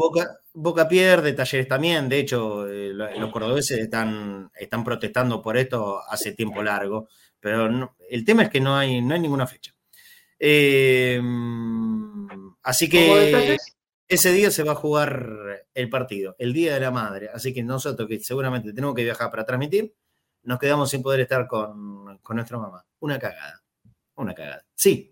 Boca, 0.53 0.87
pierde, 0.87 1.33
Talleres 1.33 1.67
también. 1.67 2.09
De 2.09 2.19
hecho, 2.19 2.67
eh, 2.67 2.91
los 2.93 3.31
cordobeses 3.31 3.79
están, 3.79 4.51
están 4.53 4.83
protestando 4.83 5.41
por 5.41 5.57
esto 5.57 6.01
hace 6.07 6.33
tiempo 6.33 6.61
largo. 6.61 7.07
Pero 7.39 7.95
el 8.09 8.25
tema 8.25 8.43
es 8.43 8.49
que 8.49 8.59
no 8.59 8.75
hay, 8.75 9.01
no 9.01 9.13
hay 9.13 9.19
ninguna 9.19 9.47
fecha. 9.47 9.73
Eh, 10.37 11.21
así 12.63 12.89
que 12.89 13.57
ese 14.07 14.31
día 14.33 14.51
se 14.51 14.63
va 14.63 14.73
a 14.73 14.75
jugar 14.75 15.65
el 15.73 15.89
partido, 15.89 16.35
el 16.37 16.51
Día 16.51 16.73
de 16.73 16.81
la 16.81 16.91
Madre. 16.91 17.29
Así 17.33 17.53
que 17.53 17.63
nosotros, 17.63 18.07
que 18.09 18.19
seguramente 18.19 18.73
tenemos 18.73 18.95
que 18.95 19.03
viajar 19.03 19.31
para 19.31 19.45
transmitir, 19.45 19.95
nos 20.43 20.59
quedamos 20.59 20.89
sin 20.89 21.01
poder 21.01 21.21
estar 21.21 21.47
con, 21.47 22.17
con 22.19 22.35
nuestra 22.35 22.57
mamá. 22.57 22.85
Una 22.99 23.17
cagada. 23.17 23.61
Una 24.15 24.33
cagada. 24.33 24.65
Sí, 24.75 25.10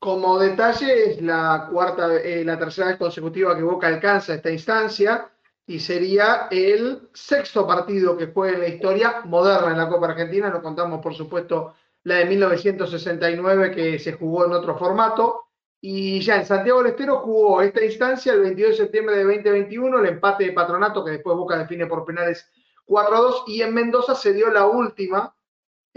como 0.00 0.38
detalle, 0.38 1.10
es 1.10 1.22
la 1.22 1.68
cuarta, 1.70 2.14
eh, 2.16 2.44
la 2.44 2.58
tercera 2.58 2.88
vez 2.88 2.96
consecutiva 2.96 3.56
que 3.56 3.62
Boca 3.62 3.86
alcanza 3.86 4.34
esta 4.34 4.50
instancia 4.50 5.30
y 5.66 5.80
sería 5.80 6.48
el 6.50 7.08
sexto 7.12 7.66
partido 7.66 8.16
que 8.16 8.28
juega 8.28 8.54
en 8.54 8.60
la 8.60 8.68
historia 8.68 9.22
moderna 9.24 9.72
en 9.72 9.78
la 9.78 9.88
Copa 9.88 10.06
Argentina. 10.06 10.48
No 10.48 10.62
contamos, 10.62 11.00
por 11.00 11.14
supuesto, 11.14 11.74
la 12.04 12.16
de 12.16 12.26
1969 12.26 13.72
que 13.72 13.98
se 13.98 14.12
jugó 14.12 14.46
en 14.46 14.52
otro 14.52 14.78
formato. 14.78 15.42
Y 15.80 16.20
ya 16.20 16.36
en 16.36 16.46
Santiago 16.46 16.82
del 16.82 16.92
Estero 16.92 17.18
jugó 17.18 17.60
esta 17.62 17.84
instancia 17.84 18.32
el 18.32 18.40
22 18.40 18.70
de 18.72 18.76
septiembre 18.76 19.16
de 19.16 19.24
2021, 19.24 19.98
el 19.98 20.06
empate 20.06 20.44
de 20.44 20.52
Patronato 20.52 21.04
que 21.04 21.12
después 21.12 21.36
Boca 21.36 21.58
define 21.58 21.86
por 21.86 22.04
penales 22.04 22.48
4 22.86 23.22
2. 23.22 23.44
Y 23.48 23.62
en 23.62 23.74
Mendoza 23.74 24.14
se 24.14 24.32
dio 24.32 24.50
la 24.50 24.66
última 24.66 25.35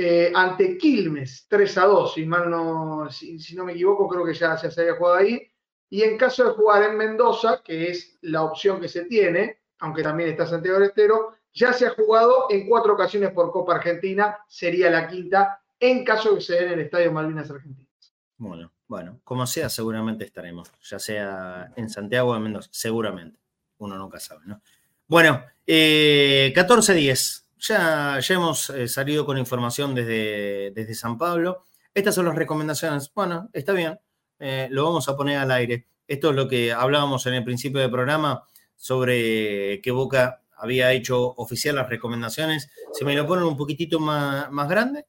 eh, 0.01 0.31
ante 0.33 0.77
Quilmes, 0.77 1.45
3 1.49 1.77
a 1.77 1.85
2, 1.87 2.13
si, 2.13 2.25
mal 2.25 2.49
no, 2.49 3.09
si, 3.11 3.37
no 3.53 3.65
me 3.65 3.73
equivoco, 3.73 4.07
creo 4.07 4.23
que 4.23 4.33
ya, 4.33 4.57
se 4.57 4.79
había 4.79 4.95
jugado 4.95 5.17
ahí. 5.17 5.51
Y 5.89 6.03
en 6.03 6.17
caso 6.17 6.45
de 6.45 6.51
jugar 6.51 6.83
en 6.83 6.95
Mendoza, 6.95 7.61
que 7.61 7.89
es 7.89 8.17
la 8.21 8.43
opción 8.43 8.79
que 8.79 8.87
se 8.87 9.03
tiene, 9.03 9.59
aunque 9.79 10.01
también 10.01 10.29
está 10.29 10.47
Santiago 10.47 10.79
del 10.79 10.87
Estero, 10.87 11.33
ya 11.53 11.73
se 11.73 11.85
ha 11.85 11.89
jugado 11.89 12.45
en 12.49 12.69
cuatro 12.69 12.93
ocasiones 12.93 13.31
por 13.31 13.51
Copa 13.51 13.75
Argentina, 13.75 14.37
sería 14.47 14.89
la 14.89 15.05
quinta, 15.05 15.61
en 15.77 16.05
caso 16.05 16.29
de 16.29 16.35
que 16.35 16.41
se 16.43 16.53
dé 16.53 16.65
en 16.67 16.71
el 16.71 16.79
Estadio 16.79 17.11
Malvinas 17.11 17.51
Argentinas. 17.51 18.13
Bueno, 18.37 18.71
bueno, 18.87 19.19
como 19.25 19.45
sea, 19.45 19.67
seguramente 19.67 20.23
estaremos, 20.23 20.71
ya 20.81 20.99
sea 20.99 21.73
en 21.75 21.89
Santiago 21.89 22.31
o 22.31 22.37
en 22.37 22.43
Mendoza, 22.43 22.69
seguramente. 22.71 23.37
Uno 23.79 23.97
nunca 23.97 24.17
sabe, 24.21 24.43
¿no? 24.45 24.61
Bueno, 25.07 25.43
eh, 25.67 26.53
14-10 26.55 27.48
ya, 27.59 28.19
hemos 28.29 28.69
eh, 28.69 28.87
salido 28.87 29.25
con 29.25 29.37
información 29.37 29.93
desde, 29.93 30.71
desde 30.71 30.95
San 30.95 31.17
Pablo. 31.17 31.65
Estas 31.93 32.15
son 32.15 32.25
las 32.25 32.35
recomendaciones. 32.35 33.11
Bueno, 33.13 33.49
está 33.53 33.73
bien, 33.73 33.99
eh, 34.39 34.67
lo 34.71 34.85
vamos 34.85 35.07
a 35.09 35.15
poner 35.15 35.37
al 35.37 35.51
aire. 35.51 35.87
Esto 36.07 36.29
es 36.29 36.35
lo 36.35 36.47
que 36.47 36.71
hablábamos 36.71 37.25
en 37.25 37.35
el 37.35 37.43
principio 37.43 37.81
del 37.81 37.91
programa 37.91 38.43
sobre 38.75 39.81
que 39.81 39.91
Boca 39.91 40.41
había 40.55 40.91
hecho 40.93 41.33
oficial 41.35 41.75
las 41.75 41.89
recomendaciones. 41.89 42.69
Se 42.93 43.05
me 43.05 43.15
lo 43.15 43.27
ponen 43.27 43.45
un 43.45 43.57
poquitito 43.57 43.99
más, 43.99 44.49
más 44.51 44.69
grande. 44.69 45.05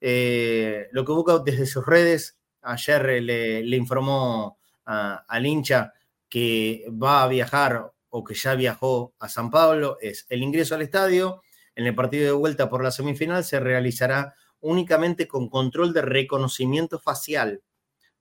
Eh, 0.00 0.88
lo 0.92 1.04
que 1.04 1.12
Boca 1.12 1.38
desde 1.38 1.66
sus 1.66 1.86
redes 1.86 2.38
ayer 2.62 3.22
le 3.22 3.76
informó 3.76 4.58
al 4.84 5.46
hincha 5.46 5.92
que 6.28 6.86
va 6.90 7.22
a 7.22 7.28
viajar 7.28 7.92
o 8.08 8.24
que 8.24 8.34
ya 8.34 8.54
viajó 8.54 9.14
a 9.18 9.28
San 9.28 9.50
Pablo 9.50 9.98
es 10.00 10.26
el 10.28 10.42
ingreso 10.42 10.74
al 10.74 10.82
estadio, 10.82 11.42
en 11.74 11.86
el 11.86 11.94
partido 11.94 12.26
de 12.26 12.32
vuelta 12.32 12.68
por 12.68 12.82
la 12.82 12.90
semifinal 12.90 13.44
se 13.44 13.60
realizará 13.60 14.34
únicamente 14.60 15.26
con 15.26 15.48
control 15.48 15.92
de 15.92 16.02
reconocimiento 16.02 16.98
facial. 16.98 17.62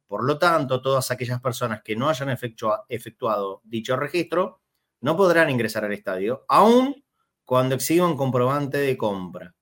Por 0.07 0.23
lo 0.25 0.37
tanto, 0.37 0.81
todas 0.81 1.11
aquellas 1.11 1.39
personas 1.39 1.81
que 1.83 1.95
no 1.95 2.09
hayan 2.09 2.29
efectuado 2.29 3.61
dicho 3.63 3.95
registro 3.95 4.59
no 5.01 5.15
podrán 5.15 5.49
ingresar 5.49 5.85
al 5.85 5.93
estadio, 5.93 6.45
aun 6.47 7.03
cuando 7.45 7.75
exhiban 7.75 8.15
comprobante 8.15 8.77
de 8.77 8.97
compra. 8.97 9.55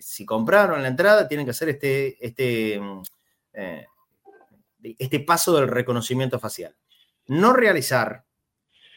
Si 0.00 0.26
compraron 0.26 0.82
la 0.82 0.88
entrada, 0.88 1.28
tienen 1.28 1.46
que 1.46 1.50
hacer 1.50 1.68
este, 1.68 2.24
este, 2.24 2.80
eh, 3.52 3.86
este 4.82 5.20
paso 5.20 5.54
del 5.56 5.68
reconocimiento 5.68 6.38
facial. 6.38 6.76
No 7.26 7.52
realizar 7.52 8.25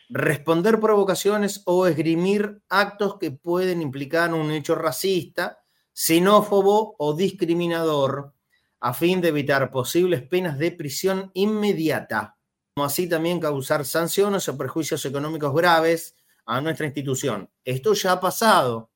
responder 0.10 0.80
provocaciones 0.80 1.62
o 1.66 1.86
esgrimir 1.86 2.64
actos 2.68 3.18
que 3.20 3.32
pueden 3.32 3.82
implicar 3.82 4.34
un 4.34 4.52
hecho 4.52 4.74
racista, 4.76 5.64
xenófobo 5.94 6.96
o 6.98 7.14
discriminador, 7.14 8.34
a 8.80 8.94
fin 8.94 9.22
de 9.22 9.28
evitar 9.30 9.70
posibles 9.72 10.24
penas 10.24 10.58
de 10.58 10.72
prisión 10.72 11.30
inmediata, 11.34 12.38
como 12.74 12.86
así 12.86 13.08
también 13.08 13.40
causar 13.40 13.86
sanciones 13.86 14.48
o 14.50 14.58
perjuicios 14.58 15.06
económicos 15.06 15.54
graves 15.54 16.16
a 16.46 16.60
nuestra 16.60 16.88
institución. 16.88 17.50
Esto 17.64 17.94
ya 17.94 18.14
ha 18.14 18.20
pasado. 18.20 18.90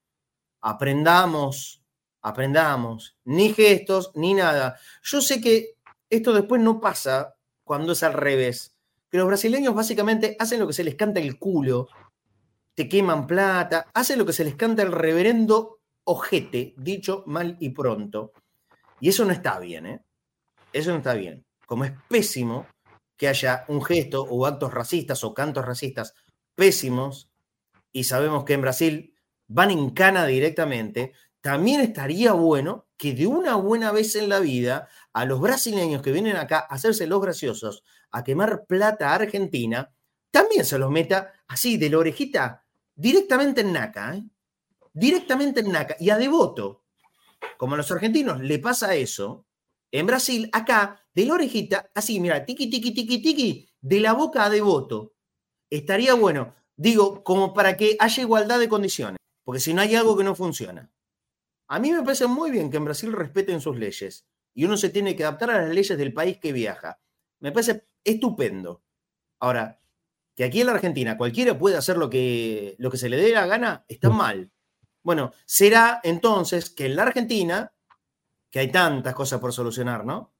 Aprendamos, 0.61 1.83
aprendamos, 2.21 3.17
ni 3.25 3.53
gestos, 3.53 4.11
ni 4.15 4.33
nada. 4.33 4.79
Yo 5.03 5.21
sé 5.21 5.41
que 5.41 5.75
esto 6.09 6.33
después 6.33 6.61
no 6.61 6.79
pasa 6.79 7.35
cuando 7.63 7.91
es 7.91 8.01
al 8.01 8.13
revés 8.13 8.72
que 9.13 9.19
los 9.19 9.27
brasileños 9.27 9.75
básicamente 9.75 10.35
hacen 10.39 10.59
lo 10.59 10.65
que 10.65 10.73
se 10.73 10.83
les 10.83 10.95
canta 10.95 11.19
el 11.19 11.37
culo, 11.37 11.87
te 12.73 12.89
queman 12.89 13.27
plata, 13.27 13.85
hacen 13.93 14.17
lo 14.17 14.25
que 14.25 14.33
se 14.33 14.43
les 14.43 14.55
canta 14.55 14.81
el 14.81 14.91
reverendo 14.91 15.81
ojete, 16.03 16.73
dicho 16.77 17.23
mal 17.27 17.55
y 17.59 17.69
pronto. 17.69 18.33
Y 18.99 19.09
eso 19.09 19.23
no 19.23 19.31
está 19.31 19.59
bien, 19.59 19.85
¿eh? 19.85 20.01
Eso 20.73 20.89
no 20.89 20.97
está 20.97 21.13
bien. 21.13 21.45
Como 21.67 21.85
es 21.85 21.91
pésimo 22.09 22.65
que 23.15 23.27
haya 23.27 23.65
un 23.67 23.83
gesto 23.83 24.23
o 24.23 24.47
actos 24.47 24.73
racistas 24.73 25.23
o 25.23 25.35
cantos 25.35 25.63
racistas 25.63 26.15
pésimos, 26.55 27.29
y 27.91 28.05
sabemos 28.05 28.45
que 28.45 28.53
en 28.53 28.61
Brasil 28.61 29.15
van 29.47 29.69
en 29.69 29.91
cana 29.91 30.25
directamente, 30.25 31.13
también 31.39 31.81
estaría 31.81 32.33
bueno 32.33 32.87
que 32.97 33.13
de 33.13 33.27
una 33.27 33.57
buena 33.57 33.91
vez 33.91 34.15
en 34.15 34.27
la 34.27 34.39
vida 34.39 34.87
a 35.13 35.25
los 35.25 35.39
brasileños 35.39 36.01
que 36.01 36.11
vienen 36.11 36.37
acá 36.37 36.57
a 36.67 36.73
hacerse 36.73 37.05
los 37.05 37.21
graciosos, 37.21 37.83
a 38.13 38.23
quemar 38.23 38.65
plata 38.65 39.09
a 39.09 39.15
Argentina, 39.15 39.93
también 40.31 40.65
se 40.65 40.77
los 40.77 40.89
meta 40.89 41.33
así 41.47 41.77
de 41.77 41.89
la 41.89 41.97
orejita 41.97 42.65
directamente 42.95 43.61
en 43.61 43.73
Naca, 43.73 44.15
¿eh? 44.15 44.23
directamente 44.93 45.59
en 45.59 45.71
Naca 45.71 45.95
y 45.99 46.09
a 46.09 46.17
devoto. 46.17 46.85
Como 47.57 47.73
a 47.73 47.77
los 47.77 47.91
argentinos 47.91 48.39
le 48.39 48.59
pasa 48.59 48.95
eso, 48.95 49.45
en 49.91 50.07
Brasil, 50.07 50.49
acá, 50.53 51.05
de 51.13 51.25
la 51.25 51.35
orejita, 51.35 51.91
así, 51.93 52.19
mira, 52.19 52.45
tiqui, 52.45 52.67
tiqui, 52.67 52.93
tiqui, 52.93 53.21
tiqui, 53.21 53.69
de 53.79 53.99
la 53.99 54.13
boca 54.13 54.45
a 54.45 54.49
devoto. 54.49 55.13
Estaría 55.69 56.15
bueno, 56.15 56.55
digo, 56.75 57.23
como 57.23 57.53
para 57.53 57.77
que 57.77 57.95
haya 57.99 58.23
igualdad 58.23 58.59
de 58.59 58.69
condiciones, 58.69 59.17
porque 59.43 59.59
si 59.59 59.73
no 59.73 59.81
hay 59.81 59.95
algo 59.95 60.17
que 60.17 60.23
no 60.23 60.33
funciona. 60.33 60.91
A 61.67 61.79
mí 61.79 61.91
me 61.91 62.01
parece 62.01 62.27
muy 62.27 62.49
bien 62.49 62.71
que 62.71 62.77
en 62.77 62.85
Brasil 62.85 63.11
respeten 63.13 63.61
sus 63.61 63.77
leyes 63.77 64.25
y 64.53 64.65
uno 64.65 64.77
se 64.77 64.89
tiene 64.89 65.15
que 65.15 65.23
adaptar 65.23 65.51
a 65.51 65.61
las 65.61 65.73
leyes 65.73 65.97
del 65.97 66.13
país 66.13 66.37
que 66.39 66.53
viaja. 66.53 66.99
Me 67.39 67.51
parece 67.51 67.87
estupendo. 68.03 68.83
Ahora, 69.39 69.79
que 70.35 70.43
aquí 70.43 70.61
en 70.61 70.67
la 70.67 70.73
Argentina 70.73 71.17
cualquiera 71.17 71.57
puede 71.57 71.77
hacer 71.77 71.97
lo 71.97 72.09
que, 72.09 72.75
lo 72.79 72.89
que 72.89 72.97
se 72.97 73.09
le 73.09 73.17
dé 73.17 73.31
la 73.31 73.45
gana, 73.45 73.85
está 73.87 74.09
mm. 74.09 74.17
mal. 74.17 74.51
Bueno, 75.03 75.31
será 75.45 75.99
entonces 76.03 76.69
que 76.69 76.85
en 76.85 76.95
la 76.95 77.03
Argentina, 77.03 77.73
que 78.49 78.59
hay 78.59 78.71
tantas 78.71 79.13
cosas 79.13 79.39
por 79.39 79.53
solucionar, 79.53 80.05
¿no? 80.05 80.33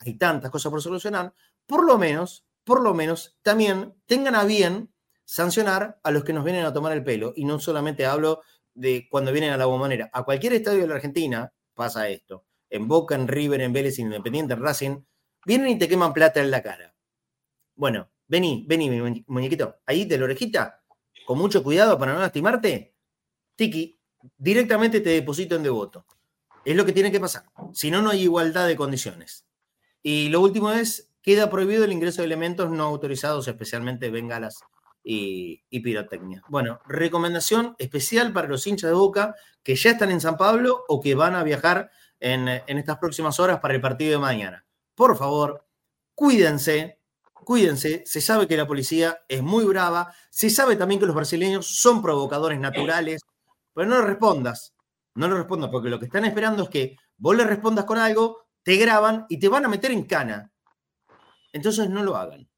Hay 0.00 0.14
tantas 0.14 0.50
cosas 0.50 0.70
por 0.70 0.82
solucionar, 0.82 1.34
por 1.66 1.84
lo 1.84 1.98
menos, 1.98 2.46
por 2.64 2.80
lo 2.82 2.94
menos, 2.94 3.38
también 3.42 3.94
tengan 4.06 4.34
a 4.34 4.44
bien 4.44 4.92
sancionar 5.24 6.00
a 6.02 6.10
los 6.10 6.24
que 6.24 6.32
nos 6.32 6.44
vienen 6.44 6.64
a 6.64 6.72
tomar 6.72 6.92
el 6.92 7.04
pelo. 7.04 7.32
Y 7.36 7.44
no 7.44 7.58
solamente 7.58 8.06
hablo 8.06 8.42
de 8.74 9.08
cuando 9.10 9.32
vienen 9.32 9.52
a 9.52 9.56
la 9.56 9.66
bombonera. 9.66 10.10
A 10.12 10.22
cualquier 10.22 10.54
estadio 10.54 10.82
de 10.82 10.88
la 10.88 10.94
Argentina 10.94 11.52
pasa 11.74 12.08
esto. 12.08 12.44
En 12.70 12.88
Boca, 12.88 13.14
en 13.14 13.28
River, 13.28 13.60
en 13.60 13.72
Vélez, 13.72 13.98
en 13.98 14.06
Independiente, 14.06 14.54
en 14.54 14.62
Racing, 14.62 14.98
vienen 15.46 15.68
y 15.68 15.78
te 15.78 15.88
queman 15.88 16.12
plata 16.12 16.40
en 16.40 16.50
la 16.50 16.62
cara. 16.62 16.94
Bueno, 17.76 18.10
vení, 18.26 18.66
vení, 18.68 18.90
mi 18.90 19.24
muñequito, 19.28 19.76
ahí 19.86 20.04
de 20.04 20.18
la 20.18 20.24
orejita, 20.24 20.82
con 21.24 21.38
mucho 21.38 21.62
cuidado 21.62 21.98
para 21.98 22.12
no 22.12 22.18
lastimarte, 22.18 22.94
tiki, 23.54 23.98
directamente 24.36 25.00
te 25.00 25.10
deposito 25.10 25.56
en 25.56 25.62
devoto. 25.62 26.04
Es 26.64 26.74
lo 26.74 26.84
que 26.84 26.92
tiene 26.92 27.12
que 27.12 27.20
pasar. 27.20 27.44
Si 27.72 27.90
no, 27.90 28.02
no 28.02 28.10
hay 28.10 28.22
igualdad 28.22 28.66
de 28.66 28.76
condiciones. 28.76 29.46
Y 30.02 30.28
lo 30.30 30.40
último 30.40 30.72
es, 30.72 31.12
queda 31.22 31.48
prohibido 31.48 31.84
el 31.84 31.92
ingreso 31.92 32.22
de 32.22 32.26
elementos 32.26 32.70
no 32.70 32.84
autorizados, 32.84 33.46
especialmente 33.46 34.10
bengalas 34.10 34.60
y, 35.04 35.62
pirotecnia. 35.80 36.42
Bueno, 36.48 36.80
recomendación 36.86 37.76
especial 37.78 38.32
para 38.32 38.48
los 38.48 38.66
hinchas 38.66 38.90
de 38.90 38.96
Boca 38.96 39.36
que 39.62 39.76
ya 39.76 39.92
están 39.92 40.10
en 40.10 40.20
San 40.20 40.36
Pablo 40.36 40.84
o 40.88 41.00
que 41.00 41.14
van 41.14 41.36
a 41.36 41.44
viajar 41.44 41.90
en, 42.18 42.48
en 42.48 42.78
estas 42.78 42.98
próximas 42.98 43.38
horas 43.38 43.60
para 43.60 43.74
el 43.74 43.80
partido 43.80 44.12
de 44.12 44.18
mañana. 44.18 44.65
Por 44.96 45.16
favor, 45.18 45.68
cuídense, 46.14 47.02
cuídense, 47.34 48.02
se 48.06 48.20
sabe 48.22 48.48
que 48.48 48.56
la 48.56 48.66
policía 48.66 49.24
es 49.28 49.42
muy 49.42 49.64
brava, 49.66 50.14
se 50.30 50.48
sabe 50.48 50.74
también 50.74 50.98
que 50.98 51.06
los 51.06 51.14
brasileños 51.14 51.66
son 51.66 52.00
provocadores 52.00 52.58
naturales, 52.58 53.20
pero 53.74 53.86
no 53.86 54.00
le 54.00 54.06
respondas, 54.06 54.74
no 55.14 55.28
le 55.28 55.34
respondas, 55.34 55.70
porque 55.70 55.90
lo 55.90 55.98
que 55.98 56.06
están 56.06 56.24
esperando 56.24 56.62
es 56.62 56.70
que 56.70 56.96
vos 57.18 57.36
le 57.36 57.44
respondas 57.44 57.84
con 57.84 57.98
algo, 57.98 58.46
te 58.62 58.76
graban 58.76 59.26
y 59.28 59.38
te 59.38 59.48
van 59.48 59.66
a 59.66 59.68
meter 59.68 59.90
en 59.90 60.04
cana. 60.04 60.50
Entonces 61.52 61.90
no 61.90 62.02
lo 62.02 62.16
hagan. 62.16 62.48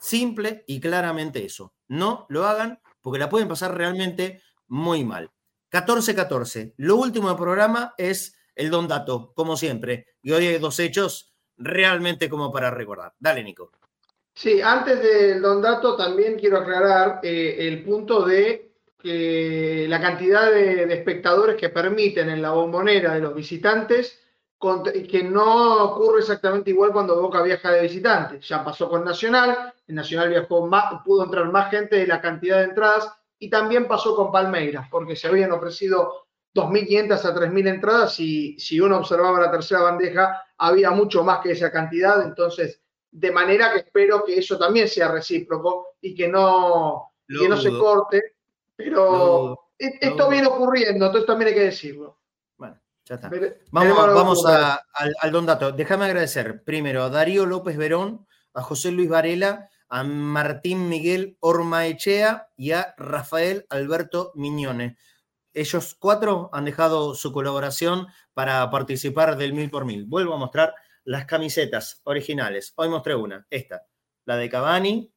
Simple 0.00 0.64
y 0.66 0.80
claramente 0.80 1.44
eso. 1.44 1.74
No 1.86 2.26
lo 2.28 2.44
hagan 2.46 2.80
porque 3.00 3.20
la 3.20 3.28
pueden 3.28 3.46
pasar 3.46 3.76
realmente 3.76 4.42
muy 4.66 5.04
mal. 5.04 5.30
14-14. 5.70 6.74
Lo 6.76 6.96
último 6.96 7.28
del 7.28 7.36
programa 7.36 7.94
es 7.98 8.36
el 8.56 8.70
Don 8.70 8.88
Dato, 8.88 9.32
como 9.34 9.56
siempre. 9.56 10.06
Y 10.22 10.32
hoy 10.32 10.46
hay 10.46 10.58
dos 10.58 10.80
hechos 10.80 11.27
realmente 11.58 12.28
como 12.28 12.52
para 12.52 12.70
recordar. 12.70 13.12
Dale, 13.18 13.42
Nico. 13.42 13.72
Sí, 14.34 14.62
antes 14.62 15.02
del 15.02 15.42
Don 15.42 15.60
Dato 15.60 15.96
también 15.96 16.38
quiero 16.38 16.58
aclarar 16.58 17.20
eh, 17.22 17.56
el 17.58 17.82
punto 17.82 18.24
de 18.24 18.68
que 18.96 19.86
la 19.88 20.00
cantidad 20.00 20.50
de, 20.50 20.84
espectadores 20.92 21.56
que 21.56 21.70
permiten 21.70 22.30
en 22.30 22.42
la 22.42 22.52
bombonera 22.52 23.14
de 23.14 23.20
los 23.20 23.34
visitantes 23.34 24.20
que 24.60 25.22
no 25.22 25.84
ocurre 25.84 26.20
exactamente 26.20 26.70
igual 26.70 26.92
cuando 26.92 27.20
Boca 27.20 27.42
viaja 27.42 27.70
de 27.70 27.82
visitante. 27.82 28.40
Ya 28.40 28.64
pasó 28.64 28.88
con 28.88 29.04
Nacional, 29.04 29.72
en 29.86 29.94
Nacional 29.94 30.30
viajó 30.30 30.66
más, 30.66 31.00
pudo 31.04 31.24
entrar 31.24 31.50
más 31.50 31.70
gente 31.70 31.96
de 31.96 32.06
la 32.08 32.20
cantidad 32.20 32.58
de 32.58 32.64
entradas 32.64 33.12
y 33.38 33.48
también 33.48 33.86
pasó 33.86 34.16
con 34.16 34.32
Palmeiras, 34.32 34.88
porque 34.90 35.14
se 35.14 35.28
habían 35.28 35.52
ofrecido 35.52 36.27
2.500 36.58 37.24
a 37.24 37.34
3.000 37.34 37.68
entradas 37.68 38.20
y 38.20 38.58
si 38.58 38.80
uno 38.80 38.98
observaba 38.98 39.40
la 39.40 39.50
tercera 39.50 39.82
bandeja 39.82 40.42
había 40.58 40.90
mucho 40.90 41.24
más 41.24 41.40
que 41.40 41.52
esa 41.52 41.70
cantidad, 41.70 42.22
entonces 42.22 42.80
de 43.10 43.30
manera 43.32 43.72
que 43.72 43.78
espero 43.78 44.24
que 44.24 44.38
eso 44.38 44.58
también 44.58 44.88
sea 44.88 45.10
recíproco 45.10 45.96
y 46.00 46.14
que 46.14 46.28
no, 46.28 47.12
que 47.26 47.48
no 47.48 47.56
se 47.56 47.70
corte, 47.70 48.36
pero 48.76 49.68
e-, 49.78 49.98
esto 50.00 50.28
viene 50.28 50.48
ocurriendo, 50.48 51.06
entonces 51.06 51.26
también 51.26 51.48
hay 51.48 51.54
que 51.54 51.64
decirlo. 51.64 52.18
Vamos, 53.70 53.96
vamos 53.96 54.46
al, 54.46 55.32
don 55.32 55.46
dato. 55.46 55.72
Déjame 55.72 56.04
agradecer 56.04 56.62
primero 56.62 57.04
a 57.04 57.10
Darío 57.10 57.46
López 57.46 57.76
Verón, 57.78 58.26
a 58.52 58.62
José 58.62 58.90
Luis 58.92 59.08
Varela, 59.08 59.70
a 59.88 60.04
Martín 60.04 60.88
Miguel 60.88 61.38
Ormaechea 61.40 62.48
y 62.56 62.72
a 62.72 62.94
Rafael 62.98 63.66
Alberto 63.70 64.32
Miñones. 64.34 64.98
Ellos 65.58 65.96
cuatro 65.98 66.50
han 66.52 66.64
dejado 66.64 67.16
su 67.16 67.32
colaboración 67.32 68.06
para 68.32 68.70
participar 68.70 69.36
del 69.36 69.54
mil 69.54 69.70
por 69.70 69.84
mil. 69.84 70.04
Vuelvo 70.04 70.34
a 70.34 70.38
mostrar 70.38 70.72
las 71.02 71.24
camisetas 71.24 72.00
originales. 72.04 72.72
Hoy 72.76 72.88
mostré 72.88 73.16
una, 73.16 73.44
esta, 73.50 73.84
la 74.24 74.36
de 74.36 74.48
Cavani. 74.48 75.12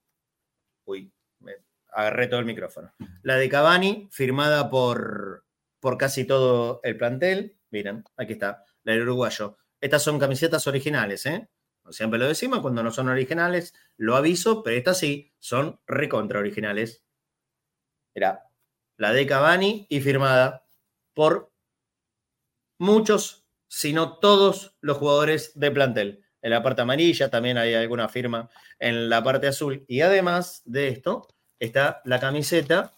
Uy, 0.86 1.14
me 1.42 1.58
agarré 1.90 2.26
todo 2.26 2.40
el 2.40 2.48
micrófono. 2.48 2.92
La 3.22 3.36
de 3.36 3.50
Cavani, 3.50 4.10
firmada 4.12 4.68
por, 4.72 5.46
por 5.80 5.96
casi 6.00 6.26
todo 6.26 6.80
el 6.82 6.98
plantel. 6.98 7.60
Miren, 7.70 8.04
aquí 8.18 8.34
está, 8.34 8.66
la 8.82 8.94
del 8.94 9.04
uruguayo. 9.04 9.58
Estas 9.80 10.02
son 10.02 10.18
camisetas 10.18 10.66
originales, 10.66 11.24
¿eh? 11.28 11.52
Siempre 11.92 12.18
lo 12.18 12.28
decimos, 12.28 12.62
cuando 12.62 12.82
no 12.82 12.90
son 12.90 13.10
originales, 13.10 13.76
lo 13.96 14.16
aviso, 14.16 14.64
pero 14.64 14.76
estas 14.76 14.98
sí 14.98 15.36
son 15.38 15.80
recontra 15.86 16.40
originales. 16.40 17.04
Mira, 18.16 18.51
la 19.02 19.14
de 19.14 19.26
Cavani 19.26 19.88
y 19.90 20.00
firmada 20.00 20.64
por 21.16 21.52
muchos, 22.78 23.48
si 23.68 23.94
no 23.94 24.20
todos 24.20 24.78
los 24.80 24.98
jugadores 24.98 25.54
de 25.56 25.72
plantel. 25.72 26.24
En 26.44 26.52
la 26.52 26.62
parte 26.62 26.84
amarilla 26.84 27.32
también 27.32 27.58
hay 27.58 27.74
alguna 27.74 28.10
firma 28.10 28.52
en 28.78 29.10
la 29.10 29.24
parte 29.24 29.48
azul. 29.48 29.86
Y 29.88 30.02
además 30.02 30.62
de 30.66 30.90
esto, 30.90 31.28
está 31.58 32.04
la 32.06 32.20
camiseta 32.20 32.94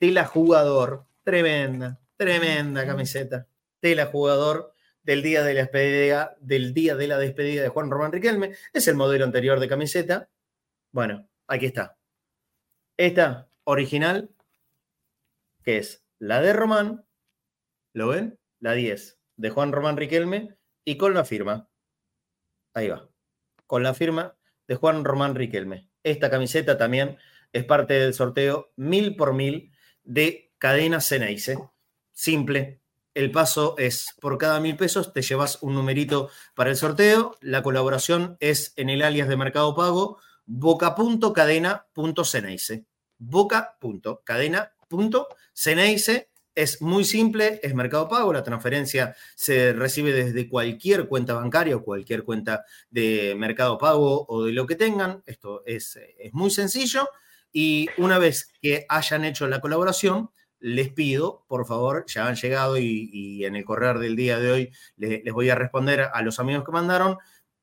de 0.00 0.10
la 0.10 0.24
jugador. 0.24 1.04
Tremenda, 1.22 2.00
tremenda 2.16 2.86
camiseta 2.86 3.46
tela 3.78 4.06
jugador 4.06 4.72
del 5.02 5.22
día 5.22 5.42
de 5.42 5.52
la 5.52 5.60
despedida, 5.60 6.36
del 6.40 6.72
día 6.72 6.96
de 6.96 7.08
la 7.08 7.18
despedida 7.18 7.60
de 7.60 7.68
Juan 7.68 7.90
Román 7.90 8.12
Riquelme. 8.12 8.54
Es 8.72 8.88
el 8.88 8.94
modelo 8.94 9.26
anterior 9.26 9.60
de 9.60 9.68
camiseta. 9.68 10.30
Bueno, 10.92 11.28
aquí 11.46 11.66
está. 11.66 11.98
Esta 12.96 13.50
original, 13.64 14.30
que 15.62 15.78
es 15.78 16.04
la 16.18 16.40
de 16.40 16.52
Román, 16.52 17.06
¿lo 17.92 18.08
ven? 18.08 18.38
La 18.58 18.72
10 18.72 19.18
de 19.36 19.50
Juan 19.50 19.72
Román 19.72 19.96
Riquelme 19.96 20.56
y 20.84 20.96
con 20.96 21.14
la 21.14 21.24
firma. 21.24 21.70
Ahí 22.74 22.88
va. 22.88 23.08
Con 23.66 23.82
la 23.82 23.94
firma 23.94 24.36
de 24.68 24.74
Juan 24.74 25.04
Román 25.04 25.34
Riquelme. 25.34 25.88
Esta 26.02 26.30
camiseta 26.30 26.76
también 26.76 27.18
es 27.52 27.64
parte 27.64 27.94
del 27.94 28.14
sorteo 28.14 28.72
mil 28.76 29.16
por 29.16 29.32
mil 29.32 29.72
de 30.02 30.52
Cadena 30.58 31.00
Ceneice. 31.00 31.58
Simple, 32.12 32.80
el 33.14 33.30
paso 33.30 33.76
es, 33.78 34.14
por 34.20 34.38
cada 34.38 34.60
mil 34.60 34.76
pesos 34.76 35.12
te 35.12 35.22
llevas 35.22 35.62
un 35.62 35.74
numerito 35.74 36.30
para 36.54 36.70
el 36.70 36.76
sorteo. 36.76 37.36
La 37.40 37.62
colaboración 37.62 38.36
es 38.40 38.72
en 38.76 38.90
el 38.90 39.02
alias 39.02 39.28
de 39.28 39.36
Mercado 39.36 39.74
Pago, 39.74 40.18
boca.cadena.ceneice. 40.46 42.86
Boca.cadena.ceneice. 44.90 46.28
Es 46.52 46.82
muy 46.82 47.04
simple, 47.04 47.60
es 47.62 47.74
Mercado 47.74 48.08
Pago, 48.08 48.32
la 48.32 48.42
transferencia 48.42 49.14
se 49.36 49.72
recibe 49.72 50.12
desde 50.12 50.48
cualquier 50.48 51.06
cuenta 51.06 51.34
bancaria 51.34 51.76
o 51.76 51.84
cualquier 51.84 52.24
cuenta 52.24 52.64
de 52.90 53.36
Mercado 53.38 53.78
Pago 53.78 54.26
o 54.28 54.44
de 54.44 54.52
lo 54.52 54.66
que 54.66 54.74
tengan. 54.74 55.22
Esto 55.26 55.62
es, 55.64 55.98
es 56.18 56.34
muy 56.34 56.50
sencillo. 56.50 57.08
Y 57.52 57.88
una 57.98 58.18
vez 58.18 58.52
que 58.60 58.84
hayan 58.88 59.24
hecho 59.24 59.46
la 59.46 59.60
colaboración, 59.60 60.30
les 60.58 60.92
pido, 60.92 61.44
por 61.46 61.66
favor, 61.66 62.04
ya 62.06 62.26
han 62.26 62.34
llegado 62.34 62.76
y, 62.78 63.44
en 63.44 63.56
el 63.56 63.64
correr 63.64 63.98
del 63.98 64.16
día 64.16 64.38
de 64.38 64.52
hoy 64.52 64.72
les, 64.96 65.32
voy 65.32 65.50
a 65.50 65.54
responder 65.54 66.08
a 66.12 66.20
los 66.22 66.38
amigos 66.38 66.64
que 66.64 66.72
mandaron 66.72 67.16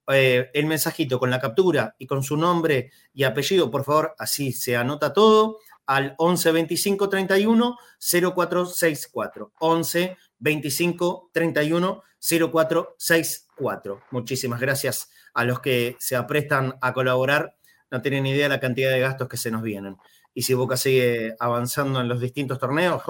eh, 0.08 0.50
el 0.54 0.66
mensajito 0.66 1.20
con 1.20 1.30
la 1.30 1.40
captura 1.40 1.96
y 2.00 2.08
con 2.08 2.24
su 2.24 2.38
nombre 2.38 2.92
y 3.14 3.24
apellido, 3.24 3.70
por 3.70 3.84
favor, 3.84 4.16
así 4.18 4.52
se 4.54 4.78
anota 4.78 5.14
todo 5.14 5.60
al 5.88 6.14
11 6.18 6.52
25 6.52 7.10
31 7.10 7.78
0464. 8.00 9.54
11 9.60 10.18
25 10.40 11.30
31 11.34 12.04
0464. 12.20 14.02
Muchísimas 14.12 14.60
gracias 14.60 15.10
a 15.34 15.44
los 15.44 15.60
que 15.60 15.96
se 16.00 16.16
aprestan 16.16 16.76
a 16.82 16.94
colaborar. 16.94 17.56
No 17.90 18.02
tienen 18.02 18.26
idea 18.26 18.44
de 18.44 18.50
la 18.50 18.60
cantidad 18.60 18.92
de 18.92 19.00
gastos 19.00 19.28
que 19.28 19.38
se 19.38 19.50
nos 19.50 19.62
vienen. 19.62 19.98
Y 20.34 20.44
si 20.44 20.54
Boca 20.54 20.78
sigue 20.78 21.36
avanzando 21.40 22.02
en 22.02 22.08
los 22.08 22.20
distintos 22.20 22.60
torneos, 22.60 23.02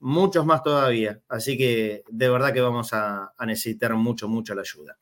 muchos 0.00 0.44
más 0.44 0.62
todavía. 0.62 1.20
Así 1.28 1.56
que 1.56 2.04
de 2.08 2.28
verdad 2.28 2.52
que 2.52 2.60
vamos 2.60 2.92
a, 2.92 3.32
necesitar 3.46 3.94
mucho, 3.94 4.28
mucho 4.28 4.54
la 4.54 4.60
ayuda. 4.60 4.98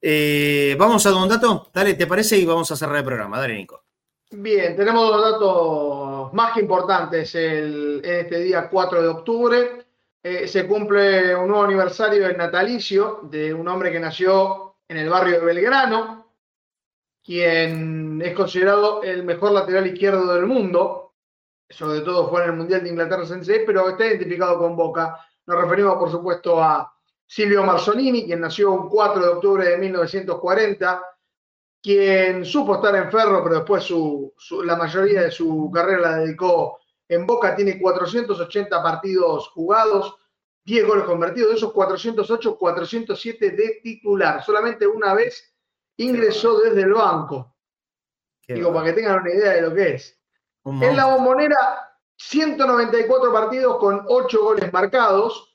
Eh, 0.00 0.74
vamos 0.78 1.04
a 1.06 1.14
un 1.14 1.28
dato. 1.28 1.70
Dale, 1.72 1.94
¿te 1.94 2.06
parece? 2.06 2.38
Y 2.38 2.44
vamos 2.44 2.70
a 2.70 2.76
cerrar 2.76 2.96
el 2.96 3.04
programa. 3.04 3.38
Dale, 3.38 3.54
Nico. 3.54 3.84
Bien, 4.30 4.74
tenemos 4.74 5.08
dos 5.08 5.32
datos 5.32 6.13
más 6.32 6.52
que 6.52 6.60
importantes 6.60 7.34
el, 7.34 8.00
en 8.04 8.20
este 8.20 8.40
día 8.40 8.68
4 8.68 9.02
de 9.02 9.08
octubre. 9.08 9.86
Eh, 10.22 10.48
se 10.48 10.66
cumple 10.66 11.36
un 11.36 11.48
nuevo 11.48 11.64
aniversario 11.64 12.26
del 12.26 12.36
natalicio 12.36 13.20
de 13.24 13.52
un 13.52 13.68
hombre 13.68 13.92
que 13.92 14.00
nació 14.00 14.76
en 14.88 14.96
el 14.96 15.10
barrio 15.10 15.40
de 15.40 15.46
Belgrano, 15.46 16.32
quien 17.22 18.22
es 18.24 18.34
considerado 18.34 19.02
el 19.02 19.22
mejor 19.24 19.52
lateral 19.52 19.86
izquierdo 19.86 20.34
del 20.34 20.46
mundo, 20.46 21.14
sobre 21.68 22.00
todo 22.00 22.28
fue 22.28 22.42
en 22.42 22.50
el 22.50 22.56
Mundial 22.56 22.82
de 22.82 22.90
Inglaterra 22.90 23.26
66, 23.26 23.62
pero 23.66 23.88
está 23.88 24.06
identificado 24.06 24.58
con 24.58 24.76
Boca. 24.76 25.18
Nos 25.46 25.60
referimos, 25.60 25.96
por 25.96 26.10
supuesto, 26.10 26.62
a 26.62 26.90
Silvio 27.26 27.62
Marzolini, 27.64 28.24
quien 28.24 28.40
nació 28.40 28.72
un 28.72 28.88
4 28.88 29.22
de 29.22 29.28
octubre 29.28 29.68
de 29.68 29.78
1940, 29.78 31.02
quien 31.84 32.46
supo 32.46 32.76
estar 32.76 32.96
en 32.96 33.10
Ferro, 33.12 33.44
pero 33.44 33.56
después 33.56 33.84
su, 33.84 34.32
su, 34.38 34.62
la 34.62 34.74
mayoría 34.74 35.20
de 35.20 35.30
su 35.30 35.70
carrera 35.70 36.00
la 36.00 36.16
dedicó 36.16 36.78
en 37.06 37.26
Boca, 37.26 37.54
tiene 37.54 37.78
480 37.78 38.82
partidos 38.82 39.48
jugados, 39.48 40.16
10 40.64 40.86
goles 40.86 41.04
convertidos, 41.04 41.50
de 41.50 41.56
esos 41.56 41.72
408, 41.74 42.56
407 42.56 43.50
de 43.50 43.80
titular. 43.82 44.42
Solamente 44.42 44.86
una 44.86 45.12
vez 45.12 45.54
ingresó 45.98 46.58
desde 46.58 46.80
el 46.80 46.94
banco. 46.94 47.54
Qué 48.40 48.54
Digo, 48.54 48.72
para 48.72 48.86
que 48.86 48.92
tengan 48.94 49.20
una 49.20 49.30
idea 49.30 49.50
de 49.50 49.60
lo 49.60 49.74
que 49.74 49.94
es. 49.96 50.18
En 50.64 50.96
la 50.96 51.04
bombonera, 51.04 51.98
194 52.16 53.30
partidos 53.30 53.76
con 53.76 54.06
8 54.08 54.42
goles 54.42 54.72
marcados. 54.72 55.54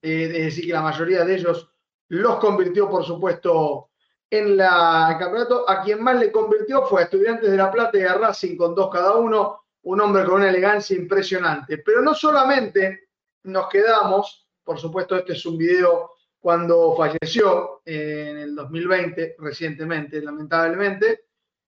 Eh, 0.00 0.24
es 0.24 0.44
decir, 0.44 0.64
que 0.64 0.72
la 0.72 0.80
mayoría 0.80 1.26
de 1.26 1.34
ellos 1.34 1.70
los 2.08 2.38
convirtió, 2.38 2.88
por 2.88 3.04
supuesto, 3.04 3.89
en 4.30 4.56
la 4.56 5.10
el 5.12 5.18
campeonato. 5.18 5.68
A 5.68 5.82
quien 5.82 6.02
más 6.02 6.18
le 6.18 6.30
convirtió 6.30 6.86
fue 6.86 7.02
a 7.02 7.04
Estudiantes 7.04 7.50
de 7.50 7.56
La 7.56 7.70
Plata 7.70 7.98
y 7.98 8.02
a 8.02 8.14
Racing 8.14 8.56
con 8.56 8.74
dos 8.74 8.90
cada 8.90 9.16
uno. 9.16 9.64
Un 9.82 10.00
hombre 10.00 10.24
con 10.24 10.34
una 10.34 10.50
elegancia 10.50 10.96
impresionante. 10.96 11.78
Pero 11.78 12.02
no 12.02 12.14
solamente 12.14 13.08
nos 13.44 13.68
quedamos, 13.68 14.46
por 14.62 14.78
supuesto, 14.78 15.16
este 15.16 15.32
es 15.32 15.46
un 15.46 15.56
video 15.56 16.10
cuando 16.38 16.94
falleció 16.96 17.82
eh, 17.84 18.28
en 18.30 18.36
el 18.38 18.54
2020, 18.54 19.36
recientemente, 19.38 20.20
lamentablemente. 20.20 21.24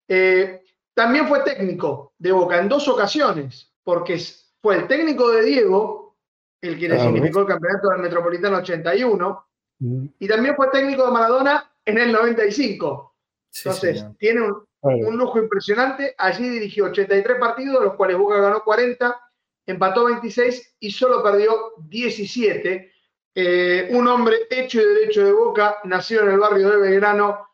Eh, 0.06 0.62
también 0.94 1.26
fue 1.26 1.40
técnico 1.40 2.12
de 2.18 2.32
Boca 2.32 2.58
en 2.58 2.68
dos 2.68 2.86
ocasiones, 2.88 3.72
porque 3.82 4.20
fue 4.60 4.76
el 4.76 4.86
técnico 4.86 5.30
de 5.30 5.42
Diego, 5.42 6.16
el 6.60 6.78
que 6.78 6.88
le 6.88 6.96
Ah, 6.96 7.00
significó 7.00 7.40
el 7.40 7.46
campeonato 7.46 7.88
del 7.88 8.02
Metropolitano 8.02 8.58
81, 8.58 9.46
Mm, 9.82 10.06
y 10.20 10.28
también 10.28 10.54
fue 10.54 10.68
técnico 10.68 11.04
de 11.04 11.10
Maradona 11.10 11.71
en 11.84 11.98
el 11.98 12.12
95. 12.12 13.14
Sí, 13.50 13.68
Entonces, 13.68 13.98
señor. 13.98 14.16
tiene 14.18 14.40
un, 14.80 15.16
lujo 15.16 15.38
impresionante. 15.38 16.14
Allí 16.18 16.48
dirigió 16.48 16.86
83 16.86 17.38
partidos, 17.38 17.80
de 17.80 17.86
los 17.86 17.94
cuales 17.96 18.16
Boca 18.16 18.40
ganó 18.40 18.62
40, 18.62 19.20
empató 19.66 20.06
26 20.06 20.76
y 20.80 20.90
solo 20.90 21.22
perdió 21.22 21.54
17. 21.88 22.90
Eh, 23.34 23.88
un 23.92 24.06
hombre 24.08 24.36
hecho 24.50 24.80
y 24.80 24.84
derecho 24.84 25.24
de 25.24 25.32
Boca, 25.32 25.76
nació 25.84 26.22
en 26.22 26.32
el 26.32 26.38
barrio 26.38 26.70
de 26.70 26.76
Belgrano, 26.78 27.46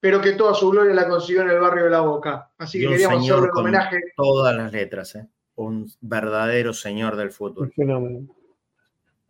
pero 0.00 0.20
que 0.20 0.32
toda 0.32 0.54
su 0.54 0.70
gloria 0.70 0.94
la 0.94 1.08
consiguió 1.08 1.42
en 1.42 1.50
el 1.50 1.58
barrio 1.60 1.84
de 1.84 1.90
La 1.90 2.00
Boca. 2.00 2.52
Así 2.58 2.80
que 2.80 2.88
queríamos 2.88 3.20
señor 3.22 3.38
hacerle 3.38 3.52
un 3.52 3.58
homenaje. 3.60 4.00
todas 4.16 4.54
las 4.56 4.72
letras, 4.72 5.14
¿eh? 5.16 5.26
Un 5.56 5.90
verdadero 6.00 6.72
señor 6.72 7.16
del 7.16 7.28
Un 7.28 7.32
fútbol. 7.32 7.72
fenómeno. 7.74 8.26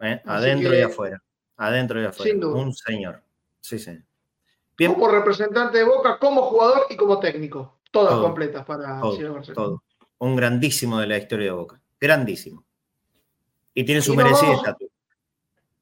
¿eh? 0.01 0.21
Adentro 0.25 0.71
que- 0.71 0.79
y 0.79 0.83
afuera. 0.83 1.23
Adentro 1.57 2.01
y 2.01 2.05
afuera. 2.07 2.31
Sin 2.31 2.41
duda. 2.41 2.61
Un 2.61 2.73
señor. 2.75 3.23
Sí, 3.61 3.79
sí. 3.79 3.99
Bien. 4.77 4.93
Como 4.95 5.09
representante 5.09 5.79
de 5.79 5.85
Boca, 5.85 6.19
como 6.19 6.43
jugador 6.43 6.87
y 6.91 6.97
como 6.97 7.19
técnico. 7.21 7.79
Todas 7.91 8.15
Todo. 8.15 8.23
completas 8.23 8.65
para 8.65 9.01
Todo, 9.01 9.13
Silvio 9.13 9.35
Marcelo. 9.35 9.55
todo. 9.55 9.83
Un 10.19 10.37
grandísimo 10.37 10.99
de 10.99 11.07
la 11.07 11.19
historia 11.19 11.47
de 11.47 11.53
Boca. 11.53 11.81
Grandísimo. 12.01 12.65
Y 13.73 13.85
tiene 13.85 14.01
su 14.01 14.15
merecida 14.15 14.55
estatua. 14.55 14.89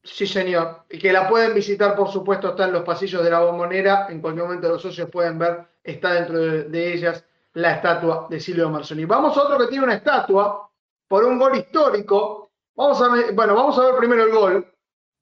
Sí, 0.02 0.27
señor. 0.27 0.85
Y 0.90 0.98
que 0.98 1.12
la 1.12 1.28
pueden 1.28 1.55
visitar, 1.55 1.94
por 1.94 2.09
supuesto, 2.09 2.51
está 2.51 2.64
en 2.64 2.73
los 2.73 2.82
pasillos 2.82 3.23
de 3.23 3.31
la 3.31 3.40
bombonera. 3.40 4.09
En 4.10 4.20
cualquier 4.20 4.44
momento 4.47 4.69
los 4.69 4.82
socios 4.82 5.09
pueden 5.10 5.39
ver, 5.39 5.64
está 5.85 6.14
dentro 6.14 6.39
de, 6.39 6.64
de 6.64 6.93
ellas 6.94 7.24
la 7.55 7.73
estatua 7.77 8.27
de 8.28 8.40
Silvio 8.40 8.69
Marzoni. 8.70 9.05
Vamos 9.05 9.36
a 9.36 9.43
otro 9.43 9.59
que 9.59 9.66
tiene 9.69 9.85
una 9.85 9.94
estatua 9.94 10.69
por 11.06 11.24
un 11.24 11.39
gol 11.39 11.56
histórico. 11.56 12.51
Vamos 12.74 13.01
a, 13.02 13.09
bueno, 13.32 13.55
vamos 13.55 13.78
a 13.78 13.85
ver 13.85 13.97
primero 13.97 14.24
el 14.24 14.32
gol. 14.32 14.66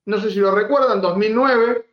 No 0.07 0.19
sé 0.21 0.31
si 0.31 0.39
lo 0.39 0.53
recuerdan, 0.53 1.01
2009. 1.01 1.90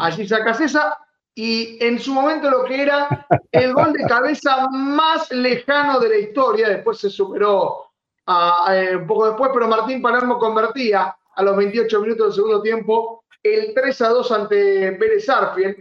Allí 0.00 0.26
saca 0.26 0.54
César. 0.54 0.96
Y 1.34 1.78
en 1.84 1.98
su 2.00 2.12
momento 2.12 2.50
lo 2.50 2.64
que 2.64 2.82
era 2.82 3.26
el 3.52 3.72
gol 3.72 3.92
de 3.92 4.04
cabeza 4.08 4.66
más 4.70 5.30
lejano 5.30 6.00
de 6.00 6.08
la 6.08 6.16
historia, 6.18 6.68
después 6.68 6.98
se 6.98 7.08
superó 7.10 7.84
a- 8.26 8.64
a- 8.70 8.76
eh, 8.82 8.96
un 8.96 9.06
poco 9.06 9.26
después, 9.28 9.50
pero 9.54 9.68
Martín 9.68 10.02
Palermo 10.02 10.36
convertía 10.38 11.16
a 11.36 11.42
los 11.44 11.56
28 11.56 12.00
minutos 12.00 12.26
del 12.26 12.34
segundo 12.34 12.60
tiempo 12.60 13.24
el 13.42 13.72
3 13.72 14.00
a 14.02 14.08
2 14.08 14.32
ante 14.32 14.90
Vélez 14.92 15.28
Arfield. 15.28 15.76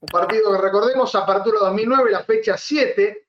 Un 0.00 0.08
partido 0.10 0.50
que 0.50 0.58
recordemos, 0.60 1.14
apertura 1.14 1.58
2009, 1.60 2.10
la 2.10 2.24
fecha 2.24 2.56
7. 2.56 3.28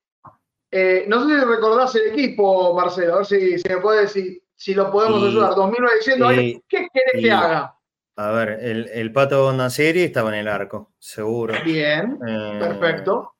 Eh, 0.72 1.06
no 1.08 1.22
sé 1.30 1.40
si 1.40 1.46
recordás 1.46 1.94
el 1.96 2.08
equipo, 2.08 2.74
Marcelo, 2.74 3.14
a 3.14 3.18
ver 3.18 3.26
si, 3.28 3.60
si 3.60 3.70
me 3.70 3.78
puede 3.78 4.02
decir 4.02 4.42
si 4.56 4.74
lo 4.74 4.90
podemos 4.92 5.22
Y- 5.22 5.28
ayudar. 5.28 5.54
2009 5.54 5.98
diciendo, 5.98 6.32
y- 6.34 6.38
"Ay, 6.40 6.64
¿qué 6.68 6.88
querés 6.92 7.14
y- 7.16 7.22
que 7.24 7.32
haga? 7.32 7.78
A 8.16 8.32
ver, 8.32 8.60
el, 8.62 8.90
el 8.94 9.12
pato 9.12 9.44
Bondancieri 9.44 10.02
estaba 10.04 10.30
en 10.30 10.36
el 10.36 10.48
arco, 10.48 10.92
seguro. 11.00 11.56
Bien, 11.66 12.20
Eh, 12.28 12.58
perfecto. 12.60 13.34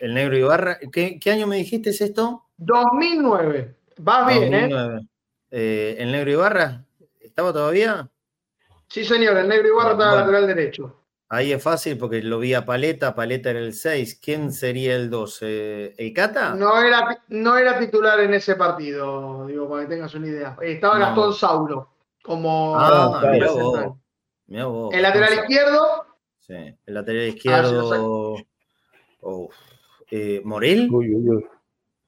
El 0.00 0.14
negro 0.14 0.36
Ibarra. 0.36 0.78
¿Qué, 0.92 1.18
qué 1.18 1.30
año 1.32 1.46
me 1.48 1.56
dijiste 1.56 1.90
es 1.90 2.00
esto? 2.00 2.44
2009. 2.58 3.74
Vas 3.98 4.28
bien, 4.28 4.54
¿eh? 4.54 4.60
2009. 4.68 5.00
Eh, 5.50 5.96
¿El 5.98 6.12
negro 6.12 6.30
Ibarra? 6.30 6.84
¿Estaba 7.20 7.52
todavía? 7.52 8.08
Sí, 8.86 9.04
señor, 9.04 9.36
el 9.36 9.48
negro 9.48 9.68
Ibarra 9.68 9.92
está 9.92 10.04
Bueno. 10.10 10.20
lateral 10.20 10.46
derecho. 10.46 10.96
Ahí 11.28 11.52
es 11.52 11.62
fácil 11.62 11.96
porque 11.96 12.22
lo 12.22 12.38
vi 12.40 12.54
a 12.54 12.64
Paleta, 12.64 13.14
Paleta 13.14 13.50
era 13.50 13.60
el 13.60 13.72
6. 13.72 14.20
¿Quién 14.22 14.52
sería 14.52 14.96
el 14.96 15.10
12? 15.10 15.94
¿El 15.96 16.12
Cata? 16.12 16.54
No 16.54 16.80
era, 16.80 17.22
no 17.28 17.56
era 17.56 17.78
titular 17.78 18.18
en 18.20 18.34
ese 18.34 18.56
partido, 18.56 19.46
digo, 19.46 19.68
para 19.68 19.82
que 19.82 19.88
tengas 19.94 20.12
una 20.14 20.26
idea. 20.26 20.56
Estaba 20.60 20.98
No. 20.98 21.06
Gastón 21.06 21.34
Sauro 21.34 21.88
como 22.22 22.76
Ah, 22.76 23.18
claro. 23.20 23.99
Vos. 24.50 24.94
El 24.94 25.02
lateral 25.02 25.34
izquierdo, 25.34 26.06
Sí, 26.38 26.54
el 26.54 26.94
lateral 26.94 27.22
Ah, 27.22 27.28
izquierdo. 27.28 28.36
Uf. 29.20 29.54
Eh, 30.10 30.40
¿Morel? 30.44 30.88
Uy, 30.90 31.14
uy, 31.14 31.28
uy. 31.30 31.46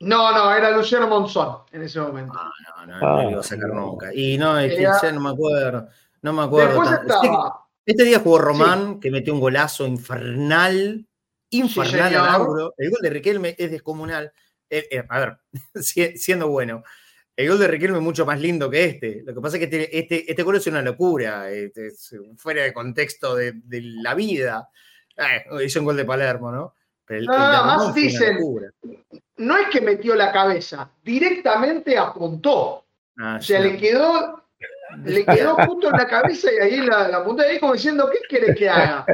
no, 0.00 0.32
no, 0.32 0.52
era 0.52 0.70
Luciano 0.76 1.06
Monzón 1.06 1.58
en 1.70 1.82
ese 1.82 2.00
momento. 2.00 2.32
Ah, 2.36 2.50
no, 2.78 2.86
no, 2.86 2.94
Ah, 2.96 2.98
no 3.00 3.22
lo 3.22 3.30
iba 3.30 3.40
a 3.40 3.44
sacar 3.44 3.68
no. 3.68 3.80
nunca. 3.82 4.12
Y 4.12 4.36
no, 4.38 4.58
es 4.58 4.74
que 4.74 4.82
Era- 4.82 5.00
ya 5.00 5.12
no 5.12 5.20
me 5.20 5.30
acuerdo. 5.30 5.88
No 6.22 6.32
me 6.32 6.42
acuerdo. 6.42 6.80
Después 6.80 7.00
estaba, 7.02 7.66
Este 7.86 8.04
día 8.04 8.18
jugó 8.20 8.38
Román, 8.38 8.98
que 9.00 9.10
metió 9.10 9.32
un 9.34 9.40
golazo 9.40 9.86
infernal. 9.86 11.06
Infernal 11.50 12.10
señor. 12.10 12.28
al 12.28 12.34
Auro. 12.34 12.74
El 12.78 12.90
gol 12.90 13.00
de 13.02 13.10
Riquelme 13.10 13.54
es 13.58 13.70
descomunal. 13.70 14.32
Eh, 14.70 14.88
eh, 14.90 15.04
a 15.08 15.18
ver, 15.20 15.38
si- 15.82 16.16
siendo 16.16 16.48
bueno. 16.48 16.82
El 17.42 17.48
gol 17.48 17.58
de 17.58 17.66
Riquelme 17.66 17.98
es 17.98 18.04
mucho 18.04 18.24
más 18.24 18.40
lindo 18.40 18.70
que 18.70 18.84
este. 18.84 19.22
Lo 19.24 19.34
que 19.34 19.40
pasa 19.40 19.56
es 19.56 19.58
que 19.58 19.64
este, 19.64 19.98
este, 19.98 20.30
este 20.30 20.42
gol 20.42 20.56
es 20.56 20.66
una 20.68 20.80
locura. 20.80 21.50
este 21.50 21.88
es 21.88 22.14
fuera 22.36 22.62
de 22.62 22.72
contexto 22.72 23.34
de, 23.34 23.52
de 23.64 23.80
la 23.82 24.14
vida. 24.14 24.68
Eh, 25.16 25.64
hizo 25.64 25.80
un 25.80 25.86
gol 25.86 25.96
de 25.96 26.04
Palermo, 26.04 26.52
¿no? 26.52 26.74
Pero 27.04 27.18
el, 27.18 27.24
el 27.24 27.30
de 27.30 27.36
Nada 27.36 27.64
más 27.64 27.94
dicen. 27.94 28.38
no 29.38 29.56
es 29.56 29.68
que 29.70 29.80
metió 29.80 30.14
la 30.14 30.30
cabeza, 30.30 30.88
directamente 31.02 31.98
apuntó. 31.98 32.84
Ah, 33.18 33.38
O 33.40 33.42
sea, 33.42 33.60
le 33.60 33.76
quedó, 33.76 34.44
le 35.04 35.24
quedó 35.24 35.56
justo 35.66 35.88
en 35.88 35.96
la 35.96 36.06
cabeza 36.06 36.48
y 36.52 36.58
ahí 36.58 36.76
la, 36.80 37.08
la 37.08 37.16
apuntó 37.18 37.42
ahí 37.42 37.58
como 37.58 37.72
diciendo, 37.72 38.08
¿qué 38.10 38.18
querés 38.28 38.56
que 38.56 38.68
haga? 38.68 39.04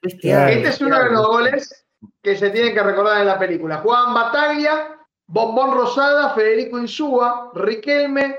Este 0.00 0.68
es 0.68 0.80
uno 0.80 0.98
de 1.02 1.10
los 1.10 1.26
goles 1.26 1.84
que 2.22 2.36
se 2.36 2.50
tienen 2.50 2.74
que 2.74 2.82
recordar 2.82 3.20
en 3.20 3.26
la 3.26 3.38
película. 3.38 3.78
Juan 3.78 4.14
Bataglia, 4.14 4.98
Bombón 5.26 5.72
Rosada, 5.72 6.30
Federico 6.34 6.78
Insúa, 6.78 7.50
Riquelme, 7.54 8.36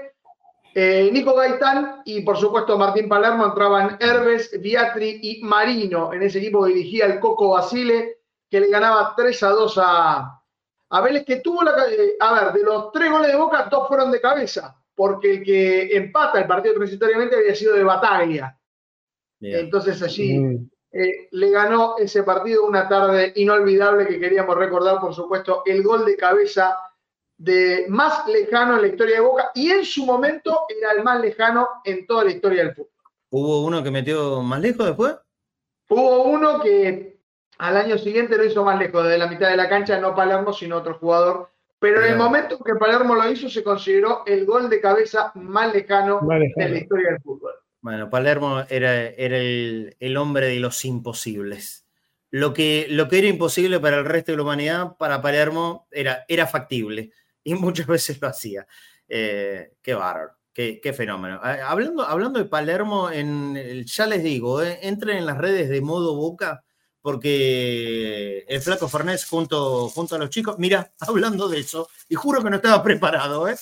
eh, 0.76 1.10
Nico 1.12 1.36
Gaitán 1.36 2.02
y 2.06 2.22
por 2.22 2.38
supuesto 2.38 2.78
Martín 2.78 3.08
Palermo 3.08 3.46
entraban 3.46 3.98
Herbes, 4.00 4.60
Viatri 4.60 5.20
y 5.22 5.44
Marino 5.44 6.14
en 6.14 6.24
ese 6.24 6.40
equipo 6.40 6.66
que 6.66 6.74
dirigía 6.74 7.06
el 7.06 7.20
Coco 7.20 7.50
Basile 7.50 8.18
que 8.50 8.60
le 8.60 8.70
ganaba 8.70 9.14
3 9.16 9.44
a 9.44 9.50
2 9.50 9.80
a, 9.82 10.42
A 10.90 11.02
Vélez 11.02 11.26
que 11.26 11.38
tuvo 11.38 11.64
la... 11.64 11.72
eh, 11.92 12.16
a 12.20 12.34
ver, 12.34 12.54
de 12.54 12.64
los 12.64 12.92
tres 12.92 13.12
goles 13.12 13.32
de 13.32 13.38
Boca, 13.38 13.68
dos 13.70 13.88
fueron 13.88 14.12
de 14.12 14.22
cabeza, 14.22 14.76
porque 14.96 15.32
el 15.32 15.44
que 15.44 15.96
empata 15.98 16.40
el 16.40 16.48
partido 16.48 16.76
transitoriamente 16.76 17.36
había 17.36 17.56
sido 17.56 17.76
de 17.76 17.84
Bataglia. 17.84 18.56
Bien. 19.40 19.60
Entonces 19.62 20.02
allí 20.02 20.38
Mm. 20.40 20.70
Eh, 20.94 21.28
le 21.32 21.50
ganó 21.50 21.98
ese 21.98 22.22
partido 22.22 22.66
una 22.66 22.88
tarde 22.88 23.34
inolvidable 23.36 24.06
que 24.06 24.20
queríamos 24.20 24.56
recordar, 24.56 25.00
por 25.00 25.14
supuesto, 25.14 25.64
el 25.66 25.82
gol 25.82 26.06
de 26.06 26.16
cabeza 26.16 26.78
de 27.36 27.88
más 27.90 28.28
lejano 28.28 28.76
en 28.76 28.82
la 28.84 28.88
historia 28.90 29.16
de 29.16 29.22
Boca 29.22 29.52
y 29.56 29.72
en 29.72 29.84
su 29.84 30.06
momento 30.06 30.66
era 30.70 30.92
el 30.92 31.04
más 31.04 31.20
lejano 31.20 31.68
en 31.84 32.06
toda 32.06 32.26
la 32.26 32.32
historia 32.32 32.64
del 32.64 32.76
fútbol. 32.76 32.92
¿Hubo 33.32 33.66
uno 33.66 33.82
que 33.84 33.90
metió 33.90 34.42
más 34.44 34.62
lejos 34.62 34.86
después? 34.86 35.16
Hubo 35.90 36.24
uno 36.26 36.60
que 36.62 37.20
al 37.58 37.78
año 37.78 37.98
siguiente 37.98 38.38
lo 38.38 38.46
hizo 38.46 38.64
más 38.64 38.78
lejos, 38.78 39.08
de 39.08 39.18
la 39.18 39.26
mitad 39.28 39.50
de 39.50 39.58
la 39.58 39.68
cancha, 39.68 40.00
no 40.00 40.14
Palermo, 40.14 40.54
sino 40.54 40.78
otro 40.78 41.00
jugador. 41.00 41.50
Pero 41.80 42.02
en 42.02 42.12
el 42.12 42.18
momento 42.18 42.60
que 42.60 42.76
Palermo 42.76 43.16
lo 43.16 43.30
hizo, 43.30 43.50
se 43.50 43.64
consideró 43.64 44.24
el 44.28 44.46
gol 44.46 44.70
de 44.70 44.80
cabeza 44.80 45.32
más 45.34 45.74
lejano 45.74 46.22
Más 46.22 46.40
lejano. 46.40 46.68
de 46.68 46.70
la 46.70 46.78
historia 46.78 47.10
del 47.10 47.22
fútbol. 47.22 47.52
Bueno, 47.84 48.10
Palermo 48.10 48.64
era, 48.70 49.08
era 49.10 49.38
el, 49.38 49.98
el 50.00 50.16
hombre 50.18 50.48
de 50.48 50.60
los 50.60 50.86
imposibles. 50.86 51.86
Lo 52.32 52.54
que, 52.54 52.88
lo 52.90 53.10
que 53.10 53.18
era 53.20 53.28
imposible 53.28 53.78
para 53.82 53.98
el 53.98 54.06
resto 54.06 54.32
de 54.32 54.38
la 54.38 54.44
humanidad, 54.44 54.96
para 54.98 55.22
Palermo 55.22 55.86
era, 55.92 56.24
era 56.30 56.48
factible 56.48 57.12
y 57.44 57.54
muchas 57.56 57.86
veces 57.86 58.22
lo 58.22 58.30
hacía. 58.30 58.66
Eh, 59.10 59.74
qué 59.82 59.94
bárbaro, 59.96 60.32
qué, 60.54 60.80
qué 60.82 60.94
fenómeno. 60.94 61.42
Ah, 61.44 61.58
Hablando, 61.68 62.04
hablando 62.04 62.40
de 62.40 62.46
Palermo, 62.46 63.12
en, 63.12 63.84
ya 63.86 64.08
les 64.08 64.24
digo, 64.24 64.64
eh, 64.64 64.80
entren 64.84 65.18
en 65.18 65.26
las 65.26 65.38
redes 65.38 65.68
de 65.70 65.82
modo 65.82 66.16
Boca 66.16 66.64
porque 67.02 68.46
el 68.48 68.62
flaco 68.62 68.88
Farnés 68.88 69.26
junto, 69.26 69.90
junto 69.90 70.16
a 70.16 70.20
los 70.20 70.30
chicos, 70.30 70.56
mira, 70.58 70.94
hablando 71.02 71.50
de 71.50 71.60
eso, 71.60 71.90
y 72.08 72.16
juro 72.16 72.42
que 72.42 72.50
no 72.50 72.56
estaba 72.56 72.82
preparado, 72.82 73.46
¿eh? 73.50 73.58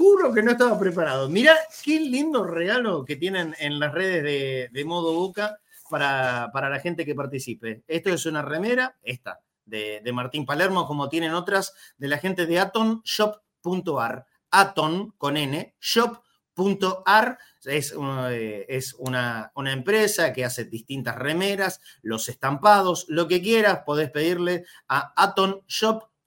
Juro 0.00 0.32
que 0.32 0.42
no 0.42 0.52
estaba 0.52 0.78
preparado. 0.78 1.28
Mira 1.28 1.54
qué 1.84 2.00
lindo 2.00 2.42
regalo 2.42 3.04
que 3.04 3.16
tienen 3.16 3.54
en 3.58 3.78
las 3.78 3.92
redes 3.92 4.22
de, 4.22 4.70
de 4.72 4.84
Modo 4.86 5.12
Boca 5.12 5.58
para, 5.90 6.48
para 6.54 6.70
la 6.70 6.80
gente 6.80 7.04
que 7.04 7.14
participe. 7.14 7.82
Esto 7.86 8.08
es 8.08 8.24
una 8.24 8.40
remera, 8.40 8.96
esta, 9.02 9.40
de, 9.66 10.00
de 10.02 10.12
Martín 10.14 10.46
Palermo, 10.46 10.86
como 10.86 11.10
tienen 11.10 11.34
otras 11.34 11.74
de 11.98 12.08
la 12.08 12.16
gente 12.16 12.46
de 12.46 12.60
atonshop.ar. 12.60 14.24
Aton 14.50 15.10
con 15.18 15.36
N, 15.36 15.76
shop.ar. 15.78 17.38
Es, 17.66 17.94
eh, 18.30 18.64
es 18.70 18.94
una, 18.94 19.52
una 19.54 19.72
empresa 19.72 20.32
que 20.32 20.46
hace 20.46 20.64
distintas 20.64 21.16
remeras, 21.16 21.78
los 22.00 22.30
estampados, 22.30 23.04
lo 23.10 23.28
que 23.28 23.42
quieras, 23.42 23.80
podés 23.84 24.10
pedirle 24.10 24.64
a 24.88 25.12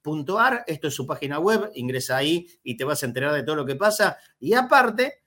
atonshop.ar. 0.04 0.64
Esto 0.66 0.88
es 0.88 0.94
su 0.94 1.06
página 1.06 1.38
web, 1.38 1.70
ingresa 1.74 2.16
ahí 2.16 2.46
y 2.62 2.76
te 2.76 2.84
vas 2.84 3.02
a 3.02 3.06
enterar 3.06 3.34
de 3.34 3.42
todo 3.42 3.56
lo 3.56 3.66
que 3.66 3.76
pasa. 3.76 4.18
Y 4.38 4.54
aparte, 4.54 5.24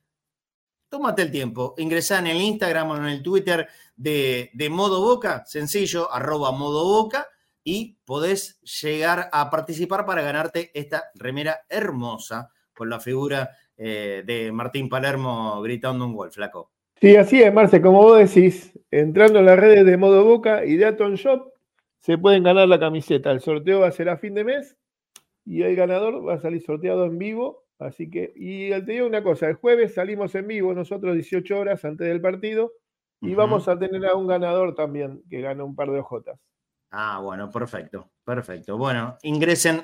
tómate 0.90 1.24
el 1.24 1.32
tiempo, 1.32 1.74
ingresa 1.78 2.20
en 2.20 2.28
el 2.28 2.41
Instagram 2.41 2.91
o 2.91 2.98
en 2.98 3.06
el 3.06 3.24
Twitter 3.24 3.68
de, 3.95 4.52
de 4.54 4.70
Modo 4.70 5.02
Boca, 5.02 5.44
sencillo, 5.45 6.12
arroba 6.12 6.52
Modo 6.52 6.84
Boca, 6.84 7.28
y 7.64 7.98
podés 8.06 8.62
llegar 8.82 9.30
a 9.32 9.49
participar 9.49 10.06
para 10.06 10.22
ganarte 10.22 10.72
esta 10.74 11.06
remera 11.16 11.62
hermosa 11.68 12.49
con 12.74 12.90
la 12.90 12.99
figura 12.99 13.49
eh, 13.76 14.24
de 14.26 14.52
Martín 14.52 14.88
Palermo 14.88 15.62
gritando 15.62 16.06
un 16.06 16.16
gol, 16.16 16.32
flaco. 16.32 16.72
Sí, 17.02 17.16
así 17.16 17.41
es, 17.41 17.54
Marce, 17.54 17.82
como 17.82 18.02
vos 18.02 18.18
decís, 18.18 18.72
entrando 18.90 19.40
en 19.40 19.45
las 19.45 19.60
redes 19.60 19.86
de 19.86 19.98
Modo 19.98 20.24
Boca 20.24 20.66
y 20.66 20.78
de 20.78 20.86
Aton 20.86 21.16
Shop, 21.16 21.52
se 22.08 22.18
pueden 22.18 22.42
ganar 22.42 22.70
la 22.70 22.80
camiseta. 22.80 23.32
El 23.32 23.42
sorteo 23.42 23.82
va 23.82 23.88
a 23.88 23.92
ser 23.92 24.08
a 24.08 24.16
fin 24.16 24.34
de 24.34 24.46
mes 24.46 24.78
y 25.44 25.64
el 25.64 25.76
ganador 25.76 26.26
va 26.26 26.36
a 26.36 26.40
salir 26.40 26.62
sorteado 26.62 27.04
en 27.04 27.18
vivo. 27.18 27.66
Así 27.80 28.10
que, 28.10 28.32
y 28.34 28.70
te 28.70 28.94
digo 28.94 29.06
una 29.06 29.22
cosa, 29.22 29.50
el 29.50 29.56
jueves 29.56 29.96
salimos 29.96 30.34
en 30.36 30.48
vivo 30.48 30.74
nosotros 30.74 31.16
18 31.16 31.60
horas 31.60 31.84
antes 31.84 32.08
del 32.08 32.22
partido 32.22 32.72
y 33.20 33.36
vamos 33.36 33.68
a 33.68 33.78
tener 33.78 34.06
a 34.06 34.16
un 34.16 34.26
ganador 34.26 34.74
también 34.74 35.22
que 35.30 35.42
gana 35.42 35.66
un 35.66 35.76
par 35.76 35.92
de 35.92 36.00
ojotas. 36.00 36.40
Ah, 36.92 37.20
bueno, 37.22 37.52
perfecto, 37.52 38.10
perfecto. 38.24 38.78
Bueno, 38.78 39.18
ingresen 39.24 39.82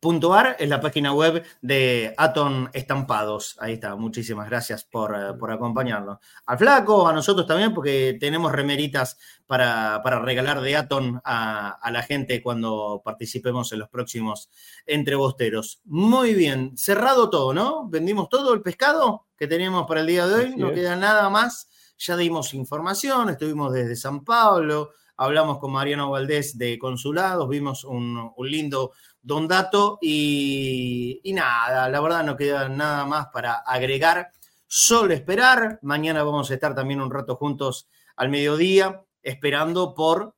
atonshop.ar, 0.00 0.56
es 0.58 0.68
la 0.68 0.80
página 0.80 1.12
web 1.12 1.44
de 1.60 2.14
Aton 2.16 2.70
Estampados. 2.72 3.56
Ahí 3.60 3.74
está, 3.74 3.96
muchísimas 3.96 4.48
gracias 4.48 4.84
por, 4.84 5.14
eh, 5.14 5.34
por 5.38 5.50
acompañarnos. 5.50 6.18
Al 6.46 6.58
flaco, 6.58 7.08
a 7.08 7.12
nosotros 7.12 7.46
también, 7.46 7.74
porque 7.74 8.16
tenemos 8.20 8.52
remeritas 8.52 9.18
para, 9.46 10.00
para 10.02 10.20
regalar 10.20 10.60
de 10.60 10.76
Aton 10.76 11.20
a, 11.24 11.70
a 11.70 11.90
la 11.90 12.02
gente 12.02 12.42
cuando 12.42 13.02
participemos 13.04 13.72
en 13.72 13.80
los 13.80 13.88
próximos 13.88 14.50
entrebosteros. 14.86 15.80
Muy 15.84 16.34
bien, 16.34 16.76
cerrado 16.76 17.30
todo, 17.30 17.52
¿no? 17.52 17.88
Vendimos 17.88 18.28
todo 18.28 18.54
el 18.54 18.62
pescado 18.62 19.26
que 19.36 19.46
teníamos 19.46 19.86
para 19.86 20.00
el 20.00 20.06
día 20.06 20.26
de 20.26 20.34
hoy, 20.34 20.44
Así 20.46 20.56
no 20.56 20.68
es. 20.68 20.74
queda 20.74 20.96
nada 20.96 21.28
más. 21.30 21.68
Ya 21.98 22.16
dimos 22.16 22.54
información, 22.54 23.28
estuvimos 23.28 23.72
desde 23.72 23.96
San 23.96 24.24
Pablo, 24.24 24.90
hablamos 25.16 25.58
con 25.58 25.72
Mariano 25.72 26.10
Valdés 26.12 26.56
de 26.56 26.78
consulados, 26.78 27.48
vimos 27.48 27.82
un, 27.82 28.30
un 28.36 28.48
lindo 28.48 28.92
don 29.28 29.46
dato 29.46 29.98
y, 30.00 31.20
nada, 31.34 31.90
la 31.90 32.00
verdad 32.00 32.24
no 32.24 32.34
queda 32.34 32.70
nada 32.70 33.04
más 33.04 33.26
para 33.26 33.56
agregar, 33.56 34.32
solo 34.66 35.12
esperar. 35.12 35.78
Mañana 35.82 36.22
vamos 36.22 36.50
a 36.50 36.54
estar 36.54 36.74
también 36.74 37.02
un 37.02 37.10
rato 37.10 37.36
juntos 37.36 37.88
al 38.16 38.30
mediodía, 38.30 39.04
esperando 39.22 39.94
por 39.94 40.34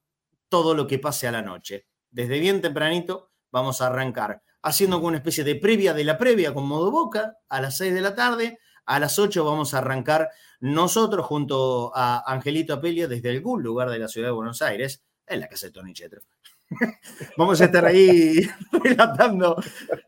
todo 0.48 0.74
lo 0.74 0.88
que 0.88 0.98
pase 0.98 1.28
a 1.28 1.32
la 1.32 1.40
noche. 1.40 1.86
Desde 2.10 2.40
bien 2.40 2.60
tempranito 2.60 3.30
vamos 3.52 3.80
a 3.80 3.86
arrancar 3.86 4.42
haciendo 4.62 4.98
una 4.98 5.18
especie 5.18 5.44
de 5.44 5.54
previa 5.54 5.94
de 5.94 6.02
la 6.02 6.18
previa 6.18 6.52
con 6.52 6.66
modo 6.66 6.90
boca 6.90 7.36
a 7.48 7.60
las 7.60 7.76
6 7.76 7.94
de 7.94 8.00
la 8.00 8.16
tarde. 8.16 8.58
A 8.86 8.98
las 8.98 9.20
8 9.20 9.44
vamos 9.44 9.72
a 9.72 9.78
arrancar 9.78 10.30
nosotros 10.58 11.24
junto 11.26 11.92
a 11.94 12.24
Angelito 12.26 12.74
Apelio 12.74 13.06
desde 13.06 13.30
algún 13.30 13.62
lugar 13.62 13.88
de 13.88 14.00
la 14.00 14.08
ciudad 14.08 14.28
de 14.28 14.32
Buenos 14.32 14.62
Aires, 14.62 15.04
en 15.28 15.38
la 15.38 15.46
casa 15.46 15.68
de 15.68 15.72
Tony 15.74 15.92
Chetro. 15.92 16.22
Vamos 17.36 17.60
a 17.60 17.64
estar 17.64 17.84
ahí 17.84 18.48
relatando, 18.84 19.56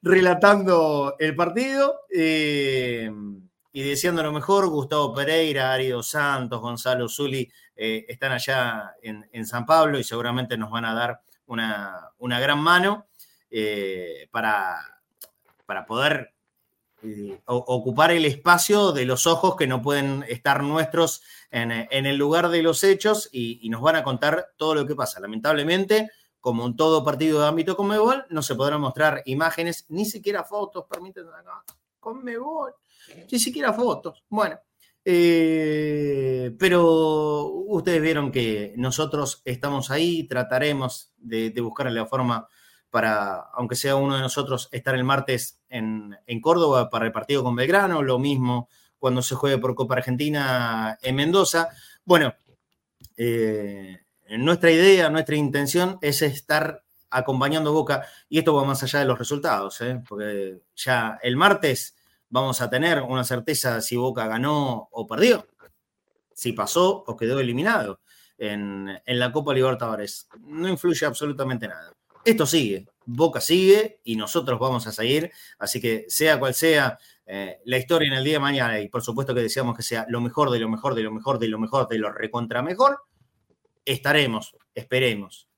relatando 0.03 1.17
el 1.19 1.35
partido 1.35 2.01
eh, 2.11 3.11
y 3.73 3.83
deseando 3.83 4.23
lo 4.23 4.33
mejor. 4.33 4.69
Gustavo 4.69 5.15
Pereira, 5.15 5.73
Arido 5.73 6.03
Santos, 6.03 6.61
Gonzalo 6.61 7.09
Zuli 7.09 7.51
eh, 7.77 8.05
están 8.09 8.33
allá 8.33 8.95
en, 9.03 9.47
San 9.47 9.67
Pablo 9.67 9.99
y 9.99 10.05
seguramente 10.05 10.57
nos 10.57 10.71
van 10.71 10.85
a 10.85 10.95
dar 10.95 11.21
una, 11.47 12.11
una 12.19 12.39
gran 12.39 12.61
mano 12.61 13.07
eh, 13.51 14.29
para, 14.31 14.77
para 15.67 15.85
poder 15.85 16.33
ocupar 17.47 18.13
el 18.13 18.25
espacio 18.25 18.93
de 18.93 19.05
los 19.05 19.27
ojos 19.27 19.57
que 19.57 19.67
no 19.67 19.83
pueden 19.83 20.25
estar 20.29 20.63
nuestros 20.63 21.23
en, 21.51 21.73
en 21.91 22.07
el 22.07 22.17
lugar 22.17 22.49
de 22.49 22.63
los 22.63 22.85
hechos 22.85 23.29
y, 23.33 23.69
nos 23.71 23.83
van 23.83 23.97
a 23.97 24.05
contar 24.05 24.51
todo 24.57 24.77
lo 24.77 24.87
que 24.87 24.95
pasa. 24.95 25.19
Lamentablemente, 25.19 26.11
como 26.43 26.67
en 26.67 26.75
todo 26.75 27.05
partido 27.05 27.41
de 27.41 27.47
ámbito 27.47 27.77
Conmebol, 27.77 28.27
no 28.29 28.43
se 28.43 28.57
podrán 28.57 28.81
mostrar 28.81 29.23
imágenes, 29.27 29.87
ni 29.89 30.05
siquiera 30.05 30.43
fotos, 30.43 30.87
permiten 30.91 31.29
acá, 31.29 31.63
Conmebol, 32.01 32.75
ni 33.31 33.39
siquiera 33.39 33.73
fotos. 33.73 34.25
Bueno, 34.29 34.59
eh, 35.05 36.53
pero 36.59 37.47
ustedes 37.47 38.03
vieron 38.03 38.33
que 38.33 38.75
nosotros 38.77 39.41
estamos 39.45 39.93
ahí, 39.93 40.25
trataremos 40.25 41.13
de, 41.17 41.51
de 41.51 41.61
buscar 41.61 41.91
la 41.93 42.07
forma 42.07 42.49
para, 42.91 43.37
aunque 43.55 43.77
sea 43.77 43.95
uno 43.95 44.17
de 44.17 44.21
nosotros, 44.21 44.69
estar 44.73 44.97
el 44.97 45.05
martes 45.05 45.63
en, 45.69 46.19
en, 46.27 46.41
Córdoba 46.41 46.91
para 46.91 47.07
el 47.07 47.13
partido 47.13 47.45
con 47.45 47.55
Belgrano, 47.55 48.03
lo 48.03 48.19
mismo 48.19 48.69
cuando 48.99 49.23
se 49.23 49.37
juegue 49.37 49.59
por 49.59 49.77
Copa 49.77 49.95
Argentina 49.95 50.99
en 51.03 51.15
Mendoza. 51.15 51.69
Bueno, 52.05 52.35
eh, 53.17 54.01
nuestra 54.39 54.71
idea, 54.71 55.11
nuestra 55.11 55.37
intención 55.37 55.99
es 56.01 56.23
estar 56.23 56.83
acompañando 57.11 57.73
Boca, 57.73 58.07
y 58.29 58.39
esto 58.39 58.55
va 58.55 58.65
más 58.65 58.83
allá 58.83 59.01
de 59.01 59.05
los 59.05 59.19
resultados, 59.19 59.81
¿eh? 59.83 60.03
porque 60.09 60.61
ya 60.75 61.19
el 61.23 61.37
martes 61.37 61.95
vamos 62.31 62.61
a 62.63 62.71
tener 62.71 63.03
una 63.03 63.25
certeza 63.25 63.81
si 63.83 63.97
Boca 63.97 64.27
ganó 64.27 64.89
o 64.91 65.07
perdió, 65.07 65.47
si 66.33 66.53
pasó 66.53 67.05
o 67.07 67.17
quedó 67.17 67.39
eliminado 67.41 68.01
en, 68.39 68.89
en 69.05 69.19
la 69.19 69.31
Copa 69.31 69.53
Libertadores. 69.53 70.29
No 70.41 70.69
influye 70.69 71.05
absolutamente 71.05 71.69
nada 71.69 71.93
esto 72.25 72.47
sigue, 72.47 72.87
Boca 73.05 73.41
sigue 73.41 74.01
y 74.05 74.17
nosotros 74.17 74.59
vamos 74.59 74.87
a 74.87 74.93
seguir, 74.93 75.31
así 75.59 75.81
que 75.81 76.05
sea 76.09 76.39
cual 76.39 76.55
sea 76.55 76.99
eh, 77.27 77.59
la 77.65 77.79
historia 77.79 78.09
en 78.09 78.15
el 78.15 78.25
día 78.25 78.35
de 78.35 78.41
mañana, 78.41 78.81
y 78.81 78.89
por 78.89 79.03
supuesto 79.03 79.35
que 79.35 79.43
deseamos 79.43 79.77
que 79.77 79.83
sea 79.83 80.07
lo 80.09 80.21
mejor 80.21 80.51
de 80.51 80.61
lo 80.61 80.69
mejor, 80.69 80.95
de 80.95 81.03
lo 81.03 81.11
mejor, 81.11 81.39
de 81.39 81.49
lo 81.49 81.59
mejor, 81.59 81.89
de 81.89 81.99
lo 81.99 82.13
recontra 82.13 82.63
mejor, 82.63 83.03
estaremos, 83.85 84.57
esperemos, 84.75 85.49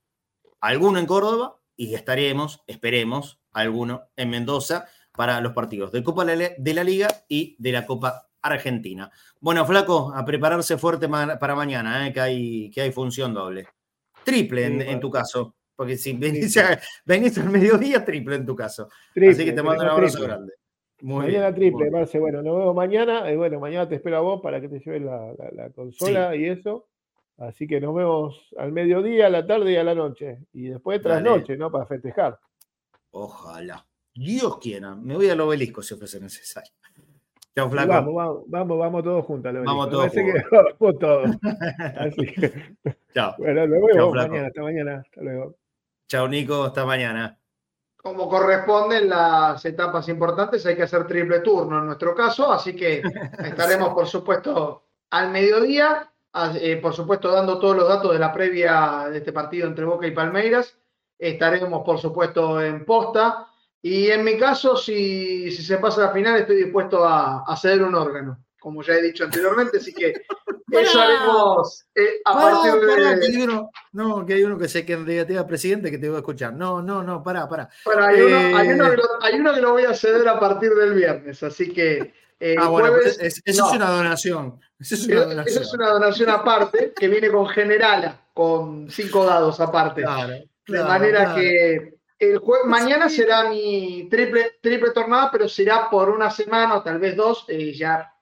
alguno 0.60 0.98
en 0.98 1.06
Córdoba 1.06 1.60
y 1.76 1.94
estaremos, 1.94 2.62
esperemos, 2.66 3.40
alguno 3.52 4.04
en 4.16 4.30
Mendoza 4.30 4.86
para 5.12 5.40
los 5.40 5.52
partidos 5.52 5.92
de 5.92 6.02
Copa 6.02 6.24
de 6.24 6.74
la 6.74 6.84
Liga 6.84 7.08
y 7.28 7.56
de 7.58 7.72
la 7.72 7.86
Copa 7.86 8.28
Argentina. 8.42 9.10
Bueno, 9.40 9.64
Flaco, 9.64 10.12
a 10.14 10.24
prepararse 10.24 10.76
fuerte 10.76 11.08
para 11.08 11.54
mañana, 11.54 12.06
eh, 12.06 12.12
que, 12.12 12.20
hay, 12.20 12.70
que 12.70 12.82
hay 12.82 12.92
función 12.92 13.32
doble. 13.32 13.66
Triple 14.24 14.66
en, 14.66 14.80
en 14.82 15.00
tu 15.00 15.10
caso. 15.10 15.54
Porque 15.76 15.96
si 15.96 16.12
venís, 16.12 16.56
al 16.56 17.50
mediodía, 17.50 18.04
triple 18.04 18.36
en 18.36 18.46
tu 18.46 18.54
caso. 18.54 18.88
Así 19.16 19.44
que 19.44 19.52
te 19.52 19.62
mando 19.62 19.82
un 19.82 19.90
abrazo 19.90 20.22
grande. 20.22 20.52
mañana 21.02 21.52
triple, 21.52 21.90
Marce. 21.90 22.18
Bueno, 22.18 22.42
nos 22.42 22.56
vemos 22.56 22.74
mañana. 22.74 23.30
Y 23.30 23.36
bueno, 23.36 23.58
mañana 23.58 23.88
te 23.88 23.96
espero 23.96 24.18
a 24.18 24.20
vos 24.20 24.40
para 24.40 24.60
que 24.60 24.68
te 24.68 24.78
lleves 24.78 25.02
la, 25.02 25.70
consola 25.74 26.36
y 26.36 26.46
eso. 26.46 26.86
Así 27.38 27.66
que 27.66 27.80
nos 27.80 27.94
vemos 27.94 28.48
al 28.56 28.72
mediodía, 28.72 29.26
a 29.26 29.30
la 29.30 29.46
tarde 29.46 29.72
y 29.72 29.76
a 29.76 29.84
la 29.84 29.94
noche. 29.94 30.38
Y 30.52 30.68
después 30.68 31.00
tras 31.02 31.22
noche, 31.22 31.56
¿no? 31.56 31.70
Para 31.70 31.86
festejar. 31.86 32.38
Ojalá. 33.10 33.84
Dios 34.14 34.58
quiera. 34.58 34.94
Me 34.94 35.16
voy 35.16 35.28
al 35.28 35.40
obelisco 35.40 35.82
si 35.82 35.96
fuese 35.96 36.20
necesario. 36.20 36.72
Chao, 37.56 37.70
flaco. 37.70 37.88
Vamos, 37.88 38.44
vamos, 38.46 38.78
vamos, 38.78 39.04
todos 39.04 39.24
juntos. 39.24 39.52
Vamos 39.64 39.90
todos 39.90 40.12
juntos. 40.12 40.42
vamos 40.80 40.98
todos. 40.98 41.30
Así 41.98 42.26
que, 42.26 42.76
Chao. 43.12 43.34
Bueno, 43.38 43.66
nos 43.66 43.86
vemos 43.86 44.14
mañana. 44.14 44.46
Hasta 44.48 44.62
mañana. 44.62 45.02
Hasta 45.04 45.20
luego. 45.20 45.56
Chao, 46.08 46.28
Nico. 46.28 46.64
Hasta 46.64 46.84
mañana. 46.84 47.38
Como 47.96 48.28
corresponde 48.28 48.98
en 48.98 49.08
las 49.08 49.64
etapas 49.64 50.08
importantes, 50.08 50.66
hay 50.66 50.76
que 50.76 50.82
hacer 50.82 51.06
triple 51.06 51.40
turno 51.40 51.78
en 51.78 51.86
nuestro 51.86 52.14
caso, 52.14 52.52
así 52.52 52.76
que 52.76 53.00
estaremos, 53.38 53.94
por 53.94 54.06
supuesto, 54.06 54.84
al 55.10 55.30
mediodía 55.30 56.12
eh, 56.60 56.76
por 56.76 56.94
supuesto, 56.94 57.30
dando 57.30 57.58
todos 57.58 57.76
los 57.76 57.88
datos 57.88 58.12
de 58.12 58.18
la 58.18 58.32
previa 58.32 59.06
de 59.10 59.18
este 59.18 59.32
partido 59.32 59.68
entre 59.68 59.84
Boca 59.84 60.06
y 60.06 60.10
Palmeiras. 60.10 60.76
Estaremos, 61.18 61.82
por 61.84 61.98
supuesto, 61.98 62.60
en 62.60 62.84
posta. 62.84 63.46
Y 63.80 64.08
en 64.10 64.24
mi 64.24 64.36
caso, 64.36 64.76
si, 64.76 65.50
se 65.52 65.78
pasa 65.78 66.02
a 66.02 66.06
la 66.06 66.12
final, 66.12 66.36
estoy 66.40 66.56
dispuesto 66.56 67.04
a, 67.04 67.54
ceder 67.56 67.82
un 67.82 67.94
órgano, 67.94 68.44
como 68.64 68.82
ya 68.82 68.94
he 68.94 69.02
dicho 69.02 69.24
anteriormente. 69.24 69.76
Así 69.76 69.92
que 69.92 70.22
eso 70.70 70.98
haremos 70.98 71.84
eh, 71.94 72.22
a 72.24 72.32
partir 72.32 72.80
de. 72.80 73.66
no, 73.92 74.24
que 74.24 74.34
hay 74.34 74.42
uno 74.42 74.56
que 74.56 74.68
se 74.68 74.86
candidatea 74.86 75.46
presidente 75.46 75.90
que 75.90 75.98
te 75.98 76.08
voy 76.08 76.16
a 76.16 76.20
escuchar. 76.20 76.54
No, 76.54 76.80
no, 76.80 77.02
no, 77.02 77.22
pará, 77.22 77.46
pará. 77.46 77.68
hay, 77.84 78.22
uno, 78.22 78.56
hay, 78.56 78.68
uno 78.70 78.90
que 78.90 78.96
lo, 78.96 79.02
hay 79.20 79.34
uno 79.38 79.54
que 79.54 79.60
lo 79.60 79.72
voy 79.72 79.84
a 79.84 79.92
ceder 79.92 80.26
a 80.26 80.40
partir 80.40 80.70
del 80.74 80.94
viernes, 80.94 81.42
así 81.42 81.74
que 81.74 82.14
ah, 82.58 82.68
bueno, 82.68 82.92
pues 82.92 83.18
eso 83.20 83.42
es 83.44 83.60
una 83.60 83.90
donación. 83.90 84.58
Eso 84.80 84.94
es 84.94 85.06
una 85.08 85.24
donación. 85.26 85.62
es 85.62 85.74
una 85.74 85.90
donación 85.90 86.30
aparte 86.30 86.94
que 86.96 87.08
viene 87.08 87.30
con 87.30 87.46
Generala, 87.46 88.18
con 88.32 88.90
cinco 88.90 89.26
dados 89.26 89.60
aparte. 89.60 90.02
de 90.66 90.82
manera 90.84 91.34
que 91.34 91.98
el 92.18 92.40
mañana 92.64 93.10
será 93.10 93.50
mi 93.50 94.08
triple, 94.10 94.56
triple 94.62 94.92
tornada, 94.92 95.30
pero 95.30 95.50
será 95.50 95.90
por 95.90 96.08
una 96.08 96.30
semana 96.30 96.76
o 96.76 96.82
tal 96.82 96.98
vez 96.98 97.14
dos. 97.14 97.44
y 97.50 97.74
ya 97.74 98.13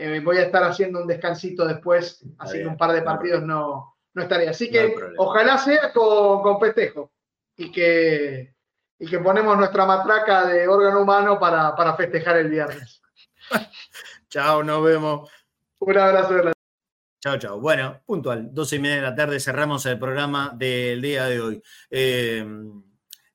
eh, 0.00 0.20
voy 0.20 0.38
a 0.38 0.44
estar 0.44 0.64
haciendo 0.64 1.02
un 1.02 1.06
descansito 1.06 1.66
después, 1.66 2.24
así 2.38 2.58
que 2.58 2.66
un 2.66 2.76
par 2.76 2.92
de 2.92 3.02
partidos 3.02 3.42
no, 3.42 3.96
no 4.14 4.22
estaré. 4.22 4.48
Así 4.48 4.70
que 4.70 4.94
ojalá 5.18 5.58
sea 5.58 5.92
con, 5.92 6.42
con 6.42 6.58
festejo 6.58 7.12
y 7.56 7.70
que, 7.70 8.54
y 8.98 9.06
que 9.06 9.18
ponemos 9.18 9.56
nuestra 9.58 9.84
matraca 9.84 10.46
de 10.46 10.66
órgano 10.66 11.02
humano 11.02 11.38
para, 11.38 11.74
para 11.74 11.94
festejar 11.96 12.38
el 12.38 12.48
viernes. 12.48 13.02
chao, 14.30 14.62
nos 14.62 14.82
vemos. 14.82 15.30
Un 15.80 15.98
abrazo. 15.98 16.52
Chao, 17.20 17.36
chao. 17.38 17.60
Bueno, 17.60 18.00
puntual, 18.06 18.54
12 18.54 18.76
y 18.76 18.78
media 18.78 18.96
de 18.96 19.02
la 19.02 19.14
tarde 19.14 19.38
cerramos 19.38 19.84
el 19.84 19.98
programa 19.98 20.52
del 20.54 21.02
día 21.02 21.26
de 21.26 21.40
hoy. 21.40 21.62
Eh, 21.90 22.46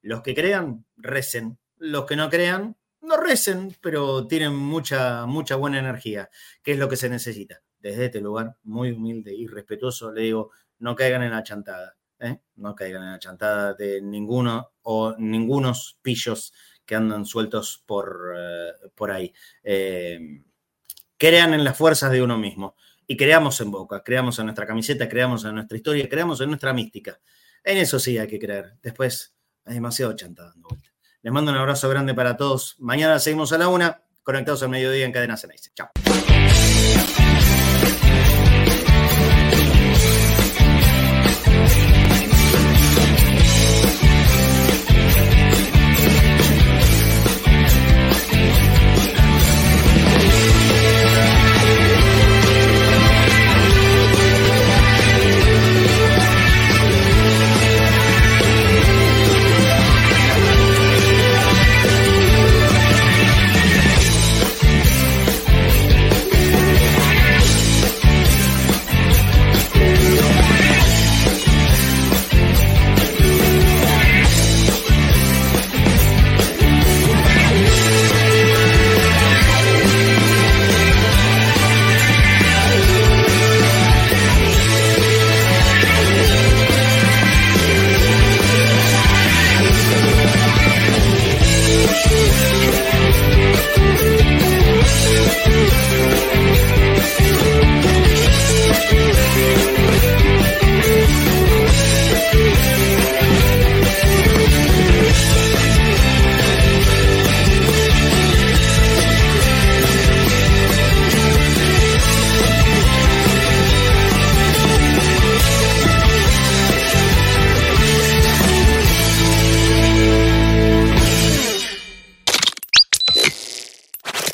los 0.02 0.22
que 0.24 0.34
crean, 0.34 0.86
recen. 0.98 1.60
Los 1.78 2.06
que 2.06 2.16
no 2.16 2.30
crean, 2.30 2.76
no 3.06 3.18
recen, 3.18 3.76
pero 3.82 4.28
tienen 4.28 4.56
mucha, 4.56 5.26
mucha 5.26 5.56
buena 5.56 5.80
energía, 5.80 6.30
que 6.64 6.74
es 6.74 6.80
lo 6.80 6.90
que 6.90 6.98
se 6.98 7.10
necesita. 7.10 7.62
Desde 7.80 8.06
este 8.06 8.22
lugar, 8.22 8.58
muy 8.64 8.92
humilde 8.92 9.34
y 9.34 9.48
respetuoso, 9.48 10.12
le 10.12 10.22
digo, 10.22 10.52
no 10.80 10.96
caigan 10.96 11.24
en 11.24 11.32
la 11.32 11.44
chantada. 11.44 11.96
¿eh? 12.20 12.40
No 12.56 12.76
caigan 12.76 13.04
en 13.04 13.12
la 13.12 13.20
chantada 13.20 13.74
de 13.74 14.02
ninguno 14.02 14.72
o 14.84 15.16
ningunos 15.18 16.00
pillos 16.02 16.54
que 16.86 16.96
andan 16.96 17.26
sueltos 17.26 17.84
por, 17.86 18.34
eh, 18.38 18.72
por 18.94 19.12
ahí. 19.12 19.34
Eh, 19.64 20.44
crean 21.18 21.54
en 21.54 21.64
las 21.64 21.78
fuerzas 21.78 22.12
de 22.12 22.22
uno 22.22 22.38
mismo 22.38 22.76
y 23.08 23.18
creamos 23.18 23.60
en 23.62 23.72
Boca, 23.72 24.04
creamos 24.04 24.40
en 24.40 24.46
nuestra 24.46 24.66
camiseta, 24.66 25.08
creamos 25.08 25.46
en 25.46 25.56
nuestra 25.56 25.78
historia, 25.78 26.10
creamos 26.10 26.42
en 26.42 26.50
nuestra 26.50 26.74
mística. 26.74 27.20
En 27.64 27.78
eso 27.78 28.00
sí 28.00 28.18
hay 28.18 28.28
que 28.28 28.40
creer. 28.40 28.78
Después 28.82 29.36
es 29.66 29.74
demasiado 29.74 30.16
chanta 30.16 30.44
dando 30.46 30.70
vuelta. 30.70 30.95
Les 31.26 31.34
mando 31.34 31.52
un 31.52 31.58
abrazo 31.58 31.90
grande 31.90 32.14
para 32.14 32.38
todos. 32.38 32.76
Mañana 32.78 33.18
seguimos 33.18 33.52
a 33.52 33.58
la 33.58 33.68
una, 33.68 34.04
conectados 34.22 34.62
al 34.62 34.70
mediodía 34.70 35.06
en 35.06 35.12
Cadena 35.12 35.36
Ceneice. 35.36 35.72
Chao. 35.74 35.90